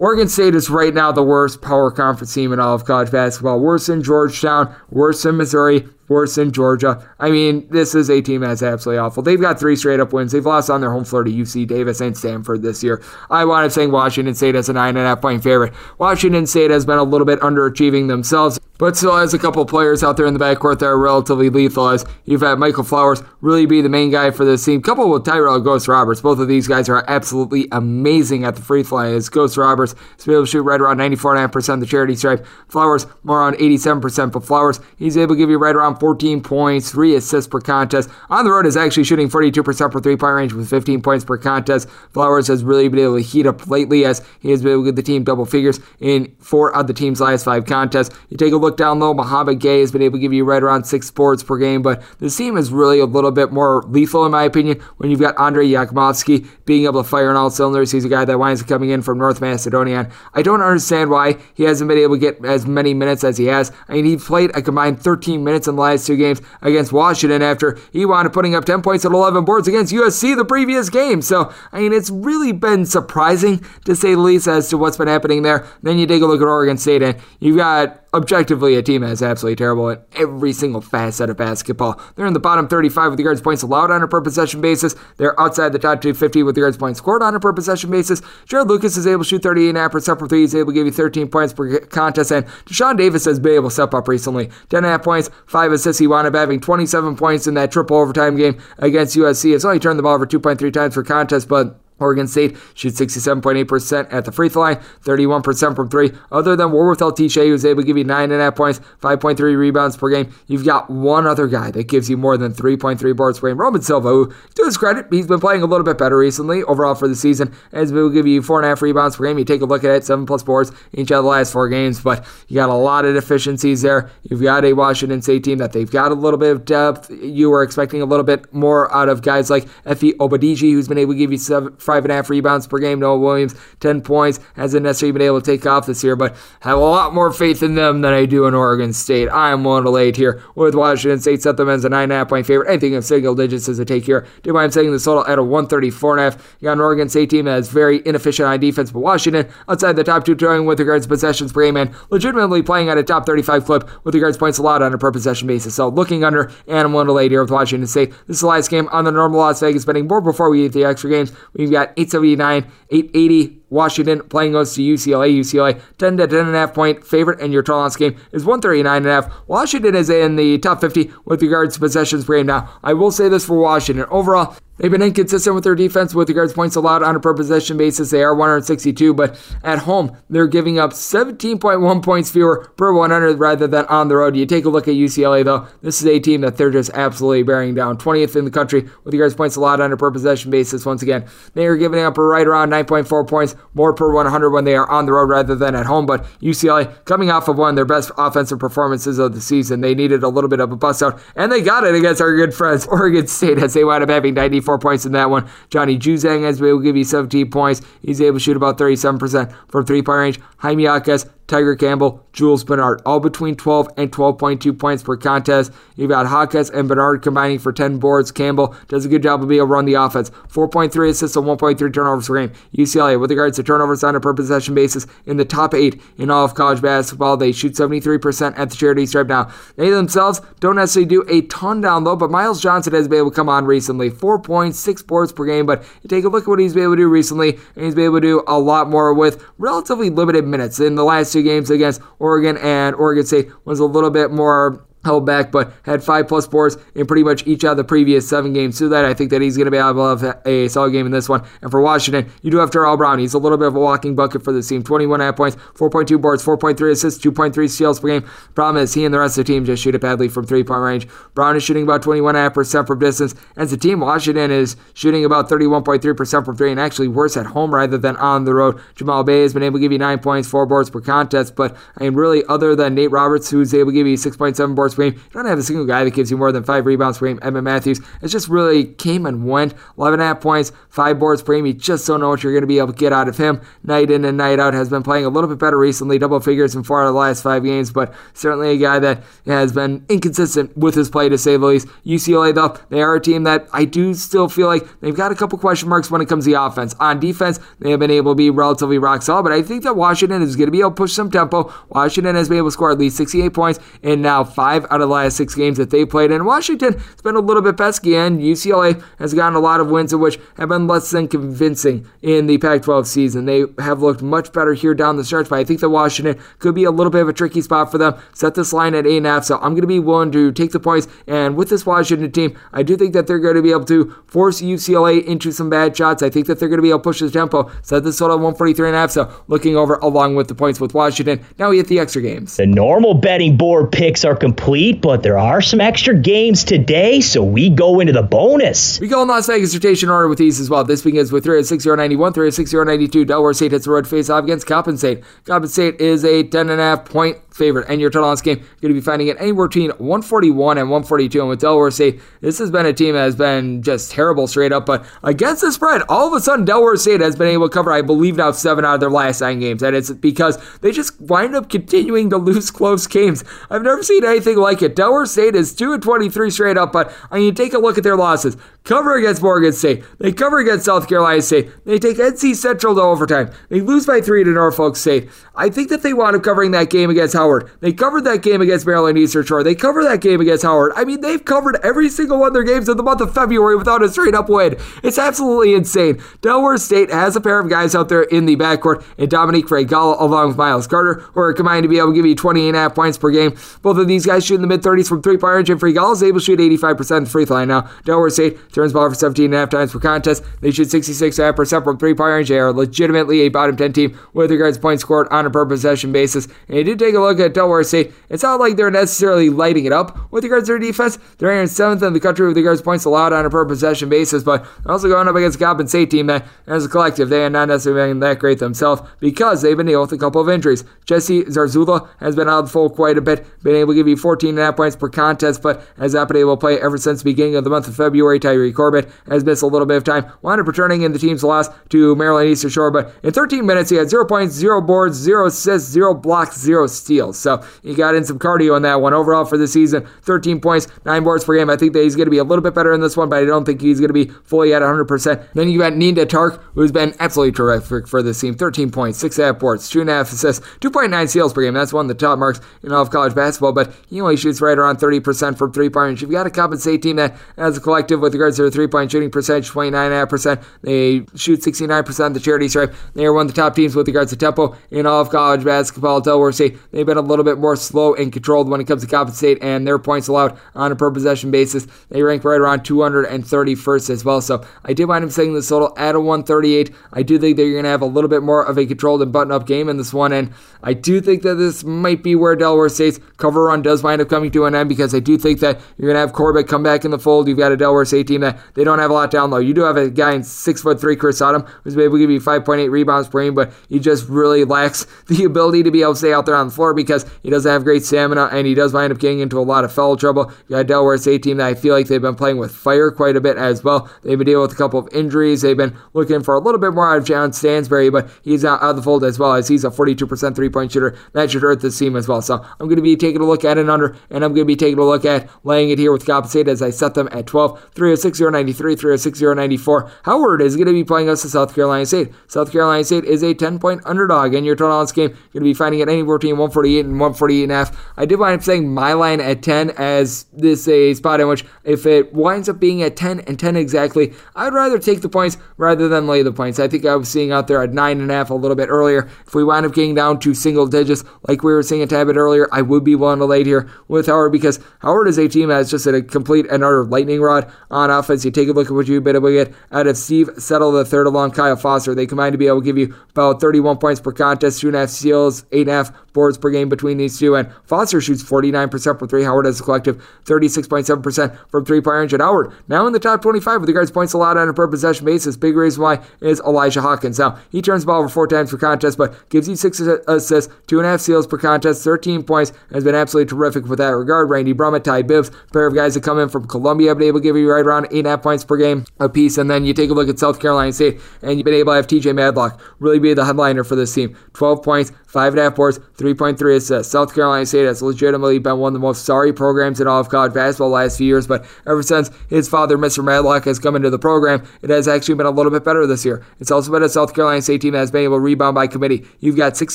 Oregon 0.00 0.28
State 0.28 0.54
is 0.54 0.70
right 0.70 0.94
now 0.94 1.10
the 1.10 1.24
worst 1.24 1.60
power 1.60 1.90
conference 1.90 2.32
team 2.32 2.52
in 2.52 2.60
all 2.60 2.74
of 2.74 2.84
college 2.84 3.10
basketball. 3.10 3.58
Worse 3.58 3.86
than 3.86 4.02
Georgetown, 4.02 4.74
worse 4.90 5.22
than 5.22 5.36
Missouri, 5.36 5.88
worse 6.08 6.34
than 6.34 6.52
Georgia. 6.52 7.06
I 7.18 7.30
mean, 7.30 7.68
this 7.70 7.94
is 7.94 8.10
a 8.10 8.20
team 8.20 8.40
that's 8.40 8.62
absolutely 8.62 8.98
awful. 8.98 9.22
They've 9.22 9.40
got 9.40 9.58
three 9.58 9.76
straight 9.76 10.00
up 10.00 10.12
wins. 10.12 10.32
They've 10.32 10.44
lost 10.44 10.70
on 10.70 10.80
their 10.80 10.90
home 10.90 11.04
floor 11.04 11.24
to 11.24 11.30
UC 11.30 11.66
Davis 11.66 12.00
and 12.00 12.16
Stanford 12.16 12.62
this 12.62 12.82
year. 12.82 13.02
I 13.30 13.44
wanted 13.44 13.72
saying 13.72 13.92
Washington 13.92 14.34
State 14.34 14.54
as 14.54 14.68
a 14.68 14.72
nine 14.72 14.96
and 14.96 15.04
a 15.04 15.08
half 15.08 15.20
point 15.20 15.42
favorite. 15.42 15.72
Washington 15.98 16.46
State 16.46 16.70
has 16.70 16.86
been 16.86 16.98
a 16.98 17.04
little 17.04 17.26
bit 17.26 17.40
underachieving 17.40 18.08
themselves. 18.08 18.58
But 18.78 18.96
still 18.96 19.16
has 19.16 19.34
a 19.34 19.38
couple 19.38 19.64
players 19.66 20.02
out 20.02 20.16
there 20.16 20.26
in 20.26 20.34
the 20.34 20.40
backcourt 20.40 20.78
that 20.78 20.86
are 20.86 20.98
relatively 20.98 21.50
lethal. 21.50 21.88
As 21.88 22.04
you've 22.24 22.40
had 22.40 22.58
Michael 22.58 22.84
Flowers 22.84 23.22
really 23.40 23.66
be 23.66 23.80
the 23.80 23.88
main 23.88 24.10
guy 24.10 24.30
for 24.30 24.44
this 24.44 24.64
team, 24.64 24.80
coupled 24.80 25.10
with 25.10 25.24
Tyrell 25.24 25.60
Ghost 25.60 25.88
Roberts. 25.88 26.20
Both 26.20 26.38
of 26.38 26.48
these 26.48 26.68
guys 26.68 26.88
are 26.88 27.04
absolutely 27.08 27.68
amazing 27.72 28.44
at 28.44 28.56
the 28.56 28.62
free 28.62 28.82
throw 28.82 28.98
line. 28.98 29.14
As 29.14 29.28
Ghost 29.28 29.56
Roberts 29.56 29.94
is 30.18 30.28
able 30.28 30.42
to 30.42 30.46
shoot 30.46 30.62
right 30.62 30.80
around 30.80 30.98
94.5% 30.98 31.74
of 31.74 31.80
the 31.80 31.86
charity 31.86 32.14
stripe. 32.14 32.46
Flowers 32.68 33.06
more 33.22 33.40
around 33.40 33.54
87%, 33.54 34.32
but 34.32 34.44
Flowers 34.44 34.80
he's 34.96 35.16
able 35.16 35.34
to 35.34 35.38
give 35.38 35.50
you 35.50 35.58
right 35.58 35.74
around 35.74 35.98
14 35.98 36.40
points, 36.40 36.90
three 36.90 37.14
assists 37.16 37.48
per 37.48 37.60
contest. 37.60 38.08
On 38.30 38.44
the 38.44 38.50
road 38.50 38.66
is 38.66 38.76
actually 38.76 39.04
shooting 39.04 39.28
42% 39.28 39.92
for 39.92 40.00
three 40.00 40.16
point 40.16 40.34
range 40.34 40.52
with 40.52 40.68
15 40.68 41.02
points 41.02 41.24
per 41.24 41.36
contest. 41.36 41.88
Flowers 42.12 42.46
has 42.46 42.62
really 42.62 42.88
been 42.88 43.00
able 43.00 43.16
to 43.16 43.22
heat 43.22 43.46
up 43.46 43.66
lately 43.66 44.04
as 44.04 44.24
he 44.40 44.50
has 44.50 44.62
been 44.62 44.72
able 44.72 44.82
to 44.82 44.90
get 44.90 44.96
the 44.96 45.02
team 45.02 45.24
double 45.24 45.44
figures 45.44 45.80
in 46.00 46.34
four 46.38 46.74
of 46.74 46.86
the 46.86 46.94
team's 46.94 47.20
last 47.20 47.44
five 47.44 47.66
contests. 47.66 48.14
You 48.28 48.36
take 48.36 48.52
a 48.52 48.56
look 48.56 48.67
down 48.76 48.98
low, 48.98 49.14
Mouhamed 49.14 49.60
Gueye 49.60 49.80
has 49.80 49.92
been 49.92 50.02
able 50.02 50.18
to 50.18 50.20
give 50.20 50.32
you 50.32 50.44
right 50.44 50.62
around 50.62 50.84
six 50.84 51.10
boards 51.10 51.42
per 51.42 51.58
game, 51.58 51.82
but 51.82 52.02
the 52.18 52.30
team 52.30 52.56
is 52.56 52.70
really 52.70 53.00
a 53.00 53.06
little 53.06 53.30
bit 53.30 53.52
more 53.52 53.82
lethal, 53.88 54.24
in 54.24 54.32
my 54.32 54.44
opinion, 54.44 54.80
when 54.96 55.10
you've 55.10 55.20
got 55.20 55.36
Andrej 55.36 55.70
Jakimovski 55.70 56.48
being 56.64 56.84
able 56.84 57.02
to 57.02 57.08
fire 57.08 57.30
on 57.30 57.36
all 57.36 57.50
cylinders. 57.50 57.90
He's 57.92 58.04
a 58.04 58.08
guy 58.08 58.24
that 58.24 58.38
winds 58.38 58.62
up 58.62 58.68
coming 58.68 58.90
in 58.90 59.02
from 59.02 59.18
North 59.18 59.40
Macedonia. 59.40 60.00
And 60.00 60.08
I 60.34 60.42
don't 60.42 60.62
understand 60.62 61.10
why 61.10 61.36
he 61.54 61.64
hasn't 61.64 61.88
been 61.88 61.98
able 61.98 62.16
to 62.16 62.20
get 62.20 62.44
as 62.44 62.66
many 62.66 62.94
minutes 62.94 63.24
as 63.24 63.38
he 63.38 63.46
has. 63.46 63.72
I 63.88 63.94
mean, 63.94 64.04
he 64.04 64.16
played 64.16 64.50
a 64.54 64.62
combined 64.62 65.00
13 65.00 65.42
minutes 65.42 65.68
in 65.68 65.76
the 65.76 65.82
last 65.82 66.06
two 66.06 66.16
games 66.16 66.40
against 66.62 66.92
Washington 66.92 67.42
after 67.42 67.78
he 67.92 68.04
wound 68.04 68.26
up 68.26 68.32
putting 68.32 68.54
up 68.54 68.64
10 68.64 68.82
points 68.82 69.04
and 69.04 69.14
11 69.14 69.44
boards 69.44 69.68
against 69.68 69.92
USC 69.92 70.36
the 70.36 70.44
previous 70.44 70.88
game. 70.88 71.22
So, 71.22 71.52
I 71.72 71.80
mean, 71.80 71.92
it's 71.92 72.10
really 72.10 72.52
been 72.52 72.86
surprising 72.86 73.64
to 73.84 73.94
say 73.94 74.14
the 74.14 74.20
least 74.20 74.46
as 74.46 74.68
to 74.70 74.78
what's 74.78 74.96
been 74.96 75.08
happening 75.08 75.42
there. 75.42 75.66
Then 75.82 75.98
you 75.98 76.06
take 76.06 76.22
a 76.22 76.26
look 76.26 76.40
at 76.40 76.46
Oregon 76.46 76.78
State, 76.78 77.02
and 77.02 77.18
you've 77.40 77.56
got 77.56 78.04
objectively 78.14 78.74
a 78.74 78.82
team 78.82 79.02
that's 79.02 79.22
absolutely 79.22 79.56
terrible 79.56 79.90
at 79.90 80.06
every 80.16 80.52
single 80.52 80.80
facet 80.80 81.30
of 81.30 81.36
basketball. 81.36 82.00
They're 82.16 82.26
in 82.26 82.32
the 82.32 82.40
bottom 82.40 82.68
35 82.68 83.12
with 83.12 83.20
regards 83.20 83.40
points 83.40 83.62
allowed 83.62 83.90
on 83.90 84.02
a 84.02 84.08
per 84.08 84.20
possession 84.20 84.60
basis. 84.60 84.94
They're 85.16 85.38
outside 85.40 85.72
the 85.72 85.78
top 85.78 86.00
250 86.00 86.42
with 86.42 86.56
regards 86.56 86.76
points 86.76 86.98
scored 86.98 87.22
on 87.22 87.34
a 87.34 87.40
per 87.40 87.52
possession 87.52 87.90
basis. 87.90 88.20
Jarod 88.46 88.68
Lucas 88.68 88.96
is 88.96 89.06
able 89.06 89.24
to 89.24 89.28
shoot 89.28 89.42
38.5% 89.42 90.18
for 90.18 90.28
three. 90.28 90.40
He's 90.40 90.54
able 90.54 90.72
to 90.72 90.74
give 90.74 90.86
you 90.86 90.92
13 90.92 91.28
points 91.28 91.52
per 91.52 91.80
contest. 91.80 92.30
And 92.30 92.46
Dashawn 92.66 92.96
Davis 92.96 93.24
has 93.26 93.38
been 93.38 93.56
able 93.56 93.68
to 93.68 93.74
step 93.74 93.94
up 93.94 94.08
recently. 94.08 94.46
10.5 94.68 95.02
points, 95.02 95.30
5 95.46 95.72
assists. 95.72 96.00
He 96.00 96.06
wound 96.06 96.26
up 96.26 96.34
having 96.34 96.60
27 96.60 97.16
points 97.16 97.46
in 97.46 97.54
that 97.54 97.70
triple 97.70 97.98
overtime 97.98 98.36
game 98.36 98.58
against 98.78 99.16
USC. 99.16 99.54
It's 99.54 99.64
only 99.64 99.78
turned 99.78 99.98
the 99.98 100.02
ball 100.02 100.14
over 100.14 100.26
2.3 100.26 100.72
times 100.72 100.94
per 100.94 101.02
contest, 101.02 101.48
but 101.48 101.78
Oregon 101.98 102.26
State 102.26 102.56
shoots 102.74 103.00
67.8% 103.00 104.12
at 104.12 104.24
the 104.24 104.32
free 104.32 104.48
throw 104.48 104.62
line, 104.62 104.76
31% 105.04 105.76
from 105.76 105.88
three. 105.88 106.12
Other 106.30 106.56
than 106.56 106.68
Warith 106.68 106.98
Alatishe, 106.98 107.46
who's 107.46 107.64
able 107.64 107.82
to 107.82 107.86
give 107.86 107.96
you 107.96 108.04
9.5 108.04 108.56
points, 108.56 108.80
5.3 109.00 109.56
rebounds 109.56 109.96
per 109.96 110.10
game, 110.10 110.32
you've 110.46 110.64
got 110.64 110.90
one 110.90 111.26
other 111.26 111.46
guy 111.46 111.70
that 111.70 111.88
gives 111.88 112.08
you 112.08 112.16
more 112.16 112.36
than 112.36 112.52
3.3 112.52 113.16
boards 113.16 113.40
per 113.40 113.48
game. 113.48 113.60
Roman 113.60 113.82
Silva, 113.82 114.08
who, 114.08 114.32
to 114.54 114.64
his 114.64 114.76
credit, 114.76 115.06
he's 115.10 115.26
been 115.26 115.40
playing 115.40 115.62
a 115.62 115.66
little 115.66 115.84
bit 115.84 115.98
better 115.98 116.18
recently 116.18 116.62
overall 116.64 116.94
for 116.94 117.08
the 117.08 117.16
season, 117.16 117.54
as 117.72 117.92
will 117.92 118.10
give 118.10 118.26
you 118.26 118.42
4.5 118.42 118.82
rebounds 118.82 119.16
per 119.16 119.26
game. 119.26 119.38
You 119.38 119.44
take 119.44 119.60
a 119.60 119.66
look 119.66 119.84
at 119.84 119.90
it, 119.90 120.04
7 120.04 120.26
plus 120.26 120.42
boards 120.42 120.72
each 120.92 121.10
of 121.10 121.22
the 121.22 121.28
last 121.28 121.52
four 121.52 121.68
games, 121.68 122.00
but 122.00 122.24
you 122.48 122.56
got 122.56 122.70
a 122.70 122.74
lot 122.74 123.04
of 123.04 123.14
deficiencies 123.14 123.82
there. 123.82 124.10
You've 124.22 124.42
got 124.42 124.64
a 124.64 124.72
Washington 124.72 125.22
State 125.22 125.44
team 125.44 125.58
that 125.58 125.72
they've 125.72 125.90
got 125.90 126.10
a 126.10 126.14
little 126.14 126.38
bit 126.38 126.50
of 126.50 126.64
depth. 126.64 127.10
You 127.10 127.50
were 127.50 127.62
expecting 127.62 128.02
a 128.02 128.04
little 128.04 128.24
bit 128.24 128.52
more 128.52 128.92
out 128.94 129.08
of 129.08 129.22
guys 129.22 129.50
like 129.50 129.64
Efe 129.84 130.14
Abogidi, 130.16 130.72
who's 130.72 130.88
been 130.88 130.98
able 130.98 131.12
to 131.14 131.18
give 131.18 131.32
you 131.32 131.38
seven 131.38 131.76
five 131.88 132.04
and 132.04 132.12
a 132.12 132.14
half 132.14 132.28
rebounds 132.28 132.66
per 132.66 132.78
game. 132.78 133.00
Noah 133.00 133.18
Williams, 133.18 133.54
10 133.80 134.02
points. 134.02 134.40
Hasn't 134.56 134.82
necessarily 134.82 135.12
been 135.12 135.22
able 135.22 135.40
to 135.40 135.50
take 135.50 135.64
off 135.64 135.86
this 135.86 136.04
year, 136.04 136.16
but 136.16 136.36
I 136.62 136.68
have 136.68 136.78
a 136.78 136.82
lot 136.82 137.14
more 137.14 137.32
faith 137.32 137.62
in 137.62 137.74
them 137.76 138.02
than 138.02 138.12
I 138.12 138.26
do 138.26 138.44
in 138.44 138.54
Oregon 138.54 138.92
State. 138.92 139.28
I 139.28 139.50
am 139.50 139.64
willing 139.64 139.84
to 139.84 139.90
lay 139.90 140.10
it 140.10 140.16
here 140.16 140.42
with 140.54 140.74
Washington 140.74 141.18
State. 141.18 141.42
Set 141.42 141.56
them 141.56 141.70
as 141.70 141.84
a 141.84 141.88
9.5 141.88 142.28
point 142.28 142.46
favorite. 142.46 142.68
Anything 142.68 142.94
of 142.94 143.04
single 143.04 143.34
digits 143.34 143.68
is 143.68 143.78
a 143.78 143.86
take 143.86 144.04
here. 144.04 144.26
Do 144.42 144.56
I'm 144.58 144.70
saying 144.70 144.92
the 144.92 144.98
total 144.98 145.26
at 145.26 145.38
a 145.38 145.42
134.5. 145.42 146.38
You 146.60 146.66
got 146.66 146.72
an 146.72 146.80
Oregon 146.80 147.08
State 147.08 147.30
team 147.30 147.46
that 147.46 147.58
is 147.58 147.68
very 147.68 148.02
inefficient 148.04 148.46
on 148.46 148.60
defense, 148.60 148.90
but 148.90 149.00
Washington 149.00 149.48
outside 149.68 149.94
the 149.94 150.04
top 150.04 150.26
two 150.26 150.36
throwing 150.36 150.66
with 150.66 150.78
regards 150.78 151.06
to 151.06 151.08
possessions 151.08 151.52
per 151.52 151.64
game 151.64 151.76
and 151.76 151.94
legitimately 152.10 152.62
playing 152.62 152.90
at 152.90 152.98
a 152.98 153.02
top 153.02 153.24
35 153.24 153.64
clip 153.64 154.04
with 154.04 154.14
regards 154.14 154.36
to 154.36 154.40
points 154.40 154.58
allowed 154.58 154.82
on 154.82 154.92
a 154.92 154.98
per 154.98 155.10
possession 155.10 155.48
basis. 155.48 155.74
So 155.74 155.88
looking 155.88 156.24
under, 156.24 156.50
and 156.66 156.78
I'm 156.78 156.92
to 156.92 157.12
lay 157.12 157.28
here 157.28 157.40
with 157.40 157.50
Washington 157.50 157.86
State. 157.86 158.10
This 158.26 158.36
is 158.36 158.40
the 158.40 158.46
last 158.46 158.68
game 158.70 158.88
on 158.88 159.04
the 159.04 159.12
normal 159.12 159.38
Las 159.38 159.60
Vegas 159.60 159.84
betting 159.84 160.06
board 160.06 160.24
before 160.24 160.50
we 160.50 160.62
get 160.62 160.72
the 160.72 160.84
extra 160.84 161.08
games. 161.08 161.32
We've 161.54 161.70
got 161.70 161.77
879, 161.86 162.64
880, 162.90 163.57
Washington 163.70 164.20
playing 164.28 164.52
goes 164.52 164.74
to 164.74 164.82
UCLA. 164.82 165.38
UCLA 165.38 165.80
10 165.98 166.16
to 166.18 166.26
10 166.26 166.38
and 166.38 166.54
a 166.54 166.58
half 166.58 166.74
point 166.74 167.04
favorite, 167.04 167.40
and 167.40 167.52
your 167.52 167.62
total 167.62 167.82
on 167.82 167.86
this 167.86 167.96
game 167.96 168.16
is 168.32 168.44
139 168.44 168.96
and 168.96 169.06
a 169.06 169.10
half. 169.10 169.48
Washington 169.48 169.94
is 169.94 170.10
in 170.10 170.36
the 170.36 170.58
top 170.58 170.80
50 170.80 171.10
with 171.24 171.42
regards 171.42 171.74
to 171.74 171.80
possessions 171.80 172.24
per 172.24 172.36
game. 172.36 172.46
Now, 172.46 172.70
I 172.82 172.94
will 172.94 173.10
say 173.10 173.28
this 173.28 173.46
for 173.46 173.58
Washington 173.58 174.06
overall. 174.10 174.56
They've 174.78 174.90
been 174.90 175.02
inconsistent 175.02 175.54
with 175.56 175.64
their 175.64 175.74
defense 175.74 176.14
with 176.14 176.28
regards 176.28 176.52
points 176.52 176.76
allowed 176.76 177.02
on 177.02 177.16
a 177.16 177.20
per 177.20 177.34
possession 177.34 177.76
basis. 177.76 178.10
They 178.10 178.22
are 178.22 178.34
162, 178.34 179.12
but 179.12 179.36
at 179.64 179.80
home, 179.80 180.16
they're 180.30 180.46
giving 180.46 180.78
up 180.78 180.92
17.1 180.92 182.02
points 182.02 182.30
fewer 182.30 182.70
per 182.76 182.92
100 182.92 183.40
rather 183.40 183.66
than 183.66 183.86
on 183.86 184.06
the 184.06 184.16
road. 184.16 184.36
You 184.36 184.46
take 184.46 184.64
a 184.64 184.68
look 184.68 184.86
at 184.86 184.94
UCLA, 184.94 185.44
though. 185.44 185.66
This 185.82 186.00
is 186.00 186.06
a 186.06 186.20
team 186.20 186.42
that 186.42 186.56
they're 186.56 186.70
just 186.70 186.90
absolutely 186.94 187.42
bearing 187.42 187.74
down. 187.74 187.98
20th 187.98 188.36
in 188.36 188.44
the 188.44 188.52
country 188.52 188.88
with 189.02 189.12
regards 189.12 189.34
points 189.34 189.56
allowed 189.56 189.80
on 189.80 189.92
a 189.92 189.96
per 189.96 190.12
possession 190.12 190.52
basis. 190.52 190.86
Once 190.86 191.02
again, 191.02 191.26
they 191.54 191.66
are 191.66 191.76
giving 191.76 192.04
up 192.04 192.16
right 192.16 192.46
around 192.46 192.70
9.4 192.70 193.28
points 193.28 193.56
more 193.74 193.92
per 193.92 194.12
100 194.12 194.50
when 194.50 194.64
they 194.64 194.74
are 194.74 194.88
on 194.88 195.06
the 195.06 195.12
road 195.12 195.28
rather 195.28 195.54
than 195.54 195.74
at 195.74 195.86
home. 195.86 196.06
But 196.06 196.24
UCLA 196.40 197.04
coming 197.04 197.30
off 197.30 197.48
of 197.48 197.56
one 197.56 197.70
of 197.70 197.76
their 197.76 197.84
best 197.84 198.10
offensive 198.18 198.58
performances 198.58 199.18
of 199.18 199.34
the 199.34 199.40
season, 199.40 199.80
they 199.80 199.94
needed 199.94 200.22
a 200.22 200.28
little 200.28 200.48
bit 200.48 200.60
of 200.60 200.72
a 200.72 200.76
bust 200.76 201.02
out, 201.02 201.20
and 201.36 201.50
they 201.50 201.60
got 201.60 201.84
it 201.84 201.94
against 201.94 202.20
our 202.20 202.34
good 202.34 202.54
friends 202.54 202.86
Oregon 202.90 203.26
State 203.26 203.58
as 203.58 203.74
they 203.74 203.84
wound 203.84 204.02
up 204.02 204.10
having 204.10 204.34
94 204.34 204.78
points 204.78 205.06
in 205.06 205.12
that 205.12 205.30
one. 205.30 205.48
Johnny 205.70 205.98
Juzang 205.98 206.44
as 206.44 206.60
we 206.60 206.72
will 206.72 206.80
give 206.80 206.96
you 206.96 207.04
17 207.04 207.50
points. 207.50 207.82
He's 208.02 208.20
able 208.20 208.38
to 208.38 208.44
shoot 208.44 208.56
about 208.56 208.78
37% 208.78 209.54
from 209.68 209.84
three 209.86 210.02
point 210.02 210.18
range. 210.18 210.40
Jaime 210.58 210.84
Jaquez 210.84 211.26
Tiger 211.48 211.74
Campbell, 211.74 212.24
Jules 212.32 212.62
Bernard, 212.62 213.00
all 213.04 213.20
between 213.20 213.56
12 213.56 213.88
and 213.96 214.12
12.2 214.12 214.78
points 214.78 215.02
per 215.02 215.16
contest. 215.16 215.72
You've 215.96 216.10
got 216.10 216.26
Jaquez 216.26 216.70
and 216.70 216.86
Bernard 216.86 217.22
combining 217.22 217.58
for 217.58 217.72
10 217.72 217.98
boards. 217.98 218.30
Campbell 218.30 218.76
does 218.86 219.06
a 219.06 219.08
good 219.08 219.22
job 219.22 219.42
of 219.42 219.48
being 219.48 219.58
able 219.58 219.68
to 219.68 219.72
run 219.72 219.86
the 219.86 219.94
offense. 219.94 220.30
4.3 220.48 221.08
assists 221.08 221.36
and 221.36 221.46
1.3 221.46 221.92
turnovers 221.92 222.28
per 222.28 222.46
game. 222.46 222.56
UCLA, 222.76 223.18
with 223.18 223.30
regards 223.30 223.56
to 223.56 223.62
turnovers 223.62 224.04
on 224.04 224.14
a 224.14 224.20
per 224.20 224.34
possession 224.34 224.74
basis, 224.74 225.06
in 225.26 225.38
the 225.38 225.44
top 225.44 225.74
eight 225.74 226.00
in 226.18 226.30
all 226.30 226.44
of 226.44 226.54
college 226.54 226.82
basketball. 226.82 227.36
They 227.36 227.52
shoot 227.52 227.72
73% 227.72 228.58
at 228.58 228.70
the 228.70 228.76
charity 228.76 229.06
stripe 229.06 229.28
now. 229.28 229.50
They 229.76 229.90
themselves 229.90 230.42
don't 230.60 230.76
necessarily 230.76 231.08
do 231.08 231.24
a 231.28 231.42
ton 231.42 231.80
down 231.80 232.04
low, 232.04 232.14
but 232.14 232.30
Myles 232.30 232.60
Johnson 232.60 232.92
has 232.92 233.08
been 233.08 233.18
able 233.18 233.30
to 233.30 233.36
come 233.36 233.48
on 233.48 233.64
recently. 233.64 234.10
4.6 234.10 235.06
boards 235.06 235.32
per 235.32 235.46
game, 235.46 235.64
but 235.64 235.82
take 236.08 236.24
a 236.24 236.28
look 236.28 236.44
at 236.44 236.48
what 236.48 236.58
he's 236.58 236.74
been 236.74 236.84
able 236.84 236.92
to 236.92 237.02
do 237.02 237.08
recently, 237.08 237.58
and 237.74 237.84
he's 237.84 237.94
been 237.94 238.04
able 238.04 238.20
to 238.20 238.26
do 238.26 238.42
a 238.46 238.58
lot 238.58 238.90
more 238.90 239.14
with 239.14 239.44
relatively 239.56 240.10
limited 240.10 240.44
minutes 240.44 240.78
in 240.78 240.94
the 240.94 241.04
last 241.04 241.32
two 241.38 241.42
games 241.44 241.70
against 241.70 242.00
Oregon 242.18 242.56
and 242.58 242.94
Oregon 242.96 243.24
State. 243.24 243.48
Was 243.64 243.80
a 243.80 243.84
little 243.84 244.10
bit 244.10 244.30
more 244.30 244.86
held 245.04 245.24
back, 245.24 245.50
but 245.52 245.72
had 245.84 246.02
five 246.02 246.28
plus 246.28 246.46
boards 246.46 246.76
in 246.94 247.06
pretty 247.06 247.22
much 247.22 247.46
each 247.46 247.64
of 247.64 247.76
the 247.76 247.84
previous 247.84 248.28
seven 248.28 248.52
games. 248.52 248.78
So 248.78 248.88
that 248.88 249.04
I 249.04 249.14
think 249.14 249.30
that 249.30 249.40
he's 249.40 249.56
going 249.56 249.66
to 249.66 249.70
be 249.70 249.76
able 249.76 249.94
to 249.94 250.24
have 250.26 250.42
a 250.44 250.68
solid 250.68 250.92
game 250.92 251.06
in 251.06 251.12
this 251.12 251.28
one. 251.28 251.46
And 251.62 251.70
for 251.70 251.80
Washington, 251.80 252.30
you 252.42 252.50
do 252.50 252.58
have 252.58 252.70
Terrell 252.70 252.96
Brown. 252.96 253.18
He's 253.18 253.34
a 253.34 253.38
little 253.38 253.58
bit 253.58 253.68
of 253.68 253.76
a 253.76 253.80
walking 253.80 254.14
bucket 254.14 254.42
for 254.44 254.52
the 254.52 254.62
team. 254.62 254.82
21 254.82 255.20
half 255.20 255.36
points, 255.36 255.56
4.2 255.74 256.20
boards, 256.20 256.44
4.3 256.44 256.90
assists, 256.90 257.24
2.3 257.24 257.70
steals 257.70 258.00
per 258.00 258.08
game. 258.08 258.28
Problem 258.54 258.82
is, 258.82 258.94
he 258.94 259.04
and 259.04 259.14
the 259.14 259.18
rest 259.18 259.38
of 259.38 259.46
the 259.46 259.52
team 259.52 259.64
just 259.64 259.82
shoot 259.82 259.94
it 259.94 260.00
badly 260.00 260.28
from 260.28 260.46
three 260.46 260.64
point 260.64 260.82
range. 260.82 261.08
Brown 261.34 261.56
is 261.56 261.62
shooting 261.62 261.84
about 261.84 262.02
21.5% 262.02 262.86
from 262.86 262.98
distance. 262.98 263.34
As 263.56 263.72
a 263.72 263.76
team, 263.76 264.00
Washington 264.00 264.50
is 264.50 264.76
shooting 264.94 265.24
about 265.24 265.48
31.3% 265.48 266.44
from 266.44 266.56
three 266.56 266.70
and 266.70 266.80
actually 266.80 267.08
worse 267.08 267.36
at 267.36 267.46
home 267.46 267.74
rather 267.74 267.98
than 267.98 268.16
on 268.16 268.44
the 268.44 268.54
road. 268.54 268.80
Jamal 268.94 269.24
Bey 269.24 269.42
has 269.42 269.54
been 269.54 269.62
able 269.62 269.78
to 269.78 269.80
give 269.80 269.92
you 269.92 269.98
nine 269.98 270.18
points, 270.18 270.48
four 270.48 270.66
boards 270.66 270.90
per 270.90 271.00
contest, 271.00 271.54
but 271.56 271.76
I 271.96 272.04
mean, 272.04 272.14
really, 272.14 272.44
other 272.48 272.74
than 272.74 272.94
Nate 272.94 273.10
Roberts, 273.10 273.50
who's 273.50 273.72
able 273.72 273.90
to 273.90 273.94
give 273.94 274.06
you 274.06 274.16
6.7 274.16 274.74
boards 274.74 274.97
per 274.98 275.10
game, 275.10 275.14
you 275.14 275.30
don't 275.32 275.46
have 275.46 275.58
a 275.58 275.62
single 275.62 275.86
guy 275.86 276.04
that 276.04 276.12
gives 276.12 276.30
you 276.30 276.36
more 276.36 276.52
than 276.52 276.64
five 276.64 276.84
rebounds 276.84 277.18
per 277.18 277.28
game. 277.28 277.38
Emmitt 277.38 277.62
Matthews, 277.62 278.00
it 278.20 278.28
just 278.28 278.48
really 278.48 278.84
came 278.84 279.24
and 279.24 279.46
went. 279.46 279.74
11 279.96 280.20
half 280.20 280.40
points, 280.40 280.72
five 280.90 281.18
boards 281.18 281.42
per 281.42 281.54
game. 281.54 281.66
You 281.66 281.72
just 281.72 282.06
don't 282.06 282.20
know 282.20 282.28
what 282.28 282.42
you're 282.42 282.52
going 282.52 282.62
to 282.62 282.66
be 282.66 282.78
able 282.78 282.92
to 282.92 282.98
get 282.98 283.12
out 283.12 283.28
of 283.28 283.36
him. 283.36 283.60
Night 283.84 284.10
in 284.10 284.24
and 284.24 284.36
night 284.36 284.60
out 284.60 284.74
has 284.74 284.88
been 284.88 285.02
playing 285.02 285.24
a 285.24 285.28
little 285.28 285.48
bit 285.48 285.58
better 285.58 285.78
recently, 285.78 286.18
double 286.18 286.40
figures 286.40 286.74
in 286.74 286.82
four 286.82 287.02
out 287.02 287.08
of 287.08 287.14
the 287.14 287.18
last 287.18 287.42
five 287.42 287.64
games, 287.64 287.92
but 287.92 288.12
certainly 288.34 288.70
a 288.70 288.76
guy 288.76 288.98
that 288.98 289.22
has 289.46 289.72
been 289.72 290.04
inconsistent 290.08 290.76
with 290.76 290.94
his 290.94 291.08
play 291.08 291.28
to 291.28 291.38
say 291.38 291.56
the 291.56 291.64
least. 291.64 291.86
UCLA, 292.04 292.54
though, 292.54 292.76
they 292.90 293.00
are 293.00 293.14
a 293.14 293.20
team 293.20 293.44
that 293.44 293.68
I 293.72 293.84
do 293.84 294.14
still 294.14 294.48
feel 294.48 294.66
like 294.66 294.86
they've 295.00 295.14
got 295.14 295.32
a 295.32 295.34
couple 295.34 295.58
question 295.58 295.88
marks 295.88 296.10
when 296.10 296.20
it 296.20 296.28
comes 296.28 296.44
to 296.44 296.50
the 296.50 296.60
offense. 296.60 296.94
On 297.00 297.20
defense, 297.20 297.60
they 297.78 297.90
have 297.90 298.00
been 298.00 298.10
able 298.10 298.32
to 298.32 298.36
be 298.36 298.50
relatively 298.50 298.98
rock 298.98 299.22
solid, 299.22 299.44
but 299.44 299.52
I 299.52 299.62
think 299.62 299.84
that 299.84 299.96
Washington 299.96 300.42
is 300.42 300.56
going 300.56 300.66
to 300.66 300.72
be 300.72 300.80
able 300.80 300.90
to 300.90 300.96
push 300.96 301.12
some 301.12 301.30
tempo. 301.30 301.72
Washington 301.88 302.34
has 302.34 302.48
been 302.48 302.58
able 302.58 302.68
to 302.68 302.72
score 302.72 302.90
at 302.90 302.98
least 302.98 303.16
68 303.16 303.52
points 303.52 303.80
in 304.02 304.22
now 304.22 304.44
five 304.44 304.77
five 304.80 304.90
out 304.90 305.00
of 305.00 305.08
the 305.08 305.14
last 305.14 305.36
six 305.36 305.54
games 305.54 305.78
that 305.78 305.90
they 305.90 306.04
played. 306.04 306.30
And 306.30 306.46
Washington 306.46 306.94
has 306.98 307.22
been 307.22 307.36
a 307.36 307.40
little 307.40 307.62
bit 307.62 307.76
pesky, 307.76 308.16
and 308.16 308.40
UCLA 308.40 309.02
has 309.18 309.34
gotten 309.34 309.56
a 309.56 309.60
lot 309.60 309.80
of 309.80 309.88
wins, 309.88 310.12
of 310.12 310.20
which 310.20 310.38
have 310.56 310.68
been 310.68 310.86
less 310.86 311.10
than 311.10 311.28
convincing 311.28 312.06
in 312.22 312.46
the 312.46 312.58
Pac 312.58 312.82
12 312.82 313.06
season. 313.06 313.44
They 313.44 313.64
have 313.78 314.02
looked 314.02 314.22
much 314.22 314.52
better 314.52 314.74
here 314.74 314.94
down 314.94 315.16
the 315.16 315.24
stretch, 315.24 315.48
but 315.48 315.58
I 315.58 315.64
think 315.64 315.80
that 315.80 315.90
Washington 315.90 316.40
could 316.58 316.74
be 316.74 316.84
a 316.84 316.90
little 316.90 317.10
bit 317.10 317.22
of 317.22 317.28
a 317.28 317.32
tricky 317.32 317.60
spot 317.60 317.90
for 317.90 317.98
them. 317.98 318.14
Set 318.32 318.54
this 318.54 318.72
line 318.72 318.94
at 318.94 319.04
8.5, 319.04 319.44
so 319.44 319.56
I'm 319.56 319.72
going 319.72 319.82
to 319.82 319.86
be 319.86 319.98
willing 319.98 320.32
to 320.32 320.52
take 320.52 320.72
the 320.72 320.80
points. 320.80 321.08
And 321.26 321.56
with 321.56 321.68
this 321.68 321.84
Washington 321.86 322.30
team, 322.30 322.58
I 322.72 322.82
do 322.82 322.96
think 322.96 323.12
that 323.14 323.26
they're 323.26 323.38
going 323.38 323.56
to 323.56 323.62
be 323.62 323.70
able 323.70 323.84
to 323.86 324.14
force 324.26 324.60
UCLA 324.60 325.24
into 325.24 325.52
some 325.52 325.70
bad 325.70 325.96
shots. 325.96 326.22
I 326.22 326.30
think 326.30 326.46
that 326.46 326.58
they're 326.58 326.68
going 326.68 326.78
to 326.78 326.82
be 326.82 326.90
able 326.90 327.00
to 327.00 327.04
push 327.04 327.20
the 327.20 327.30
tempo. 327.30 327.70
Set 327.82 328.04
this 328.04 328.18
total 328.18 328.36
at 328.36 328.56
143.5, 328.56 329.10
so 329.10 329.44
looking 329.48 329.76
over 329.76 329.94
along 329.96 330.34
with 330.36 330.48
the 330.48 330.54
points 330.54 330.80
with 330.80 330.94
Washington. 330.94 331.44
Now 331.58 331.70
we 331.70 331.78
hit 331.78 331.86
the 331.86 331.98
extra 331.98 332.22
games. 332.22 332.56
The 332.56 332.66
normal 332.66 333.14
betting 333.14 333.56
board 333.56 333.92
picks 333.92 334.24
are 334.24 334.36
complete, 334.36 334.67
but 334.68 335.22
there 335.22 335.38
are 335.38 335.62
some 335.62 335.80
extra 335.80 336.14
games 336.14 336.62
today, 336.62 337.22
so 337.22 337.42
we 337.42 337.70
go 337.70 338.00
into 338.00 338.12
the 338.12 338.22
bonus. 338.22 339.00
We 339.00 339.08
go 339.08 339.22
in 339.22 339.28
Las 339.28 339.46
Vegas 339.46 339.72
rotation 339.74 340.10
order 340.10 340.28
with 340.28 340.38
these 340.38 340.60
as 340.60 340.68
well. 340.68 340.84
This 340.84 341.02
begins 341.02 341.32
with 341.32 341.44
3 341.44 341.60
at 341.60 341.66
6 341.66 341.86
91, 341.86 342.34
3 342.34 342.48
at 342.48 342.54
6 342.54 342.72
92. 342.74 343.24
Delaware 343.24 343.54
State 343.54 343.72
hits 343.72 343.86
the 343.86 343.90
road 343.90 344.06
face 344.06 344.28
off 344.28 344.44
against 344.44 344.66
Coppin 344.66 344.98
State. 344.98 345.24
Coppin 345.46 345.68
State 345.68 346.00
is 346.00 346.22
a 346.22 346.44
10.5 346.44 347.06
point 347.06 347.38
favorite. 347.58 347.86
And 347.88 348.00
your 348.00 348.10
total 348.10 348.28
on 348.28 348.34
this 348.34 348.40
game, 348.40 348.58
you're 348.58 348.88
going 348.88 348.94
to 348.94 349.00
be 349.00 349.04
finding 349.04 349.28
it 349.28 349.36
anywhere 349.38 349.68
between 349.68 349.90
141 349.90 350.78
and 350.78 350.88
142. 350.88 351.40
And 351.40 351.48
with 351.48 351.60
Delaware 351.60 351.90
State, 351.90 352.20
this 352.40 352.58
has 352.58 352.70
been 352.70 352.86
a 352.86 352.92
team 352.92 353.14
that 353.14 353.20
has 353.20 353.36
been 353.36 353.82
just 353.82 354.10
terrible 354.10 354.46
straight 354.46 354.72
up. 354.72 354.86
But 354.86 355.04
against 355.22 355.62
the 355.62 355.72
spread, 355.72 356.02
all 356.08 356.28
of 356.28 356.32
a 356.32 356.40
sudden, 356.40 356.64
Delaware 356.64 356.96
State 356.96 357.20
has 357.20 357.36
been 357.36 357.48
able 357.48 357.68
to 357.68 357.74
cover, 357.74 357.92
I 357.92 358.02
believe, 358.02 358.36
now 358.36 358.52
seven 358.52 358.84
out 358.84 358.94
of 358.94 359.00
their 359.00 359.10
last 359.10 359.40
nine 359.40 359.60
games. 359.60 359.82
And 359.82 359.94
it's 359.94 360.10
because 360.10 360.58
they 360.78 360.92
just 360.92 361.20
wind 361.20 361.54
up 361.54 361.68
continuing 361.68 362.30
to 362.30 362.38
lose 362.38 362.70
close 362.70 363.06
games. 363.06 363.44
I've 363.68 363.82
never 363.82 364.02
seen 364.02 364.24
anything 364.24 364.56
like 364.56 364.80
it. 364.80 364.96
Delaware 364.96 365.26
State 365.26 365.54
is 365.54 365.74
2 365.74 365.94
and 365.94 366.02
23 366.02 366.50
straight 366.50 366.78
up. 366.78 366.92
But 366.92 367.12
I 367.30 367.38
mean, 367.38 367.54
take 367.54 367.74
a 367.74 367.78
look 367.78 367.98
at 367.98 368.04
their 368.04 368.16
losses. 368.16 368.56
Cover 368.88 369.16
against 369.16 369.42
Morgan 369.42 369.74
State. 369.74 370.02
They 370.18 370.32
cover 370.32 370.60
against 370.60 370.86
South 370.86 371.10
Carolina 371.10 371.42
State. 371.42 371.68
They 371.84 371.98
take 371.98 372.16
NC 372.16 372.56
Central 372.56 372.94
to 372.94 373.02
overtime. 373.02 373.50
They 373.68 373.82
lose 373.82 374.06
by 374.06 374.22
three 374.22 374.44
to 374.44 374.50
Norfolk 374.50 374.96
State. 374.96 375.28
I 375.54 375.68
think 375.68 375.90
that 375.90 376.02
they 376.02 376.14
wound 376.14 376.36
up 376.36 376.42
covering 376.42 376.70
that 376.70 376.88
game 376.88 377.10
against 377.10 377.34
Howard. 377.34 377.70
They 377.80 377.92
covered 377.92 378.22
that 378.22 378.40
game 378.40 378.62
against 378.62 378.86
Maryland 378.86 379.18
Eastern 379.18 379.44
Shore. 379.44 379.62
They 379.62 379.74
covered 379.74 380.04
that 380.04 380.22
game 380.22 380.40
against 380.40 380.62
Howard. 380.62 380.92
I 380.96 381.04
mean, 381.04 381.20
they've 381.20 381.44
covered 381.44 381.76
every 381.82 382.08
single 382.08 382.38
one 382.38 382.46
of 382.46 382.54
their 382.54 382.62
games 382.62 382.88
in 382.88 382.96
the 382.96 383.02
month 383.02 383.20
of 383.20 383.34
February 383.34 383.76
without 383.76 384.02
a 384.02 384.08
straight 384.08 384.34
up 384.34 384.48
win. 384.48 384.76
It's 385.02 385.18
absolutely 385.18 385.74
insane. 385.74 386.22
Delaware 386.40 386.78
State 386.78 387.10
has 387.10 387.36
a 387.36 387.42
pair 387.42 387.60
of 387.60 387.68
guys 387.68 387.94
out 387.94 388.08
there 388.08 388.22
in 388.22 388.46
the 388.46 388.56
backcourt, 388.56 389.04
and 389.18 389.28
Dominique 389.28 389.66
Regala 389.66 390.18
along 390.18 390.48
with 390.48 390.56
Myles 390.56 390.86
Carter, 390.86 391.14
who 391.34 391.40
are 391.40 391.52
combined 391.52 391.82
to 391.82 391.90
be 391.90 391.98
able 391.98 392.08
to 392.08 392.14
give 392.14 392.24
you 392.24 392.34
28.5 392.34 392.94
points 392.94 393.18
per 393.18 393.30
game. 393.30 393.54
Both 393.82 393.98
of 393.98 394.08
these 394.08 394.24
guys 394.24 394.46
shoot 394.46 394.54
in 394.54 394.62
the 394.62 394.66
mid 394.66 394.80
30s 394.80 395.08
from 395.08 395.20
three 395.20 395.36
point 395.36 395.56
range, 395.56 395.68
and 395.68 395.82
is 395.82 396.22
able 396.22 396.38
to 396.38 396.44
shoot 396.44 396.58
85% 396.58 397.28
free 397.28 397.44
throw 397.44 397.56
line 397.56 397.68
now. 397.68 397.90
Delaware 398.06 398.30
State 398.30 398.58
turns 398.78 398.92
ball 398.92 399.10
for 399.10 399.16
17.5 399.16 399.70
times 399.70 399.92
per 399.92 399.98
contest. 399.98 400.44
They 400.60 400.70
shoot 400.70 400.86
66.5% 400.88 401.84
from 401.84 401.98
three 401.98 402.14
point 402.14 402.30
range. 402.30 402.48
They 402.48 402.58
are 402.58 402.72
legitimately 402.72 403.40
a 403.40 403.48
bottom 403.48 403.76
10 403.76 403.92
team 403.92 404.18
with 404.32 404.52
regards 404.52 404.76
to 404.76 404.80
points 404.80 405.02
scored 405.02 405.26
on 405.30 405.46
a 405.46 405.50
per 405.50 405.66
possession 405.66 406.12
basis. 406.12 406.46
And 406.68 406.78
you 406.78 406.84
did 406.84 406.98
take 406.98 407.14
a 407.14 407.18
look 407.18 407.40
at 407.40 407.54
Delaware 407.54 407.82
State. 407.82 408.12
It's 408.28 408.44
not 408.44 408.60
like 408.60 408.76
they're 408.76 408.90
necessarily 408.90 409.50
lighting 409.50 409.84
it 409.84 409.92
up 409.92 410.30
with 410.30 410.44
regards 410.44 410.66
to 410.66 410.72
their 410.72 410.78
defense. 410.78 411.18
They're 411.38 411.60
in 411.60 411.66
seventh 411.66 412.02
in 412.04 412.12
the 412.12 412.20
country 412.20 412.46
with 412.46 412.56
regards 412.56 412.80
to 412.80 412.84
points 412.84 413.04
allowed 413.04 413.32
on 413.32 413.44
a 413.44 413.50
per 413.50 413.66
possession 413.66 414.08
basis, 414.08 414.44
but 414.44 414.64
they're 414.84 414.92
also 414.92 415.08
going 415.08 415.26
up 415.26 415.34
against 415.34 415.56
a 415.56 415.64
Coppin 415.64 415.88
State 415.88 416.10
team 416.10 416.26
that, 416.28 416.46
as 416.68 416.84
a 416.84 416.88
collective, 416.88 417.28
they 417.28 417.44
are 417.44 417.50
not 417.50 417.68
necessarily 417.68 418.10
been 418.10 418.20
that 418.20 418.38
great 418.38 418.60
themselves 418.60 419.02
because 419.18 419.62
they've 419.62 419.76
been 419.76 419.86
dealing 419.86 420.02
with 420.02 420.12
a 420.12 420.18
couple 420.18 420.40
of 420.40 420.48
injuries. 420.48 420.84
Jesse 421.04 421.42
Zarzuela 421.44 422.08
has 422.20 422.36
been 422.36 422.48
out 422.48 422.60
of 422.60 422.66
the 422.66 422.70
fold 422.70 422.94
quite 422.94 423.18
a 423.18 423.20
bit, 423.20 423.44
been 423.62 423.74
able 423.74 423.92
to 423.92 423.96
give 423.96 424.06
you 424.06 424.16
14.5 424.16 424.76
points 424.76 424.96
per 424.96 425.08
contest, 425.08 425.62
but 425.62 425.84
has 425.98 426.14
not 426.14 426.28
been 426.28 426.36
able 426.36 426.56
to 426.56 426.60
play 426.60 426.80
ever 426.80 426.96
since 426.96 427.20
the 427.20 427.24
beginning 427.24 427.56
of 427.56 427.64
the 427.64 427.70
month 427.70 427.88
of 427.88 427.96
February. 427.96 428.38
Tyree 428.58 428.72
Corbett 428.72 429.08
has 429.28 429.44
missed 429.44 429.62
a 429.62 429.66
little 429.66 429.86
bit 429.86 429.96
of 429.96 430.04
time, 430.04 430.30
wound 430.42 430.60
up 430.60 430.66
returning 430.66 431.02
in 431.02 431.12
the 431.12 431.18
team's 431.18 431.44
loss 431.44 431.68
to 431.90 432.16
Maryland 432.16 432.50
Eastern 432.50 432.70
Shore, 432.70 432.90
but 432.90 433.14
in 433.22 433.32
13 433.32 433.64
minutes 433.64 433.90
he 433.90 433.96
had 433.96 434.10
0 434.10 434.24
points, 434.24 434.54
0 434.54 434.80
boards, 434.80 435.16
0 435.16 435.46
assists, 435.46 435.88
0 435.90 436.14
blocks, 436.14 436.58
0 436.58 436.86
steals. 436.88 437.38
So 437.38 437.64
he 437.82 437.94
got 437.94 438.14
in 438.14 438.24
some 438.24 438.38
cardio 438.38 438.76
in 438.76 438.82
that 438.82 439.00
one. 439.00 439.14
Overall 439.14 439.44
for 439.44 439.56
the 439.56 439.68
season, 439.68 440.06
13 440.22 440.60
points, 440.60 440.88
9 441.04 441.22
boards 441.22 441.44
per 441.44 441.56
game. 441.56 441.70
I 441.70 441.76
think 441.76 441.92
that 441.92 442.02
he's 442.02 442.16
going 442.16 442.26
to 442.26 442.30
be 442.30 442.38
a 442.38 442.44
little 442.44 442.62
bit 442.62 442.74
better 442.74 442.92
in 442.92 443.00
this 443.00 443.16
one, 443.16 443.28
but 443.28 443.38
I 443.38 443.44
don't 443.44 443.64
think 443.64 443.80
he's 443.80 444.00
going 444.00 444.08
to 444.08 444.14
be 444.14 444.26
fully 444.26 444.74
at 444.74 444.82
100%. 444.82 445.52
Then 445.54 445.68
you 445.68 445.78
got 445.78 445.92
Nendah 445.92 446.26
Tarke, 446.26 446.60
who's 446.74 446.92
been 446.92 447.14
absolutely 447.20 447.52
terrific 447.52 448.08
for 448.08 448.22
this 448.22 448.40
team. 448.40 448.54
13 448.54 448.90
points, 448.90 449.22
6.5 449.22 449.58
boards, 449.58 449.90
2.5 449.90 450.32
assists, 450.32 450.66
2.9 450.80 451.28
steals 451.28 451.52
per 451.52 451.62
game. 451.62 451.74
That's 451.74 451.92
one 451.92 452.06
of 452.06 452.08
the 452.08 452.14
top 452.14 452.38
marks 452.38 452.60
in 452.82 452.92
all 452.92 453.02
of 453.02 453.10
college 453.10 453.34
basketball, 453.34 453.72
but 453.72 453.94
he 454.08 454.20
only 454.20 454.36
shoots 454.36 454.60
right 454.60 454.76
around 454.76 454.96
30% 454.96 455.56
from 455.56 455.72
three 455.72 455.88
point 455.88 456.08
range. 456.08 456.22
You've 456.22 456.30
got 456.30 456.46
a 456.46 456.50
Coppin 456.50 456.78
State 456.78 457.02
team 457.02 457.16
that, 457.16 457.36
as 457.56 457.76
a 457.76 457.80
collective, 457.80 458.20
with 458.20 458.32
regards 458.32 458.47
to 458.56 458.62
their 458.62 458.70
three 458.70 458.86
point 458.86 459.10
shooting 459.10 459.30
percentage, 459.30 459.70
29.5%. 459.70 460.64
They 460.82 461.26
shoot 461.36 461.60
69% 461.60 462.26
of 462.26 462.34
the 462.34 462.40
charity 462.40 462.68
stripe. 462.68 462.94
They 463.14 463.26
are 463.26 463.32
one 463.32 463.46
of 463.46 463.54
the 463.54 463.60
top 463.60 463.74
teams 463.74 463.94
with 463.94 464.06
regards 464.06 464.30
to 464.30 464.36
tempo 464.36 464.76
in 464.90 465.06
all 465.06 465.20
of 465.20 465.30
college 465.30 465.64
basketball. 465.64 466.20
Delaware 466.20 466.52
State, 466.52 466.78
they've 466.92 467.06
been 467.06 467.16
a 467.16 467.22
little 467.22 467.44
bit 467.44 467.58
more 467.58 467.76
slow 467.76 468.14
and 468.14 468.32
controlled 468.32 468.68
when 468.68 468.80
it 468.80 468.86
comes 468.86 469.02
to 469.02 469.08
Coppin 469.08 469.34
State 469.34 469.58
and 469.62 469.86
their 469.86 469.98
points 469.98 470.28
allowed 470.28 470.58
on 470.74 470.92
a 470.92 470.96
per 470.96 471.10
possession 471.10 471.50
basis. 471.50 471.86
They 472.10 472.22
rank 472.22 472.44
right 472.44 472.60
around 472.60 472.80
231st 472.80 474.10
as 474.10 474.24
well. 474.24 474.40
So 474.40 474.64
I 474.84 474.92
did 474.92 475.06
wind 475.06 475.24
up 475.24 475.30
saying 475.30 475.54
this 475.54 475.68
total 475.68 475.92
at 475.96 476.14
a 476.14 476.20
138. 476.20 476.90
I 477.12 477.22
do 477.22 477.38
think 477.38 477.56
that 477.56 477.62
you're 477.64 477.72
going 477.72 477.84
to 477.84 477.90
have 477.90 478.02
a 478.02 478.06
little 478.06 478.28
bit 478.28 478.42
more 478.42 478.64
of 478.64 478.78
a 478.78 478.86
controlled 478.86 479.22
and 479.22 479.32
button 479.32 479.52
up 479.52 479.66
game 479.66 479.88
in 479.88 479.96
this 479.96 480.12
one. 480.12 480.32
And 480.32 480.52
I 480.82 480.94
do 480.94 481.20
think 481.20 481.42
that 481.42 481.54
this 481.54 481.84
might 481.84 482.22
be 482.22 482.34
where 482.34 482.56
Delaware 482.56 482.88
State's 482.88 483.20
cover 483.36 483.64
run 483.64 483.82
does 483.82 484.02
wind 484.02 484.20
up 484.20 484.28
coming 484.28 484.50
to 484.52 484.64
an 484.64 484.74
end 484.74 484.88
because 484.88 485.14
I 485.14 485.20
do 485.20 485.38
think 485.38 485.60
that 485.60 485.80
you're 485.96 486.08
going 486.08 486.14
to 486.14 486.20
have 486.20 486.32
Corbett 486.32 486.68
come 486.68 486.82
back 486.82 487.04
in 487.04 487.10
the 487.10 487.18
fold. 487.18 487.48
You've 487.48 487.58
got 487.58 487.72
a 487.72 487.76
Delaware 487.76 488.04
State 488.04 488.28
team 488.28 488.37
that 488.40 488.58
they 488.74 488.84
don't 488.84 488.98
have 488.98 489.10
a 489.10 489.14
lot 489.14 489.30
down 489.30 489.50
low. 489.50 489.58
You 489.58 489.74
do 489.74 489.82
have 489.82 489.96
a 489.96 490.10
guy 490.10 490.32
in 490.34 490.42
six 490.42 490.82
foot 490.82 491.00
three, 491.00 491.16
Chris 491.16 491.40
Autumn, 491.40 491.66
who's 491.84 491.96
able 491.96 492.16
to 492.16 492.18
give 492.18 492.30
you 492.30 492.40
5.8 492.40 492.90
rebounds 492.90 493.28
per 493.28 493.44
game, 493.44 493.54
but 493.54 493.72
he 493.88 493.98
just 493.98 494.28
really 494.28 494.64
lacks 494.64 495.06
the 495.28 495.44
ability 495.44 495.82
to 495.82 495.90
be 495.90 496.02
able 496.02 496.12
to 496.12 496.18
stay 496.18 496.32
out 496.32 496.46
there 496.46 496.54
on 496.54 496.68
the 496.68 496.74
floor 496.74 496.94
because 496.94 497.26
he 497.42 497.50
doesn't 497.50 497.70
have 497.70 497.84
great 497.84 498.04
stamina 498.04 498.48
and 498.52 498.66
he 498.66 498.74
does 498.74 498.92
wind 498.92 499.12
up 499.12 499.18
getting 499.18 499.40
into 499.40 499.58
a 499.58 499.62
lot 499.62 499.84
of 499.84 499.92
foul 499.92 500.16
trouble. 500.16 500.52
You 500.68 500.76
got 500.76 500.86
Delaware 500.86 501.18
State 501.18 501.42
team 501.42 501.58
that 501.58 501.66
I 501.66 501.74
feel 501.74 501.94
like 501.94 502.06
they've 502.06 502.20
been 502.20 502.34
playing 502.34 502.58
with 502.58 502.72
fire 502.72 503.10
quite 503.10 503.36
a 503.36 503.40
bit 503.40 503.56
as 503.56 503.84
well. 503.84 504.10
They've 504.22 504.38
been 504.38 504.46
dealing 504.46 504.62
with 504.62 504.72
a 504.72 504.76
couple 504.76 505.00
of 505.00 505.08
injuries. 505.12 505.62
They've 505.62 505.76
been 505.76 505.96
looking 506.12 506.42
for 506.42 506.54
a 506.54 506.60
little 506.60 506.80
bit 506.80 506.92
more 506.92 507.10
out 507.10 507.18
of 507.18 507.24
John 507.24 507.52
Stansbury, 507.52 508.10
but 508.10 508.28
he's 508.42 508.64
out 508.64 508.80
of 508.80 508.96
the 508.96 509.02
fold 509.02 509.24
as 509.24 509.38
well 509.38 509.54
as 509.54 509.68
he's 509.68 509.84
a 509.84 509.90
42% 509.90 510.54
three 510.54 510.68
point 510.68 510.92
shooter. 510.92 511.16
That 511.32 511.50
should 511.50 511.62
hurt 511.62 511.80
this 511.80 511.98
team 511.98 512.16
as 512.16 512.28
well. 512.28 512.42
So 512.42 512.64
I'm 512.80 512.86
going 512.86 512.96
to 512.96 513.02
be 513.02 513.16
taking 513.16 513.40
a 513.40 513.46
look 513.46 513.64
at 513.64 513.78
an 513.78 513.90
under, 513.90 514.16
and 514.30 514.44
I'm 514.44 514.52
going 514.52 514.64
to 514.66 514.72
be 514.72 514.76
taking 514.76 514.98
a 514.98 515.04
look 515.04 515.24
at 515.24 515.48
laying 515.64 515.90
it 515.90 515.98
here 515.98 516.12
with 516.12 516.26
Coppin 516.26 516.50
State 516.50 516.68
as 516.68 516.82
I 516.82 516.90
set 516.90 517.14
them 517.14 517.28
at 517.32 517.46
12, 517.46 517.92
306 517.94 518.27
93, 518.27 518.27
306 518.36 519.40
94. 519.40 520.10
Howard 520.24 520.60
is 520.60 520.76
going 520.76 520.86
to 520.86 520.92
be 520.92 521.04
playing 521.04 521.30
us 521.30 521.42
to 521.42 521.48
South 521.48 521.74
Carolina 521.74 522.04
State. 522.04 522.32
South 522.46 522.70
Carolina 522.70 523.02
State 523.04 523.24
is 523.24 523.42
a 523.42 523.54
10 523.54 523.78
point 523.78 524.02
underdog, 524.04 524.54
and 524.54 524.66
your 524.66 524.76
total 524.76 524.96
on 524.96 525.04
this 525.04 525.12
game 525.12 525.30
going 525.30 525.38
to 525.54 525.60
be 525.60 525.74
finding 525.74 526.00
it 526.00 526.08
anywhere 526.08 526.38
between 526.38 526.58
148 526.58 527.00
and 527.00 527.12
148 527.12 527.62
and 527.62 527.72
a 527.72 527.74
half. 527.74 528.12
I 528.16 528.26
did 528.26 528.38
wind 528.38 528.58
up 528.58 528.62
saying 528.62 528.92
my 528.92 529.14
line 529.14 529.40
at 529.40 529.62
10 529.62 529.90
as 529.90 530.44
this 530.52 530.86
a 530.88 531.14
spot 531.14 531.40
in 531.40 531.48
which 531.48 531.64
if 531.84 532.04
it 532.04 532.34
winds 532.34 532.68
up 532.68 532.78
being 532.78 533.02
at 533.02 533.16
10 533.16 533.40
and 533.40 533.58
10 533.58 533.76
exactly, 533.76 534.34
I'd 534.54 534.74
rather 534.74 534.98
take 534.98 535.22
the 535.22 535.28
points 535.28 535.56
rather 535.78 536.08
than 536.08 536.26
lay 536.26 536.42
the 536.42 536.52
points. 536.52 536.78
I 536.78 536.88
think 536.88 537.06
I 537.06 537.16
was 537.16 537.28
seeing 537.28 537.52
out 537.52 537.68
there 537.68 537.82
at 537.82 537.92
9.5 537.92 538.50
a 538.50 538.58
a 538.58 538.60
little 538.60 538.76
bit 538.76 538.88
earlier. 538.88 539.28
If 539.46 539.54
we 539.54 539.64
wind 539.64 539.86
up 539.86 539.94
getting 539.94 540.14
down 540.14 540.40
to 540.40 540.54
single 540.54 540.86
digits, 540.86 541.24
like 541.46 541.62
we 541.62 541.72
were 541.72 541.82
seeing 541.82 542.02
a 542.02 542.06
tad 542.06 542.26
bit 542.26 542.36
earlier, 542.36 542.68
I 542.72 542.82
would 542.82 543.04
be 543.04 543.14
willing 543.14 543.38
to 543.38 543.46
lay 543.46 543.64
here 543.64 543.88
with 544.08 544.26
Howard 544.26 544.52
because 544.52 544.80
Howard 545.00 545.28
is 545.28 545.38
a 545.38 545.48
team 545.48 545.68
that's 545.68 545.90
just 545.90 546.06
a 546.06 546.22
complete 546.22 546.66
and 546.70 546.84
utter 546.84 547.04
lightning 547.04 547.40
rod 547.40 547.70
on 547.90 548.10
You 548.44 548.50
take 548.50 548.68
a 548.68 548.72
look 548.72 548.88
at 548.88 548.92
what 548.92 549.08
you've 549.08 549.24
been 549.24 549.36
able 549.36 549.48
to 549.48 549.64
get 549.64 549.74
out 549.92 550.06
of 550.06 550.16
Steve 550.16 550.50
Settle 550.58 550.92
the 550.92 551.04
third 551.04 551.26
along 551.26 551.52
Kyle 551.52 551.76
Foster. 551.76 552.14
They 552.14 552.26
combine 552.26 552.52
to 552.52 552.58
be 552.58 552.66
able 552.66 552.80
to 552.80 552.84
give 552.84 552.98
you 552.98 553.14
about 553.30 553.60
31 553.60 553.98
points 553.98 554.20
per 554.20 554.32
contest, 554.32 554.80
two 554.80 554.88
and 554.88 554.96
a 554.96 555.00
half 555.00 555.10
steals, 555.10 555.64
eight 555.72 555.82
and 555.82 555.90
a 555.90 555.92
half 555.92 556.32
boards 556.32 556.58
per 556.58 556.70
game 556.70 556.88
between 556.88 557.18
these 557.18 557.38
two. 557.38 557.56
And 557.56 557.68
Foster 557.84 558.20
shoots 558.20 558.42
49% 558.42 559.18
from 559.18 559.28
three. 559.28 559.42
Howard 559.44 559.66
has 559.66 559.80
a 559.80 559.82
collective 559.82 560.22
36.7% 560.44 561.58
from 561.68 561.84
three 561.84 562.00
point 562.00 562.16
range. 562.16 562.32
And 562.32 562.42
Howard 562.42 562.72
now 562.86 563.06
in 563.06 563.12
the 563.12 563.18
top 563.18 563.42
25 563.42 563.80
with 563.80 563.88
regards 563.88 564.10
points 564.10 564.32
allowed 564.32 564.56
on 564.56 564.68
a 564.68 564.74
per 564.74 564.88
possession 564.88 565.24
basis. 565.24 565.56
Big 565.56 565.76
reason 565.76 566.02
why 566.02 566.20
is 566.40 566.60
Elijah 566.60 567.02
Hawkins. 567.02 567.38
Now 567.38 567.58
he 567.70 567.82
turns 567.82 568.02
the 568.02 568.06
ball 568.06 568.20
over 568.20 568.28
four 568.28 568.46
times 568.46 568.70
per 568.70 568.78
contest, 568.78 569.18
but 569.18 569.48
gives 569.48 569.68
you 569.68 569.76
six 569.76 570.00
assists, 570.00 570.72
two 570.86 570.98
and 570.98 571.06
a 571.06 571.10
half 571.10 571.20
steals 571.20 571.46
per 571.46 571.58
contest, 571.58 572.04
13 572.04 572.42
points. 572.42 572.72
Has 572.92 573.04
been 573.04 573.14
absolutely 573.14 573.50
terrific 573.50 573.86
with 573.86 573.98
that 573.98 574.10
regard. 574.10 574.48
Randy 574.48 574.74
Brumant, 574.74 575.04
Tai 575.04 575.22
Bibbs, 575.22 575.50
pair 575.72 575.86
of 575.86 575.94
guys 575.94 576.14
that 576.14 576.22
come 576.22 576.38
in 576.38 576.48
from 576.48 576.66
Columbia, 576.66 577.14
been 577.14 577.28
able 577.28 577.40
to 577.40 577.42
give 577.42 577.56
you 577.56 577.70
right 577.70 577.84
around 577.84 578.07
eight 578.12 578.18
and 578.18 578.26
a 578.26 578.30
half 578.30 578.42
points 578.42 578.64
per 578.64 578.76
game 578.76 579.04
apiece. 579.20 579.58
And 579.58 579.70
then 579.70 579.84
you 579.84 579.94
take 579.94 580.10
a 580.10 580.14
look 580.14 580.28
at 580.28 580.38
South 580.38 580.60
Carolina 580.60 580.92
State, 580.92 581.20
and 581.42 581.56
you've 581.56 581.64
been 581.64 581.74
able 581.74 581.92
to 581.92 581.96
have 581.96 582.06
TJ 582.06 582.34
Madlock 582.34 582.80
really 582.98 583.18
be 583.18 583.34
the 583.34 583.44
headliner 583.44 583.84
for 583.84 583.96
this 583.96 584.14
team. 584.14 584.36
12 584.54 584.82
points, 584.82 585.12
five 585.28 585.52
and 585.52 585.60
a 585.60 585.64
half 585.64 585.76
boards, 585.76 585.98
3.3 586.16 586.76
assists. 586.76 587.12
South 587.12 587.34
Carolina 587.34 587.64
State 587.66 587.84
has 587.84 588.02
legitimately 588.02 588.58
been 588.58 588.78
one 588.78 588.90
of 588.90 588.94
the 588.94 589.06
most 589.06 589.24
sorry 589.24 589.52
programs 589.52 590.00
in 590.00 590.08
all 590.08 590.18
of 590.18 590.28
college 590.28 590.54
basketball 590.54 590.88
the 590.88 590.94
last 590.94 591.18
few 591.18 591.26
years, 591.26 591.46
but 591.46 591.64
ever 591.86 592.02
since 592.02 592.30
his 592.48 592.68
father, 592.68 592.96
Mr. 592.96 593.22
Madlock, 593.22 593.64
has 593.66 593.78
come 593.78 593.94
into 593.94 594.10
the 594.10 594.18
program, 594.18 594.66
it 594.82 594.90
has 594.90 595.06
actually 595.06 595.34
been 595.34 595.46
a 595.46 595.50
little 595.50 595.70
bit 595.70 595.84
better 595.84 596.06
this 596.06 596.24
year. 596.24 596.44
It's 596.58 596.70
also 596.70 596.90
been 596.90 597.02
a 597.02 597.08
South 597.08 597.34
Carolina 597.34 597.60
State 597.60 597.82
team 597.82 597.92
that 597.92 598.00
has 598.00 598.10
been 598.10 598.24
able 598.24 598.36
to 598.36 598.40
rebound 598.40 598.74
by 598.74 598.86
committee. 598.86 599.26
You've 599.40 599.56
got 599.56 599.76
six 599.76 599.94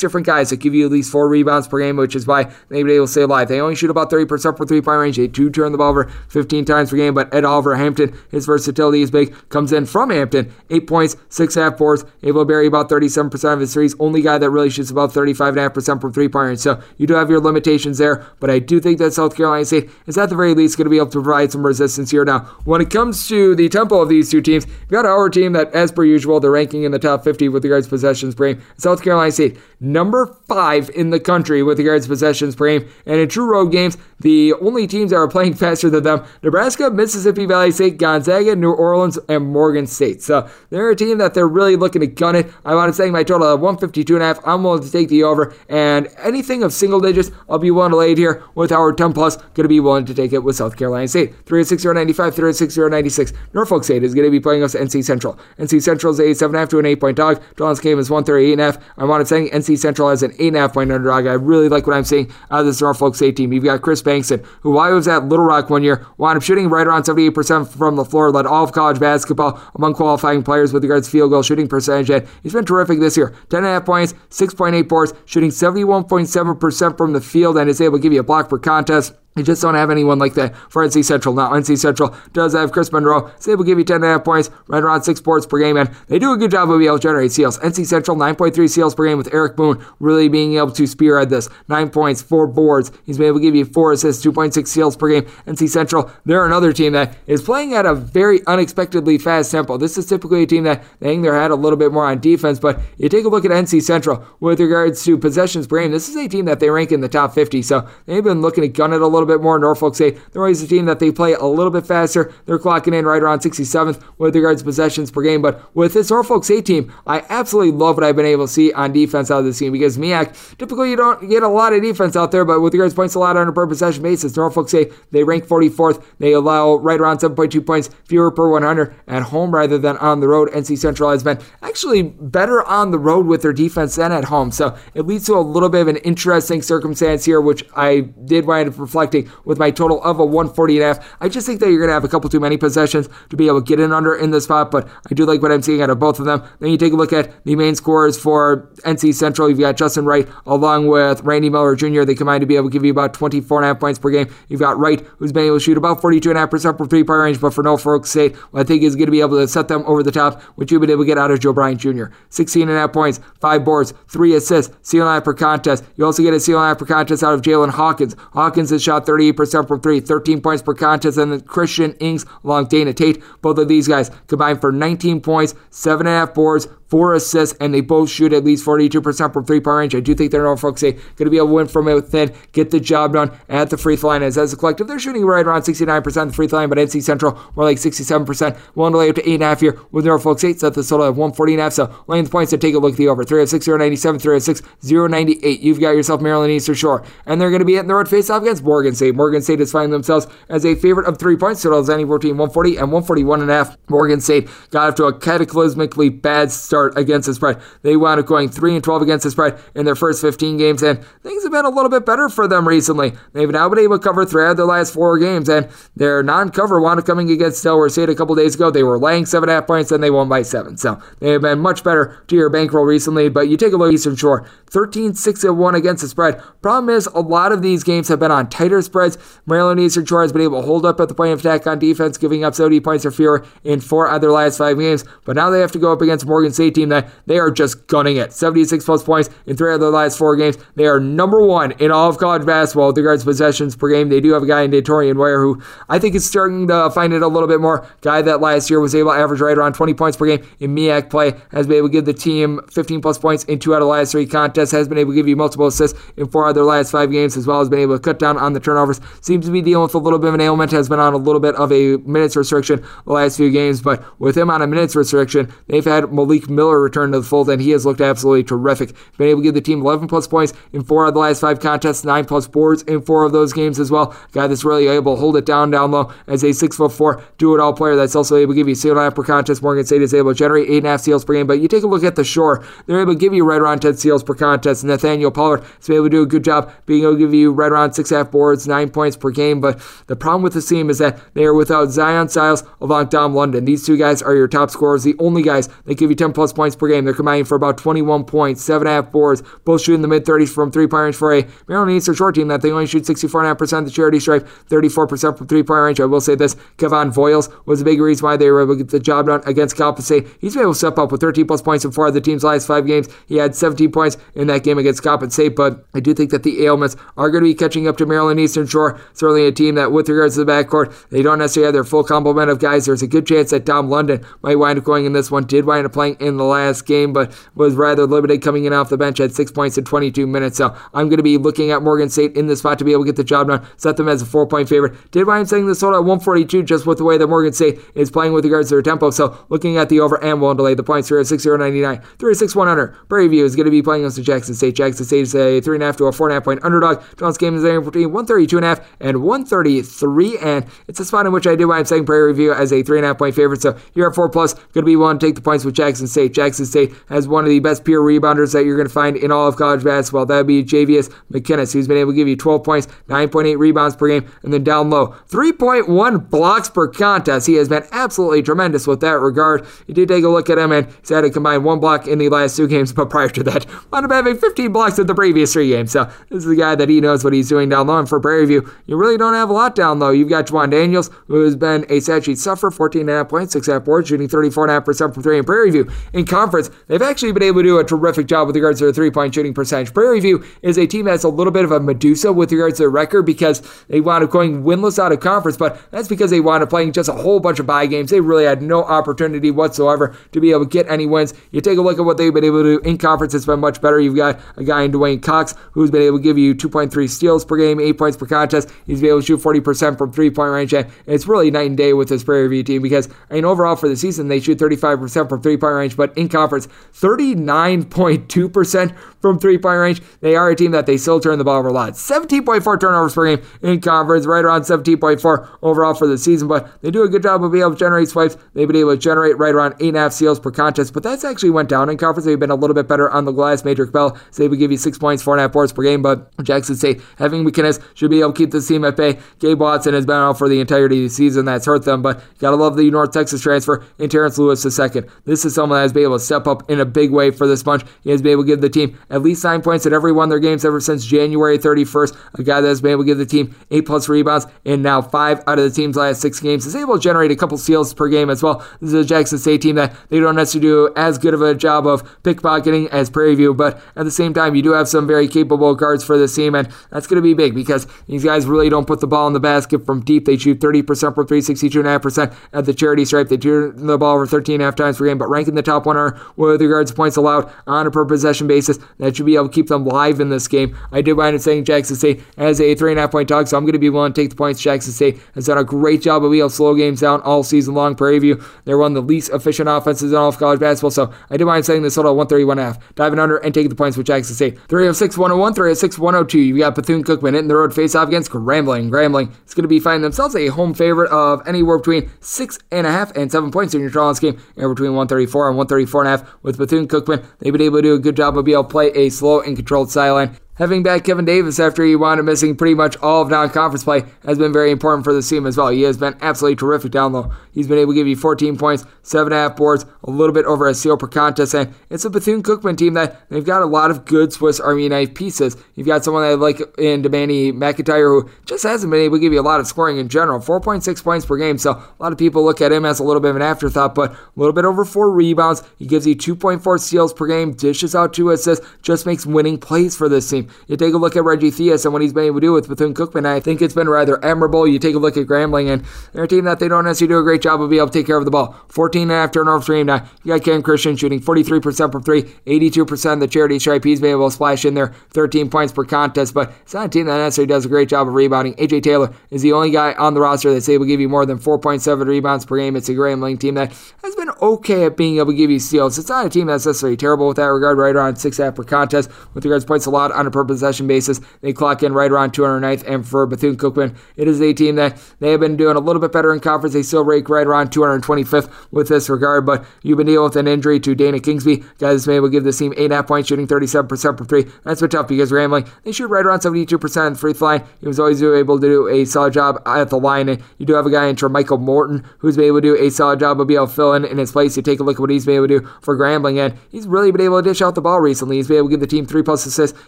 different 0.00 0.26
guys 0.26 0.50
that 0.50 0.58
give 0.58 0.74
you 0.74 0.86
at 0.86 0.92
least 0.92 1.10
four 1.10 1.28
rebounds 1.28 1.66
per 1.66 1.80
game, 1.80 1.96
which 1.96 2.14
is 2.14 2.26
why 2.26 2.44
maybe 2.70 2.84
they've 2.84 2.86
been 2.86 2.96
able 2.96 3.06
to 3.06 3.12
stay 3.12 3.22
alive. 3.22 3.48
They 3.48 3.60
only 3.60 3.74
shoot 3.74 3.90
about 3.90 4.10
30% 4.10 4.56
for 4.56 4.64
three 4.64 4.80
point 4.80 5.00
range. 5.00 5.16
They 5.16 5.26
do 5.26 5.50
turn 5.50 5.72
the 5.72 5.78
ball 5.78 5.90
over 5.90 6.04
15 6.28 6.64
times 6.64 6.90
per 6.90 6.96
game, 6.96 7.14
but 7.14 7.34
Ed 7.34 7.44
Oliver 7.44 7.74
Hampton, 7.74 8.16
his 8.30 8.46
versatility 8.46 9.02
is 9.02 9.10
big, 9.10 9.34
comes 9.48 9.72
in 9.72 9.86
from 9.86 10.10
Hampton, 10.10 10.52
eight 10.70 10.86
points, 10.86 11.16
six 11.28 11.56
half 11.56 11.76
boards, 11.76 12.04
able 12.22 12.42
to 12.42 12.44
bury 12.44 12.66
about 12.68 12.88
37% 12.88 13.52
of 13.52 13.60
his 13.60 13.74
threes. 13.74 13.96
Only 13.98 14.22
guy 14.22 14.38
that 14.38 14.50
really 14.50 14.70
shoots 14.70 14.90
above 14.90 15.12
35.5% 15.24 16.00
from 16.00 16.12
three 16.12 16.28
point 16.28 16.48
range. 16.48 16.58
So 16.58 16.82
you 16.98 17.06
do 17.06 17.14
have 17.14 17.30
your 17.30 17.40
limitations 17.40 17.98
there, 17.98 18.26
but 18.40 18.50
I 18.50 18.58
do 18.58 18.80
think 18.80 18.98
that 18.98 19.12
South 19.12 19.36
Carolina 19.36 19.64
State 19.64 19.90
is 20.06 20.18
at 20.18 20.28
the 20.28 20.36
very 20.36 20.54
least 20.54 20.76
going 20.76 20.86
to 20.86 20.90
be 20.90 20.96
able 20.96 21.06
to 21.06 21.22
provide 21.22 21.52
some 21.52 21.64
resistance 21.64 22.10
here. 22.10 22.24
Now, 22.24 22.40
when 22.64 22.80
it 22.80 22.90
comes 22.90 23.28
to 23.28 23.54
the 23.54 23.68
tempo 23.68 24.00
of 24.00 24.08
these 24.08 24.30
two 24.30 24.40
teams, 24.40 24.66
you've 24.66 24.90
got 24.90 25.06
our 25.06 25.28
team 25.28 25.52
that, 25.52 25.72
as 25.72 25.92
per 25.92 26.04
usual, 26.04 26.40
they're 26.40 26.50
ranking 26.50 26.84
in 26.84 26.92
the 26.92 26.98
top 26.98 27.24
50 27.24 27.48
with 27.48 27.64
regards 27.64 27.86
to 27.86 27.90
possessions 27.90 28.34
per 28.34 28.52
game. 28.52 28.62
South 28.76 29.02
Carolina 29.02 29.32
State, 29.32 29.58
number 29.80 30.26
five 30.46 30.90
in 30.90 31.10
the 31.10 31.20
country 31.20 31.62
with 31.62 31.78
regards 31.78 32.06
to 32.06 32.08
possessions 32.08 32.54
per 32.54 32.78
game. 32.78 32.88
And 33.06 33.20
in 33.20 33.28
true 33.28 33.50
road 33.50 33.72
games, 33.72 33.96
the 34.20 34.54
only 34.54 34.86
teams 34.86 35.10
that 35.10 35.16
are 35.16 35.28
playing 35.28 35.54
faster 35.64 35.90
than 35.90 36.02
them 36.02 36.24
Nebraska, 36.42 36.90
Mississippi 36.90 37.46
Valley 37.46 37.70
State, 37.70 37.98
Gonzaga, 37.98 38.56
New 38.56 38.72
Orleans, 38.72 39.18
and 39.28 39.46
Morgan 39.46 39.86
State. 39.86 40.22
So 40.22 40.48
they're 40.70 40.90
a 40.90 40.96
team 40.96 41.18
that 41.18 41.34
they're 41.34 41.48
really 41.48 41.76
looking 41.76 42.00
to 42.00 42.06
gun 42.06 42.36
it. 42.36 42.52
I 42.64 42.74
want 42.74 42.88
to 42.88 42.92
say 42.94 43.10
my 43.10 43.22
total 43.22 43.48
of 43.48 43.60
152 43.60 44.14
and 44.14 44.22
a 44.22 44.26
half. 44.26 44.40
I'm 44.44 44.62
willing 44.62 44.82
to 44.82 44.90
take 44.90 45.08
the 45.08 45.13
over. 45.22 45.54
And 45.68 46.08
anything 46.18 46.62
of 46.62 46.72
single 46.72 47.00
digits, 47.00 47.30
I'll 47.48 47.58
be 47.58 47.70
willing 47.70 47.90
to 47.90 47.96
lay 47.96 48.12
it 48.12 48.18
here 48.18 48.42
with 48.54 48.72
our 48.72 48.92
10 48.92 49.12
plus. 49.12 49.36
Going 49.36 49.64
to 49.64 49.68
be 49.68 49.80
willing 49.80 50.06
to 50.06 50.14
take 50.14 50.32
it 50.32 50.42
with 50.42 50.56
South 50.56 50.76
Carolina 50.76 51.08
State. 51.08 51.34
306 51.46 51.84
95, 51.84 52.34
306 52.34 52.76
96. 52.76 53.32
Norfolk 53.52 53.84
State 53.84 54.02
is 54.02 54.14
going 54.14 54.26
to 54.26 54.30
be 54.30 54.40
playing 54.40 54.62
us 54.62 54.74
NC 54.74 55.04
Central. 55.04 55.38
NC 55.58 55.82
Central 55.82 56.12
is 56.12 56.18
a 56.18 56.48
7.5 56.48 56.68
to 56.70 56.78
an 56.78 56.86
8 56.86 57.00
point 57.00 57.16
dog. 57.16 57.42
Dawn's 57.56 57.80
game 57.80 57.98
is 57.98 58.10
138 58.10 58.52
and 58.52 58.60
a 58.60 58.64
half. 58.64 58.78
I 58.96 59.04
want 59.04 59.20
to 59.20 59.26
say 59.26 59.50
NC 59.50 59.78
Central 59.78 60.08
has 60.08 60.22
an 60.22 60.32
8.5 60.32 60.72
point 60.72 60.92
underdog. 60.92 61.26
I 61.26 61.34
really 61.34 61.68
like 61.68 61.86
what 61.86 61.96
I'm 61.96 62.04
seeing 62.04 62.32
out 62.50 62.60
of 62.60 62.66
this 62.66 62.80
Norfolk 62.80 63.14
State 63.14 63.36
team. 63.36 63.52
You've 63.52 63.64
got 63.64 63.82
Kris 63.82 64.02
Bankston, 64.02 64.44
who 64.62 64.78
I 64.78 64.90
was 64.90 65.06
at 65.08 65.26
Little 65.28 65.44
Rock 65.44 65.70
one 65.70 65.82
year, 65.82 66.06
wound 66.16 66.36
up 66.36 66.42
shooting 66.42 66.68
right 66.68 66.86
around 66.86 67.02
78% 67.02 67.68
from 67.68 67.96
the 67.96 68.04
floor, 68.04 68.30
led 68.30 68.46
all 68.46 68.64
of 68.64 68.72
college 68.72 68.98
basketball 68.98 69.60
among 69.74 69.94
qualifying 69.94 70.42
players 70.42 70.72
with 70.72 70.82
regards 70.82 71.06
to 71.06 71.12
field 71.12 71.30
goal 71.30 71.42
shooting 71.42 71.68
percentage. 71.68 72.10
And 72.10 72.26
he's 72.42 72.52
been 72.52 72.64
terrific 72.64 73.00
this 73.00 73.16
year. 73.16 73.34
10.5 73.48 73.84
points, 73.84 74.14
6.8 74.30 74.88
boards, 74.88 75.03
shooting 75.24 75.50
71.7% 75.50 76.96
from 76.96 77.12
the 77.12 77.20
field, 77.20 77.58
and 77.58 77.68
is 77.68 77.80
able 77.80 77.98
to 77.98 78.02
give 78.02 78.12
you 78.12 78.20
a 78.20 78.24
block 78.24 78.48
per 78.48 78.58
contest. 78.58 79.12
You 79.36 79.42
just 79.42 79.60
don't 79.62 79.74
have 79.74 79.90
anyone 79.90 80.18
like 80.18 80.34
that 80.34 80.54
for 80.70 80.86
NC 80.86 81.04
Central. 81.04 81.34
Now, 81.34 81.50
NC 81.50 81.76
Central 81.76 82.14
does 82.32 82.52
have 82.52 82.70
Kris 82.70 82.92
Monroe. 82.92 83.32
So 83.38 83.50
they 83.50 83.56
will 83.56 83.64
give 83.64 83.78
you 83.78 83.84
10.5 83.84 84.24
points, 84.24 84.50
right 84.68 84.82
around 84.82 85.02
6 85.02 85.20
boards 85.22 85.46
per 85.46 85.58
game, 85.58 85.76
and 85.76 85.90
they 86.06 86.20
do 86.20 86.32
a 86.32 86.36
good 86.36 86.52
job 86.52 86.70
of 86.70 86.78
being 86.78 86.88
able 86.88 86.98
to 86.98 87.02
generate 87.02 87.32
steals. 87.32 87.58
NC 87.58 87.86
Central, 87.86 88.16
9.3 88.16 88.68
steals 88.68 88.94
per 88.94 89.06
game 89.06 89.18
with 89.18 89.32
Eric 89.34 89.56
Boone 89.56 89.84
really 89.98 90.28
being 90.28 90.56
able 90.56 90.70
to 90.70 90.86
spearhead 90.86 91.30
this. 91.30 91.48
9 91.68 91.90
points, 91.90 92.22
4 92.22 92.46
boards. 92.46 92.92
He's 93.04 93.18
been 93.18 93.26
able 93.26 93.38
to 93.38 93.42
give 93.42 93.56
you 93.56 93.64
4 93.64 93.92
assists, 93.92 94.24
2.6 94.24 94.68
steals 94.68 94.96
per 94.96 95.08
game. 95.08 95.24
NC 95.46 95.68
Central, 95.68 96.10
they're 96.24 96.46
another 96.46 96.72
team 96.72 96.92
that 96.92 97.16
is 97.26 97.42
playing 97.42 97.74
at 97.74 97.86
a 97.86 97.94
very 97.94 98.40
unexpectedly 98.46 99.18
fast 99.18 99.50
tempo. 99.50 99.76
This 99.76 99.98
is 99.98 100.06
typically 100.06 100.44
a 100.44 100.46
team 100.46 100.62
that 100.64 100.84
they 101.00 101.08
hang 101.08 101.22
their 101.22 101.34
hat 101.34 101.50
a 101.50 101.56
little 101.56 101.76
bit 101.76 101.92
more 101.92 102.06
on 102.06 102.20
defense, 102.20 102.60
but 102.60 102.78
you 102.98 103.08
take 103.08 103.24
a 103.24 103.28
look 103.28 103.44
at 103.44 103.50
NC 103.50 103.82
Central 103.82 104.24
with 104.38 104.60
regards 104.60 105.02
to 105.04 105.18
possessions 105.18 105.66
per 105.66 105.80
game. 105.80 105.90
This 105.90 106.08
is 106.08 106.14
a 106.14 106.28
team 106.28 106.44
that 106.44 106.60
they 106.60 106.70
rank 106.70 106.92
in 106.92 107.00
the 107.00 107.08
top 107.08 107.34
50, 107.34 107.62
so 107.62 107.88
they've 108.06 108.22
been 108.22 108.40
looking 108.40 108.62
to 108.62 108.68
gun 108.68 108.92
it 108.92 109.02
a 109.02 109.06
little 109.06 109.23
bit 109.26 109.40
more. 109.40 109.58
Norfolk 109.58 109.94
State, 109.94 110.18
they're 110.32 110.42
always 110.42 110.62
a 110.62 110.66
team 110.66 110.86
that 110.86 110.98
they 110.98 111.10
play 111.10 111.34
a 111.34 111.44
little 111.44 111.70
bit 111.70 111.86
faster. 111.86 112.32
They're 112.46 112.58
clocking 112.58 112.98
in 112.98 113.04
right 113.04 113.22
around 113.22 113.40
67th 113.40 114.02
with 114.18 114.34
regards 114.34 114.62
to 114.62 114.64
possessions 114.64 115.10
per 115.10 115.22
game. 115.22 115.42
But 115.42 115.74
with 115.74 115.94
this 115.94 116.10
Norfolk 116.10 116.44
State 116.44 116.66
team, 116.66 116.92
I 117.06 117.24
absolutely 117.28 117.72
love 117.72 117.96
what 117.96 118.04
I've 118.04 118.16
been 118.16 118.26
able 118.26 118.46
to 118.46 118.52
see 118.52 118.72
on 118.72 118.92
defense 118.92 119.30
out 119.30 119.40
of 119.40 119.44
this 119.44 119.58
team 119.58 119.72
because 119.72 119.98
MEAC, 119.98 120.56
typically 120.58 120.90
you 120.90 120.96
don't 120.96 121.28
get 121.28 121.42
a 121.42 121.48
lot 121.48 121.72
of 121.72 121.82
defense 121.82 122.16
out 122.16 122.32
there, 122.32 122.44
but 122.44 122.60
with 122.60 122.72
regards 122.74 122.94
to 122.94 122.96
points 122.96 123.14
allowed 123.14 123.36
on 123.36 123.48
a 123.48 123.52
per 123.52 123.66
possession 123.66 124.02
basis, 124.02 124.36
Norfolk 124.36 124.68
State, 124.68 124.92
they 125.10 125.24
rank 125.24 125.46
44th. 125.46 126.04
They 126.18 126.32
allow 126.32 126.76
right 126.76 127.00
around 127.00 127.18
7.2 127.18 127.64
points 127.64 127.90
fewer 128.04 128.30
per 128.30 128.48
100 128.48 128.94
at 129.08 129.22
home 129.24 129.54
rather 129.54 129.78
than 129.78 129.96
on 129.98 130.20
the 130.20 130.28
road. 130.28 130.50
NC 130.50 130.78
Central 130.78 131.10
has 131.10 131.22
been 131.22 131.38
actually 131.62 132.02
better 132.02 132.62
on 132.62 132.90
the 132.90 132.98
road 132.98 133.26
with 133.26 133.42
their 133.42 133.52
defense 133.52 133.96
than 133.96 134.12
at 134.12 134.24
home. 134.24 134.50
So 134.50 134.76
it 134.94 135.06
leads 135.06 135.26
to 135.26 135.34
a 135.34 135.40
little 135.40 135.68
bit 135.68 135.82
of 135.82 135.88
an 135.88 135.96
interesting 135.98 136.62
circumstance 136.62 137.24
here, 137.24 137.40
which 137.40 137.64
I 137.76 138.00
did 138.24 138.46
wind 138.46 138.68
up 138.68 138.78
reflecting 138.78 139.13
with 139.44 139.58
my 139.58 139.70
total 139.70 140.02
of 140.02 140.18
a 140.18 140.24
140 140.24 140.76
and 140.76 140.82
a 140.82 140.86
half. 140.86 141.16
I 141.20 141.28
just 141.28 141.46
think 141.46 141.60
that 141.60 141.70
you're 141.70 141.78
going 141.78 141.88
to 141.88 141.94
have 141.94 142.04
a 142.04 142.08
couple 142.08 142.28
too 142.30 142.40
many 142.40 142.56
possessions 142.56 143.08
to 143.30 143.36
be 143.36 143.46
able 143.46 143.62
to 143.62 143.66
get 143.66 143.80
in 143.80 143.92
under 143.92 144.14
in 144.14 144.30
this 144.30 144.44
spot, 144.44 144.70
but 144.70 144.88
I 145.10 145.14
do 145.14 145.24
like 145.24 145.42
what 145.42 145.52
I'm 145.52 145.62
seeing 145.62 145.82
out 145.82 145.90
of 145.90 145.98
both 145.98 146.18
of 146.18 146.26
them. 146.26 146.42
Then 146.60 146.70
you 146.70 146.78
take 146.78 146.92
a 146.92 146.96
look 146.96 147.12
at 147.12 147.44
the 147.44 147.56
main 147.56 147.74
scores 147.74 148.18
for 148.18 148.68
NC 148.84 149.14
Central. 149.14 149.48
You've 149.48 149.60
got 149.60 149.76
Justin 149.76 150.04
Wright 150.04 150.28
along 150.46 150.86
with 150.88 151.22
Randy 151.22 151.50
Miller 151.50 151.76
Jr. 151.76 152.02
They 152.02 152.14
combine 152.14 152.40
to 152.40 152.46
be 152.46 152.56
able 152.56 152.68
to 152.68 152.72
give 152.72 152.84
you 152.84 152.90
about 152.90 153.14
24 153.14 153.58
and 153.58 153.64
a 153.64 153.68
half 153.68 153.80
points 153.80 153.98
per 153.98 154.10
game. 154.10 154.32
You've 154.48 154.60
got 154.60 154.78
Wright, 154.78 155.00
who's 155.18 155.32
been 155.32 155.46
able 155.46 155.56
to 155.56 155.60
shoot 155.60 155.76
about 155.76 156.00
42.5% 156.00 156.78
from 156.78 156.88
three 156.88 157.04
point 157.04 157.20
range, 157.20 157.40
but 157.40 157.54
for 157.54 157.62
Norfolk 157.62 158.06
State, 158.06 158.36
I 158.54 158.64
think 158.64 158.82
is 158.82 158.96
going 158.96 159.06
to 159.06 159.12
be 159.12 159.20
able 159.20 159.38
to 159.38 159.48
set 159.48 159.68
them 159.68 159.84
over 159.86 160.02
the 160.02 160.12
top, 160.12 160.42
which 160.56 160.72
you've 160.72 160.80
been 160.80 160.90
able 160.90 161.04
to 161.04 161.06
get 161.06 161.18
out 161.18 161.30
of 161.30 161.40
Joe 161.40 161.52
Bryant 161.52 161.80
Jr. 161.80 162.06
16 162.30 162.62
and 162.62 162.72
a 162.72 162.80
half 162.80 162.92
points, 162.92 163.20
five 163.40 163.64
boards, 163.64 163.92
three 164.08 164.34
assists, 164.34 164.74
seal 164.82 165.02
and 165.02 165.10
a 165.10 165.14
half 165.14 165.24
per 165.24 165.34
contest. 165.34 165.84
You 165.96 166.04
also 166.04 166.22
get 166.22 166.34
a 166.34 166.40
seal 166.40 166.58
and 166.58 166.64
a 166.64 166.68
half 166.68 166.78
per 166.78 166.86
contest 166.86 167.22
out 167.22 167.34
of 167.34 167.42
Jalen 167.42 167.70
Hawkins. 167.70 168.16
Hawkins 168.32 168.70
has 168.70 168.82
shot 168.82 169.03
38% 169.06 169.68
from 169.68 169.80
three, 169.80 170.00
13 170.00 170.40
points 170.40 170.62
per 170.62 170.74
contest, 170.74 171.18
and 171.18 171.32
then 171.32 171.40
Christian 171.40 171.92
Ings 171.94 172.26
along 172.44 172.66
Dana 172.66 172.92
Tate. 172.92 173.22
Both 173.42 173.58
of 173.58 173.68
these 173.68 173.88
guys 173.88 174.10
combined 174.26 174.60
for 174.60 174.72
19 174.72 175.20
points, 175.20 175.54
seven 175.70 176.06
and 176.06 176.14
a 176.14 176.18
half 176.18 176.34
boards, 176.34 176.68
four 176.94 177.12
assists, 177.12 177.58
and 177.58 177.74
they 177.74 177.80
both 177.80 178.08
shoot 178.08 178.32
at 178.32 178.44
least 178.44 178.64
42% 178.64 179.32
from 179.32 179.44
three 179.44 179.58
point 179.58 179.76
range. 179.76 179.94
I 179.96 180.00
do 180.00 180.14
think 180.14 180.30
they're 180.30 180.44
State 180.78 180.94
going 181.16 181.26
to 181.26 181.30
be 181.30 181.38
able 181.38 181.48
to 181.48 181.54
win 181.54 181.66
from 181.66 181.86
within, 181.86 182.32
get 182.52 182.70
the 182.70 182.78
job 182.78 183.14
done 183.14 183.36
at 183.48 183.70
the 183.70 183.76
free 183.76 183.96
throw 183.96 184.10
line. 184.10 184.22
As, 184.22 184.38
as 184.38 184.52
a 184.52 184.56
collective, 184.56 184.86
they're 184.86 185.00
shooting 185.00 185.24
right 185.24 185.44
around 185.44 185.62
69% 185.62 186.22
of 186.22 186.28
the 186.28 186.32
free 186.32 186.46
throw 186.46 186.60
line, 186.60 186.68
but 186.68 186.78
NC 186.78 187.02
Central 187.02 187.32
more 187.56 187.64
like 187.64 187.78
67%. 187.78 188.56
Willing 188.76 188.92
to 188.92 188.98
lay 188.98 189.08
up 189.08 189.16
to 189.16 189.22
8.5 189.22 189.60
here 189.60 189.80
with 189.90 190.04
Norfolk 190.04 190.38
State, 190.38 190.60
set 190.60 190.74
the 190.74 190.84
total 190.84 191.08
of 191.08 191.16
140.5. 191.16 191.72
So 191.72 192.04
laying 192.06 192.22
the 192.22 192.30
points 192.30 192.50
to 192.50 192.58
take 192.58 192.76
a 192.76 192.78
look 192.78 192.92
at 192.92 192.98
the 192.98 193.08
over 193.08 193.24
306 193.24 193.66
097, 193.66 194.20
306 194.20 194.62
098. 194.88 195.60
You've 195.60 195.80
got 195.80 195.96
yourself 195.96 196.20
Maryland 196.20 196.52
Eastern 196.52 196.76
Shore, 196.76 197.04
and 197.26 197.40
they're 197.40 197.50
going 197.50 197.58
to 197.58 197.64
be 197.64 197.74
hitting 197.74 197.88
the 197.88 197.94
road 197.94 198.08
face 198.08 198.30
off 198.30 198.42
against 198.42 198.62
Morgan 198.62 198.94
State. 198.94 199.16
Morgan 199.16 199.42
State 199.42 199.60
is 199.60 199.72
finding 199.72 199.90
themselves 199.90 200.28
as 200.48 200.64
a 200.64 200.76
favorite 200.76 201.08
of 201.08 201.18
three 201.18 201.36
points, 201.36 201.60
totals 201.60 201.90
anywhere 201.90 202.18
between 202.18 202.38
140 202.38 202.76
and 202.76 202.92
141.5. 202.92 203.76
Morgan 203.88 204.20
State 204.20 204.48
got 204.70 204.90
off 204.90 204.94
to 204.94 205.06
a 205.06 205.12
cataclysmically 205.12 206.22
bad 206.22 206.52
start 206.52 206.83
against 206.88 207.26
the 207.26 207.34
spread. 207.34 207.60
They 207.82 207.96
wound 207.96 208.20
up 208.20 208.26
going 208.26 208.48
3 208.48 208.74
and 208.74 208.84
12 208.84 209.02
against 209.02 209.24
the 209.24 209.30
spread 209.30 209.58
in 209.74 209.84
their 209.84 209.94
first 209.94 210.20
15 210.20 210.56
games, 210.56 210.82
and 210.82 211.04
things 211.22 211.42
have 211.42 211.52
been 211.52 211.64
a 211.64 211.70
little 211.70 211.90
bit 211.90 212.06
better 212.06 212.28
for 212.28 212.46
them 212.46 212.66
recently. 212.66 213.12
They've 213.32 213.50
now 213.50 213.68
been 213.68 213.78
able 213.78 213.98
to 213.98 214.02
cover 214.02 214.24
three 214.24 214.44
out 214.44 214.52
of 214.52 214.56
their 214.56 214.66
last 214.66 214.92
four 214.92 215.18
games, 215.18 215.48
and 215.48 215.68
their 215.96 216.22
non 216.22 216.50
cover 216.50 216.80
wound 216.80 217.00
up 217.00 217.06
coming 217.06 217.30
against 217.30 217.62
Delaware 217.62 217.88
State 217.88 218.08
a 218.08 218.14
couple 218.14 218.34
days 218.34 218.54
ago. 218.54 218.70
They 218.70 218.82
were 218.82 218.98
laying 218.98 219.24
7.5 219.24 219.66
points, 219.66 219.92
and 219.92 220.02
they 220.02 220.10
won 220.10 220.28
by 220.28 220.42
7. 220.42 220.76
So 220.76 221.00
they 221.20 221.30
have 221.30 221.42
been 221.42 221.60
much 221.60 221.84
better 221.84 222.22
to 222.28 222.36
your 222.36 222.50
bankroll 222.50 222.84
recently, 222.84 223.28
but 223.28 223.48
you 223.48 223.56
take 223.56 223.72
a 223.72 223.76
look 223.76 223.88
at 223.88 223.94
Eastern 223.94 224.16
Shore 224.16 224.48
13 224.70 225.14
6 225.14 225.44
1 225.44 225.74
against 225.74 226.02
the 226.02 226.08
spread. 226.08 226.42
Problem 226.62 226.94
is, 226.94 227.06
a 227.06 227.20
lot 227.20 227.52
of 227.52 227.62
these 227.62 227.84
games 227.84 228.08
have 228.08 228.18
been 228.18 228.30
on 228.30 228.48
tighter 228.48 228.82
spreads. 228.82 229.18
Maryland 229.46 229.80
Eastern 229.80 230.06
Shore 230.06 230.22
has 230.22 230.32
been 230.32 230.42
able 230.42 230.60
to 230.60 230.66
hold 230.66 230.86
up 230.86 231.00
at 231.00 231.08
the 231.08 231.14
point 231.14 231.32
of 231.32 231.40
attack 231.40 231.66
on 231.66 231.78
defense, 231.78 232.18
giving 232.18 232.44
up 232.44 232.54
70 232.54 232.80
points 232.80 233.04
or 233.04 233.10
fewer 233.10 233.44
in 233.62 233.80
four 233.80 234.08
out 234.08 234.16
of 234.16 234.20
their 234.20 234.32
last 234.32 234.58
five 234.58 234.78
games. 234.78 235.04
But 235.24 235.36
now 235.36 235.50
they 235.50 235.60
have 235.60 235.72
to 235.72 235.78
go 235.78 235.92
up 235.92 236.00
against 236.00 236.26
Morgan 236.26 236.52
State 236.52 236.63
team 236.70 236.88
that 236.90 237.08
they 237.26 237.38
are 237.38 237.50
just 237.50 237.86
gunning 237.86 238.16
it. 238.16 238.32
76 238.32 238.84
plus 238.84 239.02
points 239.02 239.30
in 239.46 239.56
three 239.56 239.74
of 239.74 239.80
their 239.80 239.90
last 239.90 240.18
four 240.18 240.36
games. 240.36 240.56
They 240.74 240.86
are 240.86 241.00
number 241.00 241.44
one 241.44 241.72
in 241.72 241.90
all 241.90 242.08
of 242.08 242.18
college 242.18 242.46
basketball 242.46 242.88
with 242.88 242.98
regards 242.98 243.22
to 243.22 243.26
possessions 243.30 243.76
per 243.76 243.88
game. 243.90 244.08
They 244.08 244.20
do 244.20 244.32
have 244.32 244.42
a 244.42 244.46
guy 244.46 244.62
in 244.62 244.70
De'Torrion 244.70 245.16
Ware 245.16 245.40
who 245.40 245.62
I 245.88 245.98
think 245.98 246.14
is 246.14 246.26
starting 246.26 246.68
to 246.68 246.90
find 246.90 247.12
it 247.12 247.22
a 247.22 247.28
little 247.28 247.48
bit 247.48 247.60
more. 247.60 247.86
Guy 248.00 248.22
that 248.22 248.40
last 248.40 248.70
year 248.70 248.80
was 248.80 248.94
able 248.94 249.12
to 249.12 249.18
average 249.18 249.40
right 249.40 249.56
around 249.56 249.74
20 249.74 249.94
points 249.94 250.16
per 250.16 250.26
game 250.26 250.46
in 250.60 250.74
MEAC 250.74 251.10
play, 251.10 251.32
has 251.50 251.66
been 251.66 251.76
able 251.76 251.88
to 251.88 251.92
give 251.92 252.04
the 252.04 252.12
team 252.12 252.60
15 252.70 253.00
plus 253.00 253.18
points 253.18 253.44
in 253.44 253.58
two 253.58 253.74
out 253.74 253.78
of 253.78 253.82
the 253.82 253.86
last 253.86 254.12
three 254.12 254.26
contests, 254.26 254.70
has 254.72 254.88
been 254.88 254.98
able 254.98 255.12
to 255.12 255.16
give 255.16 255.28
you 255.28 255.36
multiple 255.36 255.66
assists 255.66 255.98
in 256.16 256.26
four 256.26 256.48
of 256.48 256.54
their 256.54 256.64
last 256.64 256.90
five 256.90 257.10
games, 257.10 257.36
as 257.36 257.46
well 257.46 257.60
as 257.60 257.68
been 257.68 257.78
able 257.78 257.96
to 257.96 258.02
cut 258.02 258.18
down 258.18 258.38
on 258.38 258.52
the 258.52 258.60
turnovers. 258.60 259.00
Seems 259.20 259.46
to 259.46 259.52
be 259.52 259.62
dealing 259.62 259.84
with 259.84 259.94
a 259.94 259.98
little 259.98 260.18
bit 260.18 260.28
of 260.28 260.34
an 260.34 260.40
ailment, 260.40 260.70
has 260.72 260.88
been 260.88 261.00
on 261.00 261.14
a 261.14 261.18
little 261.18 261.40
bit 261.40 261.54
of 261.56 261.72
a 261.72 261.96
minutes 261.98 262.36
restriction 262.36 262.84
the 263.06 263.12
last 263.12 263.36
few 263.36 263.50
games, 263.50 263.82
but 263.82 264.04
with 264.20 264.36
him 264.36 264.50
on 264.50 264.62
a 264.62 264.66
minutes 264.66 264.96
restriction, 264.96 265.52
they've 265.68 265.84
had 265.84 266.12
Malik 266.12 266.48
Miller 266.54 266.80
returned 266.80 267.12
to 267.12 267.20
the 267.20 267.26
fold, 267.26 267.50
and 267.50 267.60
he 267.60 267.70
has 267.70 267.84
looked 267.84 268.00
absolutely 268.00 268.44
terrific. 268.44 268.94
Been 269.16 269.28
able 269.28 269.40
to 269.40 269.44
give 269.44 269.54
the 269.54 269.60
team 269.60 269.80
11 269.80 270.08
plus 270.08 270.26
points 270.26 270.52
in 270.72 270.82
four 270.82 271.06
of 271.06 271.14
the 271.14 271.20
last 271.20 271.40
five 271.40 271.60
contests, 271.60 272.04
nine 272.04 272.24
plus 272.24 272.46
boards 272.46 272.82
in 272.82 273.02
four 273.02 273.24
of 273.24 273.32
those 273.32 273.52
games 273.52 273.78
as 273.78 273.90
well. 273.90 274.14
Guy 274.32 274.46
that's 274.46 274.64
really 274.64 274.86
able 274.88 275.14
to 275.14 275.20
hold 275.20 275.36
it 275.36 275.46
down 275.46 275.70
down 275.70 275.90
low 275.90 276.12
as 276.26 276.44
a 276.44 276.52
six 276.52 276.76
foot 276.76 276.92
four 276.92 277.22
do 277.38 277.54
it 277.54 277.60
all 277.60 277.72
player 277.72 277.96
that's 277.96 278.16
also 278.16 278.36
able 278.36 278.52
to 278.52 278.56
give 278.56 278.68
you 278.68 278.74
seal 278.74 278.92
and 278.92 279.00
a 279.00 279.04
half 279.04 279.14
per 279.14 279.22
contest. 279.22 279.62
Morgan 279.62 279.84
State 279.84 280.02
is 280.02 280.14
able 280.14 280.32
to 280.32 280.38
generate 280.38 280.68
eight 280.68 280.78
and 280.78 280.86
a 280.86 280.90
half 280.90 281.00
seals 281.00 281.24
per 281.24 281.34
game, 281.34 281.46
but 281.46 281.60
you 281.60 281.68
take 281.68 281.82
a 281.82 281.86
look 281.86 282.04
at 282.04 282.16
the 282.16 282.24
shore, 282.24 282.64
they're 282.86 283.00
able 283.00 283.12
to 283.12 283.18
give 283.18 283.34
you 283.34 283.44
right 283.44 283.60
around 283.60 283.80
10 283.80 283.96
seals 283.96 284.22
per 284.22 284.34
contest. 284.34 284.84
Nathaniel 284.84 285.30
Pollard 285.30 285.62
is 285.80 285.90
able 285.90 286.04
to 286.04 286.10
do 286.10 286.22
a 286.22 286.26
good 286.26 286.44
job 286.44 286.72
being 286.86 287.02
able 287.02 287.14
to 287.14 287.18
give 287.18 287.34
you 287.34 287.52
right 287.52 287.70
around 287.70 287.92
six 287.92 288.10
half 288.10 288.30
boards, 288.30 288.66
nine 288.66 288.90
points 288.90 289.16
per 289.16 289.30
game. 289.30 289.60
But 289.60 289.80
the 290.06 290.16
problem 290.16 290.42
with 290.42 290.54
this 290.54 290.68
team 290.68 290.90
is 290.90 290.98
that 290.98 291.20
they 291.34 291.44
are 291.44 291.54
without 291.54 291.86
Zion 291.86 292.28
Siles 292.28 292.66
along 292.80 293.06
Dom 293.06 293.34
London. 293.34 293.64
These 293.64 293.86
two 293.86 293.96
guys 293.96 294.22
are 294.22 294.34
your 294.34 294.48
top 294.48 294.70
scorers, 294.70 295.04
the 295.04 295.14
only 295.18 295.42
guys 295.42 295.68
that 295.84 295.96
give 295.96 296.10
you 296.10 296.16
10 296.16 296.32
plus 296.32 296.43
points 296.52 296.76
per 296.76 296.88
game. 296.88 297.04
They're 297.04 297.14
combining 297.14 297.44
for 297.44 297.54
about 297.54 297.78
21 297.78 298.24
points, 298.24 298.62
seven 298.62 298.86
and 298.86 298.92
a 298.98 299.02
half 299.02 299.12
boards, 299.12 299.42
both 299.64 299.82
shooting 299.82 300.02
the 300.02 300.08
mid 300.08 300.24
30s 300.24 300.48
from 300.48 300.70
three 300.70 300.86
point 300.86 301.04
range 301.04 301.16
for 301.16 301.34
a 301.34 301.46
Maryland 301.68 301.92
Eastern 301.92 302.14
short 302.14 302.34
team 302.34 302.48
that 302.48 302.62
they 302.62 302.70
only 302.70 302.86
shoot 302.86 303.04
64.5% 303.04 303.78
of 303.78 303.84
the 303.84 303.90
charity 303.90 304.20
stripe, 304.20 304.46
34% 304.68 305.38
from 305.38 305.46
three 305.46 305.62
point 305.62 305.80
range. 305.80 306.00
I 306.00 306.04
will 306.04 306.20
say 306.20 306.34
this 306.34 306.54
Kevon 306.78 307.12
Voyles 307.12 307.52
was 307.66 307.80
a 307.80 307.84
big 307.84 308.00
reason 308.00 308.24
why 308.24 308.36
they 308.36 308.50
were 308.50 308.62
able 308.62 308.74
to 308.74 308.84
get 308.84 308.90
the 308.90 309.00
job 309.00 309.26
done 309.26 309.42
against 309.46 309.76
Cal 309.76 309.96
State. 309.96 310.26
He's 310.40 310.54
been 310.54 310.62
able 310.62 310.72
to 310.72 310.78
step 310.78 310.98
up 310.98 311.12
with 311.12 311.20
13 311.20 311.46
plus 311.46 311.62
points 311.62 311.84
in 311.84 311.92
four 311.92 312.08
of 312.08 312.14
the 312.14 312.20
team's 312.20 312.44
last 312.44 312.66
five 312.66 312.86
games. 312.86 313.08
He 313.26 313.36
had 313.36 313.54
17 313.54 313.90
points 313.92 314.16
in 314.34 314.46
that 314.48 314.64
game 314.64 314.78
against 314.78 315.04
State, 315.32 315.56
but 315.56 315.84
I 315.94 316.00
do 316.00 316.14
think 316.14 316.30
that 316.30 316.42
the 316.42 316.64
ailments 316.64 316.96
are 317.16 317.30
going 317.30 317.44
to 317.44 317.48
be 317.48 317.54
catching 317.54 317.88
up 317.88 317.96
to 317.98 318.06
Maryland 318.06 318.40
Eastern 318.40 318.66
Shore. 318.66 319.00
Certainly 319.12 319.46
a 319.46 319.52
team 319.52 319.74
that, 319.76 319.92
with 319.92 320.08
regards 320.08 320.34
to 320.34 320.44
the 320.44 320.50
backcourt, 320.50 321.08
they 321.10 321.22
don't 321.22 321.38
necessarily 321.38 321.66
have 321.66 321.74
their 321.74 321.84
full 321.84 322.04
complement 322.04 322.50
of 322.50 322.58
guys. 322.58 322.86
There's 322.86 323.02
a 323.02 323.06
good 323.06 323.26
chance 323.26 323.50
that 323.50 323.64
Dom 323.64 323.88
London 323.88 324.24
might 324.42 324.56
wind 324.56 324.78
up 324.78 324.84
going 324.84 325.04
in 325.04 325.12
this 325.12 325.30
one. 325.30 325.44
Did 325.44 325.64
wind 325.64 325.86
up 325.86 325.92
playing 325.92 326.16
in 326.20 326.33
the 326.36 326.44
last 326.44 326.86
game, 326.86 327.12
but 327.12 327.32
was 327.54 327.74
rather 327.74 328.06
limited 328.06 328.42
coming 328.42 328.64
in 328.64 328.72
off 328.72 328.88
the 328.88 328.96
bench 328.96 329.20
at 329.20 329.32
six 329.32 329.50
points 329.50 329.78
in 329.78 329.84
22 329.84 330.26
minutes. 330.26 330.56
So 330.56 330.76
I'm 330.92 331.08
going 331.08 331.18
to 331.18 331.22
be 331.22 331.38
looking 331.38 331.70
at 331.70 331.82
Morgan 331.82 332.08
State 332.08 332.36
in 332.36 332.46
this 332.46 332.60
spot 332.60 332.78
to 332.78 332.84
be 332.84 332.92
able 332.92 333.04
to 333.04 333.08
get 333.08 333.16
the 333.16 333.24
job 333.24 333.48
done. 333.48 333.66
Set 333.76 333.96
them 333.96 334.08
as 334.08 334.22
a 334.22 334.26
four 334.26 334.46
point 334.46 334.68
favorite. 334.68 335.10
Did 335.10 335.26
wind 335.26 335.42
up 335.42 335.48
saying 335.48 335.66
this 335.66 335.80
total 335.80 335.98
at 335.98 336.04
142 336.04 336.62
just 336.62 336.86
with 336.86 336.98
the 336.98 337.04
way 337.04 337.18
that 337.18 337.26
Morgan 337.26 337.52
State 337.52 337.80
is 337.94 338.10
playing 338.10 338.32
with 338.32 338.44
regards 338.44 338.68
to 338.68 338.74
their 338.74 338.82
tempo. 338.82 339.10
So 339.10 339.38
looking 339.48 339.76
at 339.76 339.88
the 339.88 340.00
over 340.00 340.22
and 340.22 340.40
will 340.40 340.54
delay 340.54 340.74
the 340.74 340.82
points 340.82 341.08
here 341.08 341.18
at 341.18 341.26
6099. 341.26 342.00
36 342.18 342.56
100. 342.56 343.08
Prairie 343.08 343.28
View 343.28 343.44
is 343.44 343.56
going 343.56 343.66
to 343.66 343.70
be 343.70 343.82
playing 343.82 344.02
against 344.02 344.22
Jackson 344.22 344.54
State. 344.54 344.74
Jackson 344.74 345.04
State 345.04 345.22
is 345.22 345.34
a 345.34 345.60
3.5 345.60 345.96
to 345.96 346.04
a 346.06 346.10
4.5 346.10 346.44
point 346.44 346.64
underdog. 346.64 347.02
Tonight's 347.16 347.38
game 347.38 347.56
is 347.56 347.62
there 347.62 347.80
between 347.80 348.10
132.5 348.10 348.84
and 349.00 349.22
133. 349.22 350.38
And 350.38 350.66
it's 350.88 351.00
a 351.00 351.04
spot 351.04 351.26
in 351.26 351.32
which 351.32 351.46
I 351.46 351.56
do 351.56 351.68
why 351.68 351.78
I'm 351.78 351.84
saying 351.84 352.06
Prairie 352.06 352.32
View 352.32 352.52
as 352.52 352.72
a 352.72 352.82
3.5 352.82 353.18
point 353.18 353.34
favorite. 353.34 353.62
So 353.62 353.78
you're 353.94 354.08
at 354.08 354.14
4 354.14 354.28
plus. 354.28 354.54
Going 354.54 354.82
to 354.82 354.82
be 354.82 354.96
willing 354.96 355.18
to 355.18 355.26
take 355.26 355.34
the 355.34 355.40
points 355.40 355.64
with 355.64 355.74
Jackson 355.74 356.06
State. 356.06 356.23
Jackson 356.32 356.66
State 356.66 356.92
has 357.08 357.28
one 357.28 357.44
of 357.44 357.50
the 357.50 357.60
best 357.60 357.84
pure 357.84 358.02
rebounders 358.02 358.52
that 358.52 358.64
you're 358.64 358.76
going 358.76 358.88
to 358.88 358.92
find 358.92 359.16
in 359.16 359.30
all 359.30 359.48
of 359.48 359.56
college 359.56 359.84
basketball. 359.84 360.26
That 360.26 360.38
would 360.38 360.46
be 360.46 360.62
Jayveous 360.62 361.12
McKinnis, 361.30 361.72
who's 361.72 361.88
been 361.88 361.96
able 361.96 362.12
to 362.12 362.16
give 362.16 362.28
you 362.28 362.36
12 362.36 362.64
points, 362.64 362.86
9.8 363.08 363.58
rebounds 363.58 363.96
per 363.96 364.08
game, 364.08 364.30
and 364.42 364.52
then 364.52 364.64
down 364.64 364.90
low, 364.90 365.08
3.1 365.28 366.30
blocks 366.30 366.68
per 366.68 366.88
contest. 366.88 367.46
He 367.46 367.54
has 367.54 367.68
been 367.68 367.84
absolutely 367.92 368.42
tremendous 368.42 368.86
with 368.86 369.00
that 369.00 369.20
regard. 369.20 369.66
You 369.86 369.94
did 369.94 370.08
take 370.08 370.24
a 370.24 370.28
look 370.28 370.50
at 370.50 370.58
him, 370.58 370.72
and 370.72 370.86
he's 371.00 371.08
had 371.08 371.22
to 371.22 371.30
combine 371.30 371.62
one 371.62 371.80
block 371.80 372.06
in 372.06 372.18
the 372.18 372.28
last 372.28 372.56
two 372.56 372.68
games, 372.68 372.92
but 372.94 373.10
prior 373.10 373.28
to 373.28 373.42
that, 373.44 373.66
wound 373.90 374.06
up 374.06 374.12
having 374.12 374.36
15 374.36 374.72
blocks 374.72 374.98
in 374.98 375.06
the 375.06 375.14
previous 375.14 375.52
three 375.52 375.68
games. 375.68 375.92
So 375.92 376.04
this 376.30 376.44
is 376.44 376.50
a 376.50 376.56
guy 376.56 376.74
that 376.74 376.88
he 376.88 377.00
knows 377.00 377.24
what 377.24 377.32
he's 377.32 377.48
doing 377.48 377.68
down 377.68 377.86
low. 377.86 377.98
And 377.98 378.08
for 378.08 378.20
Prairie 378.20 378.46
View, 378.46 378.70
you 378.86 378.96
really 378.96 379.16
don't 379.16 379.34
have 379.34 379.50
a 379.50 379.52
lot 379.52 379.74
down 379.74 379.98
low. 379.98 380.10
You've 380.10 380.28
got 380.28 380.46
Jawaun 380.46 380.70
Daniels, 380.70 381.10
who 381.26 381.42
has 381.44 381.56
been 381.56 381.86
a 381.88 382.00
stat 382.00 382.24
sheet 382.24 382.38
sufferer, 382.38 382.70
14.5 382.70 383.28
points, 383.28 383.52
6 383.52 383.66
half 383.66 383.84
boards, 383.84 384.08
shooting 384.08 384.28
34.5% 384.28 385.14
from 385.14 385.22
three 385.22 385.38
in 385.38 385.44
Prairie 385.44 385.70
View. 385.70 385.90
In 386.14 386.24
conference, 386.24 386.70
they've 386.86 387.02
actually 387.02 387.32
been 387.32 387.42
able 387.42 387.60
to 387.60 387.68
do 387.68 387.78
a 387.80 387.84
terrific 387.84 388.28
job 388.28 388.46
with 388.46 388.54
regards 388.54 388.78
to 388.78 388.84
their 388.84 388.94
three 388.94 389.10
point 389.10 389.34
shooting 389.34 389.52
percentage. 389.52 389.92
Prairie 389.92 390.20
View 390.20 390.44
is 390.62 390.78
a 390.78 390.86
team 390.86 391.06
that's 391.06 391.24
a 391.24 391.28
little 391.28 391.50
bit 391.50 391.64
of 391.64 391.72
a 391.72 391.80
Medusa 391.80 392.32
with 392.32 392.52
regards 392.52 392.76
to 392.76 392.84
their 392.84 392.88
record 392.88 393.24
because 393.24 393.62
they 393.88 394.00
wound 394.00 394.22
up 394.22 394.30
going 394.30 394.62
winless 394.62 394.96
out 394.96 395.10
of 395.10 395.18
conference, 395.18 395.56
but 395.56 395.90
that's 395.90 396.06
because 396.06 396.30
they 396.30 396.38
wound 396.38 396.62
up 396.62 396.70
playing 396.70 396.92
just 396.92 397.08
a 397.08 397.12
whole 397.12 397.40
bunch 397.40 397.58
of 397.58 397.66
buy 397.66 397.86
games. 397.86 398.10
They 398.10 398.20
really 398.20 398.44
had 398.44 398.62
no 398.62 398.84
opportunity 398.84 399.50
whatsoever 399.50 400.16
to 400.30 400.40
be 400.40 400.52
able 400.52 400.66
to 400.66 400.70
get 400.70 400.88
any 400.88 401.04
wins. 401.04 401.34
You 401.50 401.60
take 401.60 401.78
a 401.78 401.82
look 401.82 401.98
at 401.98 402.04
what 402.04 402.16
they've 402.16 402.32
been 402.32 402.44
able 402.44 402.62
to 402.62 402.78
do 402.78 402.88
in 402.88 402.96
conference, 402.96 403.34
it's 403.34 403.46
been 403.46 403.58
much 403.58 403.80
better. 403.80 403.98
You've 403.98 404.14
got 404.14 404.38
a 404.56 404.62
guy 404.62 404.82
in 404.82 404.92
Dwayne 404.92 405.20
Cox 405.20 405.56
who's 405.72 405.90
been 405.90 406.02
able 406.02 406.18
to 406.18 406.22
give 406.22 406.38
you 406.38 406.54
2.3 406.54 407.10
steals 407.10 407.44
per 407.44 407.56
game, 407.56 407.80
8 407.80 407.92
points 407.94 408.16
per 408.16 408.26
contest. 408.26 408.70
He's 408.86 409.00
been 409.00 409.10
able 409.10 409.20
to 409.20 409.26
shoot 409.26 409.40
40% 409.40 409.98
from 409.98 410.12
three 410.12 410.30
point 410.30 410.52
range, 410.52 410.74
and 410.74 410.88
it's 411.06 411.26
really 411.26 411.50
night 411.50 411.66
and 411.66 411.76
day 411.76 411.92
with 411.92 412.08
this 412.08 412.22
Prairie 412.22 412.46
View 412.46 412.62
team 412.62 412.82
because, 412.82 413.08
I 413.30 413.34
mean, 413.34 413.44
overall 413.44 413.74
for 413.74 413.88
the 413.88 413.96
season, 413.96 414.28
they 414.28 414.38
shoot 414.38 414.58
35% 414.58 415.28
from 415.28 415.42
three 415.42 415.56
point 415.56 415.74
range, 415.74 415.96
but 415.96 416.03
in 416.16 416.28
conference, 416.28 416.68
39.2% 416.92 418.96
from 419.20 419.38
three 419.38 419.58
point 419.58 419.78
range. 419.78 420.02
They 420.20 420.36
are 420.36 420.50
a 420.50 420.56
team 420.56 420.72
that 420.72 420.86
they 420.86 420.96
still 420.96 421.20
turn 421.20 421.38
the 421.38 421.44
ball 421.44 421.58
over 421.58 421.68
a 421.68 421.72
lot. 421.72 421.94
17.4 421.94 422.80
turnovers 422.80 423.14
per 423.14 423.36
game 423.36 423.46
in 423.62 423.80
conference, 423.80 424.26
right 424.26 424.44
around 424.44 424.62
17.4 424.62 425.48
overall 425.62 425.94
for 425.94 426.06
the 426.06 426.18
season, 426.18 426.48
but 426.48 426.80
they 426.82 426.90
do 426.90 427.02
a 427.02 427.08
good 427.08 427.22
job 427.22 427.42
of 427.42 427.52
being 427.52 427.62
able 427.62 427.72
to 427.72 427.78
generate 427.78 428.08
swipes. 428.08 428.36
They've 428.52 428.66
been 428.66 428.76
able 428.76 428.92
to 428.92 428.98
generate 428.98 429.38
right 429.38 429.54
around 429.54 429.74
8.5 429.74 430.12
steals 430.12 430.40
per 430.40 430.50
contest, 430.50 430.92
but 430.92 431.02
that's 431.02 431.24
actually 431.24 431.50
went 431.50 431.68
down 431.68 431.88
in 431.88 431.96
conference. 431.96 432.26
They've 432.26 432.38
been 432.38 432.50
a 432.50 432.54
little 432.54 432.74
bit 432.74 432.86
better 432.86 433.10
on 433.10 433.24
the 433.24 433.32
glass. 433.32 433.62
Madrick 433.62 433.92
Bell 433.92 434.18
is 434.30 434.40
able 434.40 434.54
to 434.54 434.58
give 434.58 434.70
you 434.70 434.76
6 434.76 434.98
points, 434.98 435.24
4.5 435.24 435.52
boards 435.52 435.72
per 435.72 435.82
game, 435.82 436.02
but 436.02 436.30
Jackson 436.44 436.76
State 436.76 437.00
having 437.16 437.44
McKinnis 437.44 437.82
should 437.94 438.10
be 438.10 438.20
able 438.20 438.32
to 438.32 438.38
keep 438.38 438.50
this 438.50 438.68
team 438.68 438.84
at 438.84 438.96
bay. 438.96 439.18
Gabe 439.38 439.60
Watson 439.60 439.94
has 439.94 440.04
been 440.04 440.16
out 440.16 440.36
for 440.36 440.48
the 440.48 440.60
entirety 440.60 440.98
of 440.98 441.10
the 441.10 441.14
season. 441.14 441.46
That's 441.46 441.64
hurt 441.64 441.84
them, 441.84 442.02
but 442.02 442.22
gotta 442.38 442.56
love 442.56 442.76
the 442.76 442.90
North 442.90 443.12
Texas 443.12 443.40
transfer 443.40 443.82
in 443.98 444.10
Terrence 444.10 444.36
Lewis 444.36 444.64
II. 444.64 445.02
This 445.24 445.44
is 445.44 445.54
someone 445.54 445.78
that 445.78 445.82
has 445.82 445.92
been 445.94 446.02
able 446.02 446.18
to 446.18 446.24
step 446.24 446.46
up 446.46 446.70
in 446.70 446.80
a 446.80 446.84
big 446.84 447.10
way 447.10 447.30
for 447.30 447.46
this 447.46 447.62
bunch. 447.62 447.82
He 448.02 448.10
has 448.10 448.20
been 448.20 448.32
able 448.32 448.42
to 448.42 448.48
give 448.48 448.60
the 448.60 448.68
team 448.68 448.98
at 449.10 449.22
least 449.22 449.44
nine 449.44 449.62
points 449.62 449.86
at 449.86 449.92
every 449.92 450.12
one 450.12 450.24
of 450.24 450.30
their 450.30 450.38
games 450.38 450.64
ever 450.64 450.80
since 450.80 451.06
January 451.06 451.58
31st. 451.58 452.16
A 452.34 452.42
guy 452.42 452.60
that 452.60 452.68
has 452.68 452.80
been 452.80 452.92
able 452.92 453.02
to 453.02 453.06
give 453.06 453.18
the 453.18 453.26
team 453.26 453.54
eight 453.70 453.86
plus 453.86 454.08
rebounds 454.08 454.46
and 454.64 454.82
now 454.82 455.00
five 455.00 455.42
out 455.46 455.58
of 455.58 455.64
the 455.64 455.70
team's 455.70 455.96
last 455.96 456.20
six 456.20 456.40
games 456.40 456.66
is 456.66 456.76
able 456.76 456.94
to 456.94 457.00
generate 457.00 457.30
a 457.30 457.36
couple 457.36 457.56
steals 457.56 457.94
per 457.94 458.08
game 458.08 458.30
as 458.30 458.42
well. 458.42 458.66
This 458.80 458.92
is 458.92 458.94
a 458.94 459.04
Jackson 459.04 459.38
State 459.38 459.62
team 459.62 459.76
that 459.76 459.94
they 460.10 460.20
don't 460.20 460.36
necessarily 460.36 460.68
do 460.68 460.92
as 460.96 461.18
good 461.18 461.34
of 461.34 461.42
a 461.42 461.54
job 461.54 461.86
of 461.86 462.22
pickpocketing 462.22 462.88
as 462.88 463.10
Prairie 463.10 463.34
View, 463.34 463.54
but 463.54 463.80
at 463.96 464.04
the 464.04 464.10
same 464.10 464.34
time, 464.34 464.54
you 464.54 464.62
do 464.62 464.72
have 464.72 464.88
some 464.88 465.06
very 465.06 465.28
capable 465.28 465.74
guards 465.74 466.04
for 466.04 466.18
this 466.18 466.34
team, 466.34 466.54
and 466.54 466.68
that's 466.90 467.06
going 467.06 467.16
to 467.16 467.22
be 467.22 467.34
big 467.34 467.54
because 467.54 467.86
these 468.06 468.24
guys 468.24 468.46
really 468.46 468.68
don't 468.68 468.86
put 468.86 469.00
the 469.00 469.06
ball 469.06 469.26
in 469.26 469.32
the 469.32 469.40
basket 469.40 469.84
from 469.86 470.00
deep. 470.00 470.24
They 470.24 470.36
shoot 470.36 470.60
30% 470.60 471.14
from 471.14 471.26
3, 471.26 471.40
62.5% 471.40 472.34
at 472.52 472.64
the 472.64 472.74
charity 472.74 473.04
stripe. 473.04 473.28
They 473.28 473.36
turn 473.36 473.86
the 473.86 473.98
ball 473.98 474.14
over 474.14 474.26
13 474.26 474.54
and 474.54 474.62
a 474.62 474.64
half 474.66 474.76
times 474.76 474.98
per 474.98 475.06
game, 475.06 475.18
but 475.18 475.28
ranking 475.28 475.54
the 475.54 475.62
top 475.62 475.83
are 475.86 476.18
with 476.36 476.60
regards 476.60 476.90
to 476.90 476.96
points 476.96 477.16
allowed 477.16 477.50
on 477.66 477.86
a 477.86 477.90
per 477.90 478.04
possession 478.04 478.46
basis. 478.46 478.78
That 478.98 479.16
should 479.16 479.26
be 479.26 479.36
able 479.36 479.48
to 479.48 479.54
keep 479.54 479.68
them 479.68 479.84
live 479.84 480.20
in 480.20 480.30
this 480.30 480.48
game. 480.48 480.76
I 480.92 481.02
wind 481.02 481.36
up 481.36 481.40
saying 481.40 481.64
Jackson 481.64 481.96
State 481.96 482.22
as 482.36 482.60
a 482.60 482.74
three 482.74 482.92
and 482.92 482.98
a 482.98 483.02
half 483.02 483.10
point 483.10 483.28
dog, 483.28 483.48
so 483.48 483.56
I'm 483.56 483.64
going 483.64 483.72
to 483.74 483.78
be 483.78 483.90
willing 483.90 484.12
to 484.12 484.20
take 484.20 484.30
the 484.30 484.36
points. 484.36 484.60
Jackson 484.60 484.92
State 484.92 485.20
has 485.34 485.46
done 485.46 485.58
a 485.58 485.64
great 485.64 486.02
job 486.02 486.24
of 486.24 486.30
being 486.30 486.40
able 486.40 486.50
to 486.50 486.54
slow 486.54 486.74
games 486.74 487.00
down 487.00 487.20
all 487.22 487.42
season 487.42 487.74
long. 487.74 487.94
Prairie 487.94 488.18
View, 488.18 488.42
they're 488.64 488.78
one 488.78 488.96
of 488.96 489.02
the 489.02 489.08
least 489.08 489.30
efficient 489.32 489.68
offenses 489.68 490.12
in 490.12 490.18
all 490.18 490.28
of 490.28 490.38
college 490.38 490.60
basketball, 490.60 490.90
so 490.90 491.12
I 491.30 491.36
wind 491.36 491.60
up 491.60 491.64
saying 491.64 491.82
this 491.82 491.94
total 491.94 492.16
131 492.16 492.58
and 492.58 492.68
a 492.68 492.72
half. 492.72 492.94
Diving 492.94 493.18
under 493.18 493.36
and 493.38 493.52
taking 493.52 493.68
the 493.68 493.74
points 493.74 493.96
with 493.96 494.06
Jackson 494.06 494.34
State. 494.34 494.58
306 494.68 495.18
101, 495.18 495.54
306 495.54 495.98
102. 495.98 496.38
You 496.38 496.58
got 496.58 496.74
Bethune 496.74 497.04
Cookman 497.04 497.34
hitting 497.34 497.48
the 497.48 497.56
road 497.56 497.74
face 497.74 497.94
off 497.94 498.08
against 498.08 498.30
Grambling. 498.30 498.90
Grambling 498.90 499.30
is 499.46 499.54
going 499.54 499.62
to 499.62 499.68
be 499.68 499.80
finding 499.80 500.02
themselves 500.02 500.34
a 500.36 500.48
home 500.48 500.74
favorite 500.74 501.10
of 501.10 501.46
anywhere 501.46 501.78
between 501.78 502.10
six 502.20 502.58
and 502.70 502.86
a 502.86 502.90
half 502.90 503.14
and 503.16 503.30
seven 503.30 503.50
points 503.50 503.74
in 503.74 503.80
your 503.80 503.90
Charles 503.90 504.20
game, 504.20 504.40
and 504.56 504.74
between 504.74 504.94
134 504.94 505.48
and 505.48 505.56
134 505.64 506.00
and 506.02 506.08
a 506.08 506.10
half 506.18 506.42
with 506.42 506.58
Bethune 506.58 506.88
Cookman. 506.88 507.24
They've 507.38 507.52
been 507.52 507.62
able 507.62 507.78
to 507.78 507.82
do 507.82 507.94
a 507.94 507.98
good 507.98 508.16
job 508.16 508.38
of 508.38 508.44
being 508.44 508.54
able 508.54 508.64
to 508.64 508.70
play 508.70 508.90
a 508.90 509.08
slow 509.08 509.40
and 509.40 509.56
controlled 509.56 509.90
sideline. 509.90 510.38
Having 510.56 510.84
back 510.84 511.02
Kevin 511.02 511.24
Davis 511.24 511.58
after 511.58 511.82
he 511.82 511.96
wound 511.96 512.20
up 512.20 512.26
missing 512.26 512.54
pretty 512.54 512.76
much 512.76 512.96
all 512.98 513.22
of 513.22 513.28
non-conference 513.28 513.82
play 513.82 514.04
has 514.24 514.38
been 514.38 514.52
very 514.52 514.70
important 514.70 515.02
for 515.02 515.12
the 515.12 515.20
team 515.20 515.46
as 515.46 515.56
well. 515.56 515.70
He 515.70 515.82
has 515.82 515.96
been 515.96 516.16
absolutely 516.20 516.54
terrific 516.54 516.92
down 516.92 517.12
low. 517.12 517.32
He's 517.50 517.66
been 517.66 517.78
able 517.78 517.92
to 517.92 517.96
give 517.96 518.06
you 518.06 518.14
14 518.14 518.56
points, 518.56 518.84
seven 519.02 519.32
and 519.32 519.40
a 519.40 519.48
half 519.48 519.56
boards, 519.56 519.84
a 520.04 520.10
little 520.12 520.32
bit 520.32 520.44
over 520.44 520.68
a 520.68 520.74
seal 520.74 520.96
per 520.96 521.08
contest, 521.08 521.54
and 521.54 521.74
it's 521.90 522.04
a 522.04 522.10
Bethune-Cookman 522.10 522.78
team 522.78 522.94
that 522.94 523.28
they've 523.30 523.44
got 523.44 523.62
a 523.62 523.66
lot 523.66 523.90
of 523.90 524.04
good 524.04 524.32
Swiss 524.32 524.60
Army 524.60 524.88
knife 524.88 525.14
pieces. 525.14 525.56
You've 525.74 525.88
got 525.88 526.04
someone 526.04 526.22
that 526.22 526.36
like 526.36 526.60
in 526.78 527.02
Demani 527.02 527.52
McEntire 527.52 528.22
who 528.22 528.30
just 528.46 528.62
hasn't 528.62 528.92
been 528.92 529.00
able 529.00 529.16
to 529.16 529.20
give 529.20 529.32
you 529.32 529.40
a 529.40 529.42
lot 529.42 529.58
of 529.58 529.66
scoring 529.66 529.98
in 529.98 530.08
general, 530.08 530.38
4.6 530.38 531.02
points 531.02 531.26
per 531.26 531.36
game. 531.36 531.58
So 531.58 531.72
a 531.72 531.94
lot 531.98 532.12
of 532.12 532.18
people 532.18 532.44
look 532.44 532.60
at 532.60 532.70
him 532.70 532.84
as 532.84 533.00
a 533.00 533.02
little 533.02 533.20
bit 533.20 533.30
of 533.30 533.36
an 533.36 533.42
afterthought, 533.42 533.96
but 533.96 534.12
a 534.12 534.18
little 534.36 534.52
bit 534.52 534.64
over 534.64 534.84
four 534.84 535.10
rebounds. 535.10 535.64
He 535.78 535.86
gives 535.86 536.06
you 536.06 536.14
2.4 536.14 536.78
steals 536.78 537.12
per 537.12 537.26
game, 537.26 537.54
dishes 537.54 537.96
out 537.96 538.14
two 538.14 538.30
assists, 538.30 538.64
just 538.82 539.04
makes 539.04 539.26
winning 539.26 539.58
plays 539.58 539.96
for 539.96 540.08
this 540.08 540.30
team. 540.30 540.43
Team. 540.44 540.54
You 540.66 540.76
take 540.76 540.94
a 540.94 540.98
look 540.98 541.16
at 541.16 541.24
Reggie 541.24 541.50
Theus 541.50 541.84
and 541.84 541.92
what 541.92 542.02
he's 542.02 542.12
been 542.12 542.24
able 542.24 542.40
to 542.40 542.46
do 542.46 542.52
with 542.52 542.68
Bethune 542.68 542.94
Cookman. 542.94 543.26
I 543.26 543.40
think 543.40 543.62
it's 543.62 543.74
been 543.74 543.88
rather 543.88 544.22
admirable. 544.24 544.66
You 544.66 544.78
take 544.78 544.94
a 544.94 544.98
look 544.98 545.16
at 545.16 545.26
Grambling, 545.26 545.72
and 545.72 545.84
they're 546.12 546.24
a 546.24 546.28
team 546.28 546.44
that 546.44 546.58
they 546.58 546.68
don't 546.68 546.84
necessarily 546.84 547.14
do 547.14 547.18
a 547.18 547.22
great 547.22 547.42
job 547.42 547.60
of 547.60 547.70
being 547.70 547.80
able 547.80 547.90
to 547.90 547.98
take 547.98 548.06
care 548.06 548.16
of 548.16 548.24
the 548.24 548.30
ball. 548.30 548.56
14 548.68 549.02
and 549.02 549.10
a 549.12 549.14
half 549.14 549.32
turnovers 549.32 549.66
per 549.66 549.74
game. 549.74 549.86
Now, 549.86 550.06
you 550.22 550.32
got 550.32 550.44
Cam 550.44 550.62
Christian 550.62 550.96
shooting 550.96 551.20
43% 551.20 551.92
from 551.92 552.02
three, 552.02 552.22
82% 552.22 553.12
of 553.12 553.20
the 553.20 553.28
charity 553.28 553.58
stripe. 553.58 553.84
He's 553.84 554.00
been 554.00 554.12
able 554.12 554.28
to 554.28 554.34
splash 554.34 554.64
in 554.64 554.74
there 554.74 554.88
13 555.10 555.50
points 555.50 555.72
per 555.72 555.84
contest, 555.84 556.34
but 556.34 556.52
it's 556.62 556.74
not 556.74 556.86
a 556.86 556.88
team 556.88 557.06
that 557.06 557.18
necessarily 557.18 557.46
does 557.46 557.64
a 557.64 557.68
great 557.68 557.88
job 557.88 558.08
of 558.08 558.14
rebounding. 558.14 558.54
AJ 558.54 558.82
Taylor 558.82 559.12
is 559.30 559.42
the 559.42 559.52
only 559.52 559.70
guy 559.70 559.92
on 559.94 560.14
the 560.14 560.20
roster 560.20 560.52
that's 560.52 560.68
able 560.68 560.84
to 560.84 560.88
give 560.88 561.00
you 561.00 561.08
more 561.08 561.26
than 561.26 561.38
4.7 561.38 562.06
rebounds 562.06 562.44
per 562.44 562.58
game. 562.58 562.76
It's 562.76 562.88
a 562.88 562.94
Grambling 562.94 563.38
team 563.38 563.54
that 563.54 563.72
has 564.02 564.14
been 564.14 564.30
okay 564.40 564.84
at 564.84 564.96
being 564.96 565.18
able 565.18 565.32
to 565.32 565.36
give 565.36 565.50
you 565.50 565.58
steals. 565.58 565.98
It's 565.98 566.08
not 566.08 566.26
a 566.26 566.30
team 566.30 566.46
that's 566.46 566.66
necessarily 566.66 566.96
terrible 566.96 567.28
with 567.28 567.36
that 567.36 567.44
regard, 567.44 567.78
right 567.78 567.94
around 567.94 568.16
six 568.16 568.38
half 568.38 568.54
per 568.54 568.64
contest. 568.64 569.10
With 569.34 569.44
regards 569.44 569.64
to 569.64 569.68
points 569.68 569.86
a 569.86 569.90
lot 569.90 570.12
on 570.12 570.26
a 570.26 570.30
per 570.34 570.44
possession 570.44 570.86
basis, 570.86 571.20
they 571.40 571.54
clock 571.54 571.82
in 571.82 571.94
right 571.94 572.10
around 572.10 572.34
209th. 572.34 572.86
And 572.86 573.08
for 573.08 573.26
Bethune 573.26 573.56
Cookman, 573.56 573.96
it 574.16 574.28
is 574.28 574.42
a 574.42 574.52
team 574.52 574.74
that 574.74 575.00
they 575.20 575.30
have 575.30 575.40
been 575.40 575.56
doing 575.56 575.76
a 575.76 575.80
little 575.80 576.00
bit 576.00 576.12
better 576.12 576.32
in 576.34 576.40
conference. 576.40 576.74
They 576.74 576.82
still 576.82 577.04
rank 577.04 577.30
right 577.30 577.46
around 577.46 577.70
225th 577.70 578.52
with 578.70 578.88
this 578.88 579.08
regard, 579.08 579.46
but 579.46 579.64
you've 579.82 579.96
been 579.96 580.06
dealing 580.06 580.24
with 580.24 580.36
an 580.36 580.46
injury 580.46 580.78
to 580.80 580.94
Danya 580.94 581.22
Kingsby. 581.22 581.64
Guys 581.78 582.04
been 582.04 582.16
able 582.16 582.28
to 582.28 582.32
give 582.32 582.44
this 582.44 582.58
team 582.58 582.74
8.5 582.74 583.06
points, 583.06 583.28
shooting 583.28 583.46
37% 583.46 584.18
from 584.18 584.26
three. 584.26 584.44
That's 584.64 584.82
been 584.82 584.90
tough 584.90 585.08
because 585.08 585.32
Grambling, 585.32 585.66
they 585.84 585.92
shoot 585.92 586.08
right 586.08 586.26
around 586.26 586.40
72% 586.40 586.96
on 587.00 587.12
the 587.14 587.18
free 587.18 587.32
throw 587.32 587.48
line. 587.48 587.64
He 587.80 587.86
was 587.86 588.00
always 588.00 588.22
able 588.22 588.60
to 588.60 588.66
do 588.66 588.88
a 588.88 589.04
solid 589.04 589.32
job 589.32 589.62
at 589.66 589.90
the 589.90 589.98
line. 589.98 590.28
And 590.28 590.42
you 590.58 590.66
do 590.66 590.74
have 590.74 590.86
a 590.86 590.90
guy 590.90 591.06
in 591.06 591.16
Michael 591.30 591.58
Morton 591.58 592.04
who's 592.18 592.36
been 592.36 592.46
able 592.46 592.60
to 592.60 592.76
do 592.76 592.76
a 592.76 592.90
solid 592.90 593.20
job 593.20 593.40
of 593.40 593.46
being 593.46 593.58
able 593.58 593.68
to 593.68 593.72
fill 593.72 593.94
in 593.94 594.04
in 594.04 594.18
his 594.18 594.32
place. 594.32 594.56
You 594.56 594.62
take 594.62 594.80
a 594.80 594.82
look 594.82 594.96
at 594.96 595.00
what 595.00 595.10
he's 595.10 595.26
been 595.26 595.36
able 595.36 595.48
to 595.48 595.60
do 595.60 595.68
for 595.80 595.96
Grambling, 595.96 596.44
and 596.44 596.58
he's 596.70 596.86
really 596.86 597.10
been 597.10 597.20
able 597.20 597.42
to 597.42 597.48
dish 597.48 597.62
out 597.62 597.74
the 597.74 597.80
ball 597.80 598.00
recently. 598.00 598.36
He's 598.36 598.48
been 598.48 598.58
able 598.58 598.68
to 598.68 598.72
give 598.72 598.80
the 598.80 598.86
team 598.86 599.06
three 599.06 599.22
plus 599.22 599.46
assists 599.46 599.78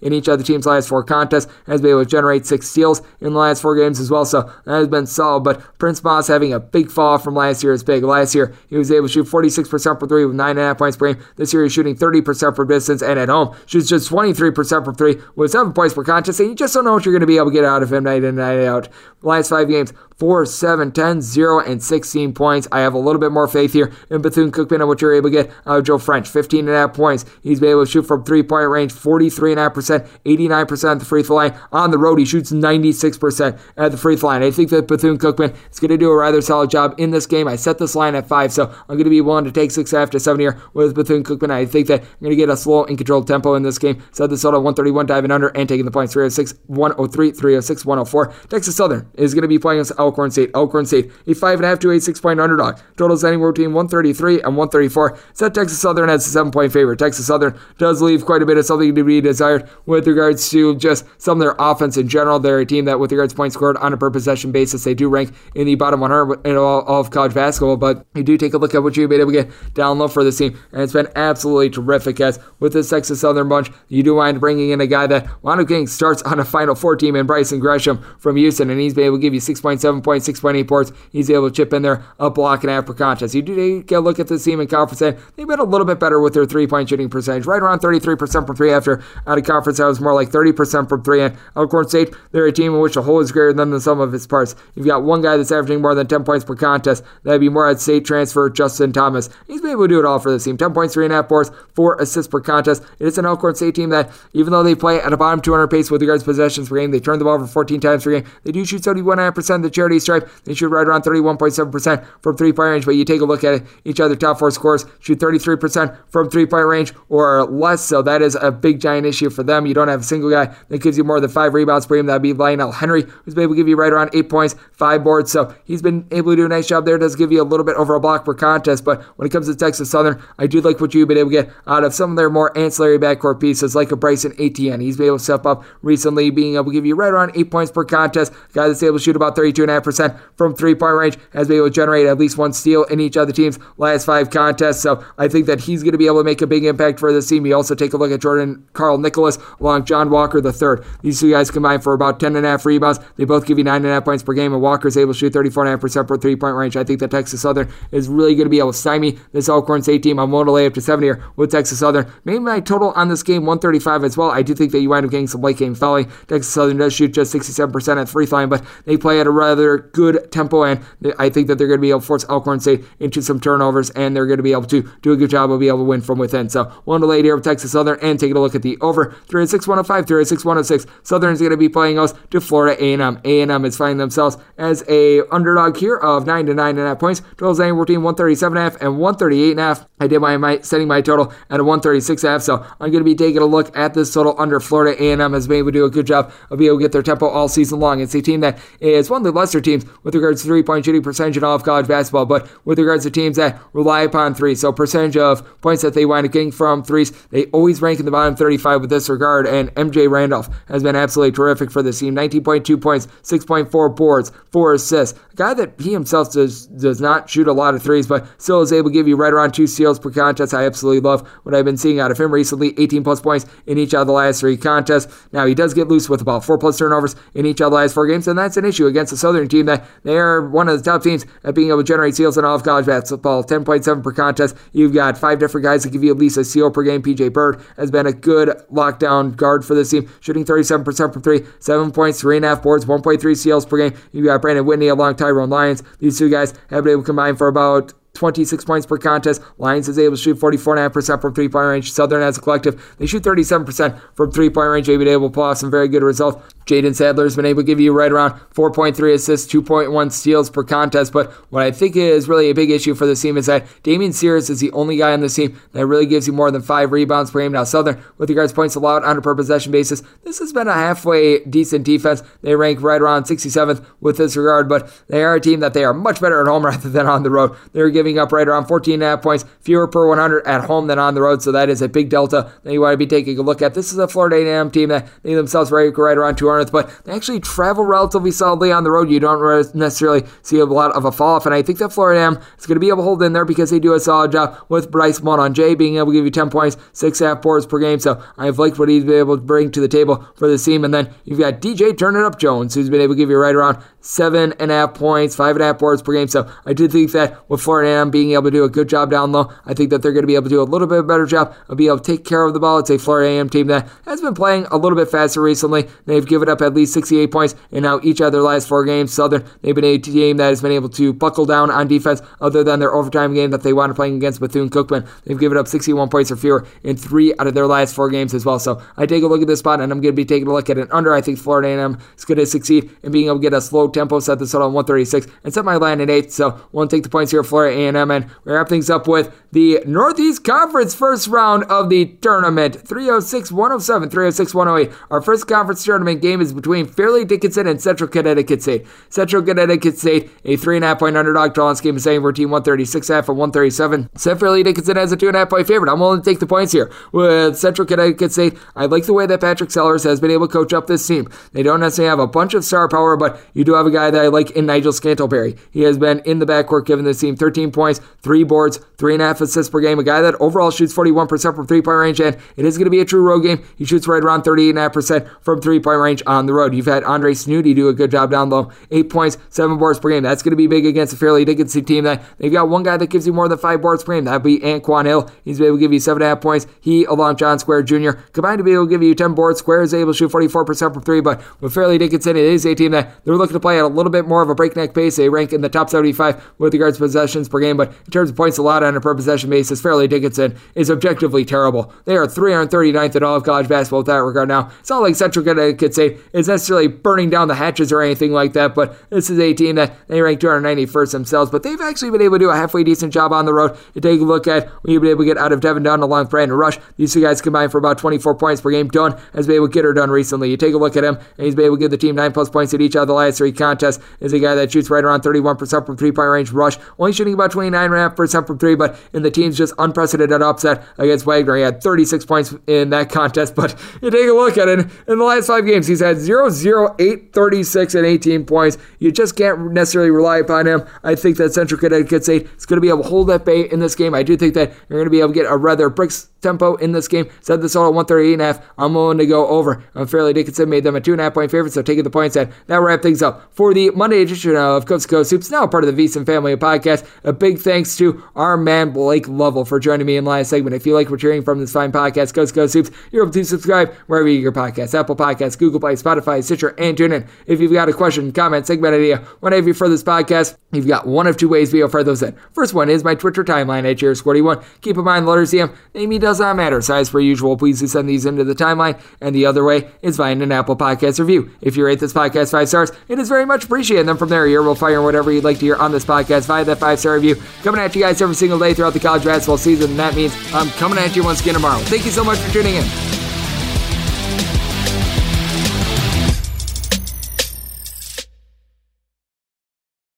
in 0.00 0.12
each 0.12 0.28
of 0.32 0.38
the 0.38 0.44
team's 0.44 0.66
last 0.66 0.88
four 0.88 1.02
contests, 1.02 1.50
has 1.66 1.80
been 1.80 1.90
able 1.90 2.04
to 2.04 2.10
generate 2.10 2.46
six 2.46 2.68
steals 2.68 3.02
in 3.20 3.32
the 3.32 3.38
last 3.38 3.62
four 3.62 3.76
games 3.76 4.00
as 4.00 4.10
well. 4.10 4.24
So 4.24 4.42
that 4.64 4.72
has 4.72 4.88
been 4.88 5.06
solid. 5.06 5.40
But 5.40 5.78
Prince 5.78 6.02
Moss 6.02 6.28
having 6.28 6.52
a 6.52 6.60
big 6.60 6.90
fall 6.90 7.18
from 7.18 7.34
last 7.34 7.62
year 7.62 7.72
is 7.72 7.82
big. 7.82 8.02
Last 8.02 8.34
year, 8.34 8.54
he 8.68 8.76
was 8.76 8.90
able 8.90 9.08
to 9.08 9.12
shoot 9.12 9.26
46% 9.26 10.00
for 10.00 10.06
three 10.06 10.24
with 10.24 10.36
9.5 10.36 10.78
points 10.78 10.96
per 10.96 11.14
game. 11.14 11.22
This 11.36 11.52
year, 11.52 11.62
he's 11.62 11.72
shooting 11.72 11.96
30% 11.96 12.56
for 12.56 12.64
distance, 12.64 13.02
and 13.02 13.18
at 13.18 13.28
home, 13.28 13.56
shoots 13.66 13.88
just 13.88 14.10
23% 14.10 14.84
for 14.84 14.94
three 14.94 15.16
with 15.36 15.50
7 15.50 15.72
points 15.72 15.94
per 15.94 16.04
contest. 16.04 16.40
And 16.40 16.50
you 16.50 16.54
just 16.54 16.74
don't 16.74 16.84
know 16.84 16.94
what 16.94 17.04
you're 17.04 17.12
going 17.12 17.20
to 17.20 17.26
be 17.26 17.36
able 17.36 17.50
to 17.50 17.52
get 17.52 17.64
out 17.64 17.82
of 17.82 17.92
him 17.92 18.04
night 18.04 18.24
in, 18.24 18.36
night 18.36 18.64
out. 18.64 18.88
Last 19.22 19.50
five 19.50 19.68
games, 19.68 19.92
4, 20.20 20.44
7, 20.44 20.92
10, 20.92 21.22
0, 21.22 21.60
and 21.60 21.82
16 21.82 22.34
points. 22.34 22.68
I 22.70 22.80
have 22.80 22.92
a 22.92 22.98
little 22.98 23.18
bit 23.18 23.32
more 23.32 23.48
faith 23.48 23.72
here 23.72 23.90
in 24.10 24.20
Bethune 24.20 24.52
Cookman 24.52 24.80
and 24.80 24.86
what 24.86 25.00
you're 25.00 25.14
able 25.14 25.30
to 25.30 25.44
get 25.44 25.50
out 25.66 25.78
of 25.78 25.84
Joe 25.84 25.96
French. 25.96 26.28
15 26.28 26.60
and 26.60 26.68
a 26.68 26.78
half 26.78 26.92
points. 26.92 27.24
He's 27.42 27.58
been 27.58 27.70
able 27.70 27.86
to 27.86 27.90
shoot 27.90 28.02
from 28.02 28.22
three 28.24 28.42
point 28.42 28.68
range 28.68 28.92
43.5%, 28.92 30.08
89% 30.26 30.92
at 30.92 30.98
the 30.98 31.04
free 31.06 31.22
throw 31.22 31.36
line. 31.36 31.58
On 31.72 31.90
the 31.90 31.96
road, 31.96 32.18
he 32.18 32.26
shoots 32.26 32.52
96% 32.52 33.58
at 33.78 33.90
the 33.90 33.96
free 33.96 34.16
throw 34.16 34.28
line. 34.28 34.42
I 34.42 34.50
think 34.50 34.68
that 34.70 34.86
Bethune 34.86 35.16
Cookman 35.16 35.56
is 35.70 35.80
going 35.80 35.90
to 35.90 35.96
do 35.96 36.10
a 36.10 36.16
rather 36.16 36.42
solid 36.42 36.68
job 36.68 36.94
in 36.98 37.10
this 37.10 37.26
game. 37.26 37.48
I 37.48 37.56
set 37.56 37.78
this 37.78 37.96
line 37.96 38.14
at 38.14 38.28
5, 38.28 38.52
so 38.52 38.66
I'm 38.66 38.96
going 38.96 39.04
to 39.04 39.10
be 39.10 39.22
willing 39.22 39.46
to 39.46 39.52
take 39.52 39.70
6 39.70 39.92
after 39.94 40.18
7 40.18 40.38
here 40.38 40.60
with 40.74 40.94
Bethune 40.94 41.24
Cookman. 41.24 41.50
I 41.50 41.64
think 41.64 41.86
that 41.86 42.02
I'm 42.02 42.20
going 42.20 42.30
to 42.30 42.36
get 42.36 42.50
a 42.50 42.58
slow 42.58 42.84
and 42.84 42.98
controlled 42.98 43.26
tempo 43.26 43.54
in 43.54 43.62
this 43.62 43.78
game. 43.78 44.02
Set 44.12 44.28
this 44.28 44.42
total 44.42 44.60
131 44.60 45.06
diving 45.06 45.30
under 45.30 45.48
and 45.48 45.66
taking 45.66 45.86
the 45.86 45.90
points 45.90 46.12
306, 46.12 46.54
103, 46.66 47.32
306, 47.32 47.86
104. 47.86 48.34
Texas 48.50 48.76
Southern 48.76 49.10
is 49.14 49.32
going 49.32 49.42
to 49.42 49.48
be 49.48 49.58
playing 49.58 49.78
against 49.78 49.92
Alcorn 50.10 50.30
State. 50.30 50.50
Alcorn 50.54 50.86
State, 50.86 51.10
a 51.26 51.30
5.5 51.30 51.80
to 51.80 51.90
a 51.92 52.00
6 52.00 52.20
point 52.20 52.40
underdog. 52.40 52.78
Totals 52.96 53.24
anywhere 53.24 53.52
between 53.52 53.72
133 53.72 54.42
and 54.42 54.56
134. 54.56 55.18
Set 55.34 55.54
Texas 55.54 55.80
Southern 55.80 56.10
as 56.10 56.26
a 56.26 56.30
7 56.30 56.50
point 56.50 56.72
favorite. 56.72 56.98
Texas 56.98 57.26
Southern 57.26 57.58
does 57.78 58.02
leave 58.02 58.24
quite 58.24 58.42
a 58.42 58.46
bit 58.46 58.58
of 58.58 58.66
something 58.66 58.94
to 58.94 59.04
be 59.04 59.20
desired 59.20 59.68
with 59.86 60.06
regards 60.06 60.50
to 60.50 60.74
just 60.76 61.04
some 61.18 61.40
of 61.40 61.46
their 61.46 61.54
offense 61.58 61.96
in 61.96 62.08
general. 62.08 62.40
They're 62.40 62.58
a 62.58 62.66
team 62.66 62.86
that, 62.86 62.98
with 62.98 63.12
regards 63.12 63.32
to 63.32 63.36
points 63.36 63.54
scored 63.54 63.76
on 63.76 63.92
a 63.92 63.96
per 63.96 64.10
possession 64.10 64.50
basis, 64.50 64.84
they 64.84 64.94
do 64.94 65.08
rank 65.08 65.32
in 65.54 65.66
the 65.66 65.76
bottom 65.76 66.00
100 66.00 66.46
in 66.46 66.56
all, 66.56 66.80
of 66.86 67.10
college 67.10 67.34
basketball. 67.34 67.76
But 67.76 68.04
you 68.14 68.24
do 68.24 68.36
take 68.36 68.54
a 68.54 68.58
look 68.58 68.74
at 68.74 68.82
what 68.82 68.96
you've 68.96 69.10
been 69.10 69.20
able 69.20 69.32
to 69.32 69.44
get 69.44 69.74
down 69.74 69.98
low 69.98 70.08
for 70.08 70.24
this 70.24 70.38
team, 70.38 70.58
and 70.72 70.82
it's 70.82 70.92
been 70.92 71.08
absolutely 71.14 71.70
terrific. 71.70 72.20
As 72.20 72.40
with 72.58 72.72
this 72.72 72.90
Texas 72.90 73.20
Southern 73.20 73.48
bunch, 73.48 73.70
you 73.88 74.02
do 74.02 74.16
wind 74.16 74.40
bringing 74.40 74.70
in 74.70 74.80
a 74.80 74.86
guy 74.86 75.06
that 75.06 75.28
wound 75.42 75.60
up 75.60 75.68
getting 75.68 75.86
starts 75.86 76.22
on 76.22 76.40
a 76.40 76.44
Final 76.44 76.74
Four 76.74 76.96
team 76.96 77.14
in 77.16 77.26
Brison 77.26 77.60
Gresham 77.60 78.04
from 78.18 78.36
Houston, 78.36 78.70
and 78.70 78.80
he's 78.80 78.94
been 78.94 79.04
able 79.04 79.16
to 79.16 79.20
give 79.20 79.34
you 79.34 79.40
6.7 79.40 79.89
points, 80.02 80.28
6.8 80.28 80.66
boards. 80.66 80.92
He's 81.10 81.30
able 81.30 81.50
to 81.50 81.54
chip 81.54 81.72
in 81.72 81.82
there 81.82 82.04
a 82.18 82.30
block 82.30 82.62
and 82.62 82.70
a 82.70 82.74
half 82.74 82.86
per 82.86 82.94
contest. 82.94 83.34
You 83.34 83.42
do 83.42 83.82
take 83.82 83.92
a 83.92 84.00
look 84.00 84.18
at 84.18 84.28
this 84.28 84.44
team 84.44 84.60
in 84.60 84.68
conference, 84.68 85.00
and 85.02 85.16
they've 85.36 85.46
been 85.46 85.58
a 85.58 85.64
little 85.64 85.86
bit 85.86 85.98
better 85.98 86.20
with 86.20 86.34
their 86.34 86.46
three 86.46 86.66
point 86.66 86.88
shooting 86.88 87.10
percentage, 87.10 87.46
right 87.46 87.62
around 87.62 87.80
33% 87.80 88.46
from 88.46 88.56
three 88.56 88.72
after 88.72 89.02
out 89.26 89.38
of 89.38 89.44
conference. 89.44 89.78
That 89.78 89.86
was 89.86 90.00
more 90.00 90.14
like 90.14 90.30
30% 90.30 90.88
from 90.88 91.02
three. 91.02 91.22
And 91.22 91.36
Alcorn 91.56 91.88
State, 91.88 92.14
they're 92.32 92.46
a 92.46 92.52
team 92.52 92.74
in 92.74 92.80
which 92.80 92.94
the 92.94 93.02
whole 93.02 93.20
is 93.20 93.32
greater 93.32 93.52
than 93.52 93.70
the 93.70 93.80
sum 93.80 94.00
of 94.00 94.14
its 94.14 94.26
parts. 94.26 94.54
You've 94.74 94.86
got 94.86 95.02
one 95.02 95.22
guy 95.22 95.36
that's 95.36 95.52
averaging 95.52 95.82
more 95.82 95.94
than 95.94 96.06
10 96.06 96.24
points 96.24 96.44
per 96.44 96.54
contest. 96.54 97.02
That'd 97.24 97.40
be 97.40 97.48
more 97.48 97.68
at 97.68 97.80
state 97.80 98.04
transfer, 98.04 98.50
Justin 98.50 98.92
Thomas. 98.92 99.28
He's 99.46 99.60
been 99.60 99.70
able 99.72 99.84
to 99.84 99.88
do 99.88 99.98
it 99.98 100.04
all 100.04 100.18
for 100.18 100.30
this 100.30 100.44
team. 100.44 100.56
10 100.56 100.72
points, 100.72 100.94
three 100.94 101.04
and 101.04 101.12
a 101.12 101.16
half 101.16 101.28
boards, 101.28 101.50
four 101.74 101.96
assists 102.00 102.30
per 102.30 102.40
contest. 102.40 102.82
It's 102.98 103.18
an 103.18 103.26
Elkhorn 103.26 103.54
State 103.54 103.74
team 103.74 103.90
that, 103.90 104.10
even 104.32 104.52
though 104.52 104.62
they 104.62 104.74
play 104.74 105.00
at 105.00 105.12
a 105.12 105.16
bottom 105.16 105.40
200 105.40 105.68
pace 105.68 105.90
with 105.90 106.00
regards 106.00 106.22
to 106.22 106.26
possessions 106.26 106.68
per 106.68 106.76
game, 106.76 106.90
they 106.90 107.00
turn 107.00 107.18
the 107.18 107.24
ball 107.24 107.34
over 107.34 107.46
14 107.46 107.80
times 107.80 108.04
per 108.04 108.20
game. 108.20 108.30
They 108.44 108.52
do 108.52 108.64
shoot 108.64 108.82
71.5% 108.82 109.56
of 109.56 109.62
the 109.62 109.70
charity 109.80 109.98
stripe. 109.98 110.28
They 110.44 110.52
shoot 110.52 110.68
right 110.68 110.86
around 110.86 111.02
31.7% 111.02 112.06
from 112.22 112.36
three 112.36 112.52
point 112.52 112.70
range. 112.70 112.84
But 112.84 112.96
you 112.96 113.04
take 113.06 113.22
a 113.22 113.24
look 113.24 113.44
at 113.44 113.54
it, 113.54 113.62
each 113.84 113.98
other 113.98 114.14
top 114.14 114.38
four 114.38 114.50
scores 114.50 114.84
shoot 115.00 115.18
33% 115.18 115.96
from 116.10 116.28
three 116.28 116.44
point 116.44 116.66
range 116.66 116.92
or 117.08 117.44
less. 117.44 117.82
So 117.82 118.02
that 118.02 118.20
is 118.20 118.34
a 118.34 118.52
big 118.52 118.80
giant 118.80 119.06
issue 119.06 119.30
for 119.30 119.42
them. 119.42 119.66
You 119.66 119.72
don't 119.72 119.88
have 119.88 120.00
a 120.00 120.04
single 120.04 120.30
guy 120.30 120.54
that 120.68 120.82
gives 120.82 120.98
you 120.98 121.04
more 121.04 121.18
than 121.18 121.30
five 121.30 121.54
rebounds 121.54 121.86
per 121.86 121.96
game. 121.96 122.06
That'd 122.06 122.22
be 122.22 122.34
Lionel 122.34 122.72
Henry, 122.72 123.04
who's 123.24 123.36
able 123.38 123.54
to 123.54 123.56
give 123.56 123.68
you 123.68 123.76
right 123.76 123.92
around 123.92 124.10
eight 124.12 124.28
points, 124.28 124.54
five 124.72 125.02
boards. 125.02 125.32
So 125.32 125.54
he's 125.64 125.80
been 125.80 126.06
able 126.10 126.32
to 126.32 126.36
do 126.36 126.44
a 126.44 126.48
nice 126.48 126.68
job 126.68 126.84
there. 126.84 126.98
Does 126.98 127.16
give 127.16 127.32
you 127.32 127.40
a 127.40 127.44
little 127.44 127.64
bit 127.64 127.76
over 127.76 127.94
a 127.94 128.00
block 128.00 128.24
per 128.24 128.34
contest. 128.34 128.84
But 128.84 129.02
when 129.16 129.26
it 129.26 129.30
comes 129.30 129.46
to 129.46 129.56
Texas 129.56 129.90
Southern, 129.90 130.22
I 130.38 130.46
do 130.46 130.60
like 130.60 130.80
what 130.80 130.92
you've 130.92 131.08
been 131.08 131.18
able 131.18 131.30
to 131.30 131.42
get 131.42 131.50
out 131.66 131.84
of 131.84 131.94
some 131.94 132.10
of 132.10 132.16
their 132.16 132.28
more 132.28 132.56
ancillary 132.56 132.98
backcourt 132.98 133.40
pieces, 133.40 133.74
like 133.74 133.92
a 133.92 133.96
Bryson 133.96 134.34
Etienne. 134.38 134.80
He's 134.80 134.98
been 134.98 135.06
able 135.06 135.18
to 135.18 135.24
step 135.24 135.46
up 135.46 135.64
recently, 135.82 136.30
being 136.30 136.56
able 136.56 136.66
to 136.66 136.72
give 136.72 136.84
you 136.84 136.94
right 136.94 137.12
around 137.12 137.32
eight 137.34 137.50
points 137.50 137.72
per 137.72 137.84
contest. 137.84 138.32
Guy 138.52 138.68
that's 138.68 138.82
able 138.82 138.98
to 138.98 139.04
shoot 139.04 139.16
about 139.16 139.34
32.5% 139.70 140.20
from 140.36 140.54
three 140.54 140.74
point 140.74 140.94
range, 140.94 141.18
has 141.32 141.48
been 141.48 141.58
able 141.58 141.68
to 141.68 141.74
generate 141.74 142.06
at 142.06 142.18
least 142.18 142.38
one 142.38 142.52
steal 142.52 142.84
in 142.84 143.00
each 143.00 143.16
of 143.16 143.26
the 143.26 143.32
team's 143.32 143.58
last 143.76 144.06
five 144.06 144.30
contests. 144.30 144.82
So 144.82 145.04
I 145.18 145.28
think 145.28 145.46
that 145.46 145.60
he's 145.60 145.82
going 145.82 145.92
to 145.92 145.98
be 145.98 146.06
able 146.06 146.20
to 146.20 146.24
make 146.24 146.42
a 146.42 146.46
big 146.46 146.64
impact 146.64 146.98
for 146.98 147.12
this 147.12 147.28
team. 147.28 147.46
You 147.46 147.54
also 147.54 147.74
take 147.74 147.92
a 147.92 147.96
look 147.96 148.10
at 148.10 148.20
Jordan 148.20 148.66
Carl 148.72 148.98
Nicholas 148.98 149.38
along 149.60 149.84
John 149.84 150.10
Walker 150.10 150.38
III. 150.38 150.84
These 151.02 151.20
two 151.20 151.30
guys 151.30 151.50
combined 151.50 151.82
for 151.82 151.92
about 151.92 152.20
10.5 152.20 152.64
rebounds. 152.64 153.00
They 153.16 153.24
both 153.24 153.46
give 153.46 153.58
you 153.58 153.64
9.5 153.64 154.04
points 154.04 154.22
per 154.22 154.32
game, 154.32 154.52
and 154.52 154.62
Walker's 154.62 154.96
able 154.96 155.12
to 155.12 155.18
shoot 155.18 155.32
34.5% 155.32 156.08
per 156.08 156.16
three 156.16 156.36
point 156.36 156.56
range. 156.56 156.76
I 156.76 156.84
think 156.84 157.00
that 157.00 157.10
Texas 157.10 157.42
Southern 157.42 157.70
is 157.92 158.08
really 158.08 158.34
going 158.34 158.46
to 158.46 158.50
be 158.50 158.58
able 158.58 158.72
to 158.72 158.78
stymie 158.78 159.18
this 159.32 159.48
Alcorn 159.48 159.82
State 159.82 160.02
team. 160.02 160.18
I'm 160.18 160.30
willing 160.30 160.46
to 160.46 160.52
lay 160.52 160.66
up 160.66 160.74
to 160.74 160.80
seven 160.80 161.02
here 161.02 161.22
with 161.36 161.50
Texas 161.50 161.78
Southern. 161.78 162.10
Maybe 162.24 162.38
my 162.38 162.60
total 162.60 162.92
on 162.92 163.08
this 163.08 163.22
game 163.22 163.46
135 163.46 164.04
as 164.04 164.16
well. 164.16 164.30
I 164.30 164.42
do 164.42 164.54
think 164.54 164.72
that 164.72 164.80
you 164.80 164.88
wind 164.88 165.04
up 165.04 165.10
getting 165.10 165.26
some 165.26 165.40
late 165.40 165.58
game 165.58 165.74
fouling. 165.74 166.10
Texas 166.26 166.52
Southern 166.52 166.78
does 166.78 166.92
shoot 166.92 167.12
just 167.12 167.34
67% 167.34 168.00
at 168.00 168.08
free 168.08 168.26
throw 168.26 168.40
line, 168.40 168.48
but 168.48 168.64
they 168.84 168.96
play 168.96 169.20
at 169.20 169.26
a 169.26 169.30
rather 169.30 169.59
good 169.78 170.30
tempo, 170.30 170.62
and 170.62 170.80
I 171.18 171.30
think 171.30 171.48
that 171.48 171.58
they're 171.58 171.66
going 171.66 171.78
to 171.78 171.82
be 171.82 171.90
able 171.90 172.00
to 172.00 172.06
force 172.06 172.24
Alcorn 172.28 172.60
State 172.60 172.84
into 172.98 173.22
some 173.22 173.40
turnovers, 173.40 173.90
and 173.90 174.14
they're 174.14 174.26
going 174.26 174.38
to 174.38 174.42
be 174.42 174.52
able 174.52 174.64
to 174.64 174.82
do 175.02 175.12
a 175.12 175.16
good 175.16 175.30
job 175.30 175.50
of 175.50 175.60
being 175.60 175.68
able 175.68 175.78
to 175.78 175.84
win 175.84 176.00
from 176.00 176.18
within. 176.18 176.48
So 176.48 176.64
one 176.84 177.00
lay 177.00 177.22
here 177.22 177.34
with 177.34 177.44
Texas 177.44 177.72
Southern, 177.72 177.98
and 178.00 178.18
taking 178.18 178.36
a 178.36 178.40
look 178.40 178.54
at 178.54 178.62
the 178.62 178.78
over 178.80 179.12
306 179.28 179.66
105, 179.66 180.06
306 180.06 180.44
106. 180.44 180.86
Southern's 181.02 181.38
going 181.38 181.50
to 181.50 181.56
be 181.56 181.68
playing 181.68 181.98
us 181.98 182.14
to 182.30 182.40
Florida 182.40 182.82
A&M. 182.82 183.20
A&M 183.24 183.64
is 183.64 183.76
finding 183.76 183.98
themselves 183.98 184.36
as 184.58 184.84
a 184.88 185.22
underdog 185.30 185.76
here 185.76 185.96
of 185.96 186.26
nine 186.26 186.46
to 186.46 186.54
nine 186.54 186.76
and 186.78 186.86
a 186.86 186.88
half 186.88 186.98
points. 186.98 187.20
Totals 187.36 187.60
anywhere 187.60 187.84
between 187.84 188.02
137 188.02 188.56
and 188.56 188.66
a 188.66 188.70
half 188.70 188.80
and 188.80 188.98
138 188.98 189.50
and 189.52 189.60
a 189.60 189.62
half. 189.62 189.86
I 189.98 190.06
did 190.06 190.18
my, 190.20 190.36
my 190.36 190.60
setting 190.60 190.88
my 190.88 191.00
total 191.00 191.32
at 191.50 191.60
a 191.60 191.64
136 191.64 192.22
and 192.22 192.28
a 192.28 192.32
half, 192.32 192.42
so 192.42 192.66
I'm 192.80 192.90
going 192.90 193.04
to 193.04 193.04
be 193.04 193.14
taking 193.14 193.42
a 193.42 193.46
look 193.46 193.76
at 193.76 193.94
this 193.94 194.12
total 194.12 194.34
under 194.38 194.60
Florida 194.60 195.00
A&M 195.02 195.32
has 195.32 195.46
been 195.46 195.58
able 195.58 195.68
to 195.68 195.78
do 195.78 195.84
a 195.84 195.90
good 195.90 196.06
job 196.06 196.32
of 196.50 196.58
being 196.58 196.68
able 196.68 196.78
to 196.78 196.84
get 196.84 196.92
their 196.92 197.02
tempo 197.02 197.28
all 197.28 197.48
season 197.48 197.80
long. 197.80 198.00
It's 198.00 198.14
a 198.14 198.22
team 198.22 198.40
that 198.40 198.58
is 198.80 199.10
one 199.10 199.20
of 199.20 199.24
the 199.24 199.32
teams 199.58 199.86
with 200.02 200.14
regards 200.14 200.42
to 200.42 200.48
three-point 200.48 200.84
shooting 200.84 201.02
percentage 201.02 201.38
in 201.38 201.44
of 201.44 201.64
college 201.64 201.88
basketball, 201.88 202.26
but 202.26 202.46
with 202.66 202.78
regards 202.78 203.04
to 203.04 203.10
teams 203.10 203.38
that 203.38 203.58
rely 203.72 204.02
upon 204.02 204.34
threes, 204.34 204.60
so 204.60 204.70
percentage 204.70 205.16
of 205.16 205.42
points 205.62 205.80
that 205.80 205.94
they 205.94 206.04
wind 206.04 206.26
up 206.26 206.32
getting 206.32 206.52
from 206.52 206.82
threes, 206.82 207.10
they 207.30 207.46
always 207.46 207.80
rank 207.80 207.98
in 207.98 208.04
the 208.04 208.10
bottom 208.10 208.36
35 208.36 208.82
with 208.82 208.90
this 208.90 209.08
regard, 209.08 209.46
and 209.46 209.74
MJ 209.76 210.10
Randolph 210.10 210.50
has 210.68 210.82
been 210.82 210.94
absolutely 210.94 211.32
terrific 211.32 211.70
for 211.70 211.82
this 211.82 211.98
team. 212.00 212.14
19.2 212.14 212.78
points, 212.80 213.06
6.4 213.22 213.96
boards, 213.96 214.32
4 214.52 214.74
assists. 214.74 215.18
A 215.32 215.36
guy 215.36 215.54
that 215.54 215.72
he 215.80 215.92
himself 215.92 216.32
does, 216.32 216.66
does 216.66 217.00
not 217.00 217.30
shoot 217.30 217.48
a 217.48 217.52
lot 217.52 217.74
of 217.74 217.82
threes, 217.82 218.06
but 218.06 218.26
still 218.36 218.60
is 218.60 218.72
able 218.72 218.90
to 218.90 218.94
give 218.94 219.08
you 219.08 219.16
right 219.16 219.32
around 219.32 219.52
two 219.52 219.66
steals 219.66 219.98
per 219.98 220.10
contest. 220.10 220.52
I 220.52 220.66
absolutely 220.66 221.00
love 221.00 221.26
what 221.44 221.54
I've 221.54 221.64
been 221.64 221.78
seeing 221.78 222.00
out 222.00 222.10
of 222.10 222.20
him 222.20 222.30
recently. 222.30 222.74
18 222.78 223.02
plus 223.04 223.20
points 223.20 223.46
in 223.66 223.78
each 223.78 223.94
of 223.94 224.06
the 224.06 224.12
last 224.12 224.40
three 224.40 224.56
contests. 224.58 225.12
Now, 225.32 225.46
he 225.46 225.54
does 225.54 225.72
get 225.72 225.88
loose 225.88 226.08
with 226.08 226.20
about 226.20 226.44
4 226.44 226.58
plus 226.58 226.76
turnovers 226.76 227.16
in 227.34 227.46
each 227.46 227.60
of 227.60 227.70
the 227.70 227.76
last 227.76 227.94
four 227.94 228.06
games, 228.06 228.28
and 228.28 228.38
that's 228.38 228.56
an 228.56 228.64
issue 228.64 228.86
against 228.86 229.10
the 229.10 229.16
Southern 229.16 229.39
team 229.48 229.66
that 229.66 229.86
they 230.02 230.16
are 230.16 230.48
one 230.48 230.68
of 230.68 230.78
the 230.78 230.84
top 230.84 231.02
teams 231.02 231.26
at 231.44 231.54
being 231.54 231.68
able 231.68 231.78
to 231.78 231.84
generate 231.84 232.14
steals 232.14 232.36
in 232.36 232.44
all 232.44 232.54
of 232.54 232.62
college 232.62 232.86
basketball. 232.86 233.44
10.7 233.44 234.02
per 234.02 234.12
contest. 234.12 234.56
You've 234.72 234.94
got 234.94 235.18
five 235.18 235.38
different 235.38 235.64
guys 235.64 235.82
that 235.82 235.90
give 235.90 236.04
you 236.04 236.10
at 236.10 236.18
least 236.18 236.36
a 236.36 236.44
steal 236.44 236.70
per 236.70 236.82
game. 236.82 237.02
PJ 237.02 237.32
Byrd 237.32 237.62
has 237.76 237.90
been 237.90 238.06
a 238.06 238.12
good 238.12 238.48
lockdown 238.72 239.36
guard 239.36 239.64
for 239.64 239.74
this 239.74 239.90
team, 239.90 240.10
shooting 240.20 240.44
37% 240.44 241.12
from 241.12 241.22
three, 241.22 241.44
seven 241.58 241.90
points, 241.90 242.20
three 242.20 242.36
and 242.36 242.44
a 242.44 242.48
half 242.48 242.62
boards, 242.62 242.84
1.3 242.84 243.36
steals 243.36 243.66
per 243.66 243.76
game. 243.76 243.98
You've 244.12 244.26
got 244.26 244.42
Brandon 244.42 244.64
Whitney 244.64 244.88
along 244.88 245.16
Tyrone 245.16 245.50
Lyons. 245.50 245.82
These 245.98 246.18
two 246.18 246.30
guys 246.30 246.54
have 246.70 246.84
been 246.84 246.92
able 246.92 247.02
to 247.02 247.06
combine 247.06 247.36
for 247.36 247.48
about 247.48 247.92
26 248.20 248.64
points 248.66 248.86
per 248.86 248.98
contest. 248.98 249.42
Lyons 249.56 249.88
is 249.88 249.98
able 249.98 250.14
to 250.14 250.22
shoot 250.22 250.38
44.5% 250.38 251.20
from 251.22 251.34
three 251.34 251.48
point 251.48 251.66
range. 251.66 251.90
Southern 251.90 252.22
as 252.22 252.36
a 252.36 252.40
collective, 252.40 252.94
they 252.98 253.06
shoot 253.06 253.22
37% 253.22 254.00
from 254.14 254.30
three 254.30 254.50
point 254.50 254.68
range. 254.68 254.86
They've 254.86 254.98
been 254.98 255.08
able 255.08 255.30
to 255.30 255.34
pull 255.34 255.44
off 255.44 255.56
some 255.56 255.70
very 255.70 255.88
good 255.88 256.02
results. 256.02 256.54
Jaden 256.66 256.94
Sadler 256.94 257.24
has 257.24 257.34
been 257.34 257.46
able 257.46 257.62
to 257.62 257.66
give 257.66 257.80
you 257.80 257.92
right 257.92 258.12
around 258.12 258.38
4.3 258.54 259.14
assists, 259.14 259.52
2.1 259.52 260.12
steals 260.12 260.50
per 260.50 260.62
contest. 260.62 261.12
But 261.12 261.32
what 261.50 261.62
I 261.62 261.72
think 261.72 261.96
is 261.96 262.28
really 262.28 262.50
a 262.50 262.54
big 262.54 262.70
issue 262.70 262.94
for 262.94 263.06
this 263.06 263.22
team 263.22 263.36
is 263.36 263.46
that 263.46 263.66
Damian 263.82 264.12
Sears 264.12 264.50
is 264.50 264.60
the 264.60 264.70
only 264.72 264.98
guy 264.98 265.12
on 265.12 265.20
this 265.20 265.34
team 265.34 265.58
that 265.72 265.86
really 265.86 266.06
gives 266.06 266.26
you 266.26 266.32
more 266.34 266.50
than 266.50 266.62
five 266.62 266.92
rebounds 266.92 267.30
per 267.30 267.40
game. 267.40 267.52
Now, 267.52 267.64
Southern, 267.64 268.00
with 268.18 268.28
regards 268.28 268.52
to 268.52 268.56
points 268.56 268.74
allowed 268.74 269.02
on 269.02 269.16
a 269.16 269.22
per 269.22 269.34
possession 269.34 269.72
basis, 269.72 270.02
this 270.22 270.38
has 270.38 270.52
been 270.52 270.68
a 270.68 270.74
halfway 270.74 271.42
decent 271.44 271.84
defense. 271.84 272.22
They 272.42 272.54
rank 272.54 272.82
right 272.82 273.00
around 273.00 273.24
67th 273.24 273.84
with 274.00 274.18
this 274.18 274.36
regard, 274.36 274.68
but 274.68 274.92
they 275.08 275.24
are 275.24 275.34
a 275.34 275.40
team 275.40 275.60
that 275.60 275.72
they 275.74 275.84
are 275.84 275.94
much 275.94 276.20
better 276.20 276.40
at 276.42 276.46
home 276.46 276.66
rather 276.66 276.90
than 276.90 277.06
on 277.06 277.22
the 277.22 277.30
road. 277.30 277.56
They're 277.72 277.90
giving 277.90 278.09
up 278.18 278.32
right 278.32 278.46
around 278.46 278.66
14 278.66 278.94
and 278.94 279.02
a 279.02 279.06
half 279.06 279.22
points, 279.22 279.44
fewer 279.60 279.86
per 279.86 280.08
100 280.08 280.46
at 280.46 280.64
home 280.64 280.86
than 280.86 280.98
on 280.98 281.14
the 281.14 281.22
road, 281.22 281.42
so 281.42 281.52
that 281.52 281.68
is 281.68 281.82
a 281.82 281.88
big 281.88 282.08
delta 282.08 282.52
that 282.62 282.72
you 282.72 282.80
want 282.80 282.92
to 282.92 282.96
be 282.96 283.06
taking 283.06 283.38
a 283.38 283.42
look 283.42 283.62
at. 283.62 283.74
This 283.74 283.92
is 283.92 283.98
a 283.98 284.08
Florida 284.08 284.36
A&M 284.36 284.70
team 284.70 284.88
that 284.88 285.08
they 285.22 285.34
themselves 285.34 285.70
rank 285.70 285.96
right 285.98 286.16
around 286.16 286.36
200th, 286.36 286.72
but 286.72 287.04
they 287.04 287.12
actually 287.12 287.40
travel 287.40 287.84
relatively 287.84 288.30
solidly 288.30 288.72
on 288.72 288.84
the 288.84 288.90
road. 288.90 289.10
You 289.10 289.20
don't 289.20 289.74
necessarily 289.74 290.24
see 290.42 290.58
a 290.58 290.64
lot 290.64 290.92
of 290.92 291.04
a 291.04 291.12
fall 291.12 291.36
off, 291.36 291.46
and 291.46 291.54
I 291.54 291.62
think 291.62 291.78
that 291.78 291.92
Florida 291.92 292.20
A&M 292.20 292.38
is 292.58 292.66
going 292.66 292.76
to 292.76 292.80
be 292.80 292.88
able 292.88 292.98
to 292.98 293.02
hold 293.02 293.22
in 293.22 293.32
there 293.32 293.44
because 293.44 293.70
they 293.70 293.78
do 293.78 293.94
a 293.94 294.00
solid 294.00 294.32
job 294.32 294.58
with 294.68 294.90
Bryce 294.90 295.20
Mononjay 295.20 295.76
being 295.76 295.96
able 295.96 296.06
to 296.06 296.12
give 296.12 296.24
you 296.24 296.30
10 296.30 296.50
points, 296.50 296.76
six 296.92 297.18
half 297.18 297.42
boards 297.42 297.66
per 297.66 297.78
game. 297.78 297.98
So 297.98 298.22
I've 298.36 298.58
liked 298.58 298.78
what 298.78 298.88
he's 298.88 299.04
been 299.04 299.18
able 299.18 299.36
to 299.36 299.42
bring 299.42 299.70
to 299.72 299.80
the 299.80 299.88
table 299.88 300.26
for 300.36 300.48
this 300.48 300.64
team. 300.64 300.84
And 300.84 300.92
then 300.92 301.12
you've 301.24 301.38
got 301.38 301.60
DJ 301.60 301.96
Turning 301.96 302.22
Up 302.22 302.38
Jones, 302.38 302.74
who's 302.74 302.90
been 302.90 303.00
able 303.00 303.14
to 303.14 303.18
give 303.18 303.30
you 303.30 303.36
right 303.36 303.54
around 303.54 303.82
seven 304.00 304.54
and 304.58 304.70
a 304.70 304.74
half 304.74 304.94
points, 304.94 305.36
five 305.36 305.56
and 305.56 305.62
a 305.62 305.66
half 305.66 305.78
boards 305.78 306.02
per 306.02 306.12
game. 306.12 306.28
So 306.28 306.50
I 306.64 306.72
do 306.72 306.88
think 306.88 307.12
that 307.12 307.48
with 307.48 307.60
Florida 307.60 307.90
A&M 307.90 308.10
being 308.10 308.32
able 308.32 308.44
to 308.44 308.50
do 308.50 308.64
a 308.64 308.68
good 308.68 308.88
job 308.88 309.10
down 309.10 309.32
low, 309.32 309.52
I 309.66 309.74
think 309.74 309.90
that 309.90 310.02
they're 310.02 310.12
going 310.12 310.22
to 310.22 310.26
be 310.26 310.34
able 310.34 310.44
to 310.44 310.50
do 310.50 310.62
a 310.62 310.64
little 310.64 310.86
bit 310.86 311.06
better 311.06 311.26
job 311.26 311.54
of 311.68 311.76
being 311.76 311.88
able 311.88 311.98
to 311.98 312.16
take 312.16 312.24
care 312.24 312.44
of 312.44 312.54
the 312.54 312.60
ball. 312.60 312.78
It's 312.78 312.90
a 312.90 312.98
Florida 312.98 313.30
A&M 313.30 313.50
team 313.50 313.66
that 313.68 313.88
has 314.04 314.20
been 314.20 314.34
playing 314.34 314.66
a 314.70 314.76
little 314.76 314.96
bit 314.96 315.08
faster 315.08 315.42
recently. 315.42 315.88
They've 316.06 316.26
given 316.26 316.48
up 316.48 316.60
at 316.62 316.74
least 316.74 316.94
68 316.94 317.30
points 317.30 317.54
in 317.70 317.82
now 317.82 318.00
each 318.02 318.20
of 318.20 318.32
their 318.32 318.42
last 318.42 318.68
four 318.68 318.84
games. 318.84 319.12
Southern, 319.12 319.44
they've 319.62 319.74
been 319.74 319.84
a 319.84 319.98
team 319.98 320.38
that 320.38 320.48
has 320.48 320.62
been 320.62 320.72
able 320.72 320.88
to 320.90 321.12
buckle 321.12 321.46
down 321.46 321.70
on 321.70 321.88
defense 321.88 322.22
other 322.40 322.64
than 322.64 322.80
their 322.80 322.94
overtime 322.94 323.34
game 323.34 323.50
that 323.50 323.62
they 323.62 323.72
wound 323.72 323.90
up 323.90 323.96
playing 323.96 324.16
against 324.16 324.40
Bethune-Cookman. 324.40 325.08
They've 325.24 325.38
given 325.38 325.58
up 325.58 325.68
61 325.68 326.08
points 326.08 326.30
or 326.30 326.36
fewer 326.36 326.66
in 326.82 326.96
three 326.96 327.34
out 327.38 327.46
of 327.46 327.54
their 327.54 327.66
last 327.66 327.94
four 327.94 328.08
games 328.08 328.34
as 328.34 328.44
well. 328.44 328.58
So 328.58 328.82
I 328.96 329.06
take 329.06 329.22
a 329.22 329.26
look 329.26 329.42
at 329.42 329.46
this 329.46 329.58
spot 329.58 329.80
and 329.80 329.92
I'm 329.92 330.00
going 330.00 330.12
to 330.12 330.16
be 330.16 330.24
taking 330.24 330.48
a 330.48 330.52
look 330.52 330.70
at 330.70 330.78
an 330.78 330.88
under. 330.90 331.12
I 331.12 331.20
think 331.20 331.38
Florida 331.38 331.68
A&M 331.68 331.98
is 332.16 332.24
going 332.24 332.38
to 332.38 332.46
succeed 332.46 332.90
in 333.02 333.12
being 333.12 333.26
able 333.26 333.36
to 333.36 333.42
get 333.42 333.52
a 333.52 333.60
slow 333.60 333.89
tempo, 333.90 334.20
set 334.20 334.38
this 334.38 334.54
out 334.54 334.62
on 334.62 334.72
136, 334.72 335.26
and 335.44 335.52
set 335.52 335.64
my 335.64 335.76
line 335.76 336.00
at 336.00 336.10
eight. 336.10 336.32
So 336.32 336.60
we'll 336.72 336.88
take 336.88 337.02
the 337.02 337.08
points 337.08 337.32
here, 337.32 337.42
Florida 337.42 337.76
A&M, 337.76 338.10
and 338.10 338.30
we 338.44 338.52
wrap 338.52 338.68
things 338.68 338.90
up 338.90 339.06
with 339.06 339.34
the 339.52 339.82
Northeast 339.86 340.44
Conference 340.44 340.94
first 340.94 341.26
round 341.26 341.64
of 341.64 341.88
the 341.88 342.06
tournament. 342.20 342.86
306 342.86 343.52
107, 343.52 344.10
306 344.10 344.54
108. 344.54 344.96
Our 345.10 345.22
first 345.22 345.46
conference 345.46 345.84
tournament 345.84 346.22
game 346.22 346.40
is 346.40 346.52
between 346.52 346.86
Fairleigh 346.86 347.24
Dickinson 347.24 347.66
and 347.66 347.80
Central 347.80 348.08
Connecticut 348.08 348.62
State. 348.62 348.86
Central 349.08 349.42
Connecticut 349.42 349.98
State, 349.98 350.30
a 350.44 350.56
three 350.56 350.76
and 350.76 350.84
a 350.84 350.88
half 350.88 350.98
point 350.98 351.16
underdog. 351.16 351.54
Draw 351.54 351.74
game 351.74 351.96
is 351.96 352.04
saying 352.04 352.20
for 352.20 352.32
team 352.32 352.50
136 352.50 353.08
half 353.08 353.28
and 353.28 353.38
137. 353.38 354.10
Set 354.16 354.38
Fairleigh 354.38 354.62
Dickinson 354.62 354.96
as 354.96 355.12
a 355.12 355.16
two 355.16 355.28
and 355.28 355.36
a 355.36 355.40
half 355.40 355.50
point 355.50 355.66
favorite. 355.66 355.90
I'm 355.90 356.00
willing 356.00 356.20
to 356.20 356.24
take 356.24 356.40
the 356.40 356.46
points 356.46 356.72
here 356.72 356.90
with 357.12 357.56
Central 357.56 357.86
Connecticut 357.86 358.32
State. 358.32 358.58
I 358.76 358.86
like 358.86 359.06
the 359.06 359.12
way 359.12 359.26
that 359.26 359.40
Patrick 359.40 359.70
Sellers 359.70 360.04
has 360.04 360.20
been 360.20 360.30
able 360.30 360.46
to 360.46 360.52
coach 360.52 360.72
up 360.72 360.86
this 360.86 361.06
team. 361.06 361.28
They 361.52 361.62
don't 361.62 361.80
necessarily 361.80 362.10
have 362.10 362.18
a 362.18 362.26
bunch 362.26 362.54
of 362.54 362.64
star 362.64 362.88
power, 362.88 363.16
but 363.16 363.40
you 363.54 363.64
do 363.64 363.74
have 363.74 363.79
a 363.86 363.90
guy 363.90 364.10
that 364.10 364.24
I 364.24 364.28
like 364.28 364.50
in 364.52 364.66
Nigel 364.66 364.92
Scantlebury. 364.92 365.58
He 365.70 365.82
has 365.82 365.98
been 365.98 366.20
in 366.20 366.38
the 366.38 366.46
backcourt 366.46 366.86
giving 366.86 367.04
this 367.04 367.20
team 367.20 367.36
13 367.36 367.70
points, 367.72 368.00
three 368.22 368.44
boards, 368.44 368.80
three 369.00 369.14
and 369.14 369.22
a 369.22 369.26
half 369.26 369.40
assists 369.40 369.70
per 369.70 369.80
game. 369.80 369.98
A 369.98 370.04
guy 370.04 370.20
that 370.20 370.34
overall 370.40 370.70
shoots 370.70 370.94
41% 370.94 371.56
from 371.56 371.66
three 371.66 371.82
point 371.82 371.96
range, 371.96 372.20
and 372.20 372.36
it 372.56 372.64
is 372.64 372.76
going 372.76 372.84
to 372.84 372.90
be 372.90 373.00
a 373.00 373.04
true 373.04 373.22
road 373.22 373.40
game. 373.40 373.64
He 373.76 373.84
shoots 373.84 374.06
right 374.06 374.22
around 374.22 374.42
38.5% 374.42 375.28
from 375.40 375.60
three 375.60 375.80
point 375.80 375.98
range 375.98 376.22
on 376.26 376.46
the 376.46 376.52
road. 376.52 376.74
You've 376.74 376.86
had 376.86 377.02
Andre 377.02 377.32
Snoddy 377.32 377.74
do 377.74 377.88
a 377.88 377.94
good 377.94 378.10
job 378.10 378.30
down 378.30 378.50
low, 378.50 378.70
eight 378.90 379.10
points, 379.10 379.38
seven 379.48 379.78
boards 379.78 379.98
per 379.98 380.10
game. 380.10 380.22
That's 380.22 380.42
going 380.42 380.52
to 380.52 380.56
be 380.56 380.66
big 380.66 380.86
against 380.86 381.12
a 381.12 381.16
Fairleigh 381.16 381.44
Dickinson 381.44 381.84
team 381.84 382.04
that 382.04 382.22
they've 382.38 382.52
got 382.52 382.68
one 382.68 382.82
guy 382.82 382.96
that 382.96 383.08
gives 383.08 383.26
you 383.26 383.32
more 383.32 383.48
than 383.48 383.58
five 383.58 383.80
boards 383.80 384.04
per 384.04 384.14
game. 384.14 384.24
That'd 384.24 384.42
be 384.42 384.60
Anquan 384.60 385.06
Hill. 385.06 385.30
He's 385.44 385.60
able 385.60 385.76
to 385.76 385.80
give 385.80 385.92
you 385.92 386.00
seven 386.00 386.22
and 386.22 386.26
a 386.26 386.34
half 386.34 386.42
points. 386.42 386.66
He, 386.80 387.04
along 387.04 387.36
John 387.36 387.58
Square 387.58 387.84
Jr., 387.84 388.10
combined 388.32 388.58
to 388.58 388.64
be 388.64 388.72
able 388.72 388.84
to 388.84 388.90
give 388.90 389.02
you 389.02 389.14
10 389.14 389.34
boards. 389.34 389.58
Square 389.58 389.82
is 389.82 389.94
able 389.94 390.12
to 390.12 390.16
shoot 390.16 390.30
44% 390.30 390.92
from 390.92 391.02
three, 391.02 391.20
but 391.20 391.42
with 391.60 391.72
Fairleigh 391.72 391.98
Dickinson, 391.98 392.36
it 392.36 392.44
is 392.44 392.66
a 392.66 392.74
team 392.74 392.92
that 392.92 393.24
they're 393.24 393.36
looking 393.36 393.54
to 393.54 393.60
play 393.60 393.78
at 393.78 393.84
a 393.84 393.88
little 393.88 394.12
bit 394.12 394.26
more 394.26 394.42
of 394.42 394.50
a 394.50 394.54
breakneck 394.54 394.94
pace. 394.94 395.16
They 395.16 395.28
rank 395.28 395.52
in 395.52 395.60
the 395.60 395.68
top 395.68 395.88
75 395.88 396.52
with 396.58 396.72
regards 396.72 396.98
to 396.98 397.04
possessions 397.04 397.48
per 397.48 397.60
game, 397.60 397.76
but 397.76 397.88
in 397.88 398.10
terms 398.10 398.30
of 398.30 398.36
points 398.36 398.58
allowed 398.58 398.82
on 398.90 398.96
a 398.96 399.00
per 399.00 399.14
possession 399.14 399.50
basis, 399.50 399.80
Fairleigh 399.80 400.08
Dickinson 400.08 400.56
is 400.74 400.90
objectively 400.90 401.44
terrible. 401.44 401.92
They 402.04 402.16
are 402.16 402.26
339th 402.26 403.16
in 403.16 403.22
all 403.22 403.36
of 403.36 403.44
college 403.44 403.68
basketball 403.68 404.00
with 404.00 404.06
that 404.08 404.16
regard 404.16 404.48
now. 404.48 404.70
It's 404.80 404.90
not 404.90 405.02
like 405.02 405.14
Central 405.14 405.44
Connecticut 405.44 405.94
State 405.94 406.18
is 406.32 406.48
necessarily 406.48 406.88
burning 406.88 407.30
down 407.30 407.48
the 407.48 407.54
hatches 407.54 407.92
or 407.92 408.02
anything 408.02 408.32
like 408.32 408.52
that, 408.54 408.74
but 408.74 408.96
this 409.10 409.30
is 409.30 409.38
a 409.38 409.54
team 409.54 409.76
that 409.76 409.94
they 410.08 410.20
rank 410.20 410.40
291st 410.40 411.12
themselves, 411.12 411.50
but 411.50 411.62
they've 411.62 411.80
actually 411.80 412.10
been 412.10 412.22
able 412.22 412.36
to 412.36 412.44
do 412.44 412.50
a 412.50 412.56
halfway 412.56 412.84
decent 412.84 413.12
job 413.12 413.32
on 413.32 413.44
the 413.44 413.54
road. 413.54 413.76
You 413.94 414.00
take 414.00 414.20
a 414.20 414.24
look 414.24 414.46
at 414.46 414.68
what 414.68 414.90
you've 414.92 415.02
been 415.02 415.10
able 415.10 415.24
to 415.24 415.26
get 415.26 415.38
out 415.38 415.52
of 415.52 415.60
Devin 415.60 415.82
Dunn 415.82 416.00
along 416.00 416.24
with 416.24 416.30
Brandon 416.30 416.56
Rush. 416.56 416.78
These 416.96 417.12
two 417.12 417.22
guys 417.22 417.40
combined 417.40 417.72
for 417.72 417.78
about 417.78 417.98
24 417.98 418.34
points 418.36 418.60
per 418.60 418.70
game. 418.70 418.88
Dunn 418.88 419.18
has 419.34 419.46
been 419.46 419.56
able 419.56 419.68
to 419.68 419.72
get 419.72 419.84
her 419.84 419.92
done 419.92 420.10
recently. 420.10 420.50
You 420.50 420.56
take 420.56 420.74
a 420.74 420.78
look 420.78 420.96
at 420.96 421.04
him, 421.04 421.16
and 421.16 421.46
he's 421.46 421.54
been 421.54 421.66
able 421.66 421.76
to 421.76 421.80
give 421.80 421.90
the 421.90 421.98
team 421.98 422.16
9 422.16 422.32
plus 422.32 422.50
points 422.50 422.74
at 422.74 422.80
each 422.80 422.96
of 422.96 423.06
the 423.06 423.14
last 423.14 423.38
three 423.38 423.52
contests. 423.52 424.02
Is 424.20 424.32
a 424.32 424.38
guy 424.38 424.54
that 424.54 424.72
shoots 424.72 424.90
right 424.90 425.04
around 425.04 425.22
31% 425.22 425.86
from 425.86 425.96
three 425.96 426.12
point 426.12 426.28
range. 426.28 426.50
Rush 426.50 426.76
only 426.98 427.12
shooting 427.12 427.34
about 427.34 427.52
29.5% 427.52 428.46
from 428.46 428.58
three, 428.58 428.74
but 428.80 428.98
in 429.12 429.22
the 429.22 429.30
team's 429.30 429.58
just 429.58 429.74
unprecedented 429.78 430.40
upset 430.40 430.82
against 430.96 431.26
Wagner. 431.26 431.54
He 431.56 431.62
had 431.62 431.82
36 431.82 432.24
points 432.24 432.54
in 432.66 432.88
that 432.90 433.10
contest, 433.10 433.54
but 433.54 433.78
you 434.00 434.10
take 434.10 434.26
a 434.26 434.32
look 434.32 434.56
at 434.56 434.68
it. 434.68 434.80
In 435.06 435.18
the 435.18 435.24
last 435.24 435.48
five 435.48 435.66
games, 435.66 435.86
he's 435.86 436.00
had 436.00 436.16
0, 436.16 436.48
0, 436.48 436.96
8, 436.98 437.32
36, 437.34 437.94
and 437.94 438.06
18 438.06 438.46
points. 438.46 438.78
You 438.98 439.12
just 439.12 439.36
can't 439.36 439.72
necessarily 439.72 440.10
rely 440.10 440.38
upon 440.38 440.66
him. 440.66 440.86
I 441.04 441.14
think 441.14 441.36
that 441.36 441.52
Central 441.52 441.78
Connecticut 441.78 442.24
State 442.24 442.48
is 442.56 442.64
going 442.64 442.78
to 442.78 442.80
be 442.80 442.88
able 442.88 443.02
to 443.02 443.08
hold 443.08 443.28
that 443.28 443.44
bait 443.44 443.70
in 443.70 443.80
this 443.80 443.94
game. 443.94 444.14
I 444.14 444.22
do 444.22 444.36
think 444.36 444.54
that 444.54 444.72
you're 444.88 444.98
going 444.98 445.04
to 445.04 445.10
be 445.10 445.20
able 445.20 445.28
to 445.28 445.34
get 445.34 445.46
a 445.46 445.56
rather 445.56 445.90
bricks 445.90 446.30
tempo 446.40 446.76
in 446.76 446.92
this 446.92 447.08
game. 447.08 447.28
Set 447.40 447.60
this 447.60 447.76
all 447.76 447.88
at 447.88 447.94
138 447.94 448.32
and 448.32 448.42
a 448.42 448.44
half. 448.46 448.66
I'm 448.78 448.94
willing 448.94 449.18
to 449.18 449.26
go 449.26 449.46
over. 449.48 449.84
I'm 449.94 450.06
Fairleigh 450.06 450.32
Dickinson 450.32 450.68
made 450.68 450.84
them 450.84 450.96
a 450.96 451.00
two 451.00 451.12
and 451.12 451.20
a 451.20 451.24
half 451.24 451.34
point 451.34 451.50
favorite, 451.50 451.72
so 451.72 451.82
taking 451.82 452.04
the 452.04 452.10
points 452.10 452.36
at 452.36 452.50
that 452.66 452.80
wrap 452.80 453.02
things 453.02 453.22
up 453.22 453.54
for 453.54 453.74
the 453.74 453.90
Monday 453.90 454.22
edition 454.22 454.56
of 454.56 454.86
Coast 454.86 455.08
to 455.08 455.08
Coast 455.08 455.30
Hoops, 455.30 455.50
now 455.50 455.66
part 455.66 455.84
of 455.84 455.94
the 455.94 456.04
VSiN 456.04 456.24
family 456.24 456.52
of 456.52 456.60
podcasts. 456.60 457.06
A 457.24 457.32
big 457.32 457.58
thanks 457.58 457.96
to 457.98 458.22
our 458.34 458.56
man 458.56 458.69
Blake 458.92 459.28
Lovell 459.28 459.64
for 459.64 459.80
joining 459.80 460.06
me 460.06 460.16
in 460.16 460.24
last 460.24 460.50
segment. 460.50 460.76
If 460.76 460.86
you 460.86 460.94
like 460.94 461.10
what 461.10 461.22
you're 461.22 461.32
hearing 461.32 461.44
from 461.44 461.58
this 461.58 461.72
fine 461.72 461.92
podcast, 461.92 462.32
to 462.32 462.52
Coast 462.54 462.74
Hoops, 462.74 462.90
you're 463.10 463.24
able 463.24 463.32
to 463.32 463.44
subscribe 463.44 463.92
wherever 464.06 464.28
you 464.28 464.36
get 464.38 464.42
your 464.42 464.52
podcasts, 464.52 464.98
Apple 464.98 465.16
Podcasts, 465.16 465.58
Google 465.58 465.80
Play, 465.80 465.94
Spotify, 465.94 466.42
Stitcher, 466.42 466.74
and 466.78 466.96
TuneIn. 466.96 467.28
If 467.46 467.60
you've 467.60 467.72
got 467.72 467.88
a 467.88 467.92
question, 467.92 468.32
comment, 468.32 468.66
segment 468.66 468.94
idea, 468.94 469.18
whatever 469.40 469.68
you 469.68 469.74
for 469.74 469.88
this 469.88 470.02
podcast, 470.02 470.56
you've 470.72 470.86
got 470.86 471.06
one 471.06 471.26
of 471.26 471.36
two 471.36 471.48
ways 471.48 471.72
we 471.72 471.82
offer 471.82 472.02
those 472.04 472.22
in. 472.22 472.36
First 472.52 472.74
one 472.74 472.88
is 472.88 473.04
my 473.04 473.14
Twitter 473.14 473.44
timeline 473.44 473.90
at 473.90 473.98
Cheers41. 473.98 474.64
Keep 474.80 474.96
in 474.96 475.04
mind, 475.04 475.26
letters 475.26 475.50
DM, 475.50 475.74
name 475.94 476.18
does 476.20 476.40
not 476.40 476.56
matter. 476.56 476.80
Size 476.80 477.10
per 477.10 477.20
usual, 477.20 477.56
please 477.56 477.80
do 477.80 477.86
send 477.86 478.08
these 478.08 478.26
into 478.26 478.44
the 478.44 478.54
timeline. 478.54 479.00
And 479.20 479.34
the 479.34 479.46
other 479.46 479.64
way 479.64 479.90
is 480.02 480.16
via 480.16 480.32
an 480.32 480.52
Apple 480.52 480.76
Podcast 480.76 481.18
review. 481.18 481.50
If 481.60 481.76
you 481.76 481.84
rate 481.84 482.00
this 482.00 482.12
podcast 482.12 482.52
five 482.52 482.68
stars, 482.68 482.92
it 483.08 483.18
is 483.18 483.28
very 483.28 483.44
much 483.44 483.64
appreciated. 483.64 484.00
And 484.00 484.08
then 484.08 484.16
from 484.16 484.28
there, 484.28 484.46
you're 484.46 484.62
to 484.62 484.74
fire 484.78 485.02
whatever 485.02 485.32
you'd 485.32 485.44
like 485.44 485.58
to 485.58 485.66
hear 485.66 485.76
on 485.76 485.92
this 485.92 486.04
podcast 486.04 486.46
via 486.46 486.64
that 486.64 486.78
five 486.78 486.98
star 486.98 487.14
review. 487.14 487.36
Coming 487.62 487.80
at 487.80 487.94
you 487.94 488.02
guys 488.02 488.22
every 488.22 488.34
single 488.34 488.58
day 488.60 488.74
throughout 488.74 488.92
the 488.92 489.00
college 489.00 489.24
basketball 489.24 489.58
season. 489.58 489.90
And 489.90 489.98
that 489.98 490.14
means 490.14 490.34
I'm 490.52 490.70
coming 490.70 490.98
at 490.98 491.16
you 491.16 491.24
once 491.24 491.40
again 491.40 491.54
tomorrow. 491.54 491.80
Thank 491.84 492.04
you 492.04 492.12
so 492.12 492.22
much 492.22 492.38
for 492.38 492.52
tuning 492.52 492.76
in. 492.76 493.29